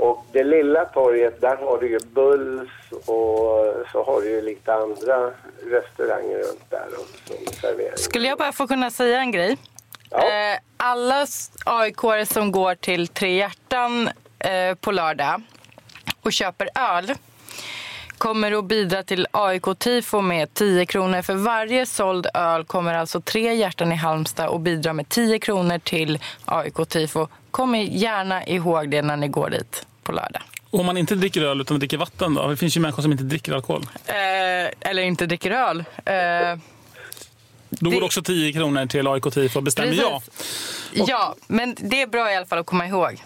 Och 0.00 0.24
det 0.32 0.44
lilla 0.44 0.84
torget, 0.84 1.40
där 1.40 1.56
har 1.56 1.78
du 1.78 1.88
ju 1.90 1.98
Bulls 1.98 2.70
och 2.90 3.74
så 3.92 4.04
har 4.06 4.20
du 4.20 4.30
ju 4.30 4.42
lite 4.42 4.74
andra 4.74 5.30
restauranger 5.70 6.38
runt 6.38 6.70
där 6.70 6.86
och 6.98 7.06
som 7.28 7.54
serverar. 7.60 7.96
Skulle 7.96 8.28
jag 8.28 8.38
bara 8.38 8.52
få 8.52 8.66
kunna 8.66 8.90
säga 8.90 9.20
en 9.20 9.32
grej? 9.32 9.56
Eh, 10.10 10.58
alla 10.76 11.26
aik 11.64 11.96
som 12.32 12.52
går 12.52 12.74
till 12.74 13.08
Tre 13.08 13.36
Hjärtan 13.36 14.08
eh, 14.38 14.74
på 14.80 14.92
lördag 14.92 15.42
och 16.22 16.32
köper 16.32 16.68
öl 16.74 17.14
kommer 18.18 18.58
att 18.58 18.64
bidra 18.64 19.02
till 19.02 19.26
AIK 19.30 19.64
Tifo 19.78 20.20
med 20.20 20.54
10 20.54 20.86
kronor. 20.86 21.22
För 21.22 21.34
varje 21.34 21.86
såld 21.86 22.26
öl 22.34 22.64
kommer 22.64 22.94
alltså 22.94 23.20
Tre 23.20 23.54
Hjärtan 23.54 23.92
i 23.92 23.94
Halmstad 23.94 24.48
och 24.48 24.60
bidra 24.60 24.92
med 24.92 25.08
10 25.08 25.38
kronor 25.38 25.78
till 25.78 26.18
AIK 26.44 26.88
Tifo. 26.88 27.28
Kom 27.50 27.74
gärna 27.74 28.46
ihåg 28.46 28.90
det 28.90 29.02
när 29.02 29.16
ni 29.16 29.28
går 29.28 29.50
dit 29.50 29.86
på 30.02 30.12
lördag. 30.12 30.42
Och 30.70 30.80
om 30.80 30.86
man 30.86 30.96
inte 30.96 31.14
dricker 31.14 31.42
öl 31.42 31.60
utan 31.60 31.78
dricker 31.78 31.96
vatten 31.98 32.34
då? 32.34 32.48
Det 32.48 32.56
finns 32.56 32.76
ju 32.76 32.80
människor 32.80 33.02
som 33.02 33.12
inte 33.12 33.24
dricker 33.24 33.52
alkohol. 33.52 33.86
Eh, 34.06 34.14
eller 34.90 35.02
inte 35.02 35.26
dricker 35.26 35.50
öl. 35.50 35.78
Eh, 36.04 36.58
Då 37.70 37.90
går 37.90 38.00
det 38.00 38.06
också 38.06 38.22
10 38.22 38.52
kronor 38.52 38.86
till 38.86 39.06
AIK 39.08 39.24
Tifo, 39.34 39.60
bestämmer 39.60 39.88
Precis. 39.88 40.04
jag. 40.92 41.08
ja, 41.08 41.34
men 41.46 41.76
det 41.78 42.02
är 42.02 42.06
bra 42.06 42.32
i 42.32 42.36
alla 42.36 42.46
fall 42.46 42.58
att 42.58 42.66
komma 42.66 42.86
ihåg. 42.86 43.22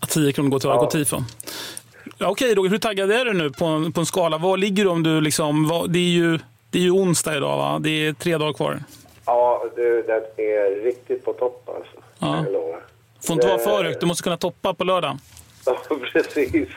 Att 0.00 0.10
10 0.10 0.32
kronor 0.32 0.50
går 0.50 0.58
till 0.60 0.70
AIK 0.70 0.90
Tifo. 0.90 1.22
Ja, 2.18 2.28
Okej 2.28 2.54
Roger, 2.54 2.70
hur 2.70 2.78
taggad 2.78 3.10
är 3.12 3.24
du 3.24 3.32
nu 3.32 3.50
på 3.50 3.64
en, 3.64 3.92
på 3.92 4.00
en 4.00 4.06
skala? 4.06 4.38
Var 4.38 4.56
ligger 4.56 4.84
du 4.84 4.90
om 4.90 5.02
du 5.02 5.20
liksom... 5.20 5.68
Vad, 5.68 5.90
det, 5.90 5.98
är 5.98 6.02
ju, 6.10 6.38
det 6.70 6.78
är 6.78 6.82
ju 6.82 6.90
onsdag 6.90 7.36
idag 7.36 7.56
va? 7.58 7.78
Det 7.78 7.90
är 8.06 8.12
tre 8.12 8.38
dagar 8.38 8.52
kvar. 8.52 8.82
Ja, 9.26 9.64
du, 9.76 10.02
den 10.02 10.22
är 10.36 10.84
riktigt 10.84 11.24
på 11.24 11.32
topp 11.32 11.68
alltså. 11.76 11.96
Ja. 12.18 12.44
Jag. 12.52 12.80
Får 13.26 13.34
inte 13.34 13.46
vara 13.46 13.56
Det- 13.56 13.64
för 13.64 13.84
högt, 13.84 14.00
du 14.00 14.06
måste 14.06 14.22
kunna 14.22 14.36
toppa 14.36 14.74
på 14.74 14.84
lördag. 14.84 15.18
Ja, 15.66 15.76
precis. 16.12 16.68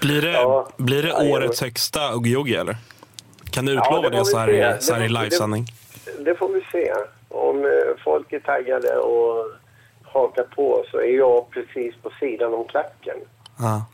Blir 0.00 0.22
det, 0.22 0.32
Ja. 0.32 0.68
blir 0.76 1.02
det 1.02 1.08
Ja, 1.08 1.22
årets 1.36 1.60
högsta 1.60 2.12
Uggi 2.12 2.54
eller? 2.56 2.76
Kan 3.50 3.66
du 3.66 3.72
Ja, 3.74 3.80
utlova 3.86 4.02
det 4.02 4.16
det, 4.16 4.18
vi 4.18 4.24
så 4.24 4.38
här 4.38 4.48
i, 4.50 4.56
Det 4.56 4.78
så 4.82 4.94
här 4.94 5.00
i 5.04 5.08
får- 5.08 5.14
det- 5.14 5.20
livesändning? 5.22 5.66
Det 6.20 6.34
får 6.34 6.48
vi 6.48 6.60
se. 6.72 6.92
Om 7.28 7.64
eh, 7.64 8.02
folk 8.04 8.32
är 8.32 8.40
taggade 8.40 8.96
och 8.96 9.44
hakar 10.04 10.42
på 10.44 10.84
så 10.90 10.98
är 10.98 11.16
jag 11.18 11.50
precis 11.50 11.94
på 12.02 12.10
sidan 12.20 12.54
om 12.54 12.64
klacken. 12.64 13.16
Ja, 13.58 13.86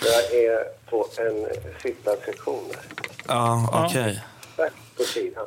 jag 0.00 0.40
är 0.44 0.64
på 0.90 1.06
en 1.18 1.46
sittarsektion 1.82 2.68
där. 2.68 2.80
ja 3.28 3.86
okej. 3.86 4.24
Där 4.56 4.70
på 4.96 5.02
sidan. 5.02 5.46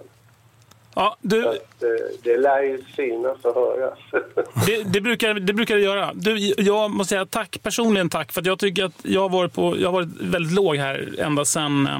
Ja, 0.96 1.18
du, 1.22 1.48
att, 1.48 1.84
eh, 1.84 1.90
det 2.24 2.38
lär 2.38 2.62
ju 2.62 2.84
synas 2.96 3.38
och 3.46 3.56
höras. 3.56 4.00
det, 4.66 4.84
det, 4.84 5.02
brukar, 5.02 5.34
det 5.34 5.54
brukar 5.54 5.76
det 5.76 5.82
göra. 5.82 6.12
Du, 6.14 6.54
jag 6.58 6.92
måste 6.92 7.10
säga 7.10 7.26
tack, 7.26 7.60
personligen 7.64 8.10
tack. 8.10 8.32
För 8.32 8.42
att 8.42 8.48
jag 8.48 8.60
tycker 8.60 8.86
att 8.86 8.94
jag 9.04 9.22
har 9.22 9.30
varit, 9.30 9.54
på, 9.54 9.78
jag 9.80 9.88
har 9.88 9.94
varit 9.94 10.10
väldigt 10.22 10.54
låg 10.54 10.76
här 10.76 11.16
ända 11.20 11.46
sedan 11.46 11.88
eh, 11.88 12.00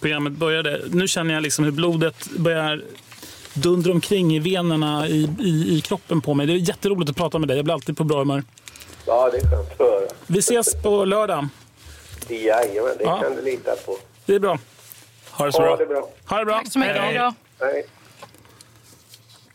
programmet 0.00 0.32
började. 0.32 0.80
Nu 0.90 1.08
känner 1.08 1.34
jag 1.34 1.42
liksom 1.42 1.64
hur 1.64 1.72
blodet 1.72 2.30
börjar 2.38 2.82
dundra 3.54 3.92
omkring 3.92 4.36
i 4.36 4.38
venerna 4.38 5.08
i, 5.08 5.28
i, 5.40 5.76
i 5.76 5.80
kroppen 5.80 6.20
på 6.20 6.34
mig. 6.34 6.46
Det 6.46 6.52
är 6.52 6.56
jätteroligt 6.56 7.10
att 7.10 7.16
prata 7.16 7.38
med 7.38 7.48
dig. 7.48 7.56
Jag 7.56 7.64
blir 7.64 7.74
alltid 7.74 7.96
på 7.96 8.04
bra 8.04 8.18
humör. 8.18 8.42
ja, 9.06 9.30
det 9.32 9.38
är 9.38 9.50
skönt 9.50 9.72
att 9.72 9.78
höra. 9.78 10.08
Vi 10.26 10.38
ses 10.38 10.82
på 10.82 11.04
lördag. 11.04 11.48
Jajamän, 12.28 12.94
det 12.98 13.04
Ja. 13.04 13.20
kan 13.20 13.36
du 13.36 13.42
lita 13.42 13.76
på. 13.76 13.96
Det 14.26 14.34
är 14.34 14.38
bra. 14.38 14.58
Ha 15.30 15.46
det 15.46 15.52
så 15.52 15.58
bra. 15.60 15.68
Ha 15.70 15.76
det 15.76 15.86
bra. 15.86 16.08
Ha 16.24 16.38
det 16.38 16.44
bra. 16.44 16.54
Tack 16.58 16.72
så 16.72 16.78
mycket. 16.78 16.96
Hej. 16.96 17.04
Hej 17.18 17.32
då. 17.58 17.64
Hej. 17.66 17.86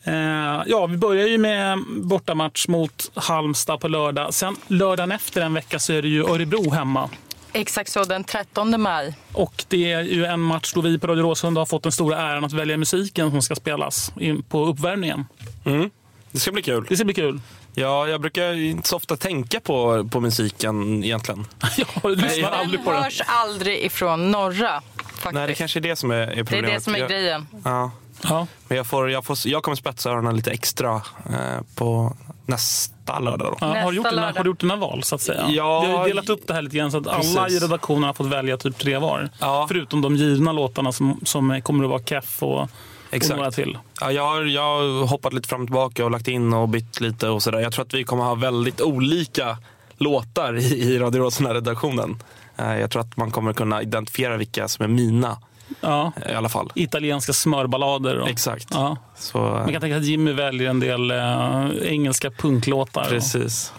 Eh, 0.03 0.63
ja, 0.67 0.85
vi 0.85 0.97
börjar 0.97 1.27
ju 1.27 1.37
med 1.37 1.79
bortamatch 2.01 2.67
mot 2.67 3.11
Halmstad 3.15 3.79
på 3.79 3.87
lördag. 3.87 4.33
Sen 4.33 4.55
lördagen 4.67 5.11
efter 5.11 5.41
en 5.41 5.53
vecka 5.53 5.79
så 5.79 5.93
är 5.93 6.01
det 6.01 6.07
ju 6.07 6.23
Örebro 6.29 6.69
hemma. 6.71 7.09
Exakt 7.53 7.91
så, 7.91 8.03
den 8.03 8.23
13 8.23 8.81
maj. 8.81 9.15
Och 9.33 9.65
det 9.67 9.91
är 9.91 10.01
ju 10.01 10.25
en 10.25 10.39
match 10.39 10.73
då 10.73 10.81
vi 10.81 10.99
på 10.99 11.07
Radio 11.07 11.23
Råsunda 11.23 11.61
har 11.61 11.65
fått 11.65 11.83
den 11.83 11.91
stora 11.91 12.17
äran 12.17 12.43
att 12.45 12.53
välja 12.53 12.77
musiken 12.77 13.31
som 13.31 13.41
ska 13.41 13.55
spelas 13.55 14.11
in 14.19 14.43
på 14.43 14.65
uppvärmningen. 14.65 15.25
Mm. 15.65 15.89
Det 16.31 16.39
ska 16.39 16.51
bli 16.51 16.61
kul. 16.61 16.85
Det 16.89 16.95
ska 16.95 17.05
bli 17.05 17.13
kul. 17.13 17.39
Ja, 17.75 18.07
jag 18.07 18.21
brukar 18.21 18.53
inte 18.53 18.89
så 18.89 18.95
ofta 18.95 19.17
tänka 19.17 19.59
på, 19.59 20.07
på 20.11 20.19
musiken 20.19 21.03
egentligen. 21.03 21.45
jag 22.03 22.17
lyssnar 22.17 22.51
aldrig 22.51 22.83
på 22.83 22.89
Den 22.91 22.95
den. 22.95 23.03
hörs 23.03 23.21
aldrig 23.27 23.83
ifrån 23.85 24.31
norra. 24.31 24.81
Faktiskt. 24.97 25.33
Nej, 25.33 25.47
det 25.47 25.53
kanske 25.55 25.79
är 25.79 25.81
det 25.81 25.95
som 25.95 26.11
är, 26.11 26.15
är 26.15 26.25
det 26.27 26.33
är 26.39 26.43
problemet. 26.43 26.71
det 26.73 26.81
som 26.81 26.95
är 26.95 26.99
Jag- 26.99 27.09
grejen. 27.09 27.47
Ja. 27.63 27.91
Ja. 28.21 28.47
Men 28.67 28.77
jag, 28.77 28.87
får, 28.87 29.11
jag, 29.11 29.25
får, 29.25 29.37
jag 29.45 29.63
kommer 29.63 29.75
spetsa 29.75 30.09
öronen 30.09 30.35
lite 30.35 30.51
extra 30.51 30.95
eh, 31.29 31.61
på 31.75 32.15
nästa 32.45 33.19
lördag. 33.19 33.47
Då. 33.51 33.57
Ja, 33.67 33.81
har, 33.81 33.91
du 33.91 33.97
gjort 33.97 34.09
dina, 34.09 34.25
har 34.35 34.43
du 34.43 34.49
gjort 34.49 34.59
dina 34.59 34.75
val 34.75 35.03
så 35.03 35.15
att 35.15 35.21
säga? 35.21 35.45
Ja, 35.49 35.81
vi 35.81 35.91
har 35.91 36.07
ju 36.07 36.13
delat 36.13 36.29
upp 36.29 36.47
det 36.47 36.53
här 36.53 36.61
lite 36.61 36.77
grann 36.77 36.91
så 36.91 36.97
att 36.97 37.07
alla 37.07 37.17
Precis. 37.43 37.61
i 37.61 37.65
redaktionen 37.65 38.03
har 38.03 38.13
fått 38.13 38.27
välja 38.27 38.57
typ 38.57 38.77
tre 38.77 38.97
var. 38.97 39.29
Förutom 39.67 40.01
de 40.01 40.15
givna 40.15 40.51
låtarna 40.51 40.91
som, 40.91 41.19
som 41.23 41.61
kommer 41.61 41.83
att 41.83 41.89
vara 41.89 42.03
Keff 42.03 42.43
och, 42.43 42.69
och 43.15 43.23
Exakt. 43.23 43.37
några 43.37 43.51
till. 43.51 43.77
Ja, 44.01 44.11
jag, 44.11 44.27
har, 44.27 44.41
jag 44.43 44.61
har 44.61 45.07
hoppat 45.07 45.33
lite 45.33 45.47
fram 45.47 45.61
och 45.61 45.67
tillbaka 45.67 46.05
och 46.05 46.11
lagt 46.11 46.27
in 46.27 46.53
och 46.53 46.69
bytt 46.69 47.01
lite 47.01 47.29
och 47.29 47.43
sådär. 47.43 47.59
Jag 47.59 47.73
tror 47.73 47.85
att 47.85 47.93
vi 47.93 48.03
kommer 48.03 48.23
ha 48.23 48.35
väldigt 48.35 48.81
olika 48.81 49.57
låtar 49.97 50.57
i, 50.57 50.81
i 50.83 50.99
Radio 50.99 51.19
Råsunda-redaktionen. 51.23 52.23
Eh, 52.57 52.79
Jag 52.79 52.91
tror 52.91 53.01
att 53.01 53.17
man 53.17 53.31
kommer 53.31 53.53
kunna 53.53 53.81
identifiera 53.81 54.37
vilka 54.37 54.67
som 54.67 54.83
är 54.83 54.89
mina. 54.89 55.37
Ja. 55.81 56.11
I 56.29 56.33
alla 56.33 56.49
fall. 56.49 56.71
Italienska 56.75 57.33
smörballader. 57.33 58.19
Och, 58.19 58.29
Exakt. 58.29 58.67
Ja. 58.71 58.97
Så, 59.15 59.37
Man 59.37 59.71
kan 59.71 59.81
tänka 59.81 59.97
att 59.97 60.05
Jimmy 60.05 60.31
väljer 60.33 60.69
en 60.69 60.79
del 60.79 61.11
eh, 61.11 61.67
engelska 61.81 62.31
punklåtar. 62.31 63.05
Precis. 63.09 63.73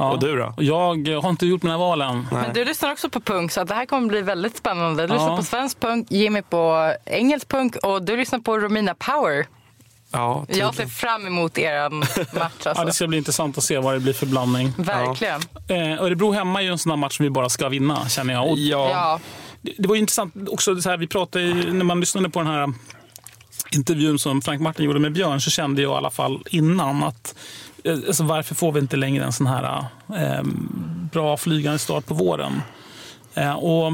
Ja. 0.00 0.10
Och 0.10 0.20
du 0.20 0.36
då? 0.36 0.54
Jag 0.56 1.20
har 1.22 1.28
inte 1.30 1.46
gjort 1.46 1.62
mina 1.62 1.78
val 1.78 2.02
än. 2.02 2.26
Men 2.32 2.52
du 2.54 2.64
lyssnar 2.64 2.92
också 2.92 3.10
på 3.10 3.20
punk, 3.20 3.52
så 3.52 3.60
att 3.60 3.68
det 3.68 3.74
här 3.74 3.86
kommer 3.86 4.08
bli 4.08 4.20
väldigt 4.22 4.56
spännande. 4.56 5.06
Du 5.06 5.12
lyssnar 5.12 5.30
Ja. 5.30 5.36
på 5.36 5.42
svensk 5.42 5.80
punk, 5.80 6.06
Jimmy 6.10 6.42
på 6.42 6.94
engelsk 7.04 7.48
punk 7.48 7.76
och 7.76 8.02
du 8.02 8.16
lyssnar 8.16 8.38
på 8.38 8.58
Romina 8.58 8.94
Power. 8.94 9.46
Ja, 10.12 10.44
Jag 10.48 10.74
ser 10.74 10.86
fram 10.86 11.26
emot 11.26 11.58
er 11.58 11.90
match. 11.90 12.08
Ja, 12.34 12.48
Alltså. 12.70 12.84
det 12.84 12.92
ska 12.92 13.06
bli 13.06 13.18
intressant 13.18 13.58
att 13.58 13.64
se 13.64 13.78
vad 13.78 13.94
det 13.94 14.00
blir 14.00 14.12
för 14.12 14.26
blandning. 14.26 14.72
Verkligen. 14.78 15.40
Eh, 15.68 16.02
Örebro 16.02 16.32
hemma 16.32 16.60
är 16.60 16.64
ju 16.64 16.70
en 16.72 16.78
sån 16.78 16.90
här 16.90 16.96
match 16.96 17.16
som 17.16 17.24
vi 17.24 17.30
bara 17.30 17.48
ska 17.48 17.68
vinna, 17.68 18.08
känner 18.08 18.34
jag. 18.34 18.48
Och 18.50 18.58
Ja. 18.58 19.20
det, 19.62 19.72
det 19.78 19.88
var 19.88 19.94
ju 19.94 20.00
intressant 20.00 20.34
också, 20.48 20.80
så 20.80 20.90
här, 20.90 20.96
vi 20.96 21.06
pratade 21.06 21.44
ju, 21.44 21.72
när 21.72 21.84
man 21.84 22.00
lyssnade 22.00 22.30
på 22.30 22.38
den 22.38 22.48
här 22.48 22.72
intervjun 23.70 24.18
som 24.18 24.42
Frank 24.42 24.60
Martin 24.60 24.84
gjorde 24.86 25.00
med 25.00 25.12
Björn 25.12 25.40
så 25.40 25.50
kände 25.50 25.82
jag 25.82 25.92
i 25.92 25.94
alla 25.94 26.10
fall 26.10 26.42
innan 26.50 27.02
att 27.02 27.34
alltså, 27.84 28.24
varför 28.24 28.54
får 28.54 28.72
vi 28.72 28.80
inte 28.80 28.96
längre 28.96 29.24
en 29.24 29.32
sån 29.32 29.46
här 29.46 29.84
eh, 30.16 30.42
bra 31.12 31.36
flygande 31.36 31.78
start 31.78 32.06
på 32.06 32.14
våren? 32.14 32.62
Eh, 33.34 33.52
och 33.54 33.92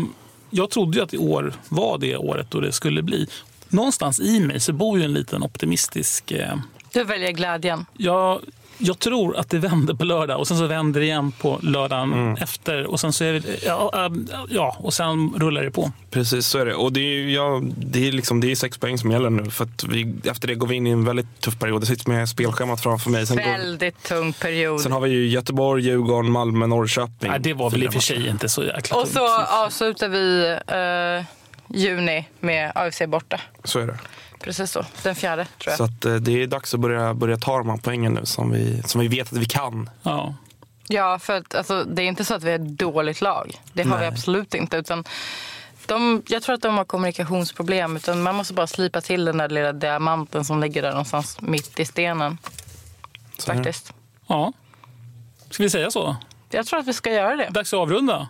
jag 0.51 0.71
trodde 0.71 0.99
ju 0.99 1.05
att 1.05 1.15
i 1.15 1.19
år 1.19 1.53
var 1.69 1.99
det 1.99 2.17
året 2.17 2.47
då 2.51 2.61
det 2.61 2.73
skulle 2.73 3.03
bli. 3.03 3.27
Någonstans 3.69 4.21
i 4.21 4.41
mig 4.41 4.61
så 4.61 4.73
bor 4.73 4.99
ju 4.99 5.05
en 5.05 5.13
liten 5.13 5.43
optimistisk 5.43 6.31
eh, 6.33 6.55
Du 6.93 7.05
väljer 7.05 7.31
glädjen. 7.33 7.87
jag, 7.97 8.41
jag 8.79 8.99
tror 8.99 9.37
att 9.37 9.51
det 9.51 9.59
vänder 9.59 9.95
på 9.95 10.05
lördag 10.05 10.39
och 10.39 10.49
sen 10.49 10.59
så 10.59 10.67
vänder 10.67 11.01
det 11.01 11.07
igen 11.07 11.33
på 11.33 11.59
lördagen 11.63 12.37
efter. 12.41 12.87
Och 12.87 13.01
sen 13.01 13.13
så 13.13 13.25
är 13.25 13.33
det, 13.33 13.65
ja, 13.65 14.11
ja, 14.49 14.77
och 14.79 14.95
sen 14.95 15.35
rullar 15.37 15.63
det 15.63 15.71
på. 15.71 15.93
Precis, 16.11 16.47
så 16.47 16.59
är 16.59 16.67
det. 16.67 16.75
Och 16.75 16.93
det 16.93 17.01
är, 17.01 17.29
ja, 17.29 17.63
det 17.77 18.09
är, 18.09 18.13
liksom, 18.13 18.41
det 18.41 18.51
är 18.51 18.55
sex 18.57 18.79
poäng 18.79 18.99
som 18.99 19.11
gäller 19.11 19.31
nu. 19.31 19.51
För 19.51 19.65
att 19.65 19.85
vi, 19.85 20.15
efter 20.25 20.49
det 20.49 20.55
går 20.55 20.67
vi 20.67 20.75
in 20.75 20.87
i 20.87 20.91
en 20.91 21.05
väldigt 21.05 21.41
tuff 21.41 21.59
period. 21.59 21.83
Det 21.83 21.87
sitter 21.87 22.11
med 22.11 22.29
spelschemat 22.29 22.81
framför 22.81 23.11
mig. 23.11 23.27
Sen, 23.27 23.37
går, 23.37 23.45
Väldigt 23.45 24.03
tung 24.03 24.33
period. 24.33 24.81
sen 24.81 24.93
har 24.93 25.01
vi 25.01 25.11
ju 25.11 25.29
Göteborg, 25.29 25.85
Djurgården, 25.85 26.31
Malmö, 26.31 26.67
Norrköping. 26.67 27.31
Nej, 27.31 27.41
det 27.41 27.53
var 27.55 27.71
väl 27.71 27.83
i 27.83 27.89
och 27.89 27.93
för 27.93 28.01
sig 28.01 28.29
inte 28.29 28.49
så 28.49 28.65
jäkla 28.65 28.97
Och 28.97 29.09
så 29.09 29.43
avslutar 29.45 30.09
vi 30.09 30.57
eh, 30.67 31.25
juni 31.81 32.29
med 32.41 32.73
AFC 32.75 33.03
borta. 33.09 33.41
Så 33.65 33.79
är 33.79 33.87
det. 33.87 33.99
Precis 34.45 34.71
så. 34.71 34.85
Den 35.03 35.15
fjärde, 35.15 35.45
tror 35.45 35.73
jag. 35.73 35.77
Så 35.77 35.85
att, 35.85 36.05
eh, 36.05 36.15
det 36.15 36.43
är 36.43 36.47
dags 36.47 36.75
att 36.75 36.81
börja, 36.81 37.15
börja 37.15 37.37
ta 37.37 37.59
de 37.59 37.71
här 37.71 37.77
poängen 37.77 38.13
nu 38.13 38.27
som 38.27 38.51
vi, 38.51 38.83
som 38.83 39.01
vi 39.01 39.09
vet 39.09 39.33
att 39.33 39.39
vi 39.39 39.45
kan. 39.47 39.91
Ja. 40.03 40.35
Ja, 40.89 41.19
för 41.19 41.37
att 41.37 41.55
alltså, 41.55 41.85
det 41.85 42.03
är 42.03 42.07
inte 42.07 42.25
så 42.25 42.35
att 42.35 42.43
vi 42.43 42.51
är 42.51 42.55
ett 42.55 42.79
dåligt 42.79 43.21
lag. 43.21 43.61
Det 43.73 43.83
har 43.83 43.97
vi 43.97 44.01
Nej. 44.01 44.09
absolut 44.09 44.55
inte. 44.55 44.77
Utan 44.77 45.05
De, 45.87 46.23
jag 46.27 46.43
tror 46.43 46.55
att 46.55 46.63
de 46.63 46.77
har 46.77 46.85
kommunikationsproblem. 46.85 47.97
Utan 47.97 48.23
man 48.23 48.35
måste 48.35 48.55
bara 48.55 48.67
slipa 48.67 49.01
till 49.01 49.25
den 49.25 49.39
där 49.39 49.49
lilla 49.49 49.73
diamanten 49.73 50.45
som 50.45 50.61
ligger 50.61 50.83
där 50.83 50.91
någonstans 50.91 51.41
mitt 51.41 51.81
i 51.81 51.85
stenen. 51.85 52.39
Faktiskt. 53.47 53.93
Ja. 54.27 54.53
Ska 55.51 55.63
vi 55.63 55.71
säga 55.71 55.91
så? 55.91 56.17
Jag 56.51 56.67
tror 56.67 56.81
att 56.81 56.87
vi 56.87 56.93
ska 56.93 57.13
göra 57.13 57.37
det. 57.37 57.49
Dags 57.51 57.73
att 57.73 57.79
avrunda. 57.79 58.29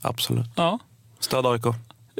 Absolut. 0.00 0.46
Ja. 0.56 0.78
Stöd 1.20 1.46
AIK. 1.46 1.64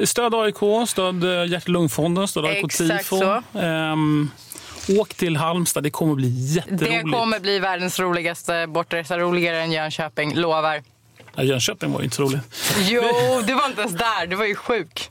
Stöd 0.04 0.34
AIK, 0.34 0.88
stöd 0.88 1.24
eh, 1.24 1.44
Hjärt-Lungfonden, 1.50 2.28
stöd 2.28 2.44
AIK 2.44 2.64
Exakt 2.64 2.98
Tifo. 3.08 3.42
Ehm, 3.58 4.30
åk 4.98 5.14
till 5.14 5.36
Halmstad, 5.36 5.82
det 5.82 5.90
kommer 5.90 6.14
bli 6.14 6.28
jätteroligt. 6.28 7.04
Det 7.04 7.10
kommer 7.12 7.40
bli 7.40 7.58
världens 7.58 7.98
roligaste 7.98 8.66
bortresa. 8.66 9.18
Roligare 9.18 9.60
än 9.62 9.72
Jönköping, 9.72 10.34
lovar. 10.34 10.82
Ja, 11.34 11.42
Jönköping 11.42 11.92
var 11.92 12.00
ju 12.00 12.04
inte 12.04 12.22
roligt. 12.22 12.40
Jo, 12.78 13.02
du 13.46 13.54
var 13.54 13.66
inte 13.66 13.80
ens 13.80 13.94
där. 13.94 14.26
Du 14.26 14.36
var 14.36 14.44
ju 14.44 14.54
sjuk. 14.54 15.10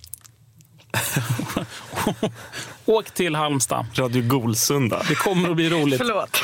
Åk 2.85 3.11
till 3.11 3.35
Halmstad. 3.35 3.85
Radio 3.95 4.23
Golsunda. 4.27 5.01
Det 5.09 5.15
kommer 5.15 5.49
att 5.49 5.55
bli 5.55 5.69
roligt. 5.69 5.97
Förlåt. 5.97 6.37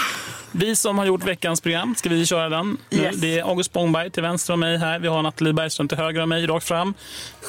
Vi 0.52 0.76
som 0.76 0.98
har 0.98 1.06
gjort 1.06 1.24
veckans 1.24 1.62
program, 1.62 1.96
ska 1.96 2.10
vi 2.10 2.26
köra 2.26 2.50
den? 2.50 2.78
nu? 2.90 2.98
Yes. 2.98 3.16
Det 3.16 3.40
är 3.40 3.44
August 3.44 3.70
Spångberg 3.70 4.12
till 4.12 4.24
vänster 4.24 4.54
om 4.54 4.60
mig 4.60 4.78
här. 4.78 5.00
Vi 5.00 5.08
har 5.08 5.22
Nathalie 5.22 5.54
Bergström 5.54 5.88
till 5.88 5.98
höger 5.98 6.22
om 6.22 6.30
mig, 6.30 6.48
rakt 6.48 6.68
fram. 6.68 6.94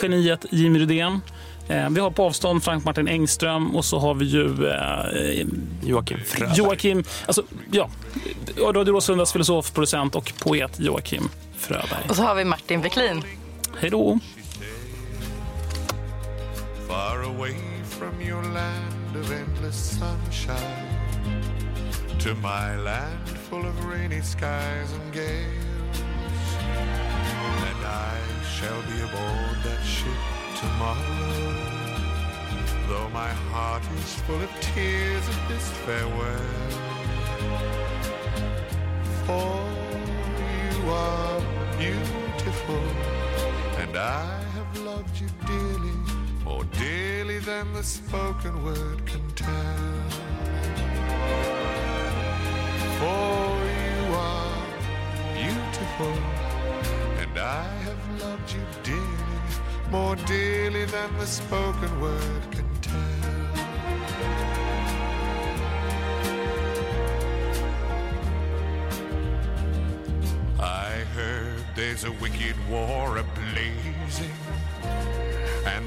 Geniet 0.03 0.47
Jimmy 0.51 0.79
Rydén. 0.79 1.21
Eh, 1.69 1.91
vi 1.91 2.01
har 2.01 2.11
på 2.11 2.25
avstånd 2.25 2.65
Frank 2.65 2.85
Martin 2.85 3.09
Engström 3.09 3.77
och 3.77 3.85
så 3.85 3.99
har 3.99 4.15
vi 4.15 4.25
ju 4.25 4.69
eh, 4.69 5.47
Joakim 5.83 6.19
Fröberg. 6.27 6.59
Joakim, 6.59 7.05
alltså, 7.27 7.43
ja, 7.73 7.91
Radio 8.59 8.93
Råsundas 8.93 9.33
filosof, 9.33 9.73
producent 9.73 10.15
och 10.15 10.33
poet 10.43 10.81
Joakim 10.81 11.29
Fröberg. 11.59 12.05
Och 12.09 12.17
så 12.17 12.23
har 12.23 12.35
vi 12.35 12.45
Martin 12.45 12.83
Wiklin. 12.83 13.23
Hej 13.81 13.91
då! 13.91 14.19
From 18.01 18.19
your 18.19 18.43
land 18.43 19.15
of 19.15 19.31
endless 19.31 19.77
sunshine 19.77 20.89
to 22.21 22.35
my 22.37 22.75
land 22.77 23.29
full 23.29 23.67
of 23.67 23.85
rainy 23.85 24.23
skies 24.23 24.91
and 24.91 25.13
gales. 25.13 26.01
And 27.69 27.85
I 27.85 28.17
shall 28.57 28.81
be 28.89 29.03
aboard 29.03 29.59
that 29.65 29.83
ship 29.85 30.23
tomorrow, 30.63 31.53
though 32.89 33.11
my 33.11 33.33
heart 33.53 33.83
is 33.99 34.15
full 34.23 34.41
of 34.41 34.51
tears 34.63 35.29
at 35.29 35.49
this 35.51 35.69
farewell. 35.85 36.71
For 39.27 39.61
you 40.73 40.91
are 40.91 41.41
beautiful, 41.77 42.83
and 43.77 43.95
I 43.95 44.43
have 44.55 44.79
loved 44.79 45.21
you 45.21 45.29
dearly, 45.47 45.99
more 46.43 46.65
than 47.41 47.73
the 47.73 47.83
spoken 47.83 48.63
word 48.63 49.07
can 49.07 49.27
tell. 49.35 50.11
For 52.99 53.65
you 53.81 54.15
are 54.15 54.67
beautiful, 55.35 56.17
and 57.19 57.39
I 57.39 57.65
have 57.87 58.21
loved 58.21 58.53
you 58.53 58.61
dearly, 58.83 59.41
more 59.91 60.17
dearly 60.17 60.85
than 60.85 61.17
the 61.19 61.27
spoken 61.27 62.01
word 62.01 62.43
can 62.51 62.69
tell. 62.83 63.01
I 70.61 71.05
heard 71.15 71.65
there's 71.75 72.05
a 72.05 72.13
wicked 72.13 72.57
war 72.69 73.17
a-blazing, 73.17 74.37